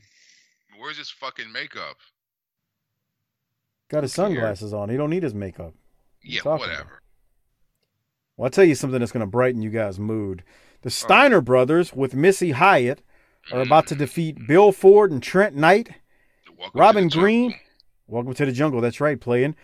Where's 0.79 0.97
his 0.97 1.09
fucking 1.09 1.51
makeup? 1.51 1.97
Got 3.89 4.03
his 4.03 4.13
sunglasses 4.13 4.73
on. 4.73 4.89
He 4.89 4.97
don't 4.97 5.09
need 5.09 5.23
his 5.23 5.35
makeup. 5.35 5.73
Yeah, 6.23 6.41
talking 6.41 6.67
whatever. 6.67 7.01
Well, 8.37 8.45
I'll 8.45 8.49
tell 8.49 8.63
you 8.63 8.75
something 8.75 8.99
that's 8.99 9.11
going 9.11 9.21
to 9.21 9.27
brighten 9.27 9.61
you 9.61 9.69
guys' 9.69 9.99
mood. 9.99 10.43
The 10.83 10.89
Steiner 10.89 11.39
brothers 11.39 11.93
with 11.93 12.13
Missy 12.13 12.51
Hyatt 12.51 13.01
are 13.53 13.61
about 13.61 13.87
to 13.87 13.95
defeat 13.95 14.47
Bill 14.47 14.73
Ford 14.73 15.11
and 15.11 15.23
Trent 15.23 15.55
Knight. 15.55 15.91
Robin 16.73 17.07
Green, 17.07 17.55
welcome 18.05 18.33
to 18.33 18.45
the 18.45 18.51
jungle. 18.51 18.81
That's 18.81 18.99
right, 18.99 19.19
playing. 19.19 19.55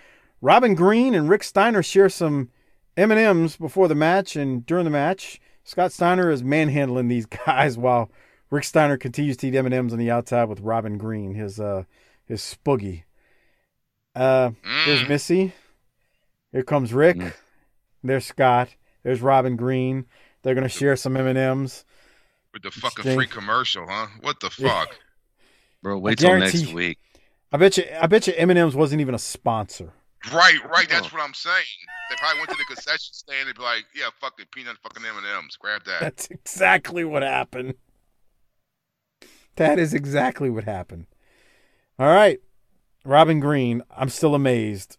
Robin 0.41 0.75
Green 0.75 1.13
and 1.13 1.27
Rick 1.27 1.43
Steiner 1.43 1.83
share 1.83 2.07
some 2.07 2.49
M 2.95 3.11
and 3.11 3.19
M's 3.19 3.57
before 3.57 3.89
the 3.89 3.95
match 3.95 4.37
and 4.37 4.65
during 4.65 4.85
the 4.85 4.89
match. 4.89 5.41
Scott 5.65 5.91
Steiner 5.91 6.31
is 6.31 6.41
manhandling 6.41 7.09
these 7.09 7.25
guys 7.45 7.77
while 7.77 8.09
Rick 8.49 8.63
Steiner 8.63 8.95
continues 8.95 9.35
to 9.37 9.47
eat 9.49 9.55
M 9.55 9.65
and 9.65 9.75
M's 9.75 9.91
on 9.91 9.99
the 9.99 10.09
outside 10.09 10.45
with 10.45 10.61
Robin 10.61 10.97
Green, 10.97 11.35
his 11.35 11.59
uh 11.59 11.83
his 12.25 12.41
spoogie. 12.41 13.03
Uh, 14.15 14.51
there's 14.85 15.07
Missy. 15.09 15.53
Here 16.53 16.63
comes 16.63 16.93
Rick. 16.93 17.17
There's 18.03 18.25
Scott. 18.25 18.69
There's 19.03 19.21
Robin 19.21 19.57
Green. 19.57 20.05
They're 20.41 20.55
gonna 20.55 20.69
share 20.69 20.95
some 20.95 21.17
M 21.17 21.27
and 21.27 21.37
M's. 21.37 21.85
With 22.53 22.63
the 22.63 22.71
fucking 22.71 23.03
Sting. 23.03 23.15
free 23.15 23.27
commercial, 23.27 23.85
huh? 23.87 24.07
What 24.21 24.39
the 24.39 24.49
fuck? 24.49 24.97
Bro, 25.83 25.99
wait 25.99 26.17
till 26.17 26.37
next 26.37 26.73
week. 26.73 26.97
I 27.51 27.57
bet 27.57 27.77
you. 27.77 27.85
I 27.99 28.07
bet 28.07 28.27
you 28.27 28.33
M 28.35 28.49
and 28.49 28.59
M's 28.59 28.75
wasn't 28.75 29.01
even 29.01 29.15
a 29.15 29.19
sponsor. 29.19 29.93
Right, 30.33 30.59
right. 30.69 30.89
That's 30.89 31.11
what 31.13 31.21
I'm 31.21 31.33
saying. 31.33 31.55
They 32.09 32.15
probably 32.17 32.39
went 32.39 32.49
to 32.51 32.57
the 32.57 32.65
concession 32.65 33.13
stand 33.13 33.47
and 33.47 33.57
be 33.57 33.63
like, 33.63 33.85
"Yeah, 33.95 34.09
fuck 34.19 34.37
the 34.37 34.45
peanut 34.45 34.77
fucking 34.83 35.03
M 35.05 35.17
and 35.17 35.25
M's. 35.25 35.55
Grab 35.55 35.83
that." 35.85 36.01
That's 36.01 36.27
exactly 36.27 37.03
what 37.05 37.23
happened. 37.23 37.75
That 39.55 39.79
is 39.79 39.93
exactly 39.93 40.49
what 40.49 40.63
happened. 40.63 41.05
All 41.97 42.07
right, 42.07 42.39
Robin 43.05 43.39
Green. 43.39 43.81
I'm 43.95 44.09
still 44.09 44.35
amazed 44.35 44.97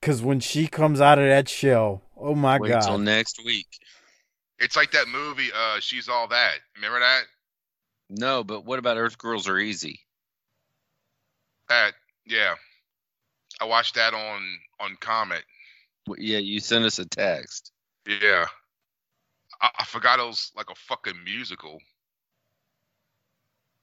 because 0.00 0.22
when 0.22 0.40
she 0.40 0.66
comes 0.66 1.00
out 1.00 1.18
of 1.18 1.26
that 1.26 1.48
shell, 1.48 2.02
oh 2.16 2.34
my 2.34 2.58
god. 2.58 2.62
Wait 2.62 2.70
god! 2.70 2.80
till 2.82 2.98
next 2.98 3.44
week. 3.44 3.66
It's 4.58 4.76
like 4.76 4.90
that 4.92 5.08
movie, 5.08 5.50
uh, 5.54 5.78
She's 5.80 6.08
All 6.08 6.28
That. 6.28 6.54
Remember 6.76 7.00
that? 7.00 7.22
No, 8.10 8.42
but 8.42 8.64
what 8.64 8.78
about 8.78 8.96
Earth 8.96 9.18
Girls 9.18 9.48
Are 9.48 9.58
Easy? 9.58 10.00
That, 11.68 11.92
yeah. 12.26 12.54
I 13.60 13.64
watched 13.66 13.94
that 13.96 14.14
on 14.14 14.42
on 14.80 14.96
Comet. 15.00 15.44
Yeah, 16.16 16.38
you 16.38 16.60
sent 16.60 16.84
us 16.84 16.98
a 16.98 17.04
text. 17.04 17.72
Yeah. 18.06 18.46
I, 19.60 19.70
I 19.80 19.84
forgot 19.84 20.20
it 20.20 20.26
was 20.26 20.52
like 20.56 20.70
a 20.70 20.74
fucking 20.74 21.22
musical. 21.24 21.80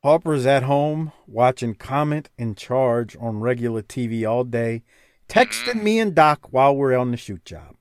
Harper's 0.03 0.45
at 0.45 0.63
home 0.63 1.11
watching 1.27 1.73
Comet 1.75 2.29
in 2.37 2.55
Charge 2.55 3.17
on 3.19 3.39
regular 3.39 3.81
TV 3.81 4.27
all 4.29 4.43
day, 4.43 4.83
texting 5.27 5.81
me 5.81 5.99
and 5.99 6.13
Doc 6.13 6.47
while 6.51 6.75
we're 6.75 6.95
on 6.95 7.11
the 7.11 7.17
shoot 7.17 7.43
job. 7.43 7.75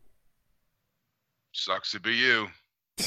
Sucks 1.52 1.92
to 1.92 2.00
be 2.00 2.14
you. 2.14 2.48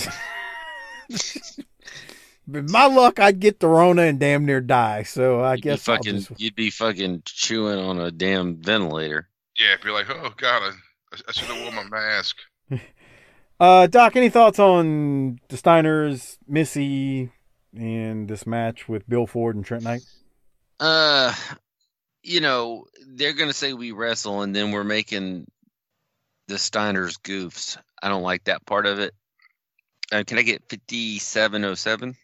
With 2.47 2.69
my 2.69 2.85
luck, 2.85 3.19
I'd 3.19 3.39
get 3.41 3.59
the 3.59 3.67
Rona 3.67 4.03
and 4.03 4.19
damn 4.19 4.45
near 4.45 4.61
die. 4.61 5.03
So 5.03 5.41
I 5.41 5.55
You'd 5.55 5.63
guess 5.63 5.83
fucking, 5.83 6.15
just 6.15 6.39
you'd 6.39 6.55
be 6.55 6.69
fucking 6.69 7.23
chewing 7.25 7.77
on 7.79 7.99
a 7.99 8.09
damn 8.09 8.55
ventilator. 8.61 9.27
Yeah, 9.59 9.75
be 9.83 9.89
like, 9.89 10.09
oh 10.09 10.33
god, 10.37 10.73
I, 11.11 11.17
I 11.27 11.31
should 11.31 11.47
have 11.47 11.61
worn 11.61 11.75
my 11.75 11.83
mask. 11.97 12.37
Uh, 13.59 13.87
Doc, 13.87 14.15
any 14.15 14.29
thoughts 14.29 14.59
on 14.59 15.39
the 15.49 15.57
Steiners, 15.57 16.37
Missy, 16.47 17.31
and 17.75 18.27
this 18.27 18.45
match 18.45 18.87
with 18.87 19.09
Bill 19.09 19.25
Ford 19.25 19.55
and 19.55 19.65
Trent 19.65 19.83
Knight? 19.83 20.03
Uh, 20.79 21.33
you 22.21 22.39
know, 22.39 22.85
they're 23.07 23.33
gonna 23.33 23.53
say 23.53 23.73
we 23.73 23.93
wrestle, 23.93 24.43
and 24.43 24.55
then 24.55 24.71
we're 24.71 24.83
making 24.83 25.47
the 26.47 26.55
Steiners 26.55 27.19
goofs. 27.19 27.77
I 27.99 28.09
don't 28.09 28.21
like 28.21 28.43
that 28.43 28.63
part 28.65 28.85
of 28.85 28.99
it. 28.99 29.15
Uh, 30.11 30.23
can 30.25 30.37
I 30.37 30.41
get 30.41 30.63
fifty-seven 30.69 31.63
oh 31.65 31.75
seven? 31.75 32.15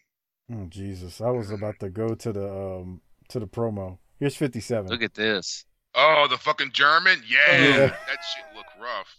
Oh 0.52 0.66
Jesus, 0.68 1.20
I 1.20 1.30
was 1.30 1.50
about 1.50 1.78
to 1.80 1.90
go 1.90 2.14
to 2.14 2.32
the 2.32 2.50
um 2.52 3.00
to 3.28 3.38
the 3.40 3.46
promo. 3.46 3.98
Here's 4.20 4.36
57. 4.36 4.90
Look 4.90 5.02
at 5.02 5.14
this. 5.14 5.64
Oh, 5.94 6.26
the 6.30 6.38
fucking 6.38 6.70
German? 6.72 7.22
Yeah, 7.28 7.38
Yeah. 7.62 7.76
that 7.88 8.18
shit 8.32 8.44
look 8.54 8.66
rough. 8.80 9.16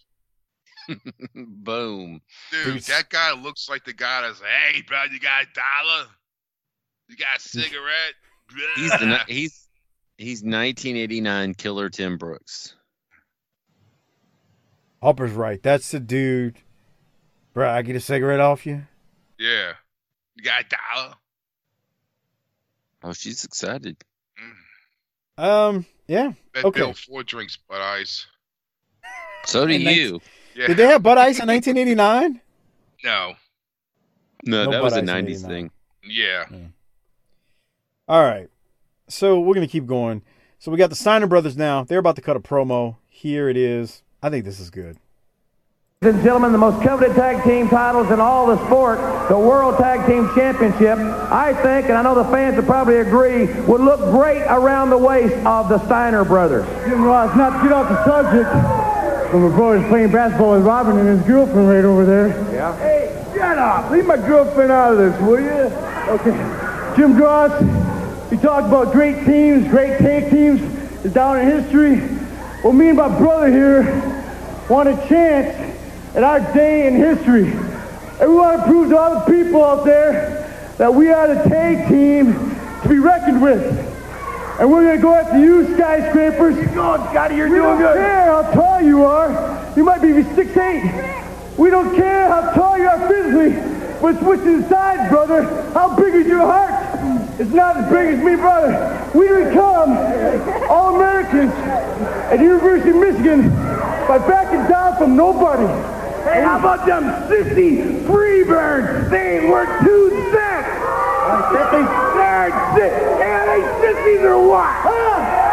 Boom. 1.35 2.21
Dude, 2.51 2.73
Dude. 2.75 2.83
that 2.83 3.09
guy 3.09 3.33
looks 3.33 3.67
like 3.69 3.83
the 3.85 3.93
guy 3.93 4.21
that's, 4.21 4.39
hey, 4.39 4.81
bro, 4.87 5.03
you 5.11 5.19
got 5.19 5.43
a 5.43 5.47
dollar? 5.53 6.07
You 7.09 7.17
got 7.17 7.37
a 7.37 7.39
cigarette? 7.41 8.13
He's 8.75 8.91
the 8.91 9.19
he's 9.27 9.67
he's 10.17 10.43
1989 10.43 11.55
Killer 11.55 11.89
Tim 11.89 12.17
Brooks. 12.17 12.75
Harper's 15.01 15.31
right. 15.33 15.61
That's 15.61 15.91
the 15.91 15.99
dude. 15.99 16.57
Bro, 17.55 17.69
I 17.71 17.81
get 17.81 17.95
a 17.95 17.99
cigarette 17.99 18.39
off 18.41 18.65
you. 18.67 18.83
yeah. 19.39 19.71
You 20.37 20.43
got 20.43 20.61
a 20.61 20.65
dollar? 20.93 21.13
Oh, 23.01 23.13
she's 23.13 23.45
excited. 23.45 23.95
Um, 25.37 25.85
yeah. 26.07 26.33
Bet 26.53 26.65
Okay. 26.65 26.81
Bill 26.81 26.93
Ford 26.93 27.25
drinks 27.25 27.55
Bud 27.55 27.79
Ice. 27.79 28.27
So 29.45 29.65
do 29.65 29.73
And 29.73 29.83
you. 29.83 30.19
Yeah. 30.53 30.67
Did 30.67 30.75
they 30.77 30.87
have 30.87 31.01
Bud 31.01 31.17
Ice 31.17 31.39
in 31.39 31.47
1989? 31.47 32.41
No. 33.05 33.33
No, 34.45 34.65
No 34.65 34.71
that 34.71 34.83
was 34.83 34.97
a 34.97 35.01
90s 35.01 35.45
89. 35.45 35.49
thing. 35.49 35.71
Yeah. 36.03 36.45
All 38.09 38.21
right. 38.23 38.49
So 39.07 39.39
we're 39.39 39.53
gonna 39.55 39.67
keep 39.67 39.85
going. 39.85 40.21
So 40.59 40.69
we 40.71 40.77
got 40.77 40.89
the 40.89 40.95
Steiner 40.97 41.27
brothers 41.27 41.55
now. 41.55 41.85
They're 41.85 41.99
about 41.99 42.17
to 42.17 42.21
cut 42.21 42.35
a 42.35 42.41
promo. 42.41 42.97
Here 43.07 43.47
it 43.47 43.55
is. 43.55 44.03
I 44.21 44.29
think 44.29 44.43
this 44.43 44.59
is 44.59 44.69
good. 44.69 44.97
Ladies 46.01 46.17
and 46.17 46.25
gentlemen, 46.25 46.51
the 46.51 46.57
most 46.57 46.83
coveted 46.83 47.15
tag 47.15 47.41
team 47.45 47.69
titles 47.69 48.11
in 48.11 48.19
all 48.19 48.47
the 48.47 48.63
sport, 48.65 48.99
the 49.29 49.39
World 49.39 49.77
Tag 49.77 50.05
Team 50.05 50.29
Championship, 50.35 50.99
I 50.99 51.53
think, 51.53 51.87
and 51.87 51.97
I 51.97 52.03
know 52.03 52.13
the 52.13 52.25
fans 52.25 52.57
would 52.57 52.65
probably 52.65 52.97
agree, 52.97 53.45
would 53.61 53.79
look 53.79 54.01
great 54.11 54.41
around 54.41 54.89
the 54.89 54.97
waist 54.97 55.33
of 55.45 55.69
the 55.69 55.83
Steiner 55.85 56.25
brothers. 56.25 56.67
Jim 56.85 57.01
Ross, 57.01 57.33
not 57.37 57.57
to 57.57 57.63
get 57.63 57.71
off 57.71 57.87
the 57.87 58.03
subject, 58.03 59.31
but 59.31 59.39
my 59.39 59.55
brother's 59.55 59.87
playing 59.87 60.11
basketball 60.11 60.57
with 60.57 60.65
Robin 60.65 60.97
and 60.97 61.07
his 61.07 61.25
girlfriend 61.25 61.69
right 61.69 61.85
over 61.85 62.05
there. 62.05 62.27
Yeah. 62.53 62.77
Hey, 62.77 63.25
shut 63.33 63.57
up. 63.57 63.89
Leave 63.89 64.05
my 64.05 64.17
girlfriend 64.17 64.73
out 64.73 64.91
of 64.91 64.97
this, 64.97 65.21
will 65.21 65.39
you? 65.39 65.73
Okay. 66.13 66.97
Jim 66.97 67.17
Ross, 67.17 67.53
you 68.33 68.37
talk 68.39 68.65
about 68.65 68.91
great 68.91 69.25
teams, 69.25 69.65
great 69.69 69.97
tag 69.99 70.29
teams 70.29 70.61
is 71.05 71.13
down 71.13 71.39
in 71.39 71.47
history. 71.47 72.01
Well, 72.65 72.73
me 72.73 72.89
and 72.89 72.97
my 72.97 73.17
brother 73.17 73.47
here 73.47 74.11
want 74.69 74.89
a 74.89 75.07
chance 75.07 75.64
at 76.15 76.23
our 76.23 76.39
day 76.53 76.87
in 76.87 76.95
history. 76.95 77.51
And 78.19 78.29
we 78.29 78.35
want 78.35 78.61
to 78.61 78.67
prove 78.67 78.89
to 78.89 78.97
all 78.97 79.19
the 79.19 79.31
people 79.31 79.63
out 79.63 79.83
there 79.83 80.73
that 80.77 80.93
we 80.93 81.09
are 81.09 81.27
the 81.27 81.49
tag 81.49 81.89
team 81.89 82.33
to 82.81 82.89
be 82.89 82.99
reckoned 82.99 83.41
with. 83.41 83.63
And 84.57 84.71
we're 84.71 84.85
gonna 84.85 85.01
go 85.01 85.13
after 85.13 85.37
you, 85.37 85.75
skyscrapers. 85.75 86.55
You're 86.55 86.67
going, 86.67 87.01
Scotty. 87.09 87.35
You're 87.35 87.49
we 87.49 87.57
doing 87.57 87.77
good. 87.77 87.95
We 87.95 87.99
don't 87.99 88.07
care 88.07 88.25
how 88.25 88.51
tall 88.53 88.81
you 88.81 89.03
are. 89.03 89.73
You 89.75 89.83
might 89.83 90.01
be 90.01 90.23
six 90.33 90.55
eight. 90.55 91.57
We 91.57 91.69
don't 91.69 91.93
care 91.93 92.29
how 92.29 92.53
tall 92.53 92.77
you 92.77 92.87
are 92.87 93.07
physically. 93.09 93.51
But 94.01 94.19
switching 94.19 94.63
sides, 94.69 95.09
brother. 95.09 95.43
How 95.73 95.97
big 95.97 96.15
is 96.15 96.27
your 96.27 96.39
heart? 96.39 96.71
It's 97.37 97.51
not 97.51 97.75
as 97.75 97.91
big 97.91 98.13
as 98.13 98.23
me, 98.23 98.35
brother. 98.35 99.11
We 99.13 99.27
become 99.27 99.91
all 100.69 100.95
Americans 100.95 101.51
at 102.31 102.39
University 102.39 102.91
of 102.91 102.95
Michigan 102.95 103.49
by 104.07 104.19
backing 104.19 104.69
down 104.69 104.97
from 104.97 105.17
nobody. 105.17 105.94
Hey, 106.25 106.41
how 106.41 106.57
about 106.57 106.87
them 106.87 107.03
sissy 107.29 108.01
Freebirds? 108.01 109.11
They 109.11 109.37
ain't 109.37 109.47
worth 109.47 109.69
two 109.85 110.09
cents. 110.33 110.67
That 111.53 111.69
they 111.69 111.85
third 112.17 112.51
sit. 112.73 112.91
Yeah, 113.19 113.45
they 113.45 113.61
sissies 113.79 114.25
or 114.25 114.41
what? 114.49 114.73
Huh? 114.73 115.45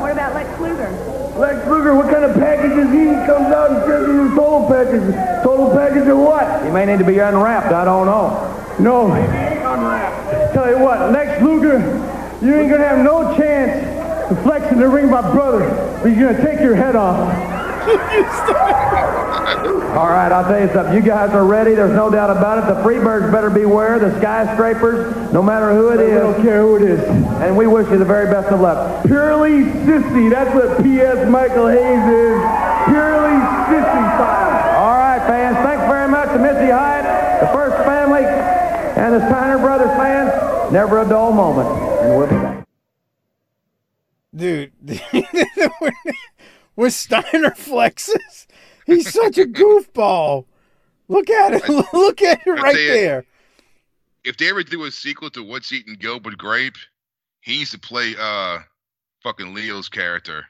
What 0.00 0.12
about 0.12 0.34
Lex 0.34 0.58
Luger. 0.58 0.90
Lex 1.38 1.66
Luger, 1.68 1.94
what 1.94 2.10
kind 2.10 2.24
of 2.24 2.34
packages 2.36 2.90
he? 2.90 3.00
He 3.00 3.26
comes 3.26 3.52
out 3.52 3.70
and 3.72 3.84
says 3.84 4.06
he's 4.06 4.32
a 4.32 4.34
total 4.34 4.66
package. 4.66 5.44
Total 5.44 5.70
package 5.76 6.08
of 6.08 6.18
what? 6.18 6.64
He 6.64 6.70
may 6.70 6.86
need 6.86 6.98
to 6.98 7.04
be 7.04 7.18
unwrapped. 7.18 7.72
I 7.72 7.84
don't 7.84 8.06
know. 8.06 8.74
No. 8.78 9.12
Unwrapped. 9.12 10.54
Tell 10.54 10.68
you 10.70 10.78
what, 10.78 11.12
Lex 11.12 11.42
Luger, 11.42 11.78
you 12.40 12.54
ain't 12.54 12.70
gonna 12.70 12.88
have 12.88 13.04
no 13.04 13.36
chance 13.36 13.99
to 14.30 14.36
flex 14.42 14.70
in 14.70 14.78
the 14.78 14.88
ring, 14.88 15.10
my 15.10 15.20
brother. 15.20 15.66
you're 16.08 16.32
gonna 16.32 16.44
take 16.44 16.60
your 16.60 16.76
head 16.76 16.94
off. 16.94 17.18
All 19.90 20.08
right, 20.08 20.30
I'll 20.30 20.44
tell 20.44 20.60
you 20.60 20.72
something. 20.72 20.94
You 20.94 21.02
guys 21.02 21.30
are 21.30 21.44
ready. 21.44 21.74
There's 21.74 21.94
no 21.96 22.08
doubt 22.08 22.30
about 22.30 22.58
it. 22.58 22.72
The 22.72 22.80
Freebirds 22.82 23.32
better 23.32 23.50
beware. 23.50 23.98
The 23.98 24.16
skyscrapers, 24.20 25.32
no 25.32 25.42
matter 25.42 25.74
who 25.74 25.88
it 25.90 25.98
I 25.98 26.04
is. 26.04 26.20
don't 26.20 26.42
care 26.42 26.60
who 26.60 26.76
it 26.76 26.82
is. 26.82 27.00
And 27.42 27.56
we 27.56 27.66
wish 27.66 27.88
you 27.90 27.98
the 27.98 28.04
very 28.04 28.30
best 28.30 28.48
of 28.52 28.60
luck. 28.60 29.04
Purely 29.04 29.64
sissy. 29.82 30.30
That's 30.30 30.54
what 30.54 30.80
P.S. 30.82 31.28
Michael 31.28 31.66
Hayes 31.66 32.06
is. 32.06 32.38
Purely 32.86 33.36
sissy 33.66 34.04
fire. 34.14 34.76
All 34.78 34.94
right, 34.96 35.26
fans. 35.26 35.56
Thanks 35.56 35.84
very 35.90 36.08
much 36.08 36.28
to 36.28 36.38
Missy 36.38 36.70
Hyatt, 36.70 37.40
the 37.40 37.48
First 37.48 37.76
Family, 37.84 38.22
and 38.22 39.14
the 39.14 39.26
Steiner 39.26 39.58
Brothers 39.58 39.90
fans. 39.98 40.72
Never 40.72 41.00
a 41.00 41.08
dull 41.08 41.32
moment. 41.32 41.68
And 42.02 42.16
we'll 42.16 42.28
be 42.28 42.36
back. 42.36 42.59
Dude, 44.34 44.72
when, 44.80 45.92
when 46.76 46.90
Steiner 46.90 47.50
flexes, 47.50 48.46
he's 48.86 49.12
such 49.12 49.38
a 49.38 49.44
goofball. 49.44 50.46
Look 51.08 51.28
at 51.28 51.54
it. 51.54 51.68
Look 51.92 52.22
at 52.22 52.46
it 52.46 52.50
right 52.50 52.74
there. 52.74 53.24
If 54.22 54.36
they 54.36 54.48
ever 54.50 54.62
do 54.62 54.84
a 54.84 54.90
sequel 54.90 55.30
to 55.30 55.42
What's 55.42 55.72
Eating 55.72 55.96
Gilbert 55.98 56.38
Grape, 56.38 56.76
he 57.40 57.58
needs 57.58 57.70
to 57.72 57.78
play 57.78 58.14
uh 58.18 58.58
fucking 59.22 59.52
Leo's 59.52 59.88
character. 59.88 60.44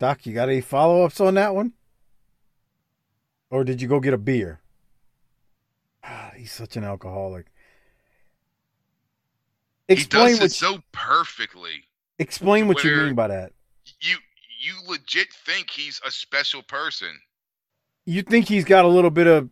Doc, 0.00 0.26
you 0.26 0.34
got 0.34 0.48
any 0.48 0.60
follow 0.60 1.04
ups 1.04 1.20
on 1.20 1.34
that 1.34 1.54
one? 1.54 1.74
Or 3.50 3.62
did 3.62 3.80
you 3.80 3.86
go 3.86 4.00
get 4.00 4.14
a 4.14 4.18
beer? 4.18 4.60
Ah, 6.02 6.32
he's 6.36 6.50
such 6.50 6.76
an 6.76 6.82
alcoholic. 6.82 7.46
Explain 9.92 10.26
he 10.28 10.32
does 10.32 10.40
what 10.40 10.46
it 10.46 10.52
so 10.52 10.78
perfectly. 10.92 11.84
explain 12.18 12.68
what 12.68 12.82
you 12.84 12.96
mean 12.96 13.14
by 13.14 13.28
that. 13.28 13.52
You 14.00 14.16
you 14.60 14.74
legit 14.88 15.32
think 15.44 15.70
he's 15.70 16.00
a 16.06 16.10
special 16.10 16.62
person. 16.62 17.18
You 18.06 18.22
think 18.22 18.48
he's 18.48 18.64
got 18.64 18.84
a 18.84 18.88
little 18.88 19.10
bit 19.10 19.26
of 19.26 19.48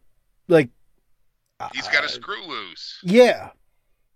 like 0.49 0.71
He's 1.75 1.89
got 1.89 2.05
a 2.05 2.09
screw 2.09 2.47
loose. 2.47 2.99
yeah. 3.03 3.51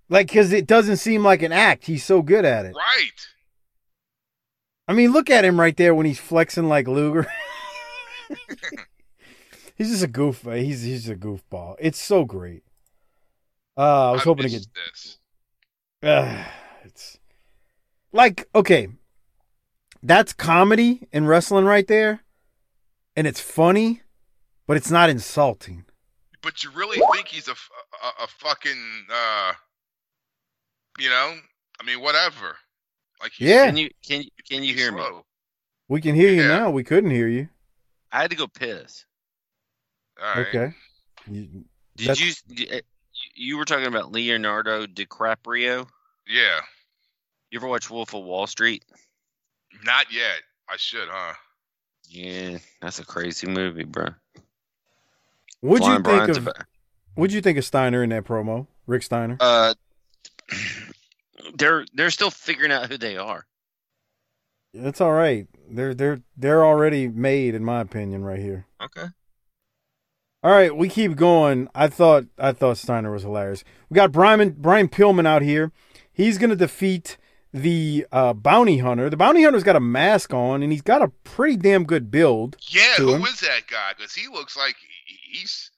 Like 0.09 0.31
cuz 0.31 0.53
it 0.53 0.67
doesn't 0.67 0.97
seem 0.97 1.23
like 1.25 1.43
an 1.43 1.53
act. 1.53 1.87
He's 1.87 2.05
so 2.05 2.23
good 2.23 2.45
at 2.45 2.67
it. 2.67 2.75
Right. 2.75 3.29
I 4.87 4.93
mean, 4.93 5.13
look 5.13 5.31
at 5.31 5.45
him 5.45 5.59
right 5.59 5.77
there 5.77 5.95
when 5.95 6.07
he's 6.07 6.21
flexing 6.21 6.69
like 6.69 6.87
Luger. 6.87 7.27
he's 9.77 9.91
just 9.91 10.03
a 10.05 10.09
goof. 10.09 10.43
He's 10.43 10.83
he's 10.83 11.09
a 11.09 11.17
goofball. 11.17 11.77
It's 11.79 12.01
so 12.01 12.25
great. 12.25 12.63
Uh, 13.77 14.11
I 14.11 14.13
was 14.13 14.23
hoping 14.23 14.45
to 14.45 14.51
get 14.51 14.67
this. 14.75 15.19
Uh, 16.05 16.45
it's 16.85 17.19
like 18.13 18.47
okay, 18.55 18.89
that's 20.03 20.33
comedy 20.33 21.09
in 21.13 21.27
wrestling 21.27 21.65
right 21.65 21.87
there, 21.87 22.21
and 23.17 23.27
it's 23.27 23.41
funny, 23.41 24.03
but 24.67 24.77
it's 24.77 24.91
not 24.91 25.09
insulting. 25.09 25.85
But 26.43 26.63
you 26.63 26.71
really 26.73 26.99
think 27.15 27.29
he's 27.29 27.49
a 27.49 27.55
a 28.23 28.27
fucking 28.27 29.07
uh 29.11 29.53
you 30.99 31.09
know? 31.09 31.35
I 31.81 31.85
mean 31.85 32.01
whatever. 32.03 32.57
Like 33.23 33.33
Yeah. 33.41 33.67
Can 33.67 33.77
you 33.79 33.91
can 34.07 34.23
you 34.23 34.29
can 34.49 34.63
you 34.63 34.75
hear 34.75 34.93
me? 34.93 35.03
We 35.89 36.01
can 36.03 36.15
hear 36.15 36.31
you 36.31 36.43
Yeah. 36.43 36.49
now. 36.59 36.71
We 36.71 36.85
couldn't 36.85 37.11
hear 37.11 37.29
you. 37.29 37.49
I 38.13 38.21
had 38.21 38.31
to 38.31 38.37
go 38.37 38.47
piss. 38.47 39.07
All 40.23 40.35
right. 40.35 40.47
Okay. 40.49 40.75
You- 41.31 41.65
Did 41.97 42.21
you 42.21 42.35
you 43.35 43.57
were 43.57 43.65
talking 43.65 43.87
about 43.87 44.13
Leonardo 44.13 44.87
DiCaprio? 44.87 45.89
Yeah. 46.27 46.61
You 47.51 47.59
ever 47.59 47.69
watch 47.69 47.91
Wolf 47.91 48.15
of 48.15 48.25
Wall 48.25 48.47
Street? 48.47 48.85
Not 49.85 50.13
yet. 50.13 50.43
I 50.69 50.77
should, 50.77 51.09
huh? 51.09 51.35
Yeah, 52.09 52.59
that's 52.81 52.99
a 52.99 53.05
crazy 53.05 53.47
movie, 53.47 53.85
bro. 53.85 54.09
What'd 55.61 55.87
you 55.87 55.93
think 55.95 56.05
Brian's 56.05 56.37
of? 56.37 56.49
What'd 57.15 57.33
you 57.33 57.41
think 57.41 57.59
of 57.59 57.65
Steiner 57.65 58.03
in 58.03 58.11
that 58.11 58.25
promo? 58.25 58.67
Rick 58.87 59.03
Steiner. 59.03 59.37
Uh, 59.41 59.75
they're 61.55 61.85
they're 61.95 62.11
still 62.11 62.31
figuring 62.31 62.73
out 62.73 62.91
who 62.91 62.99
they 62.99 63.17
are. 63.17 63.47
That's 64.73 65.01
all 65.01 65.13
right. 65.13 65.47
They're 65.71 65.95
they're 65.95 66.21
they're 66.37 66.65
already 66.65 67.09
made, 67.09 67.55
in 67.55 67.65
my 67.65 67.81
opinion, 67.81 68.25
right 68.25 68.41
here. 68.41 68.67
Okay. 68.83 69.07
All 70.43 70.51
right, 70.51 70.77
we 70.77 70.91
keep 70.91 71.17
going. 71.17 71.69
I 71.75 71.89
thought 71.89 72.27
I 72.39 72.53
thought 72.53 72.77
Steiner 72.77 73.11
was 73.11 73.23
hilarious. 73.23 73.65
We 73.89 73.95
got 73.95 74.13
Brian 74.13 74.51
Brian 74.59 74.89
Pillman 74.89 75.27
out 75.27 75.43
here. 75.43 75.73
He's 76.15 76.39
gonna 76.39 76.57
defeat 76.57 77.17
the 77.53 78.07
uh, 78.13 78.33
bounty 78.33 78.79
hunter. 78.79 79.11
The 79.11 79.17
bounty 79.17 79.43
hunter's 79.43 79.63
got 79.65 79.77
a 79.77 79.81
mask 79.81 80.33
on, 80.33 80.63
and 80.63 80.73
he's 80.73 80.81
got 80.83 81.03
a 81.03 81.09
pretty 81.25 81.57
damn 81.57 81.85
good 81.85 82.11
build. 82.11 82.57
Yeah, 82.69 82.95
to 82.97 83.03
who 83.03 83.15
him. 83.17 83.23
is 83.25 83.41
that 83.41 83.67
guy? 83.69 83.93
Because 83.97 84.15
he 84.15 84.29
looks 84.29 84.57
like 84.57 84.77
he's 85.07 85.71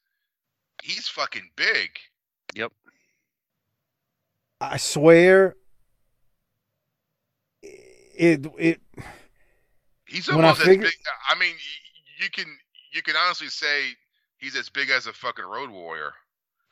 he's 0.82 1.08
fucking 1.08 1.50
big. 1.56 1.90
Yep. 2.54 2.72
I 4.60 4.76
swear, 4.78 5.56
it 7.62 8.46
it. 8.58 8.80
He's 10.06 10.28
When 10.28 10.38
I 10.44 10.48
almost 10.48 10.60
as 10.60 10.66
figure- 10.66 10.84
big. 10.84 10.92
I 11.28 11.34
mean, 11.38 11.54
you 12.18 12.30
can 12.30 12.46
you 12.92 13.02
can 13.02 13.16
honestly 13.16 13.48
say 13.48 13.88
he's 14.38 14.56
as 14.56 14.68
big 14.68 14.90
as 14.90 15.06
a 15.06 15.12
fucking 15.12 15.44
road 15.44 15.70
warrior. 15.70 16.12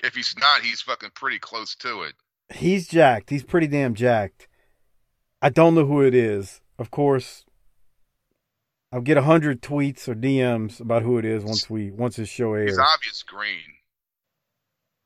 If 0.03 0.15
he's 0.15 0.35
not, 0.39 0.61
he's 0.63 0.81
fucking 0.83 1.11
pretty 1.15 1.39
close 1.39 1.75
to 1.77 2.03
it. 2.03 2.15
He's 2.55 2.89
jacked. 2.89 3.31
He's 3.31 3.43
pretty 3.43 3.67
damn 3.67 3.95
jacked. 3.95 4.49
I 5.43 5.49
don't 5.49 5.75
know 5.75 5.85
who 5.87 6.03
it 6.03 6.15
is. 6.15 6.61
Of 6.79 6.91
course, 6.91 7.45
I'll 8.93 9.01
get 9.01 9.17
a 9.17 9.23
hundred 9.23 9.61
tweets 9.61 10.09
or 10.09 10.15
DMs 10.15 10.81
about 10.81 11.03
who 11.03 11.19
it 11.19 11.25
is 11.25 11.45
once 11.45 11.69
we 11.69 11.91
once 11.91 12.17
this 12.17 12.29
show 12.29 12.55
airs. 12.55 12.71
It's 12.71 12.79
obvious 12.79 13.23
green. 13.23 13.59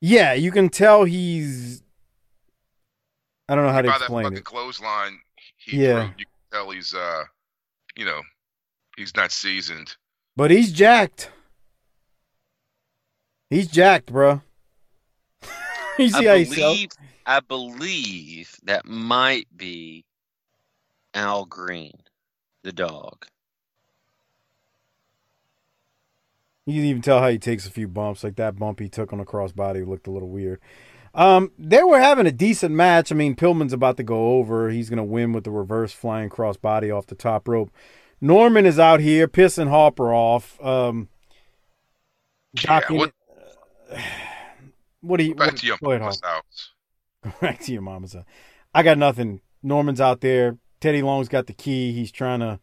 Yeah, 0.00 0.34
you 0.34 0.52
can 0.52 0.68
tell 0.68 1.04
he's. 1.04 1.82
I 3.48 3.54
don't 3.54 3.64
know 3.64 3.72
how 3.72 3.80
to 3.82 3.88
that 3.88 3.96
explain 4.02 4.24
fucking 4.24 4.38
it. 4.38 4.44
clothesline, 4.44 5.18
he 5.56 5.84
Yeah. 5.84 6.08
threw, 6.08 6.14
you 6.18 6.26
can 6.26 6.52
tell 6.52 6.70
he's 6.70 6.94
uh, 6.94 7.24
you 7.96 8.04
know, 8.04 8.20
he's 8.96 9.16
not 9.16 9.32
seasoned. 9.32 9.96
But 10.36 10.50
he's 10.50 10.70
jacked. 10.70 11.30
He's 13.50 13.66
jacked, 13.68 14.12
bro. 14.12 14.42
you 15.98 16.08
see 16.10 16.26
how 16.26 16.34
I 16.34 16.38
he 16.40 16.44
sells? 16.44 16.86
Believe 17.28 17.36
I 17.36 17.40
believe 17.40 18.56
that 18.64 18.86
might 18.86 19.46
be 19.54 20.04
Al 21.14 21.44
Greene, 21.44 22.00
the 22.62 22.72
dog. 22.72 23.26
You 26.66 26.74
can 26.80 26.84
even 26.84 27.02
tell 27.02 27.20
how 27.20 27.28
he 27.28 27.38
takes 27.38 27.66
a 27.66 27.70
few 27.70 27.88
bumps, 27.88 28.24
like 28.24 28.36
that 28.36 28.58
bump 28.58 28.80
he 28.80 28.88
took 28.88 29.12
on 29.12 29.18
the 29.18 29.24
crossbody 29.24 29.86
looked 29.86 30.06
a 30.06 30.10
little 30.10 30.28
weird. 30.28 30.60
Um, 31.14 31.52
they 31.58 31.82
were 31.82 31.98
having 32.00 32.26
a 32.26 32.32
decent 32.32 32.74
match. 32.74 33.10
I 33.10 33.14
mean, 33.14 33.34
Pillman's 33.34 33.72
about 33.72 33.96
to 33.96 34.02
go 34.02 34.34
over. 34.34 34.68
He's 34.70 34.90
going 34.90 34.98
to 34.98 35.02
win 35.04 35.32
with 35.32 35.44
the 35.44 35.50
reverse 35.50 35.92
flying 35.92 36.28
crossbody 36.28 36.94
off 36.96 37.06
the 37.06 37.14
top 37.14 37.48
rope. 37.48 37.70
Norman 38.20 38.66
is 38.66 38.78
out 38.78 39.00
here 39.00 39.26
pissing 39.28 39.68
Hopper 39.68 40.12
off. 40.12 40.60
Um, 40.62 41.08
Yeah, 42.62 42.80
what- 42.90 43.12
it- 43.90 44.00
what 45.00 45.16
do 45.18 45.24
you 45.24 45.34
Back 45.34 45.48
what, 45.52 45.56
to 45.58 45.66
your 45.66 45.78
go 45.82 45.90
ahead, 45.90 46.00
mama's 46.02 46.20
house. 46.22 46.72
Go 47.40 47.46
back 47.46 47.60
to 47.60 47.72
your 47.72 47.82
mama's 47.82 48.14
house. 48.14 48.24
I 48.74 48.82
got 48.82 48.98
nothing. 48.98 49.40
Norman's 49.62 50.00
out 50.00 50.20
there. 50.20 50.58
Teddy 50.80 51.02
Long's 51.02 51.28
got 51.28 51.46
the 51.46 51.52
key. 51.52 51.92
He's 51.92 52.12
trying 52.12 52.40
to 52.40 52.60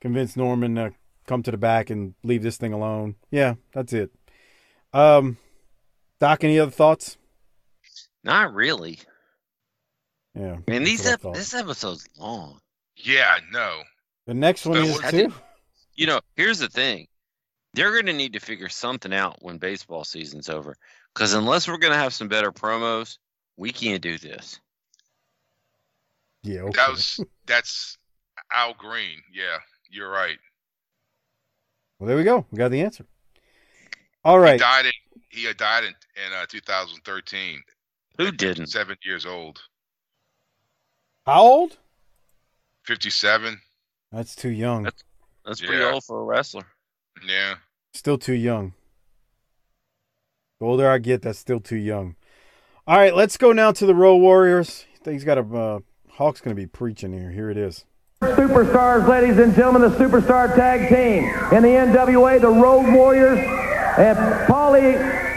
convince 0.00 0.36
Norman 0.36 0.74
to 0.76 0.92
come 1.26 1.42
to 1.44 1.50
the 1.50 1.56
back 1.56 1.90
and 1.90 2.14
leave 2.24 2.42
this 2.42 2.56
thing 2.56 2.72
alone. 2.72 3.14
Yeah, 3.30 3.54
that's 3.72 3.92
it. 3.92 4.10
Um, 4.92 5.36
Doc, 6.18 6.42
any 6.44 6.58
other 6.58 6.70
thoughts? 6.72 7.16
Not 8.24 8.52
really. 8.54 8.98
Yeah. 10.34 10.56
Man, 10.68 10.84
these 10.84 11.04
that's 11.04 11.22
what 11.22 11.30
I 11.30 11.32
ep- 11.32 11.38
this 11.38 11.54
episode's 11.54 12.08
long. 12.18 12.58
Yeah, 12.96 13.36
no. 13.52 13.82
The 14.26 14.34
next 14.34 14.64
one 14.66 14.78
But 14.78 14.86
is 14.88 14.94
what- 15.02 15.10
too. 15.10 15.32
You 15.94 16.06
know, 16.06 16.20
here's 16.36 16.58
the 16.58 16.68
thing. 16.68 17.06
They're 17.74 17.92
going 17.92 18.06
to 18.06 18.12
need 18.12 18.32
to 18.34 18.40
figure 18.40 18.68
something 18.68 19.12
out 19.12 19.36
when 19.40 19.58
baseball 19.58 20.04
season's 20.04 20.48
over. 20.48 20.76
Because 21.14 21.34
unless 21.34 21.68
we're 21.68 21.78
going 21.78 21.92
to 21.92 21.98
have 21.98 22.14
some 22.14 22.28
better 22.28 22.50
promos, 22.50 23.18
we 23.56 23.72
can't 23.72 24.02
do 24.02 24.18
this. 24.18 24.60
Yeah. 26.42 26.60
Okay. 26.62 26.72
That 26.76 26.90
was 26.90 27.20
that's 27.46 27.98
Al 28.52 28.74
Greene. 28.74 29.22
Yeah, 29.32 29.58
you're 29.90 30.10
right. 30.10 30.38
Well, 31.98 32.08
there 32.08 32.16
we 32.16 32.24
go. 32.24 32.46
We 32.50 32.58
got 32.58 32.70
the 32.70 32.80
answer. 32.80 33.04
All 34.24 34.38
right. 34.38 34.54
He 34.54 34.58
died 34.58 34.86
in 34.86 34.92
he 35.28 35.52
died 35.54 35.84
in, 35.84 35.94
in 36.26 36.32
uh, 36.32 36.46
2013. 36.48 37.62
Who 38.18 38.30
didn't? 38.32 38.66
Seven 38.66 38.96
years 39.04 39.24
old. 39.24 39.60
How 41.24 41.42
old? 41.42 41.78
57. 42.84 43.60
That's 44.10 44.34
too 44.34 44.50
young. 44.50 44.82
That's- 44.82 45.02
That's 45.46 45.60
pretty 45.60 45.82
old 45.82 46.04
for 46.04 46.20
a 46.20 46.24
wrestler. 46.24 46.66
Yeah. 47.26 47.54
Still 47.94 48.18
too 48.18 48.34
young. 48.34 48.74
The 50.58 50.66
older 50.66 50.90
I 50.90 50.98
get, 50.98 51.22
that's 51.22 51.38
still 51.38 51.60
too 51.60 51.76
young. 51.76 52.16
All 52.84 52.98
right, 52.98 53.14
let's 53.14 53.36
go 53.36 53.52
now 53.52 53.70
to 53.70 53.86
the 53.86 53.94
Road 53.94 54.16
Warriors. 54.16 54.86
I 54.92 55.04
think 55.04 55.14
he's 55.14 55.22
got 55.22 55.38
a 55.38 55.42
uh, 55.42 55.78
Hawk's 56.10 56.40
going 56.40 56.56
to 56.56 56.60
be 56.60 56.66
preaching 56.66 57.12
here. 57.12 57.30
Here 57.30 57.48
it 57.48 57.56
is. 57.56 57.84
Superstars, 58.22 59.06
ladies 59.06 59.38
and 59.38 59.54
gentlemen, 59.54 59.82
the 59.82 59.96
superstar 59.96 60.52
tag 60.56 60.88
team 60.88 61.22
in 61.56 61.62
the 61.62 61.68
NWA, 61.68 62.40
the 62.40 62.48
Road 62.48 62.92
Warriors. 62.92 63.38
And 63.38 64.18
Paulie 64.48 64.94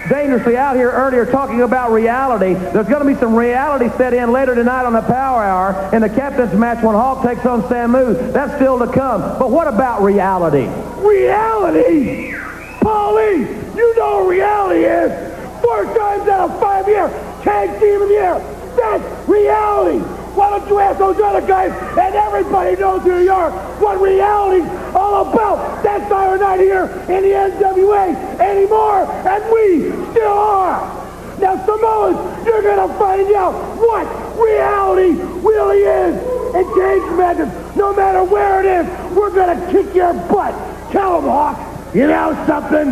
dangerously 0.09 0.57
out 0.57 0.75
here 0.75 0.89
earlier 0.89 1.23
talking 1.23 1.61
about 1.61 1.91
reality. 1.91 2.55
There's 2.55 2.87
going 2.87 3.05
to 3.05 3.13
be 3.13 3.19
some 3.19 3.35
reality 3.35 3.95
set 3.95 4.15
in 4.15 4.31
later 4.31 4.55
tonight 4.55 4.85
on 4.85 4.93
the 4.93 5.01
Power 5.01 5.43
Hour 5.43 5.95
in 5.95 6.01
the 6.01 6.09
captain's 6.09 6.53
match 6.53 6.83
when 6.83 6.95
Hawk 6.95 7.23
takes 7.23 7.45
on 7.45 7.61
Samu. 7.63 8.33
That's 8.33 8.55
still 8.55 8.79
to 8.79 8.91
come. 8.91 9.21
But 9.37 9.51
what 9.51 9.67
about 9.67 10.01
reality? 10.01 10.65
Reality? 11.07 12.31
Paulie, 12.79 13.75
you 13.75 13.95
know 13.97 14.23
what 14.23 14.29
reality 14.29 14.83
is. 14.85 15.35
Four 15.61 15.85
times 15.85 16.27
out 16.27 16.49
of 16.49 16.59
five 16.59 16.87
year, 16.87 17.07
tag 17.45 17.79
team 17.79 18.01
of 18.01 18.09
the 18.09 18.15
year. 18.15 18.39
That's 18.75 19.29
reality. 19.29 19.99
Why 20.35 20.49
don't 20.49 20.67
you 20.67 20.79
ask 20.79 20.99
those 20.99 21.17
other 21.21 21.45
guys 21.45 21.71
and 21.71 22.15
everybody 22.15 22.75
knows 22.75 23.05
New 23.05 23.19
York 23.19 23.53
what 23.79 24.01
reality's 24.01 24.67
all 24.93 25.31
about? 25.31 25.81
That's 25.83 26.11
why 26.11 26.27
we're 26.27 26.37
not 26.37 26.59
here 26.59 26.85
in 27.07 27.21
the 27.23 27.31
NWA 27.31 28.39
anymore, 28.41 29.05
and 29.05 29.43
we 29.53 29.91
still 30.11 30.33
are. 30.33 31.05
Now, 31.39 31.55
Samoans, 31.65 32.45
you're 32.45 32.61
going 32.61 32.89
to 32.89 32.93
find 32.97 33.31
out 33.35 33.53
what 33.77 34.05
reality 34.37 35.11
really 35.45 35.79
is. 35.79 36.15
And 36.55 36.65
cage 36.73 37.17
matches, 37.17 37.75
no 37.75 37.93
matter 37.93 38.23
where 38.23 38.59
it 38.61 38.65
is, 38.65 39.15
we're 39.15 39.31
going 39.31 39.57
to 39.57 39.71
kick 39.71 39.93
your 39.93 40.13
butt. 40.13 40.53
Tell 40.91 41.21
them, 41.21 41.29
Hawk. 41.29 41.93
You 41.93 42.07
know 42.07 42.33
something? 42.47 42.89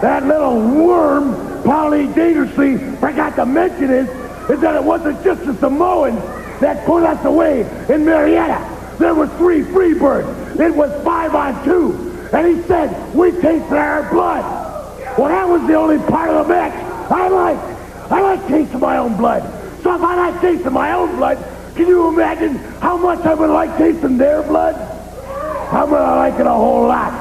That 0.00 0.24
little 0.24 0.60
worm, 0.60 1.55
Paulie 1.66 2.14
Dangerously, 2.14 2.78
forgot 2.98 3.34
to 3.34 3.44
mention 3.44 3.90
is, 3.90 4.08
is 4.48 4.60
that 4.60 4.76
it 4.76 4.84
wasn't 4.84 5.20
just 5.24 5.44
the 5.44 5.52
Samoans 5.54 6.20
that 6.60 6.86
put 6.86 7.02
us 7.02 7.24
away 7.24 7.62
in 7.92 8.04
Marietta. 8.04 8.96
There 9.00 9.12
were 9.16 9.26
three 9.26 9.62
Freebirds. 9.62 10.60
It 10.60 10.72
was 10.72 10.92
five 11.02 11.34
on 11.34 11.64
two. 11.64 12.28
And 12.32 12.46
he 12.46 12.62
said, 12.68 13.12
we 13.12 13.32
tasted 13.32 13.76
our 13.76 14.08
blood. 14.12 14.44
Well, 15.18 15.26
that 15.26 15.48
was 15.48 15.66
the 15.66 15.74
only 15.74 15.98
part 16.08 16.30
of 16.30 16.46
the 16.46 16.54
match 16.54 16.72
I 17.10 17.26
like. 17.26 17.58
I 18.12 18.20
like 18.20 18.46
tasting 18.46 18.78
my 18.78 18.98
own 18.98 19.16
blood. 19.16 19.42
So 19.82 19.92
if 19.92 20.02
I 20.02 20.30
like 20.30 20.40
tasting 20.40 20.72
my 20.72 20.92
own 20.92 21.16
blood, 21.16 21.36
can 21.74 21.88
you 21.88 22.06
imagine 22.06 22.54
how 22.78 22.96
much 22.96 23.26
I 23.26 23.34
would 23.34 23.50
like 23.50 23.76
tasting 23.76 24.18
their 24.18 24.44
blood? 24.44 24.76
I'm 25.72 25.90
gonna 25.90 26.14
like 26.14 26.34
it 26.34 26.46
a 26.46 26.50
whole 26.50 26.86
lot. 26.86 27.12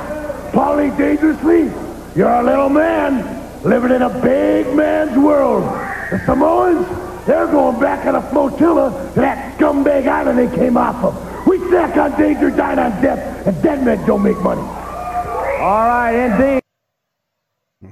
Paulie 0.51 0.95
Dangerously, 0.95 1.71
you're 2.15 2.29
a 2.29 2.43
little 2.43 2.69
man 2.69 3.34
living 3.65 3.91
in 3.91 4.03
a 4.03 4.21
big 4.21 4.75
man's 4.75 5.17
world. 5.17 5.63
The 6.11 6.19
Samoans, 6.25 6.87
they're 7.25 7.47
going 7.47 7.79
back 7.79 8.05
on 8.05 8.15
a 8.15 8.21
flotilla 8.29 9.11
to 9.15 9.19
that 9.19 9.57
scumbag 9.57 10.07
island 10.07 10.37
they 10.37 10.55
came 10.55 10.77
off 10.77 11.03
of. 11.03 11.47
We 11.47 11.57
snack 11.67 11.97
on 11.97 12.17
danger, 12.19 12.51
dine 12.51 12.77
on 12.77 13.01
death, 13.01 13.47
and 13.47 13.63
dead 13.63 13.83
men 13.83 14.05
don't 14.05 14.21
make 14.21 14.39
money. 14.41 14.61
All 14.61 15.87
right, 15.87 16.13
indeed. 16.13 16.61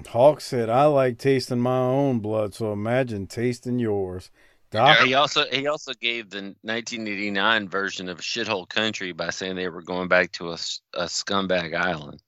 Hawk 0.08 0.42
said, 0.42 0.70
I 0.70 0.86
like 0.86 1.18
tasting 1.18 1.60
my 1.60 1.80
own 1.80 2.20
blood, 2.20 2.54
so 2.54 2.72
imagine 2.72 3.26
tasting 3.26 3.80
yours. 3.80 4.30
Doc, 4.70 5.00
He 5.00 5.14
also 5.14 5.46
he 5.52 5.68
also 5.68 5.94
gave 5.94 6.32
the 6.32 6.56
1989 6.64 7.70
version 7.70 8.10
of 8.10 8.20
Shithole 8.20 8.68
Country 8.68 9.12
by 9.12 9.30
saying 9.30 9.56
they 9.56 9.70
were 9.70 9.84
going 9.84 10.08
back 10.08 10.32
to 10.34 10.50
a, 10.50 10.58
a 10.96 11.06
scumbag 11.06 11.76
island. 11.76 12.22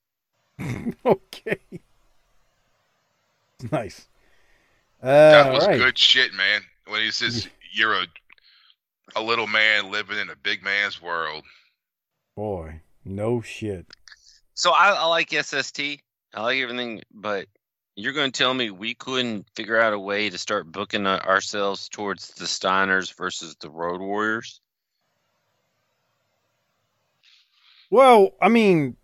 okay. 1.05 1.59
Nice. 3.71 4.07
Uh, 5.01 5.07
That 5.07 5.53
was 5.53 5.63
all 5.63 5.69
right. 5.69 5.79
good 5.79 5.97
shit, 5.97 6.33
man. 6.33 6.61
When 6.87 7.01
he 7.01 7.11
says 7.11 7.47
you're 7.73 7.93
a 7.93 8.05
a 9.15 9.21
little 9.21 9.47
man 9.47 9.91
living 9.91 10.17
in 10.17 10.29
a 10.29 10.35
big 10.35 10.63
man's 10.63 11.01
world. 11.01 11.43
Boy, 12.35 12.81
no 13.05 13.41
shit. 13.41 13.85
So 14.55 14.71
I, 14.71 14.89
I 14.91 15.05
like 15.05 15.31
SST. 15.31 15.79
I 16.33 16.41
like 16.41 16.59
everything, 16.59 17.01
but 17.13 17.47
you're 17.95 18.13
going 18.13 18.31
to 18.31 18.37
tell 18.37 18.53
me 18.53 18.71
we 18.71 18.93
couldn't 18.93 19.47
figure 19.55 19.79
out 19.79 19.93
a 19.93 19.99
way 19.99 20.29
to 20.29 20.37
start 20.37 20.71
booking 20.71 21.05
uh, 21.05 21.19
ourselves 21.25 21.87
towards 21.87 22.29
the 22.31 22.45
Steiners 22.45 23.13
versus 23.15 23.55
the 23.59 23.69
Road 23.69 24.01
Warriors? 24.01 24.59
Well, 27.89 28.31
I 28.41 28.49
mean, 28.49 28.97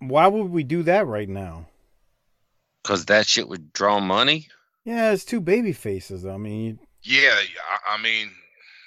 why 0.00 0.26
would 0.26 0.50
we 0.50 0.64
do 0.64 0.82
that 0.84 1.06
right 1.06 1.28
now? 1.28 1.66
Because 2.84 3.06
that 3.06 3.26
shit 3.26 3.48
would 3.48 3.72
draw 3.72 3.98
money. 3.98 4.46
Yeah, 4.84 5.10
it's 5.12 5.24
two 5.24 5.40
baby 5.40 5.72
faces. 5.72 6.24
I 6.26 6.36
mean, 6.36 6.78
Yeah, 7.02 7.34
I, 7.86 7.94
I 7.96 8.02
mean, 8.02 8.30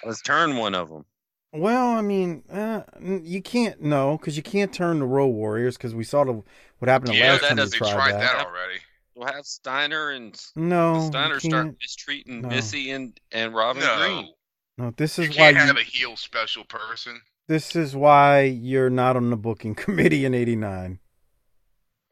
Let's 0.05 0.21
turn 0.21 0.55
one 0.57 0.75
of 0.75 0.89
them. 0.89 1.03
well, 1.51 1.87
I 1.87 2.01
mean, 2.01 2.43
uh, 2.51 2.83
you 3.01 3.41
can't 3.41 3.81
no, 3.81 4.17
because 4.17 4.37
you 4.37 4.43
can't 4.43 4.71
turn 4.71 4.99
the 4.99 5.05
Road 5.07 5.29
Warriors 5.29 5.75
because 5.75 5.95
we 5.95 6.03
saw 6.03 6.23
the, 6.23 6.43
what 6.77 6.87
happened 6.87 7.13
the 7.13 7.17
yeah, 7.17 7.31
last 7.31 7.41
that 7.41 7.47
time 7.49 7.57
we 7.57 7.63
doesn't 7.63 7.79
they 7.79 7.89
tried, 7.91 7.93
tried 8.11 8.11
that. 8.13 8.37
that 8.37 8.45
already. 8.45 8.79
We'll 9.15 9.27
have 9.33 9.45
Steiner 9.47 10.11
and 10.11 10.39
No, 10.55 11.07
Steiner 11.09 11.39
start 11.39 11.75
mistreating 11.81 12.41
No. 12.41 12.49
Missy 12.49 12.91
and, 12.91 13.19
and 13.31 13.55
Robin 13.55 13.81
No, 13.81 13.97
Green. 13.97 14.33
No, 14.77 14.93
this 14.95 15.17
you 15.17 15.23
is 15.23 15.29
why 15.31 15.35
can't 15.53 15.55
you, 15.55 15.61
have 15.63 15.77
a 15.77 15.81
heel 15.81 16.15
special 16.15 16.63
person. 16.65 17.19
this 17.47 17.75
is 17.75 17.95
why 17.95 18.43
you're 18.43 18.91
not 18.91 19.15
on 19.17 19.31
the 19.31 19.35
booking 19.37 19.73
committee 19.83 20.23
in 20.25 20.35
'89. 20.35 20.99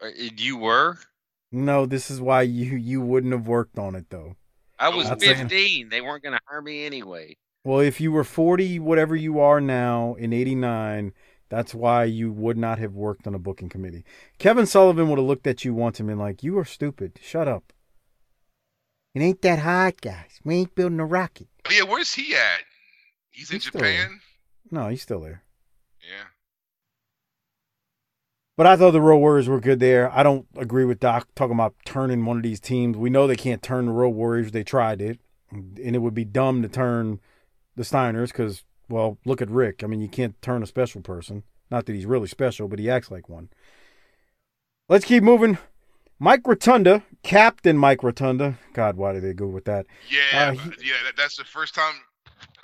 Uh, 0.02 0.08
You 0.36 0.56
were? 0.56 0.98
No, 1.56 1.86
this 1.86 2.10
is 2.10 2.20
why 2.20 2.42
you 2.42 2.76
you 2.76 3.00
wouldn't 3.00 3.32
have 3.32 3.48
worked 3.48 3.78
on 3.78 3.94
it 3.94 4.10
though. 4.10 4.36
I 4.78 4.90
was 4.90 5.08
Not 5.08 5.22
saying- 5.22 5.48
15. 5.48 5.88
They 5.88 6.02
weren't 6.02 6.22
going 6.22 6.34
to 6.34 6.40
hire 6.46 6.60
me 6.60 6.84
anyway. 6.84 7.34
Well, 7.64 7.80
if 7.80 7.98
you 7.98 8.12
were 8.12 8.24
40, 8.24 8.78
whatever 8.78 9.16
you 9.16 9.40
are 9.40 9.58
now 9.58 10.14
in 10.18 10.34
89, 10.34 11.14
that's 11.48 11.74
why 11.74 12.04
you 12.04 12.30
would 12.30 12.58
not 12.58 12.78
have 12.78 12.92
worked 12.92 13.26
on 13.26 13.34
a 13.34 13.38
booking 13.38 13.70
committee. 13.70 14.04
Kevin 14.38 14.66
Sullivan 14.66 15.08
would 15.08 15.18
have 15.18 15.26
looked 15.26 15.46
at 15.46 15.64
you 15.64 15.72
once 15.72 15.98
and 15.98 16.06
been 16.08 16.18
like, 16.18 16.42
You 16.42 16.58
are 16.58 16.64
stupid. 16.66 17.18
Shut 17.22 17.48
up. 17.48 17.72
It 19.14 19.20
ain't 19.22 19.40
that 19.40 19.60
hard, 19.60 20.02
guys. 20.02 20.38
We 20.44 20.56
ain't 20.56 20.74
building 20.74 21.00
a 21.00 21.06
rocket. 21.06 21.48
Oh, 21.66 21.72
yeah, 21.72 21.84
where's 21.84 22.12
he 22.12 22.34
at? 22.34 22.60
He's 23.30 23.48
in 23.50 23.56
He's 23.56 23.64
still 23.64 23.80
Japan. 23.80 24.20
No, 24.70 24.88
he's 24.88 25.00
still 25.00 25.20
there. 25.22 25.42
Yeah. 26.02 26.24
But 28.56 28.66
I 28.66 28.76
thought 28.76 28.92
the 28.92 29.02
Road 29.02 29.18
Warriors 29.18 29.48
were 29.48 29.60
good 29.60 29.80
there. 29.80 30.10
I 30.12 30.22
don't 30.22 30.46
agree 30.56 30.84
with 30.86 30.98
Doc 30.98 31.28
talking 31.34 31.54
about 31.54 31.74
turning 31.84 32.24
one 32.24 32.38
of 32.38 32.42
these 32.42 32.60
teams. 32.60 32.96
We 32.96 33.10
know 33.10 33.26
they 33.26 33.36
can't 33.36 33.62
turn 33.62 33.86
the 33.86 33.92
Road 33.92 34.10
Warriors. 34.10 34.52
They 34.52 34.64
tried 34.64 35.02
it. 35.02 35.20
And 35.50 35.78
it 35.94 35.98
would 36.00 36.14
be 36.14 36.24
dumb 36.24 36.62
to 36.62 36.68
turn 36.68 37.20
the 37.76 37.82
Steiners 37.82 38.28
because, 38.28 38.64
well, 38.88 39.18
look 39.26 39.42
at 39.42 39.50
Rick. 39.50 39.84
I 39.84 39.86
mean, 39.86 40.00
you 40.00 40.08
can't 40.08 40.40
turn 40.42 40.62
a 40.62 40.66
special 40.66 41.02
person. 41.02 41.42
Not 41.70 41.84
that 41.86 41.92
he's 41.94 42.06
really 42.06 42.28
special, 42.28 42.66
but 42.66 42.78
he 42.78 42.88
acts 42.90 43.10
like 43.10 43.28
one. 43.28 43.50
Let's 44.88 45.04
keep 45.04 45.22
moving. 45.22 45.58
Mike 46.18 46.46
Rotunda, 46.46 47.02
Captain 47.22 47.76
Mike 47.76 48.02
Rotunda. 48.02 48.58
God, 48.72 48.96
why 48.96 49.12
did 49.12 49.22
they 49.22 49.34
go 49.34 49.46
with 49.46 49.66
that? 49.66 49.86
Yeah, 50.08 50.50
Uh, 50.50 50.54
but- 50.54 50.82
yeah. 50.84 50.94
That's 51.16 51.36
the 51.36 51.44
first 51.44 51.74
time 51.74 51.94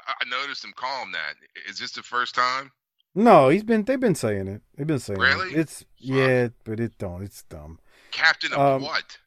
I 0.06 0.14
I 0.20 0.24
noticed 0.28 0.64
him 0.64 0.73
call 0.74 1.02
him 1.05 1.12
that. 1.12 1.35
Is 1.69 1.78
this 1.78 1.93
the 1.93 2.02
first 2.02 2.35
time? 2.35 2.70
No, 3.14 3.48
he's 3.51 3.62
been. 3.64 3.84
They've 3.84 4.01
been 4.01 4.14
saying 4.14 4.48
it. 4.48 4.62
They've 4.76 4.86
been 4.86 4.98
saying 4.98 5.20
Really? 5.20 5.51
it. 5.52 5.59
It's 5.59 5.84
yeah, 5.98 6.48
but 6.64 6.80
it 6.80 6.97
don't. 6.98 7.22
It's 7.22 7.43
dumb. 7.43 7.78
Captain 8.10 8.52
of 8.52 8.59
Um, 8.59 8.82
what? 8.82 9.18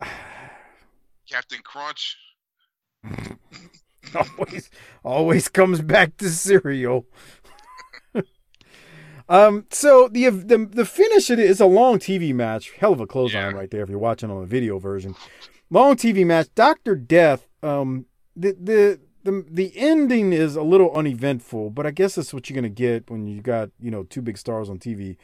Captain 1.30 1.60
Crunch. 1.64 2.16
always 4.38 4.70
always 5.04 5.48
comes 5.48 5.80
back 5.80 6.16
to 6.18 6.28
cereal. 6.28 7.06
um 9.28 9.66
so 9.70 10.08
the 10.08 10.28
the 10.28 10.66
the 10.70 10.84
finish 10.84 11.30
it 11.30 11.38
is 11.38 11.60
a 11.60 11.66
long 11.66 11.98
TV 11.98 12.34
match. 12.34 12.72
Hell 12.78 12.92
of 12.92 13.00
a 13.00 13.06
clothesline 13.06 13.52
Yeah. 13.52 13.58
right 13.58 13.70
there 13.70 13.82
if 13.82 13.88
you're 13.88 13.98
watching 13.98 14.30
on 14.30 14.40
the 14.40 14.46
video 14.46 14.78
version. 14.78 15.14
Long 15.70 15.96
TV 15.96 16.26
match. 16.26 16.48
Dr. 16.54 16.94
Death 16.96 17.46
um 17.62 18.06
the 18.36 18.52
the 18.60 19.00
the 19.24 19.44
the 19.48 19.72
ending 19.76 20.32
is 20.32 20.56
a 20.56 20.62
little 20.62 20.92
uneventful, 20.92 21.70
but 21.70 21.86
I 21.86 21.90
guess 21.90 22.14
that's 22.14 22.32
what 22.32 22.48
you're 22.48 22.54
gonna 22.54 22.68
get 22.68 23.10
when 23.10 23.26
you 23.26 23.42
got, 23.42 23.70
you 23.80 23.90
know, 23.90 24.04
two 24.04 24.22
big 24.22 24.38
stars 24.38 24.68
on 24.68 24.78
TV 24.78 25.16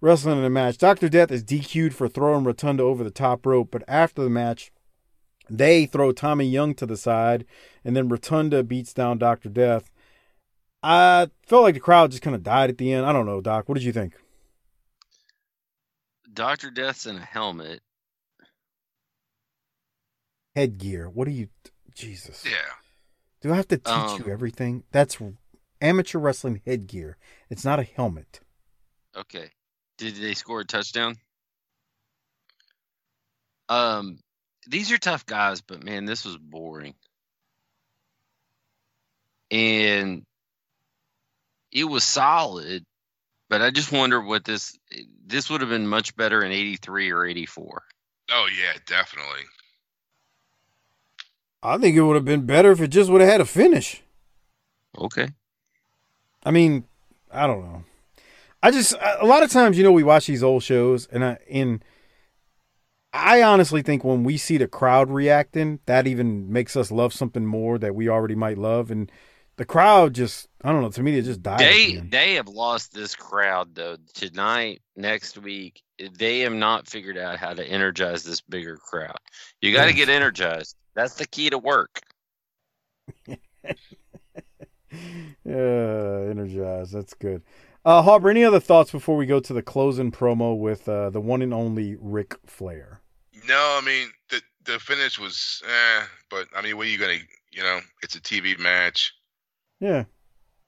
wrestling 0.00 0.38
in 0.38 0.44
a 0.44 0.50
match. 0.50 0.78
Dr. 0.78 1.08
Death 1.08 1.30
is 1.30 1.44
DQ'd 1.44 1.94
for 1.94 2.08
throwing 2.08 2.44
Rotunda 2.44 2.82
over 2.82 3.04
the 3.04 3.10
top 3.10 3.46
rope, 3.46 3.68
but 3.70 3.84
after 3.88 4.22
the 4.22 4.30
match, 4.30 4.72
they 5.48 5.86
throw 5.86 6.12
Tommy 6.12 6.44
Young 6.44 6.74
to 6.74 6.86
the 6.86 6.96
side, 6.96 7.46
and 7.84 7.96
then 7.96 8.08
Rotunda 8.08 8.62
beats 8.62 8.92
down 8.92 9.18
Dr. 9.18 9.48
Death. 9.48 9.90
I 10.82 11.30
felt 11.46 11.62
like 11.62 11.74
the 11.74 11.80
crowd 11.80 12.10
just 12.10 12.22
kind 12.22 12.34
of 12.34 12.42
died 12.42 12.68
at 12.68 12.78
the 12.78 12.92
end. 12.92 13.06
I 13.06 13.12
don't 13.12 13.26
know, 13.26 13.40
Doc. 13.40 13.68
What 13.68 13.76
did 13.76 13.84
you 13.84 13.92
think? 13.92 14.14
Dr. 16.32 16.70
Death's 16.70 17.06
in 17.06 17.16
a 17.16 17.20
helmet. 17.20 17.80
Headgear. 20.56 21.08
What 21.08 21.28
are 21.28 21.32
you. 21.32 21.48
Jesus. 21.94 22.44
Yeah. 22.44 22.81
Do 23.42 23.52
I 23.52 23.56
have 23.56 23.68
to 23.68 23.76
teach 23.76 23.88
Um, 23.88 24.22
you 24.22 24.32
everything? 24.32 24.84
That's 24.92 25.18
amateur 25.80 26.18
wrestling 26.18 26.62
headgear. 26.64 27.16
It's 27.50 27.64
not 27.64 27.80
a 27.80 27.82
helmet. 27.82 28.40
Okay. 29.16 29.50
Did 29.98 30.14
they 30.14 30.34
score 30.34 30.60
a 30.60 30.64
touchdown? 30.64 31.16
Um, 33.68 34.20
these 34.66 34.92
are 34.92 34.98
tough 34.98 35.26
guys, 35.26 35.60
but 35.60 35.82
man, 35.82 36.04
this 36.04 36.24
was 36.24 36.36
boring. 36.38 36.94
And 39.50 40.24
it 41.72 41.84
was 41.84 42.04
solid, 42.04 42.84
but 43.48 43.60
I 43.60 43.70
just 43.70 43.92
wonder 43.92 44.20
what 44.20 44.44
this 44.44 44.78
this 45.26 45.50
would 45.50 45.60
have 45.60 45.70
been 45.70 45.86
much 45.86 46.14
better 46.16 46.42
in 46.42 46.52
83 46.52 47.10
or 47.10 47.26
84. 47.26 47.82
Oh 48.30 48.48
yeah, 48.56 48.78
definitely. 48.86 49.42
I 51.62 51.78
think 51.78 51.96
it 51.96 52.02
would 52.02 52.16
have 52.16 52.24
been 52.24 52.46
better 52.46 52.72
if 52.72 52.80
it 52.80 52.88
just 52.88 53.10
would 53.10 53.20
have 53.20 53.30
had 53.30 53.40
a 53.40 53.44
finish. 53.44 54.02
Okay. 54.98 55.28
I 56.44 56.50
mean, 56.50 56.84
I 57.30 57.46
don't 57.46 57.62
know. 57.62 57.84
I 58.62 58.70
just 58.70 58.94
a 59.20 59.24
lot 59.26 59.42
of 59.42 59.50
times, 59.50 59.76
you 59.76 59.84
know, 59.84 59.92
we 59.92 60.02
watch 60.02 60.26
these 60.26 60.42
old 60.42 60.62
shows, 60.62 61.06
and 61.06 61.24
I 61.24 61.38
in 61.48 61.82
I 63.12 63.42
honestly 63.42 63.82
think 63.82 64.04
when 64.04 64.24
we 64.24 64.36
see 64.36 64.56
the 64.56 64.68
crowd 64.68 65.10
reacting, 65.10 65.80
that 65.86 66.06
even 66.06 66.50
makes 66.52 66.76
us 66.76 66.90
love 66.90 67.12
something 67.12 67.44
more 67.44 67.78
that 67.78 67.94
we 67.94 68.08
already 68.08 68.34
might 68.34 68.58
love, 68.58 68.90
and 68.90 69.10
the 69.56 69.64
crowd 69.64 70.14
just 70.14 70.48
I 70.62 70.72
don't 70.72 70.80
know. 70.82 70.90
To 70.90 71.02
me, 71.02 71.18
it 71.18 71.22
just 71.22 71.42
died. 71.42 71.60
They 71.60 71.96
they 71.96 72.34
have 72.34 72.48
lost 72.48 72.92
this 72.94 73.14
crowd 73.16 73.74
though. 73.74 73.96
Tonight, 74.14 74.80
next 74.96 75.38
week, 75.38 75.82
they 76.18 76.40
have 76.40 76.52
not 76.54 76.88
figured 76.88 77.18
out 77.18 77.38
how 77.38 77.54
to 77.54 77.64
energize 77.64 78.22
this 78.22 78.40
bigger 78.40 78.76
crowd. 78.76 79.18
You 79.60 79.72
got 79.72 79.84
to 79.86 79.90
Yeah. 79.90 79.96
get 79.96 80.08
energized. 80.08 80.76
That's 80.94 81.14
the 81.14 81.26
key 81.26 81.50
to 81.50 81.58
work. 81.58 82.00
Yeah, 83.26 83.36
energized. 86.30 86.92
That's 86.92 87.14
good. 87.14 87.42
Uh, 87.84 88.02
Harper, 88.02 88.30
any 88.30 88.44
other 88.44 88.60
thoughts 88.60 88.92
before 88.92 89.16
we 89.16 89.26
go 89.26 89.40
to 89.40 89.52
the 89.52 89.62
closing 89.62 90.12
promo 90.12 90.56
with 90.56 90.88
uh, 90.88 91.10
the 91.10 91.20
one 91.20 91.42
and 91.42 91.52
only 91.52 91.96
Ric 92.00 92.36
Flair? 92.46 93.00
No, 93.48 93.78
I 93.80 93.84
mean 93.84 94.08
the 94.30 94.40
the 94.64 94.78
finish 94.78 95.18
was 95.18 95.62
eh, 95.66 96.04
but 96.30 96.46
I 96.54 96.62
mean 96.62 96.76
what 96.76 96.86
are 96.86 96.90
you 96.90 96.98
gonna 96.98 97.18
you 97.52 97.62
know, 97.62 97.80
it's 98.02 98.14
a 98.14 98.20
TV 98.20 98.58
match. 98.58 99.14
Yeah, 99.80 100.04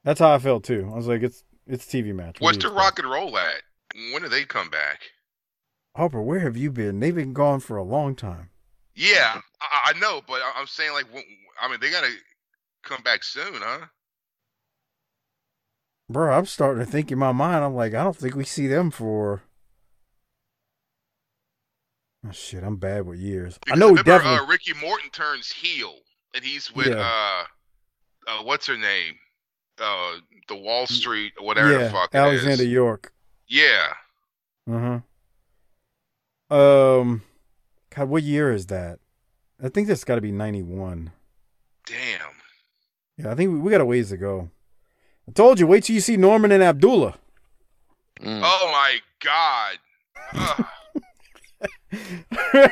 that's 0.05 0.21
how 0.21 0.35
I 0.35 0.39
felt 0.39 0.65
too. 0.65 0.89
I 0.93 0.97
was 0.97 1.07
like, 1.07 1.23
it's 1.23 1.45
it's 1.67 1.93
a 1.93 1.97
TV 1.97 2.15
match. 2.15 2.41
What 2.41 2.57
What's 2.57 2.65
the 2.65 2.71
rock 2.71 2.99
and 2.99 3.11
roll 3.11 3.37
at? 3.39 3.63
When 4.13 4.23
do 4.23 4.29
they 4.29 4.45
come 4.45 4.71
back? 4.71 5.01
Harper, 5.97 6.21
where 6.21 6.41
have 6.41 6.57
you 6.57 6.71
been? 6.71 7.01
They've 7.01 7.15
been 7.15 7.33
gone 7.33 7.61
for 7.61 7.77
a 7.77 7.85
long 7.85 8.17
time. 8.17 8.51
Yeah, 8.95 9.41
I, 9.61 9.93
I 9.95 9.99
know, 9.99 10.21
but 10.27 10.41
I- 10.43 10.53
I'm 10.57 10.66
saying 10.66 10.93
like, 10.93 11.07
I 11.61 11.69
mean, 11.69 11.81
they 11.81 11.91
gotta 11.91 12.12
come 12.83 13.03
back 13.03 13.25
soon, 13.25 13.55
huh? 13.57 13.87
Bro, 16.09 16.33
I'm 16.37 16.47
starting 16.47 16.85
to 16.85 16.91
think 16.91 17.11
in 17.11 17.19
my 17.19 17.33
mind. 17.33 17.65
I'm 17.65 17.75
like, 17.75 17.95
I 17.95 18.05
don't 18.05 18.16
think 18.16 18.35
we 18.35 18.45
see 18.45 18.66
them 18.66 18.91
for. 18.91 19.43
Oh 22.27 22.31
shit, 22.33 22.62
I'm 22.62 22.77
bad 22.77 23.07
with 23.07 23.19
years. 23.19 23.59
I 23.69 23.75
Because 23.75 23.81
know 23.81 23.87
we 23.89 23.99
remember, 23.99 24.12
definitely. 24.12 24.39
uh, 24.39 24.47
Ricky 24.47 24.73
Morton 24.75 25.11
turns 25.11 25.51
heel, 25.51 25.95
and 26.35 26.45
he's 26.45 26.73
with 26.75 26.89
Yeah. 26.89 27.01
uh, 27.01 27.45
uh, 28.31 28.43
what's 28.45 28.66
her 28.66 28.77
name? 28.77 29.15
Uh, 29.79 30.19
the 30.49 30.57
Wall 30.57 30.87
Street 30.87 31.33
or 31.39 31.47
whatever 31.47 31.73
yeah, 31.73 31.85
the 31.85 31.91
fuck 31.91 32.15
Alexander 32.15 32.62
is. 32.62 32.69
York. 32.69 33.12
Yeah, 33.49 33.93
Uh 34.71 35.01
huh. 36.51 36.57
Um, 36.57 37.23
God, 37.95 38.09
what 38.09 38.23
year 38.23 38.53
is 38.53 38.66
that? 38.66 38.99
I 39.62 39.69
think 39.69 39.89
that's 39.89 40.05
got 40.05 40.16
to 40.16 40.21
be 40.21 40.33
'91. 40.33 41.11
damn. 41.87 41.97
Yeah, 43.16 43.31
I 43.31 43.35
think 43.37 43.53
we, 43.53 43.59
we 43.59 43.71
got 43.71 43.81
a 43.81 43.85
ways 43.85 44.09
to 44.11 44.16
go. 44.16 44.51
I 45.29 45.33
told 45.33 45.61
you, 45.61 45.66
wait 45.66 45.85
till 45.85 45.95
you 45.95 46.01
see 46.01 46.16
Norman 46.16 46.51
and 46.53 46.62
Abdullah. 46.62 47.15
Mm. 48.21 48.41
Oh 48.43 48.69
my 48.73 48.99
god. 49.21 49.79
Ugh. 50.33 50.66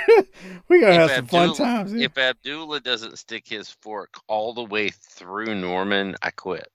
we 0.69 0.81
gotta 0.81 0.94
have 0.94 1.11
If 1.11 1.16
some 1.16 1.27
fun 1.27 1.55
times. 1.55 1.93
yeah. 1.94 2.07
If 2.07 2.19
Abdullah 2.19 2.81
doesn't 2.81 3.19
stick 3.19 3.47
his 3.47 3.70
fork 3.70 4.15
all 4.27 4.53
the 4.53 4.65
way 4.65 4.90
through 4.90 5.55
Norman, 5.55 6.16
I 6.23 6.31
quit. 6.31 6.66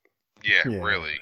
yeah, 0.44 0.62
Yeah. 0.68 0.78
really. 0.82 1.16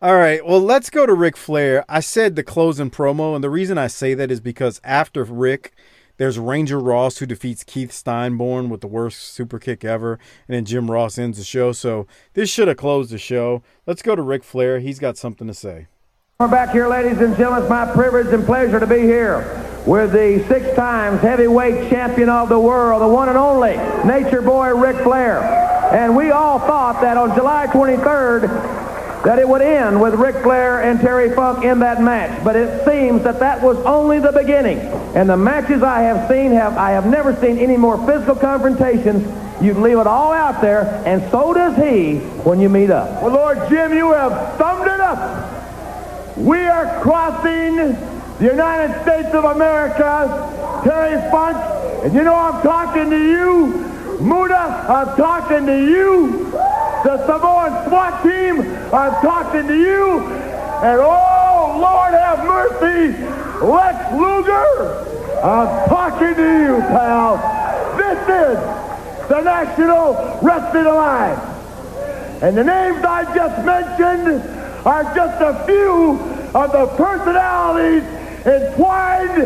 All 0.00 0.14
right, 0.14 0.46
well, 0.46 0.60
let's 0.60 0.90
go 0.90 1.06
to 1.06 1.12
Ric 1.14 1.36
Flair. 1.36 1.84
I 1.88 1.98
said 1.98 2.36
the 2.36 2.44
closing 2.44 2.88
promo, 2.88 3.34
and 3.34 3.42
the 3.42 3.50
reason 3.50 3.78
I 3.78 3.88
say 3.88 4.14
that 4.14 4.30
is 4.30 4.38
because 4.40 4.80
after 4.84 5.24
Ric, 5.24 5.72
there's 6.18 6.38
Ranger 6.38 6.78
Ross 6.78 7.18
who 7.18 7.26
defeats 7.26 7.64
Keith 7.64 7.90
Steinborn 7.90 8.68
with 8.68 8.82
the 8.82 8.86
worst 8.86 9.20
super 9.20 9.58
kick 9.58 9.84
ever, 9.84 10.18
and 10.46 10.56
then 10.56 10.64
Jim 10.64 10.90
Ross 10.90 11.16
ends 11.16 11.38
the 11.38 11.44
show. 11.44 11.72
So 11.72 12.06
this 12.34 12.50
should 12.50 12.68
have 12.68 12.76
closed 12.76 13.10
the 13.10 13.18
show. 13.18 13.62
Let's 13.86 14.02
go 14.02 14.14
to 14.14 14.22
Ric 14.22 14.44
Flair. 14.44 14.80
He's 14.80 14.98
got 14.98 15.16
something 15.16 15.46
to 15.46 15.54
say. 15.54 15.86
We're 16.40 16.48
back 16.48 16.70
here, 16.70 16.86
ladies 16.86 17.18
and 17.18 17.36
gentlemen. 17.36 17.62
It's 17.62 17.70
my 17.70 17.92
privilege 17.92 18.28
and 18.28 18.44
pleasure 18.44 18.78
to 18.78 18.86
be 18.86 19.00
here 19.00 19.64
with 19.86 20.12
the 20.12 20.44
six 20.46 20.72
times 20.76 21.20
heavyweight 21.20 21.90
champion 21.90 22.28
of 22.28 22.48
the 22.48 22.60
world, 22.60 23.00
the 23.00 23.08
one 23.08 23.28
and 23.28 23.38
only 23.38 23.76
Nature 24.04 24.42
Boy 24.42 24.74
Ric 24.76 24.96
Flair. 25.02 25.42
And 25.92 26.16
we 26.16 26.30
all 26.30 26.58
thought 26.58 27.00
that 27.00 27.16
on 27.16 27.34
July 27.34 27.66
23rd 27.68 28.77
that 29.24 29.38
it 29.38 29.48
would 29.48 29.62
end 29.62 30.00
with 30.00 30.14
Ric 30.14 30.42
Flair 30.42 30.82
and 30.82 31.00
Terry 31.00 31.34
Funk 31.34 31.64
in 31.64 31.80
that 31.80 32.00
match. 32.00 32.42
But 32.44 32.56
it 32.56 32.84
seems 32.84 33.24
that 33.24 33.40
that 33.40 33.62
was 33.62 33.76
only 33.78 34.20
the 34.20 34.32
beginning. 34.32 34.78
And 35.14 35.28
the 35.28 35.36
matches 35.36 35.82
I 35.82 36.02
have 36.02 36.28
seen 36.28 36.52
have 36.52 36.76
I 36.76 36.92
have 36.92 37.06
never 37.06 37.34
seen 37.36 37.58
any 37.58 37.76
more 37.76 37.98
physical 38.06 38.36
confrontations. 38.36 39.26
You 39.62 39.74
leave 39.74 39.98
it 39.98 40.06
all 40.06 40.32
out 40.32 40.60
there, 40.60 41.02
and 41.04 41.28
so 41.32 41.52
does 41.52 41.76
he 41.76 42.18
when 42.44 42.60
you 42.60 42.68
meet 42.68 42.90
up. 42.90 43.22
Well, 43.22 43.32
Lord 43.32 43.68
Jim, 43.68 43.92
you 43.92 44.12
have 44.12 44.56
summed 44.56 44.86
it 44.86 45.00
up. 45.00 46.36
We 46.36 46.60
are 46.60 47.02
crossing 47.02 47.76
the 48.38 48.44
United 48.44 49.02
States 49.02 49.34
of 49.34 49.44
America, 49.44 50.80
Terry 50.84 51.20
Funk, 51.32 51.56
and 52.04 52.14
you 52.14 52.22
know 52.22 52.36
I'm 52.36 52.62
talking 52.62 53.10
to 53.10 53.18
you, 53.18 53.97
Muta, 54.20 54.56
I'm 54.56 55.16
talking 55.16 55.66
to 55.66 55.78
you, 55.86 56.50
the 57.04 57.24
Samoan 57.24 57.88
SWAT 57.88 58.22
team, 58.24 58.60
I'm 58.92 59.12
talking 59.22 59.68
to 59.68 59.76
you, 59.76 60.20
and 60.82 61.00
oh, 61.00 61.78
Lord 61.80 62.14
have 62.14 62.44
mercy, 62.44 63.16
Lex 63.64 64.12
Luger, 64.12 65.18
I'm 65.38 65.88
talking 65.88 66.34
to 66.34 66.58
you, 66.62 66.80
pal. 66.88 67.36
This 67.96 68.18
is 68.18 69.28
the 69.28 69.40
National 69.40 70.40
Wrestling 70.42 70.86
Alliance. 70.86 72.42
And 72.42 72.56
the 72.56 72.64
names 72.64 73.04
I 73.04 73.22
just 73.36 73.64
mentioned 73.64 74.42
are 74.84 75.04
just 75.14 75.40
a 75.40 75.64
few 75.64 76.18
of 76.58 76.72
the 76.72 76.86
personalities 76.96 78.02
entwined 78.44 79.42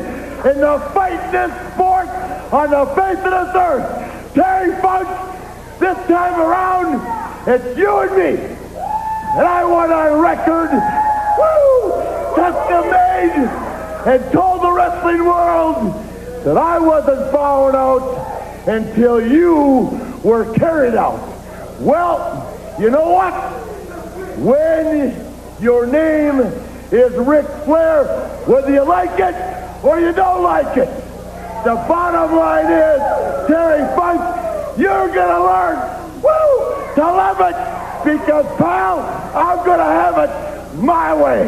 in 0.46 0.60
the 0.60 0.90
fight 0.94 1.30
this 1.30 1.52
sport 1.74 2.08
on 2.52 2.70
the 2.70 2.86
face 2.94 3.18
of 3.18 3.46
this 3.46 3.54
earth. 3.54 4.11
Terry 4.34 4.80
Funk, 4.80 5.08
this 5.78 5.96
time 6.08 6.40
around, 6.40 7.46
it's 7.46 7.76
you 7.76 7.98
and 7.98 8.16
me. 8.16 8.44
And 9.34 9.46
I 9.46 9.62
want 9.64 9.92
on 9.92 10.20
record, 10.20 10.70
woo, 11.38 12.34
custom 12.34 12.90
made, 12.90 13.48
and 14.06 14.32
told 14.32 14.62
the 14.62 14.72
wrestling 14.72 15.24
world 15.24 15.92
that 16.44 16.56
I 16.56 16.78
wasn't 16.78 17.30
found 17.30 17.76
out 17.76 18.66
until 18.66 19.20
you 19.20 20.00
were 20.24 20.50
carried 20.54 20.94
out. 20.94 21.20
Well, 21.78 22.48
you 22.80 22.90
know 22.90 23.10
what? 23.10 23.34
When 24.38 25.14
your 25.60 25.86
name 25.86 26.40
is 26.90 27.12
Ric 27.18 27.46
Flair, 27.64 28.04
whether 28.46 28.72
you 28.72 28.82
like 28.82 29.20
it 29.20 29.84
or 29.84 30.00
you 30.00 30.12
don't 30.12 30.42
like 30.42 30.78
it, 30.78 30.88
the 31.64 31.74
bottom 31.88 32.36
line 32.36 32.66
is, 32.66 33.46
Terry 33.46 33.86
Funk, 33.96 34.20
you're 34.78 35.08
gonna 35.08 35.44
learn, 35.44 35.78
woo, 36.22 36.94
to 36.94 37.02
love 37.02 37.40
it, 37.40 37.56
because 38.04 38.46
pal, 38.58 39.00
I'm 39.34 39.64
gonna 39.64 39.84
have 39.84 40.18
it 40.18 40.74
my 40.82 41.14
way. 41.14 41.46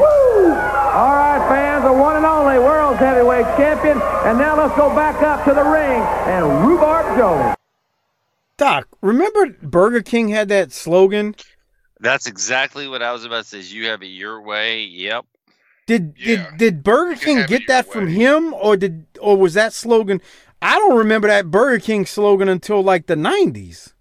Woo! 0.00 0.50
All 0.94 1.14
right, 1.14 1.44
fans, 1.48 1.84
the 1.84 1.92
one 1.92 2.16
and 2.16 2.26
only 2.26 2.58
world's 2.58 2.98
heavyweight 2.98 3.46
champion. 3.56 4.00
And 4.24 4.38
now 4.38 4.56
let's 4.56 4.76
go 4.76 4.88
back 4.94 5.22
up 5.22 5.44
to 5.44 5.54
the 5.54 5.62
ring 5.62 6.00
and 6.26 6.66
Rhubarb 6.66 7.16
Jones. 7.16 7.56
Doc, 8.56 8.88
remember 9.02 9.56
Burger 9.62 10.02
King 10.02 10.28
had 10.28 10.48
that 10.48 10.72
slogan? 10.72 11.34
That's 12.00 12.26
exactly 12.26 12.88
what 12.88 13.02
I 13.02 13.12
was 13.12 13.24
about 13.24 13.44
to 13.44 13.62
say. 13.62 13.74
You 13.74 13.86
have 13.86 14.02
it 14.02 14.06
your 14.06 14.40
way. 14.42 14.82
Yep. 14.84 15.26
Did 15.86 16.14
Yeah. 16.16 16.36
did 16.50 16.58
did 16.58 16.82
Burger 16.82 17.14
King 17.18 17.38
get 17.46 17.50
your 17.50 17.60
that 17.68 17.86
from 17.92 18.06
way. 18.06 18.12
him, 18.12 18.54
or 18.54 18.76
did 18.76 19.06
or 19.20 19.36
was 19.36 19.54
that 19.54 19.72
slogan? 19.72 20.20
I 20.62 20.78
don't 20.78 20.96
remember 20.96 21.28
that 21.28 21.50
Burger 21.50 21.78
King 21.78 22.06
slogan 22.06 22.48
until 22.48 22.82
like 22.82 23.06
the 23.06 23.16
'90s, 23.16 23.92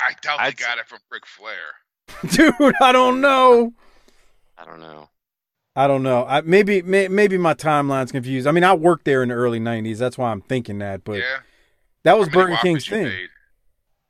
I 0.00 0.12
doubt 0.20 0.38
they 0.38 0.44
I'd- 0.44 0.56
got 0.56 0.78
it 0.78 0.86
from 0.86 0.98
Ric 1.10 1.24
Flair. 1.26 1.74
dude. 2.60 2.74
I 2.82 2.92
don't 2.92 3.20
know. 3.22 3.72
I 4.58 4.64
don't 4.66 4.80
know. 4.80 5.08
I 5.74 5.86
don't 5.86 6.02
know. 6.02 6.26
I 6.26 6.42
maybe 6.42 6.82
may, 6.82 7.08
maybe 7.08 7.38
my 7.38 7.54
timeline's 7.54 8.12
confused. 8.12 8.46
I 8.46 8.50
mean, 8.52 8.64
I 8.64 8.74
worked 8.74 9.06
there 9.06 9.22
in 9.22 9.30
the 9.30 9.34
early 9.34 9.58
'90s. 9.60 9.96
That's 9.96 10.18
why 10.18 10.30
I'm 10.30 10.42
thinking 10.42 10.78
that. 10.80 11.04
But 11.04 11.20
yeah. 11.20 11.38
that 12.04 12.18
was 12.18 12.28
Burger 12.28 12.58
King's 12.60 12.86
thing. 12.86 13.04
made? 13.04 13.28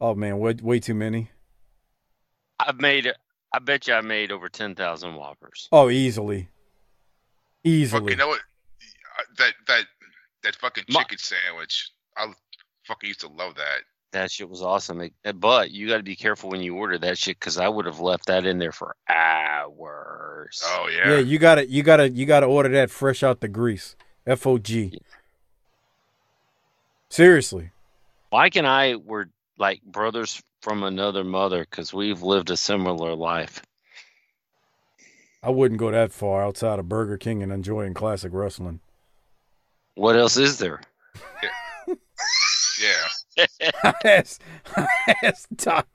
Oh 0.01 0.17
man, 0.17 0.41
way 0.41 0.57
way 0.61 0.81
too 0.81 0.95
many. 0.95 1.31
I've 2.59 2.81
made. 2.81 3.13
I 3.55 3.59
bet 3.61 3.87
you 3.87 3.95
I 3.95 4.01
made 4.01 4.33
over 4.33 4.49
ten 4.49 4.75
thousand 4.75 5.15
whoppers. 5.15 5.69
Oh, 5.71 5.89
easily. 5.91 6.49
Fuck, 7.65 8.11
you 8.11 8.17
know 8.17 8.29
what? 8.29 8.41
That 9.39 9.53
that 9.69 9.85
that 10.43 10.57
fucking 10.57 10.85
Ma- 10.89 11.01
chicken 11.01 11.19
sandwich. 11.19 11.91
I 12.17 12.33
fucking 12.85 13.09
used 13.09 13.21
to 13.21 13.29
love 13.29 13.55
that. 13.57 13.81
That 14.13 14.31
shit 14.31 14.49
was 14.49 14.61
awesome. 14.61 15.11
But 15.37 15.71
you 15.71 15.89
got 15.89 15.97
to 15.97 16.03
be 16.03 16.17
careful 16.17 16.51
when 16.51 16.61
you 16.61 16.77
order 16.77 16.99
that 16.99 17.17
shit 17.17 17.39
because 17.39 17.57
I 17.57 17.69
would 17.69 17.87
have 17.87 18.01
left 18.01 18.27
that 18.27 18.45
in 18.45 18.59
there 18.59 18.73
for 18.73 18.95
hours. 19.09 20.63
Oh 20.65 20.89
yeah. 20.95 21.13
yeah. 21.13 21.19
you 21.19 21.39
gotta 21.39 21.67
you 21.67 21.83
gotta 21.83 22.11
you 22.11 22.27
gotta 22.27 22.47
order 22.47 22.69
that 22.71 22.91
fresh 22.91 23.23
out 23.23 23.41
the 23.41 23.49
grease. 23.49 23.97
F 24.27 24.47
O 24.47 24.59
G. 24.59 24.99
Seriously. 27.09 27.71
Mike 28.31 28.57
and 28.57 28.67
I 28.67 28.97
were 28.97 29.29
like 29.59 29.83
brothers 29.83 30.43
from 30.63 30.83
another 30.83 31.25
mother 31.25 31.61
because 31.61 31.93
we've 31.93 32.23
lived 32.23 32.51
a 32.51 32.57
similar 32.57 33.15
life. 33.15 33.63
I 35.43 35.51
wouldn't 35.51 35.81
go 35.81 35.91
that 35.91 36.13
far 36.13 36.43
outside 36.43 36.79
of 36.79 36.89
Burger 36.89 37.17
King 37.19 37.43
and 37.43 37.53
enjoying 37.53 37.95
classic 37.95 38.33
wrestling. 38.33 38.81
What 39.95 40.17
else 40.17 40.37
is 40.37 40.59
there? 40.59 40.81
Yeah. 42.81 43.47
I 43.85 43.95
asked, 44.05 44.43
I 44.77 44.87
asked 45.23 45.57
Doc. 45.57 45.87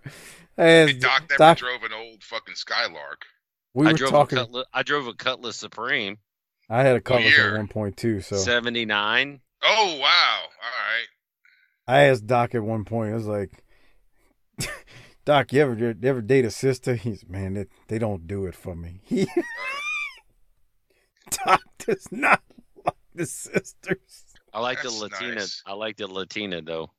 I 0.58 0.66
asked 0.68 0.94
Hey, 0.94 1.00
Doc 1.00 1.24
never 1.30 1.38
Doc, 1.38 1.58
drove 1.58 1.84
an 1.84 1.94
old 1.94 2.24
fucking 2.24 2.56
Skylark. 2.56 3.26
we 3.74 3.88
I 3.88 3.92
were 3.92 3.98
drove 3.98 4.12
talking. 4.12 4.38
a 4.38 4.42
Cutlass, 4.46 4.66
I 4.74 4.84
drove 4.84 5.08
a 5.08 5.14
Cutlass 5.14 5.58
Supreme, 5.58 6.18
I 6.70 6.84
had 6.84 6.96
a 6.96 7.02
Cutlass 7.02 7.38
at 7.38 7.58
one 7.58 7.68
point 7.68 7.98
too, 7.98 8.22
so 8.22 8.36
seventy 8.38 8.86
nine. 8.86 9.42
Oh 9.64 9.98
wow. 10.00 10.40
All 10.44 10.50
right. 10.50 11.08
I 11.88 12.04
asked 12.06 12.28
Doc 12.28 12.54
at 12.56 12.64
one 12.64 12.86
point. 12.86 13.12
I 13.12 13.16
was 13.16 13.28
like, 13.28 13.52
"Doc, 15.28 15.52
you 15.52 15.62
ever 15.62 15.74
you 15.76 15.96
ever 16.04 16.22
date 16.22 16.46
a 16.46 16.50
sister?" 16.52 16.96
He's 16.96 17.28
man, 17.28 17.54
they, 17.54 17.66
they 17.90 18.00
don't 18.00 18.26
do 18.28 18.46
it 18.46 18.56
for 18.56 18.76
me. 18.76 19.02
He, 19.06 19.28
Doc 21.46 21.62
does 21.86 22.08
not 22.12 22.42
like 22.86 22.96
the 23.14 23.26
sisters. 23.26 24.26
I 24.54 24.62
like 24.62 24.82
That's 24.82 24.96
the 24.98 25.04
Latina. 25.04 25.36
nice. 25.36 25.62
I 25.66 25.74
like 25.74 25.98
the 25.98 26.08
Latina 26.08 26.62
though. 26.62 26.90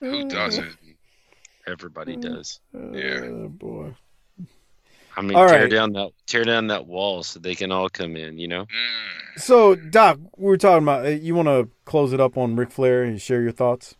Who 0.00 0.28
doesn't? 0.28 0.76
Everybody 1.66 2.16
does. 2.16 2.60
Yeah. 2.74 3.20
Oh, 3.24 3.48
boy. 3.48 3.94
I 5.16 5.22
mean, 5.22 5.36
All 5.36 5.48
tear 5.48 5.62
right. 5.62 5.70
down 5.70 5.92
that 5.94 6.10
tear 6.26 6.44
down 6.44 6.66
that 6.68 6.86
wall 6.86 7.22
so 7.22 7.40
they 7.40 7.54
can 7.54 7.72
all 7.72 7.88
come 7.88 8.14
in. 8.16 8.38
You 8.38 8.48
know. 8.48 8.62
Mm. 8.64 9.40
So, 9.40 9.74
Doc, 9.74 10.18
we 10.36 10.46
were 10.46 10.56
talking 10.58 10.82
about. 10.84 11.06
uh, 11.06 11.08
You 11.08 11.34
want 11.34 11.48
to 11.48 11.68
close 11.84 12.12
it 12.12 12.20
up 12.20 12.36
on 12.36 12.54
Ric 12.56 12.70
Flair 12.70 13.02
and 13.02 13.20
share 13.20 13.40
your 13.42 13.52
thoughts? 13.52 13.96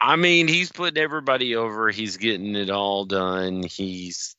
I 0.00 0.16
mean, 0.16 0.48
he's 0.48 0.72
putting 0.72 1.02
everybody 1.02 1.56
over. 1.56 1.90
He's 1.90 2.16
getting 2.16 2.56
it 2.56 2.70
all 2.70 3.04
done. 3.04 3.62
He's 3.62 4.34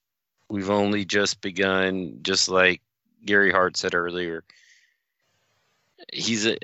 we've 0.49 0.69
only 0.69 1.05
just 1.05 1.39
begun, 1.41 2.19
just 2.23 2.49
like 2.49 2.81
Gary 3.25 3.51
Hart 3.51 3.77
said 3.77 3.93
earlier. 3.93 4.43
He's 6.11 6.47
a, 6.47 6.57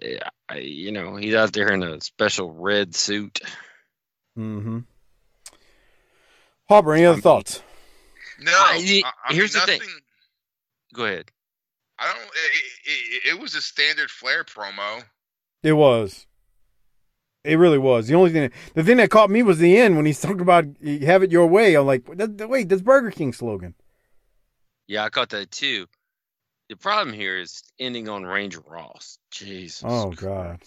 I- 0.49 0.57
you 0.57 0.91
know, 0.91 1.15
he's 1.15 1.35
out 1.35 1.53
there 1.53 1.71
in 1.71 1.83
a 1.83 2.01
special 2.01 2.51
red 2.51 2.95
suit. 2.95 3.39
Mm-hmm. 4.37 4.79
Harper, 6.69 6.93
any 6.93 7.05
other 7.05 7.15
mean- 7.17 7.21
thoughts? 7.21 7.61
No. 8.39 8.51
I- 8.51 9.01
I, 9.05 9.11
I 9.29 9.33
here's 9.33 9.53
mean, 9.55 9.63
the 9.65 9.71
thing. 9.77 9.89
Go 10.93 11.05
ahead. 11.05 11.31
I 11.99 12.13
don't. 12.13 12.21
It, 12.23 12.63
it, 12.85 13.35
it 13.35 13.39
was 13.41 13.55
a 13.55 13.61
standard 13.61 14.11
Flair 14.11 14.43
promo. 14.43 15.03
It 15.63 15.73
was. 15.73 16.26
It 17.47 17.55
really 17.57 17.77
was. 17.77 18.07
The 18.07 18.15
only 18.15 18.31
thing, 18.31 18.41
that, 18.43 18.51
the 18.75 18.83
thing 18.83 18.97
that 18.97 19.09
caught 19.09 19.29
me 19.29 19.41
was 19.41 19.57
the 19.59 19.77
end 19.77 19.95
when 19.95 20.05
he's 20.05 20.19
talking 20.21 20.41
about 20.41 20.65
"have 21.01 21.23
it 21.23 21.31
your 21.31 21.47
way." 21.47 21.75
I'm 21.75 21.85
like, 21.85 22.05
that, 22.17 22.37
that- 22.37 22.49
wait, 22.49 22.67
that's 22.69 22.81
Burger 22.81 23.09
King 23.11 23.31
slogan. 23.33 23.73
Yeah, 24.87 25.03
I 25.03 25.09
caught 25.09 25.29
that 25.29 25.51
too. 25.51 25.87
The 26.69 26.75
problem 26.75 27.13
here 27.13 27.37
is 27.37 27.63
ending 27.79 28.09
on 28.09 28.25
Ranger 28.25 28.61
Ross. 28.67 29.17
Jesus. 29.31 29.83
Oh 29.85 30.11
God. 30.11 30.61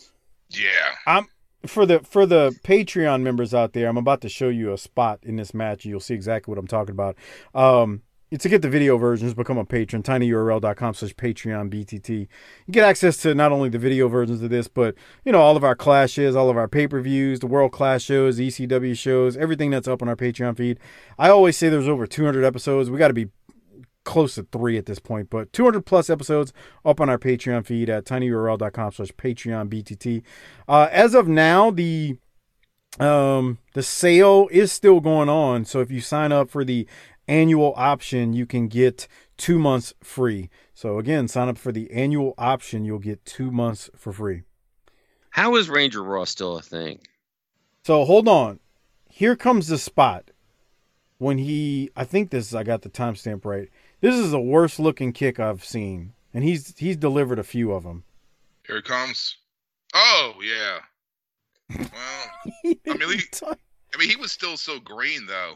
Yeah. 0.49 0.67
I'm 1.07 1.27
For 1.67 1.85
the 1.85 2.01
for 2.01 2.25
the 2.25 2.59
Patreon 2.65 3.21
members 3.23 3.53
out 3.53 3.75
there, 3.75 3.89
I'm 3.89 3.99
about 3.99 4.23
to 4.23 4.29
show 4.31 4.49
you 4.49 4.73
a 4.73 4.79
spot 4.79 5.21
in 5.23 5.37
this 5.37 5.53
match. 5.53 5.85
You'll 5.85 6.01
see 6.01 6.15
exactly 6.15 6.51
what 6.51 6.59
I'm 6.59 6.67
talking 6.67 6.93
about. 6.93 7.17
Um, 7.55 8.03
to 8.39 8.49
get 8.49 8.63
the 8.63 8.69
video 8.69 8.97
versions, 8.97 9.35
become 9.35 9.59
a 9.59 9.65
patron. 9.65 10.03
tinyurl.com 10.03 10.95
slash 10.95 11.15
Patreon 11.15 11.69
BTT. 11.69 12.11
You 12.11 12.73
get 12.73 12.85
access 12.85 13.17
to 13.19 13.35
not 13.35 13.51
only 13.51 13.69
the 13.69 13.79
video 13.79 14.09
versions 14.09 14.43
of 14.43 14.51
this, 14.51 14.69
but 14.69 14.95
you 15.25 15.33
know 15.33 15.41
all 15.41 15.57
of 15.57 15.65
our 15.65 15.75
clashes, 15.75 16.37
all 16.37 16.49
of 16.49 16.57
our 16.57 16.69
pay 16.69 16.87
per 16.87 17.01
views, 17.01 17.41
the 17.41 17.47
world 17.47 17.73
class 17.73 18.03
shows, 18.03 18.39
ECW 18.39 18.97
shows, 18.97 19.37
everything 19.37 19.71
that's 19.71 19.89
up 19.89 20.01
on 20.01 20.09
our 20.09 20.17
Patreon 20.17 20.57
feed. 20.57 20.79
I 21.19 21.31
always 21.31 21.57
say 21.57 21.69
there's 21.69 21.89
over 21.89 22.07
200 22.07 22.45
episodes. 22.45 22.89
We 22.89 22.99
got 22.99 23.09
to 23.09 23.15
be 23.15 23.29
close 24.05 24.37
to 24.37 24.47
three 24.51 24.79
at 24.79 24.87
this 24.87 24.99
point, 24.99 25.29
but 25.31 25.53
200 25.53 25.85
plus 25.85 26.09
episodes 26.09 26.53
up 26.85 27.01
on 27.01 27.09
our 27.09 27.19
Patreon 27.19 27.67
feed 27.67 27.91
at 27.91 28.05
tinyurl.com 28.05 28.93
slash 28.93 29.13
Patreon 29.13 29.69
BTT. 29.69 30.23
Uh, 30.69 30.89
as 30.91 31.15
of 31.15 31.29
now, 31.29 31.71
the 31.71 32.17
um 32.99 33.59
the 33.75 33.85
sale 33.85 34.49
is 34.51 34.73
still 34.73 35.01
going 35.01 35.29
on. 35.29 35.65
So 35.65 35.81
if 35.81 35.91
you 35.91 36.01
sign 36.01 36.33
up 36.33 36.51
for 36.51 36.65
the 36.65 36.89
annual 37.31 37.73
option, 37.77 38.33
you 38.33 38.45
can 38.45 38.67
get 38.69 39.07
two 39.37 39.59
months 39.59 39.95
free. 40.03 40.51
So 40.75 40.99
again, 40.99 41.29
sign 41.29 41.49
up 41.49 41.57
for 41.57 41.73
the 41.73 41.91
annual 41.91 42.35
option, 42.37 42.85
you'll 42.85 42.99
get 42.99 43.25
two 43.25 43.51
months 43.51 43.89
for 43.97 44.13
free. 44.13 44.43
How 45.31 45.55
is 45.57 45.71
Ranger 45.71 46.03
Ross 46.03 46.31
still 46.31 46.59
a 46.59 46.63
thing? 46.63 47.01
So 47.85 48.05
hold 48.05 48.29
on. 48.29 48.59
Here 49.09 49.37
comes 49.37 49.69
the 49.69 49.79
spot 49.79 50.31
when 51.19 51.39
he 51.39 51.91
I 51.97 52.05
think 52.05 52.31
this 52.31 52.55
I 52.55 52.65
got 52.65 52.83
the 52.83 52.91
timestamp 52.91 53.45
right. 53.45 53.69
This 54.01 54.15
is 54.15 54.33
the 54.33 54.41
worst 54.41 54.81
looking 54.81 55.13
kick 55.13 55.39
I've 55.39 55.65
seen. 55.65 56.15
And 56.35 56.45
he's 56.45 56.77
he's 56.79 56.97
delivered 56.97 57.39
a 57.39 57.45
few 57.45 57.73
of 57.73 57.85
them. 57.85 58.05
Here 58.67 58.77
it 58.79 58.85
comes. 58.85 59.37
Oh 59.95 60.35
yeah. 60.43 60.79
Well, 61.93 62.75
I 62.89 62.97
mean, 62.97 63.11
he, 63.11 63.25
I 63.95 63.97
mean, 63.97 64.09
he 64.09 64.17
was 64.17 64.33
still 64.33 64.57
so 64.57 64.81
green 64.81 65.27
though. 65.27 65.55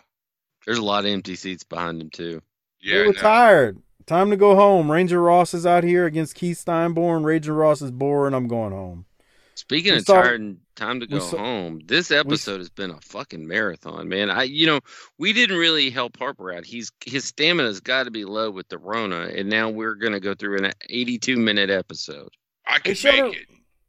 There's 0.67 0.79
a 0.79 0.83
lot 0.85 1.05
of 1.05 1.11
empty 1.11 1.37
seats 1.37 1.65
behind 1.65 2.01
him 2.01 2.11
too. 2.11 2.41
Yeah. 2.81 2.95
They're 2.95 3.05
no. 3.05 3.11
retired. 3.11 3.79
Time 4.07 4.31
to 4.31 4.37
go 4.37 4.55
home. 4.55 4.91
Ranger 4.91 5.21
Ross 5.23 5.55
is 5.55 5.65
out 5.65 5.83
here 5.85 6.05
against 6.07 6.35
Keith 6.35 6.63
Steinborn. 6.65 7.25
Ranger 7.25 7.55
Ross 7.55 7.81
is 7.81 7.91
boring. 7.91 8.35
I'm 8.35 8.49
going 8.49 8.73
home. 8.73 9.07
Speaking 9.55 9.93
We 9.93 9.99
of 9.99 10.05
saw- 10.05 10.21
tired 10.23 10.41
and 10.41 10.59
time 10.77 11.01
to 11.01 11.07
go 11.07 11.21
saw- 11.21 11.39
home, 11.39 11.81
this 11.87 12.11
episode 12.11 12.59
has 12.59 12.69
been 12.69 12.91
a 12.91 13.01
fucking 13.01 13.47
marathon, 13.47 14.09
man. 14.09 14.29
I, 14.31 14.43
you 14.43 14.67
know, 14.67 14.81
we 15.17 15.33
didn't 15.33 15.57
really 15.57 15.89
help 15.91 16.19
Harper 16.19 16.53
out. 16.53 16.67
He's 16.67 16.91
his 17.07 17.25
stamina's 17.25 17.81
got 17.81 18.03
to 18.05 18.11
be 18.11 18.25
low 18.25 18.51
with 18.51 18.69
the 18.69 18.77
Rona, 18.79 19.29
and 19.35 19.49
now 19.49 19.71
we're 19.71 19.95
gonna 19.95 20.21
go 20.21 20.35
through 20.35 20.59
an 20.59 20.73
82 20.91 21.37
minute 21.39 21.71
episode. 21.71 22.29
I 22.67 22.79
can 22.81 22.97
make 23.05 23.23
up- 23.23 23.33
it. 23.35 23.47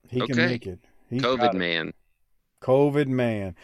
He 0.10 0.22
can 0.28 0.36
make 0.38 0.68
it. 0.68 0.80
He's 1.10 1.22
got 1.22 1.40
COVID 1.40 1.56
it. 1.56 1.58
COVID 2.62 3.08
man. 3.08 3.56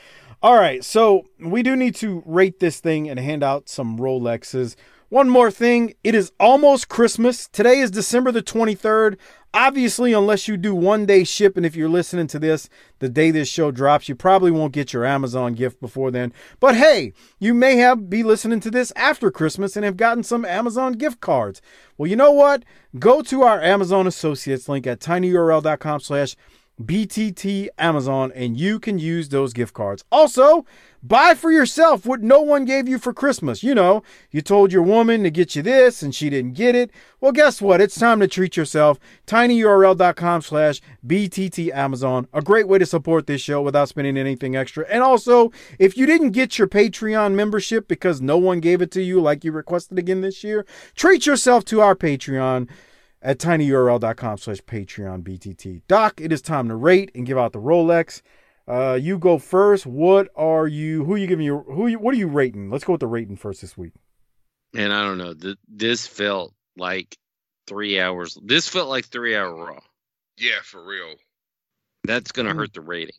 All 0.44 0.56
right, 0.56 0.84
so 0.84 1.28
we 1.40 1.62
do 1.62 1.76
need 1.76 1.96
to 1.96 2.24
rate 2.26 2.60
this 2.60 2.80
thing 2.80 3.10
and 3.10 3.20
hand 3.20 3.44
out 3.44 3.70
some 3.70 4.00
Rolexes. 4.00 4.76
One 5.10 5.30
more 5.30 5.52
thing, 5.52 5.94
it 6.04 6.16
is 6.16 6.32
almost 6.40 6.88
Christmas. 6.88 7.48
Today 7.50 7.80
is 7.80 7.92
December 7.92 8.32
the 8.32 8.42
23rd. 8.42 9.18
Obviously, 9.54 10.14
unless 10.14 10.48
you 10.48 10.56
do 10.56 10.74
one 10.74 11.06
day 11.06 11.26
shipping, 11.26 11.66
if 11.66 11.76
you're 11.76 11.90
listening 11.90 12.28
to 12.28 12.40
this 12.40 12.70
the 13.00 13.10
day 13.10 13.30
this 13.30 13.50
show 13.50 13.70
drops, 13.70 14.08
you 14.08 14.16
probably 14.16 14.50
won't 14.50 14.72
get 14.72 14.94
your 14.94 15.06
Amazon 15.06 15.54
gift 15.54 15.82
before 15.82 16.10
then. 16.10 16.32
But 16.62 16.78
hey, 16.78 17.12
you 17.38 17.54
may 17.54 17.76
have 17.76 18.10
be 18.10 18.24
listening 18.24 18.62
to 18.62 18.72
this 18.72 18.94
after 18.96 19.30
Christmas 19.30 19.76
and 19.76 19.84
have 19.84 19.98
gotten 19.98 20.24
some 20.24 20.46
Amazon 20.46 20.94
gift 20.94 21.20
cards. 21.20 21.62
Well, 21.98 22.10
you 22.10 22.16
know 22.16 22.32
what? 22.32 22.64
Go 22.98 23.22
to 23.24 23.44
our 23.44 23.62
Amazon 23.62 24.08
Associates 24.08 24.70
link 24.70 24.88
at 24.88 25.02
tinyurl.com 25.02 26.00
slash 26.00 26.38
BTT 26.82 27.70
Amazon, 27.78 28.32
and 28.34 28.58
you 28.58 28.80
can 28.80 29.00
use 29.00 29.30
those 29.30 29.54
gift 29.54 29.74
cards. 29.74 30.04
Also, 30.12 30.66
buy 31.04 31.34
for 31.34 31.52
yourself 31.52 32.06
what 32.06 32.22
no 32.22 32.42
one 32.42 32.66
gave 32.66 32.88
you 32.88 32.98
for 32.98 33.14
Christmas. 33.14 33.64
You 33.64 33.74
know, 33.74 34.04
you 34.30 34.42
told 34.42 34.72
your 34.72 34.84
woman 34.84 35.24
to 35.24 35.32
get 35.32 35.56
you 35.56 35.62
this 35.62 36.02
and 36.02 36.14
she 36.14 36.30
didn't 36.30 36.54
get 36.54 36.76
it. 36.76 36.92
Well, 37.20 37.32
guess 37.32 37.62
what? 37.62 37.82
It's 37.82 38.00
time 38.00 38.20
to 38.20 38.28
treat 38.28 38.56
yourself. 38.56 39.00
tinyurl.com 39.26 40.42
slash 40.42 40.82
BTT 41.06 41.74
Amazon. 41.74 42.28
A 42.34 42.42
great 42.42 42.68
way 42.68 42.78
to 42.78 42.86
support 42.86 43.28
this 43.28 43.42
show 43.42 43.62
without 43.62 43.90
spending 43.90 44.18
anything 44.18 44.56
extra. 44.56 44.86
And 44.90 45.02
also, 45.04 45.52
if 45.80 45.98
you 45.98 46.06
didn't 46.06 46.32
get 46.32 46.58
your 46.58 46.68
Patreon 46.68 47.34
membership 47.34 47.88
because 47.88 48.22
no 48.22 48.38
one 48.38 48.60
gave 48.60 48.82
it 48.82 48.92
to 48.92 49.02
you 49.02 49.22
like 49.22 49.44
you 49.44 49.52
requested 49.52 49.98
again 49.98 50.22
this 50.22 50.44
year, 50.44 50.66
treat 50.96 51.26
yourself 51.26 51.66
to 51.66 51.82
our 51.82 51.96
Patreon 51.96 52.70
at 53.22 53.38
tinyurl.com 53.40 54.38
slash 54.38 54.60
patreon 54.62 55.22
btt 55.24 55.82
doc 55.88 56.20
it 56.20 56.32
is 56.32 56.42
time 56.42 56.68
to 56.68 56.76
rate 56.76 57.12
and 57.16 57.26
give 57.26 57.38
out 57.38 57.54
the 57.54 57.60
rolex 57.60 58.22
uh 58.68 58.98
you 59.00 59.18
go 59.18 59.38
first 59.38 59.86
what 59.86 60.28
are 60.36 60.68
you 60.68 61.04
who 61.06 61.14
are 61.14 61.18
you 61.18 61.28
giving 61.28 61.46
your 61.46 61.64
who 61.64 61.88
you, 61.88 62.00
what 62.00 62.14
are 62.14 62.18
you 62.18 62.28
rating 62.28 62.70
let's 62.70 62.84
go 62.84 62.94
with 62.94 63.00
the 63.02 63.08
rating 63.08 63.36
first 63.36 63.62
this 63.62 63.78
week 63.78 63.94
And 64.74 64.94
I 64.94 65.04
don't 65.04 65.18
know. 65.18 65.34
Th- 65.34 65.58
this 65.68 66.08
felt 66.08 66.54
like 66.78 67.18
three 67.68 68.00
hours. 68.00 68.38
This 68.42 68.70
felt 68.70 68.88
like 68.88 69.06
three 69.06 69.36
hour 69.36 69.54
raw. 69.54 69.80
Yeah, 70.38 70.62
for 70.64 70.82
real. 70.86 71.16
That's 72.06 72.32
gonna 72.32 72.54
hurt 72.54 72.74
the 72.74 72.80
rating. 72.82 73.16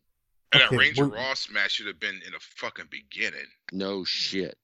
And 0.52 0.62
Okay, 0.62 0.76
that 0.76 0.80
Ranger 0.80 1.06
we're- 1.08 1.18
Ross 1.20 1.50
match 1.50 1.72
should 1.72 1.86
have 1.88 2.00
been 2.00 2.20
in 2.26 2.32
the 2.32 2.40
fucking 2.56 2.88
beginning. 2.90 3.46
No 3.70 4.02
shit. 4.04 4.56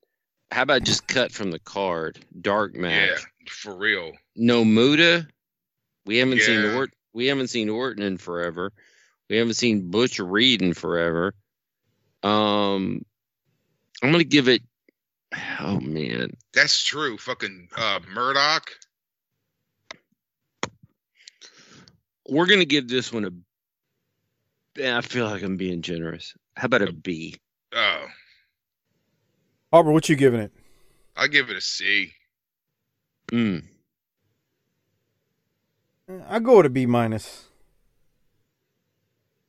How 0.51 0.62
about 0.62 0.82
just 0.85 1.06
cut 1.06 1.31
from 1.31 1.51
the 1.51 1.59
card? 1.59 2.24
Dark 2.40 2.74
match. 2.74 3.10
Yeah, 3.10 3.51
for 3.51 3.77
real. 3.77 4.12
No 4.39 4.65
Muta. 4.65 5.27
We 6.06 6.19
haven't 6.19 6.40
seen 6.40 6.62
Yeah. 6.62 6.77
Orton. 6.77 6.94
We 7.12 7.27
haven't 7.27 7.48
seen 7.48 7.69
Orton 7.69 8.02
in 8.02 8.16
forever. 8.19 8.73
We 9.28 9.36
haven't 9.36 9.55
seen 9.55 9.90
Butch 9.90 10.19
Reed 10.20 10.62
in 10.62 10.73
forever. 10.73 11.35
Um, 12.23 13.05
I'm 14.02 14.12
gonna 14.12 14.24
give 14.24 14.48
it. 14.48 14.62
Oh 15.60 15.81
man, 15.81 16.31
That's 16.55 16.82
true. 16.82 17.19
Fucking 17.19 17.69
uh, 17.77 18.01
Murdoch. 18.15 18.70
we're 22.28 22.47
gonna 22.47 22.65
give 22.65 22.89
this 22.89 23.12
one 23.12 23.24
a. 23.24 23.31
I 24.97 25.01
feel 25.01 25.27
like 25.27 25.43
I'm 25.43 25.56
being 25.56 25.82
generous. 25.82 26.35
How 26.55 26.66
about 26.66 26.82
a 26.82 26.93
B? 26.93 27.36
Oh, 27.73 28.06
Harper, 29.73 29.90
what 29.90 30.09
you 30.09 30.16
giving 30.16 30.40
it? 30.40 30.52
I 31.16 31.27
give 31.27 31.51
it 31.51 31.56
a 31.56 31.60
C. 31.60 32.12
Mm. 33.32 33.65
I 36.28 36.39
go 36.39 36.56
with 36.59 36.66
a 36.66 36.70
B 36.70 36.86
minus. 36.86 37.44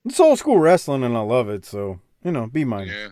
It's 0.05 0.19
old 0.19 0.39
school 0.39 0.59
wrestling, 0.59 1.03
and 1.03 1.15
I 1.15 1.21
love 1.21 1.49
it. 1.49 1.65
So 1.65 1.99
you 2.23 2.31
know, 2.31 2.47
B 2.47 2.65
minus. 2.65 2.93
Yeah. 2.93 3.09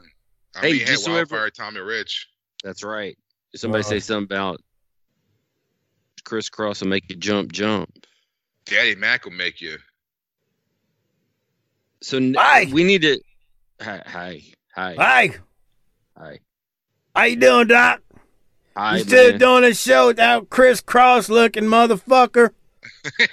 I 0.56 0.60
Hey, 0.60 0.66
mean, 0.68 0.74
he 0.76 0.80
had 0.82 0.88
just 0.90 1.04
so 1.06 1.12
every- 1.12 1.20
Wildfire 1.38 1.50
Tommy 1.52 1.80
Rich. 1.80 2.28
That's 2.64 2.84
right. 2.84 3.18
Somebody 3.56 3.84
Uh-oh. 3.84 3.90
say 3.90 4.00
something 4.00 4.24
about 4.36 4.62
Kris 6.24 6.50
Kross 6.50 6.82
and 6.82 6.90
make 6.90 7.10
you 7.10 7.16
jump, 7.16 7.52
jump. 7.52 8.06
Daddy 8.66 8.96
Mac 8.96 9.26
will 9.26 9.32
make 9.32 9.62
you. 9.62 9.78
So 12.02 12.20
Hi. 12.36 12.68
we 12.72 12.84
need 12.84 13.02
to. 13.04 13.20
Hi, 13.82 14.02
hi, 14.06 14.42
hi, 14.76 14.94
Hey, 14.94 15.36
hi. 16.18 16.40
how 17.16 17.24
you 17.24 17.36
doing, 17.36 17.68
Doc? 17.68 18.02
hi 18.76 18.98
you 18.98 19.04
still 19.04 19.32
man. 19.32 19.40
doing 19.40 19.64
a 19.64 19.74
show 19.74 20.08
with 20.08 20.18
that 20.18 20.50
Kris 20.50 20.82
Kross 20.82 21.30
looking 21.30 21.64
motherfucker? 21.66 22.52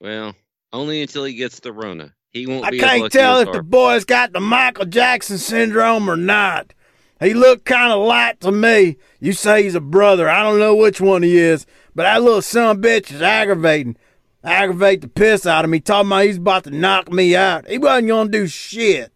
Well, 0.00 0.34
only 0.72 1.00
until 1.02 1.24
he 1.24 1.34
gets 1.34 1.60
the 1.60 1.72
Rona. 1.72 2.12
He 2.30 2.46
won't 2.46 2.66
I 2.66 2.70
can't 2.76 3.10
tell 3.12 3.38
if 3.40 3.52
the 3.52 3.62
boy's 3.62 4.04
got 4.04 4.32
the 4.32 4.40
Michael 4.40 4.84
Jackson 4.86 5.38
syndrome 5.38 6.10
or 6.10 6.16
not. 6.16 6.74
He 7.20 7.32
looked 7.32 7.64
kind 7.64 7.92
of 7.92 8.04
light 8.06 8.40
to 8.40 8.50
me. 8.52 8.96
You 9.20 9.32
say 9.32 9.62
he's 9.62 9.76
a 9.76 9.80
brother. 9.80 10.28
I 10.28 10.42
don't 10.42 10.58
know 10.58 10.74
which 10.74 11.00
one 11.00 11.22
he 11.22 11.38
is, 11.38 11.64
but 11.94 12.02
that 12.02 12.22
little 12.22 12.42
son 12.42 12.70
of 12.76 12.78
a 12.78 12.80
bitch 12.86 13.12
is 13.12 13.22
aggravating. 13.22 13.96
Aggravate 14.42 15.00
the 15.00 15.08
piss 15.08 15.46
out 15.46 15.64
of 15.64 15.70
me. 15.70 15.80
Talking 15.80 16.08
about 16.08 16.24
he's 16.26 16.36
about 16.36 16.64
to 16.64 16.70
knock 16.70 17.10
me 17.10 17.34
out. 17.34 17.66
He 17.68 17.78
wasn't 17.78 18.08
gonna 18.08 18.30
do 18.30 18.46
shit. 18.46 19.10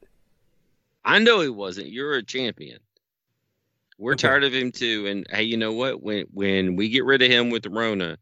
I 1.05 1.19
know 1.19 1.40
he 1.40 1.48
wasn't. 1.51 1.89
You're 1.89 2.15
a 2.15 2.23
champion. 2.23 2.78
We're 3.98 4.12
Okay. 4.12 4.28
tired 4.28 4.44
of 4.44 4.55
him 4.55 4.70
too. 4.73 5.06
And 5.06 5.27
hey, 5.28 5.43
you 5.43 5.56
know 5.59 5.73
what? 5.73 6.02
When 6.02 6.24
when 6.32 6.77
we 6.77 6.89
get 6.89 7.05
rid 7.05 7.20
of 7.20 7.31
him 7.31 7.51
with 7.51 7.65
the 7.65 7.70
Rona, 7.70 8.16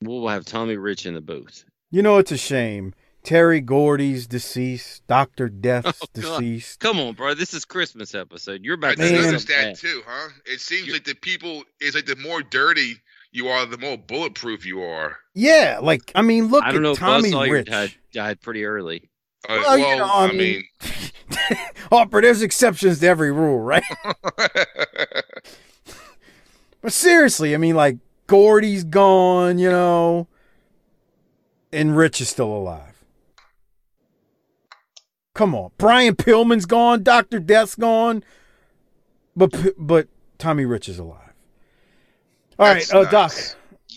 we'll 0.00 0.28
have 0.28 0.44
Tommy 0.44 0.76
Rich 0.76 1.06
in 1.06 1.14
the 1.14 1.20
booth. 1.20 1.64
You 1.90 2.02
know 2.02 2.18
it's 2.18 2.32
a 2.32 2.36
shame. 2.38 2.94
Terry 3.22 3.60
Gordy's 3.60 4.26
deceased. 4.28 5.04
Doctor 5.08 5.48
Death's 5.48 6.00
Oh, 6.02 6.06
deceased. 6.14 6.78
Come 6.80 7.00
on, 7.00 7.14
bro. 7.14 7.34
This 7.34 7.54
is 7.54 7.64
Christmas 7.64 8.14
episode. 8.14 8.64
You're 8.64 8.74
I 8.76 8.78
about 8.78 8.92
to 8.96 8.98
Man. 9.02 9.08
say 9.16 9.22
noticed 9.26 9.48
that 9.48 9.76
too, 9.78 10.02
huh? 10.06 10.28
It 10.44 10.60
seems 10.60 10.92
like 10.92 11.04
the 11.04 11.14
people. 11.14 11.64
It's 11.80 11.96
like 11.96 12.06
the 12.06 12.16
more 12.16 12.42
dirty 12.42 12.94
you 13.32 13.48
are, 13.48 13.66
the 13.66 13.78
more 13.78 13.98
bulletproof 13.98 14.64
you 14.64 14.80
are. 14.82 15.16
Yeah, 15.34 15.80
like 15.82 16.12
I 16.14 16.22
mean, 16.22 16.46
look 16.48 16.62
I 16.64 16.68
don't 16.68 16.76
at 16.76 16.82
know 16.82 16.94
Tommy 16.94 17.32
Buzz 17.32 17.48
Rich. 17.50 17.66
died, 17.68 17.94
died 18.12 18.40
pretty 18.40 18.64
early. 18.64 19.10
Uh, 19.48 19.58
Well, 19.64 19.78
you 19.78 19.96
know, 19.96 20.04
I 20.04 20.24
I 20.26 20.32
mean- 20.32 20.38
mean, 20.38 20.64
Harper, 21.90 22.20
there's 22.22 22.42
exceptions 22.42 23.00
to 23.00 23.06
every 23.08 23.32
rule, 23.32 23.58
right? 23.58 23.82
But 26.82 26.92
seriously, 26.92 27.54
I 27.54 27.58
mean, 27.58 27.74
like 27.74 27.96
Gordy's 28.26 28.84
gone, 28.84 29.58
you 29.58 29.70
know, 29.70 30.28
and 31.72 31.96
Rich 31.96 32.20
is 32.20 32.28
still 32.28 32.52
alive. 32.52 33.04
Come 35.34 35.54
on, 35.54 35.70
Brian 35.78 36.16
Pillman's 36.16 36.66
gone, 36.66 37.02
Doctor 37.02 37.38
Death's 37.38 37.74
gone, 37.74 38.24
but 39.34 39.54
but 39.76 40.08
Tommy 40.38 40.64
Rich 40.64 40.88
is 40.88 40.98
alive. 40.98 41.20
All 42.58 42.66
right, 42.66 42.86
That's 42.90 42.94
uh, 42.94 43.04
Doc. 43.10 43.32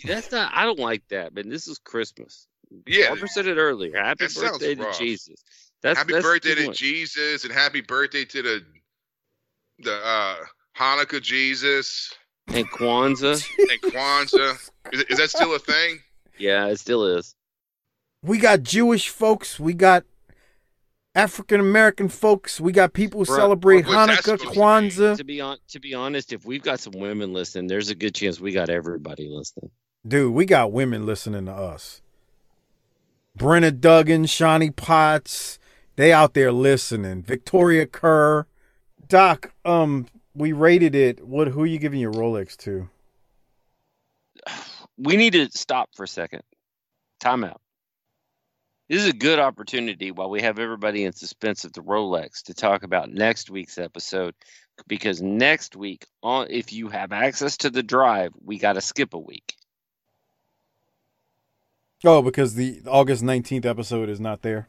That's 0.04 0.32
not. 0.32 0.52
I 0.54 0.66
don't 0.66 0.80
like 0.80 1.04
that, 1.10 1.34
man. 1.34 1.50
This 1.50 1.68
is 1.68 1.80
Christmas. 1.80 2.48
yeah. 2.86 3.08
Harper 3.08 3.28
said 3.28 3.48
it 3.48 3.58
earlier. 3.58 3.96
Happy 3.98 4.26
That 4.28 4.36
birthday 4.36 4.76
to 4.76 4.84
rough. 4.84 4.98
Jesus. 4.98 5.44
That's 5.82 5.98
happy 5.98 6.14
that's 6.14 6.26
birthday 6.26 6.56
to 6.56 6.68
much. 6.68 6.78
Jesus 6.78 7.46
and 7.46 7.54
happy 7.54 7.82
birthday 7.82 8.26
to 8.26 8.42
the 8.42 8.66
the 9.80 9.94
uh 9.94 10.36
Hanukkah 10.78 11.22
Jesus 11.22 12.14
and 12.54 12.70
Kwanzaa. 12.70 13.46
and 13.58 13.82
Kwanzaa. 13.94 14.70
is, 14.92 15.02
is 15.04 15.18
that 15.18 15.30
still 15.30 15.54
a 15.56 15.60
thing? 15.60 16.00
yeah, 16.38 16.68
it 16.68 16.80
still 16.80 17.06
is. 17.06 17.36
We 18.24 18.38
got 18.38 18.64
Jewish 18.64 19.10
folks. 19.10 19.60
We 19.60 19.74
got 19.74 20.04
African 21.16 21.60
American 21.60 22.10
folks. 22.10 22.60
We 22.60 22.72
got 22.72 22.94
people 22.94 23.24
who 23.24 23.32
Bruh, 23.32 23.36
celebrate 23.36 23.86
what 23.86 24.08
was 24.08 24.08
that 24.08 24.10
Hanukkah, 24.10 24.40
supposed 24.40 24.54
to? 24.54 24.60
Kwanzaa. 24.60 25.18
To 25.18 25.24
be 25.24 25.42
on, 25.42 25.58
to 25.70 25.80
be 25.80 25.94
honest, 25.94 26.34
if 26.34 26.46
we've 26.46 26.62
got 26.64 26.80
some 26.80 26.94
women 26.96 27.34
listening, 27.34 27.68
there's 27.68 27.90
a 27.90 27.96
good 27.96 28.16
chance 28.16 28.40
we 28.40 28.52
got 28.52 28.70
everybody 28.70 29.28
listening. 29.30 29.72
Dude, 30.08 30.34
we 30.34 30.46
got 30.46 30.72
women 30.72 31.06
listening 31.06 31.46
to 31.46 31.52
us. 31.54 32.02
Brenna 33.38 33.78
Duggan, 33.78 34.26
Shawnee 34.26 34.72
Potts, 34.72 35.60
they 35.96 36.12
out 36.12 36.34
there 36.34 36.52
listening. 36.52 37.22
Victoria 37.22 37.86
Kerr. 37.86 38.46
Doc, 39.08 39.54
um, 39.66 40.08
we 40.40 40.54
rated 40.54 40.96
it. 40.96 41.24
What 41.24 41.50
who 41.50 41.62
are 41.64 41.68
you 41.68 41.78
giving 41.78 42.00
your 42.00 42.14
Rolex 42.14 42.58
to? 42.58 42.90
We 45.02 45.16
need 45.16 45.32
to 45.32 45.50
stop 45.52 45.92
for 45.96 46.04
a 46.04 46.08
second. 46.10 46.42
Time 47.22 47.46
out. 47.46 47.62
This 48.90 49.02
is 49.02 49.08
a 49.08 49.14
good 49.14 49.40
opportunity 49.40 50.12
while 50.12 50.30
we 50.30 50.42
have 50.42 50.60
everybody 50.60 51.06
in 51.06 51.14
suspense 51.14 51.64
at 51.64 51.72
the 51.72 51.82
Rolex 51.82 52.44
to 52.44 52.54
talk 52.54 52.84
about 52.84 53.10
next 53.10 53.50
week's 53.50 53.78
episode. 53.78 54.36
Because 54.88 55.22
next 55.22 55.78
week, 55.78 56.06
on 56.22 56.48
if 56.50 56.74
you 56.74 56.90
have 56.90 57.14
access 57.14 57.56
to 57.58 57.70
the 57.70 57.82
drive, 57.82 58.34
we 58.44 58.58
got 58.58 58.74
to 58.74 58.82
skip 58.82 59.14
a 59.14 59.18
week. 59.18 59.56
Oh, 62.04 62.22
because 62.22 62.56
the 62.56 62.82
August 62.86 63.24
19th 63.24 63.66
episode 63.66 64.10
is 64.10 64.20
not 64.20 64.42
there. 64.42 64.68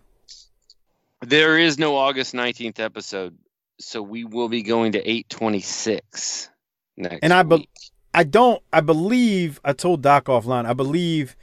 There 1.23 1.59
is 1.59 1.77
no 1.77 1.97
August 1.97 2.35
19th 2.35 2.79
episode, 2.79 3.37
so 3.81 4.03
we 4.03 4.25
will 4.25 4.49
be 4.49 4.63
going 4.63 4.93
to 4.93 4.99
826 4.99 6.51
next 6.97 7.19
And 7.23 7.33
I 7.33 7.43
be-. 7.43 7.69
I 8.13 8.25
don't 8.25 8.63
I 8.73 8.81
believe 8.81 9.61
I 9.65 9.73
told 9.73 10.03
Doc 10.03 10.27
offline. 10.27 10.67
I 10.67 10.73
believe 10.73 11.37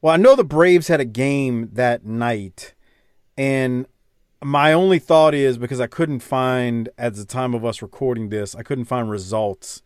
well, 0.00 0.14
I 0.14 0.16
know 0.16 0.36
the 0.36 0.44
Braves 0.44 0.88
had 0.88 1.00
a 1.00 1.04
game 1.04 1.70
that 1.72 2.04
night 2.04 2.74
and 3.36 3.86
my 4.42 4.72
only 4.72 4.98
thought 4.98 5.34
is 5.34 5.58
because 5.58 5.80
I 5.80 5.88
couldn't 5.88 6.20
find 6.20 6.88
at 6.96 7.14
the 7.14 7.24
time 7.24 7.54
of 7.54 7.64
us 7.64 7.82
recording 7.82 8.28
this, 8.28 8.54
I 8.54 8.62
couldn't 8.62 8.84
find 8.84 9.10
results 9.10 9.82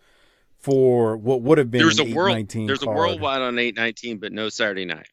for 0.58 1.16
what 1.16 1.42
would 1.42 1.58
have 1.58 1.70
been 1.70 1.82
there's 1.82 1.98
a 1.98 2.04
world 2.04 2.36
819 2.36 2.66
there's 2.68 2.82
a 2.82 2.86
worldwide 2.86 3.40
on 3.40 3.58
819 3.58 4.18
but 4.18 4.32
no 4.32 4.48
Saturday 4.48 4.84
night. 4.84 5.08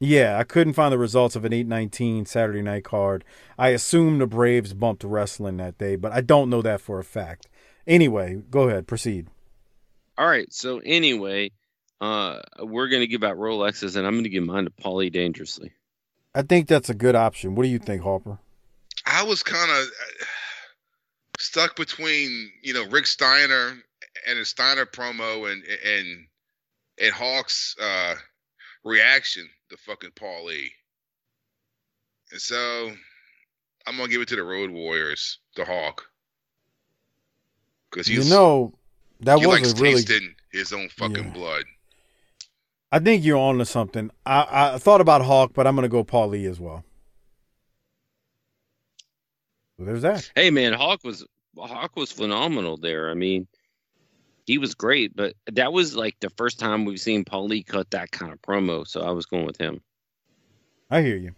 Yeah, 0.00 0.38
I 0.38 0.44
couldn't 0.44 0.74
find 0.74 0.92
the 0.92 0.98
results 0.98 1.34
of 1.34 1.44
an 1.44 1.52
819 1.52 2.26
Saturday 2.26 2.62
night 2.62 2.84
card. 2.84 3.24
I 3.58 3.70
assume 3.70 4.18
the 4.18 4.26
Braves 4.28 4.72
bumped 4.72 5.02
wrestling 5.02 5.56
that 5.56 5.76
day, 5.76 5.96
but 5.96 6.12
I 6.12 6.20
don't 6.20 6.50
know 6.50 6.62
that 6.62 6.80
for 6.80 7.00
a 7.00 7.04
fact. 7.04 7.48
Anyway, 7.86 8.42
go 8.50 8.68
ahead, 8.68 8.86
proceed. 8.86 9.26
All 10.16 10.28
right. 10.28 10.52
So 10.52 10.80
anyway, 10.84 11.50
uh, 12.00 12.40
we're 12.60 12.88
gonna 12.88 13.06
give 13.06 13.24
out 13.24 13.36
Rolexes, 13.36 13.96
and 13.96 14.06
I'm 14.06 14.16
gonna 14.16 14.28
give 14.28 14.44
mine 14.44 14.64
to 14.64 14.70
Paulie 14.70 15.12
Dangerously. 15.12 15.72
I 16.34 16.42
think 16.42 16.68
that's 16.68 16.90
a 16.90 16.94
good 16.94 17.16
option. 17.16 17.54
What 17.54 17.64
do 17.64 17.68
you 17.68 17.78
think, 17.78 18.02
Harper? 18.02 18.38
I 19.06 19.24
was 19.24 19.42
kind 19.42 19.70
of 19.70 19.86
stuck 21.38 21.76
between 21.76 22.52
you 22.62 22.74
know 22.74 22.86
Rick 22.88 23.06
Steiner 23.06 23.76
and 24.28 24.38
his 24.38 24.48
Steiner 24.48 24.86
promo 24.86 25.50
and 25.50 25.62
and 25.64 26.26
and 27.00 27.12
Hawk's 27.12 27.76
uh, 27.80 28.14
reaction 28.84 29.48
to 29.70 29.76
fucking 29.76 30.12
Paul 30.16 30.50
E. 30.50 30.70
And 32.32 32.40
so 32.40 32.92
I'm 33.86 33.96
gonna 33.96 34.08
give 34.08 34.20
it 34.20 34.28
to 34.28 34.36
the 34.36 34.42
Road 34.42 34.70
Warriors, 34.70 35.38
the 35.56 35.64
Hawk, 35.64 36.04
because 37.90 38.08
You 38.08 38.24
know, 38.24 38.74
that 39.20 39.38
he 39.38 39.46
was 39.46 39.60
likes 39.60 39.80
really. 39.80 40.02
tasting 40.02 40.34
his 40.52 40.72
own 40.72 40.88
fucking 40.90 41.24
Yeah. 41.24 41.30
blood. 41.32 41.64
I 42.90 42.98
think 42.98 43.24
you're 43.24 43.38
on 43.38 43.58
to 43.58 43.66
something. 43.66 44.10
I, 44.24 44.72
I 44.74 44.78
thought 44.78 45.00
about 45.02 45.22
Hawk, 45.22 45.52
but 45.54 45.66
I'm 45.66 45.74
going 45.74 45.82
to 45.82 45.90
go 45.90 46.02
Paul 46.04 46.28
Lee 46.28 46.46
as 46.46 46.58
well. 46.58 46.84
So 49.78 49.84
there's 49.84 50.02
that. 50.02 50.30
Hey 50.34 50.50
man, 50.50 50.72
Hawk 50.72 51.04
was 51.04 51.24
Hawk 51.56 51.96
was 51.96 52.10
phenomenal 52.10 52.76
there. 52.76 53.10
I 53.10 53.14
mean, 53.14 53.46
he 54.48 54.56
was 54.56 54.74
great, 54.74 55.14
but 55.14 55.34
that 55.52 55.74
was 55.74 55.94
like 55.94 56.16
the 56.20 56.30
first 56.30 56.58
time 56.58 56.86
we've 56.86 56.98
seen 56.98 57.22
Paulie 57.22 57.66
cut 57.66 57.90
that 57.90 58.10
kind 58.10 58.32
of 58.32 58.40
promo. 58.40 58.88
So 58.88 59.02
I 59.02 59.10
was 59.10 59.26
going 59.26 59.44
with 59.44 59.58
him. 59.58 59.82
I 60.90 61.02
hear 61.02 61.18
you. 61.18 61.34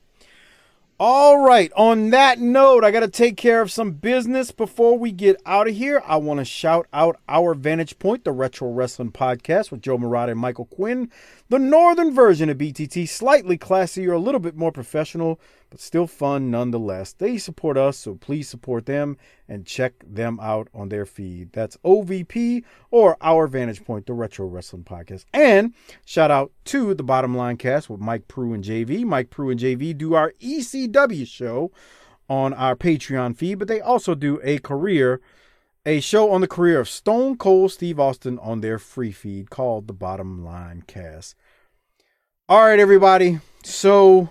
All 1.01 1.39
right. 1.39 1.73
On 1.77 2.11
that 2.11 2.39
note, 2.39 2.85
I 2.85 2.93
got 2.93 3.01
to 3.01 3.09
take 3.09 3.37
care 3.37 3.62
of 3.62 3.73
some 3.73 3.93
business 3.93 4.53
before 4.53 4.97
we 4.97 5.11
get 5.11 5.43
out 5.45 5.66
of 5.66 5.74
here. 5.74 6.05
I 6.07 6.19
want 6.19 6.39
to 6.39 6.45
shout 6.45 6.87
out 6.93 7.19
our 7.28 7.55
Vantage 7.55 7.99
Point, 7.99 8.23
the 8.23 8.31
Retro 8.31 8.70
Wrestling 8.70 9.11
Podcast 9.11 9.73
with 9.73 9.82
Joe 9.82 9.99
Murata 9.99 10.32
and 10.32 10.41
Michael 10.41 10.66
Quinn. 10.66 11.11
The 11.49 11.59
northern 11.59 12.15
version 12.15 12.49
of 12.49 12.59
BTT, 12.59 13.09
slightly 13.09 13.59
classier, 13.59 14.15
a 14.15 14.19
little 14.19 14.41
bit 14.41 14.57
more 14.57 14.70
professional, 14.70 15.41
but 15.71 15.81
still 15.81 16.07
fun 16.07 16.51
nonetheless. 16.51 17.13
They 17.13 17.39
support 17.39 17.77
us, 17.77 17.97
so 17.97 18.17
please 18.17 18.49
support 18.49 18.87
them 18.87 19.17
and 19.49 19.65
check 19.65 19.95
them 20.05 20.39
out 20.43 20.69
on 20.75 20.89
their 20.89 21.07
feed. 21.07 21.53
That's 21.53 21.77
OVP 21.79 22.65
or 22.91 23.17
Our 23.21 23.47
Vantage 23.47 23.85
Point, 23.85 24.07
the 24.07 24.13
Retro 24.13 24.47
Wrestling 24.47 24.85
Podcast. 24.85 25.25
And 25.33 25.73
shout 26.05 26.31
out 26.31 26.53
to 26.67 26.93
the 26.95 27.05
Bottom 27.05 27.37
Line 27.37 27.57
Cast 27.57 27.89
with 27.89 28.01
Mike 28.01 28.29
Prue 28.29 28.53
and 28.53 28.65
JV. 28.65 29.05
Mike 29.05 29.31
Prue 29.31 29.51
and 29.51 29.61
JV 29.61 29.97
do 29.97 30.15
our 30.15 30.33
ECW 30.41 31.27
show 31.27 31.71
on 32.29 32.53
our 32.53 32.77
Patreon 32.77 33.37
feed, 33.37 33.57
but 33.57 33.69
they 33.69 33.81
also 33.81 34.15
do 34.15 34.41
a 34.43 34.59
career, 34.59 35.21
a 35.87 36.01
show 36.01 36.31
on 36.31 36.41
the 36.41 36.49
career 36.49 36.81
of 36.81 36.89
Stone 36.89 37.39
Cold 37.39 37.73
Steve 37.73 37.99
Austin 37.99 38.39
on 38.41 38.61
their 38.61 38.79
free 38.79 39.13
feed 39.13 39.51
called 39.51 39.87
the 39.87 39.93
Bottom 39.93 40.45
Line 40.45 40.83
Cast. 40.87 41.35
All 42.49 42.67
right, 42.67 42.81
everybody. 42.81 43.39
So 43.63 44.31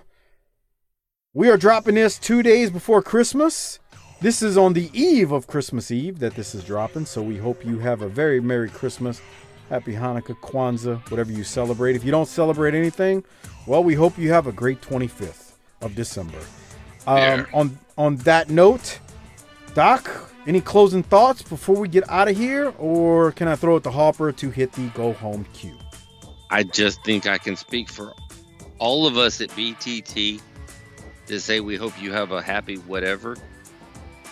we 1.32 1.48
are 1.48 1.56
dropping 1.56 1.94
this 1.94 2.18
two 2.18 2.42
days 2.42 2.70
before 2.70 3.02
Christmas. 3.02 3.78
This 4.20 4.42
is 4.42 4.58
on 4.58 4.72
the 4.72 4.90
eve 4.92 5.30
of 5.30 5.46
Christmas 5.46 5.90
Eve 5.90 6.18
that 6.18 6.34
this 6.34 6.54
is 6.54 6.64
dropping. 6.64 7.06
So 7.06 7.22
we 7.22 7.36
hope 7.36 7.64
you 7.64 7.78
have 7.78 8.02
a 8.02 8.08
very 8.08 8.40
Merry 8.40 8.68
Christmas, 8.68 9.22
Happy 9.68 9.92
Hanukkah, 9.94 10.36
Kwanzaa, 10.40 11.08
whatever 11.08 11.30
you 11.30 11.44
celebrate. 11.44 11.94
If 11.94 12.04
you 12.04 12.10
don't 12.10 12.26
celebrate 12.26 12.74
anything, 12.74 13.22
well, 13.66 13.84
we 13.84 13.94
hope 13.94 14.18
you 14.18 14.32
have 14.32 14.48
a 14.48 14.52
great 14.52 14.80
25th 14.80 15.52
of 15.80 15.94
December. 15.94 16.38
Um, 17.06 17.16
Yeah. 17.16 17.46
On 17.52 17.78
on 17.96 18.16
that 18.16 18.50
note, 18.50 18.98
Doc, 19.74 20.32
any 20.46 20.60
closing 20.60 21.02
thoughts 21.02 21.42
before 21.42 21.76
we 21.76 21.86
get 21.86 22.08
out 22.10 22.28
of 22.28 22.36
here, 22.36 22.74
or 22.78 23.30
can 23.32 23.46
I 23.46 23.54
throw 23.54 23.76
it 23.76 23.84
to 23.84 23.90
Harper 23.90 24.32
to 24.32 24.50
hit 24.50 24.72
the 24.72 24.88
go 24.88 25.12
home 25.12 25.46
cue? 25.52 25.78
I 26.50 26.64
just 26.64 27.04
think 27.04 27.26
I 27.26 27.38
can 27.38 27.54
speak 27.56 27.88
for 27.88 28.12
all 28.78 29.06
of 29.06 29.16
us 29.16 29.40
at 29.40 29.50
BTT 29.50 30.40
to 31.30 31.40
say 31.40 31.60
we 31.60 31.76
hope 31.76 32.00
you 32.00 32.12
have 32.12 32.32
a 32.32 32.42
happy 32.42 32.76
whatever. 32.76 33.36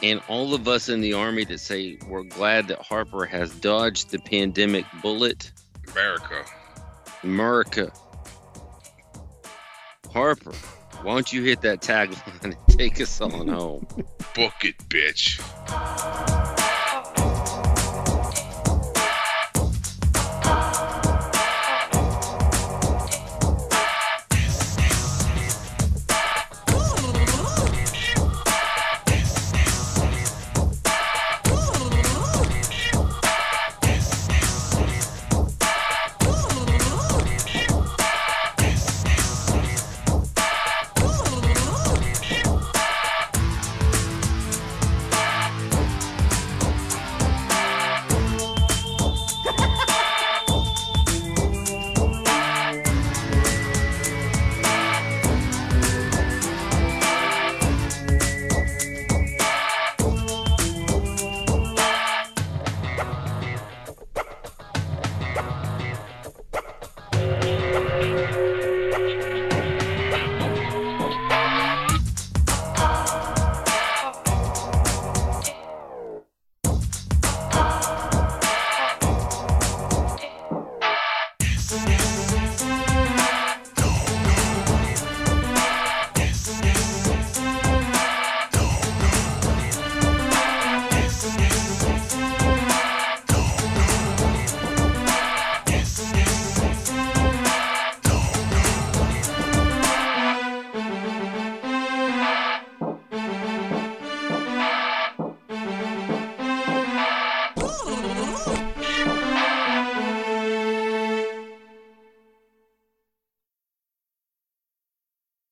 And 0.02 0.20
all 0.28 0.54
of 0.54 0.68
us 0.68 0.88
in 0.88 1.00
the 1.00 1.14
Army 1.14 1.44
that 1.44 1.58
say 1.58 1.98
we're 2.08 2.22
glad 2.22 2.68
that 2.68 2.80
Harper 2.80 3.24
has 3.24 3.52
dodged 3.56 4.10
the 4.10 4.18
pandemic 4.18 4.84
bullet. 5.02 5.50
America. 5.90 6.44
America. 7.22 7.92
Harper, 10.12 10.52
why 11.02 11.14
don't 11.14 11.32
you 11.32 11.42
hit 11.42 11.60
that 11.62 11.80
tagline 11.80 12.44
and 12.44 12.56
take 12.68 13.00
us 13.00 13.20
on 13.20 13.48
home? 13.48 13.86
Book 14.34 14.54
it, 14.64 14.78
bitch. 14.88 15.38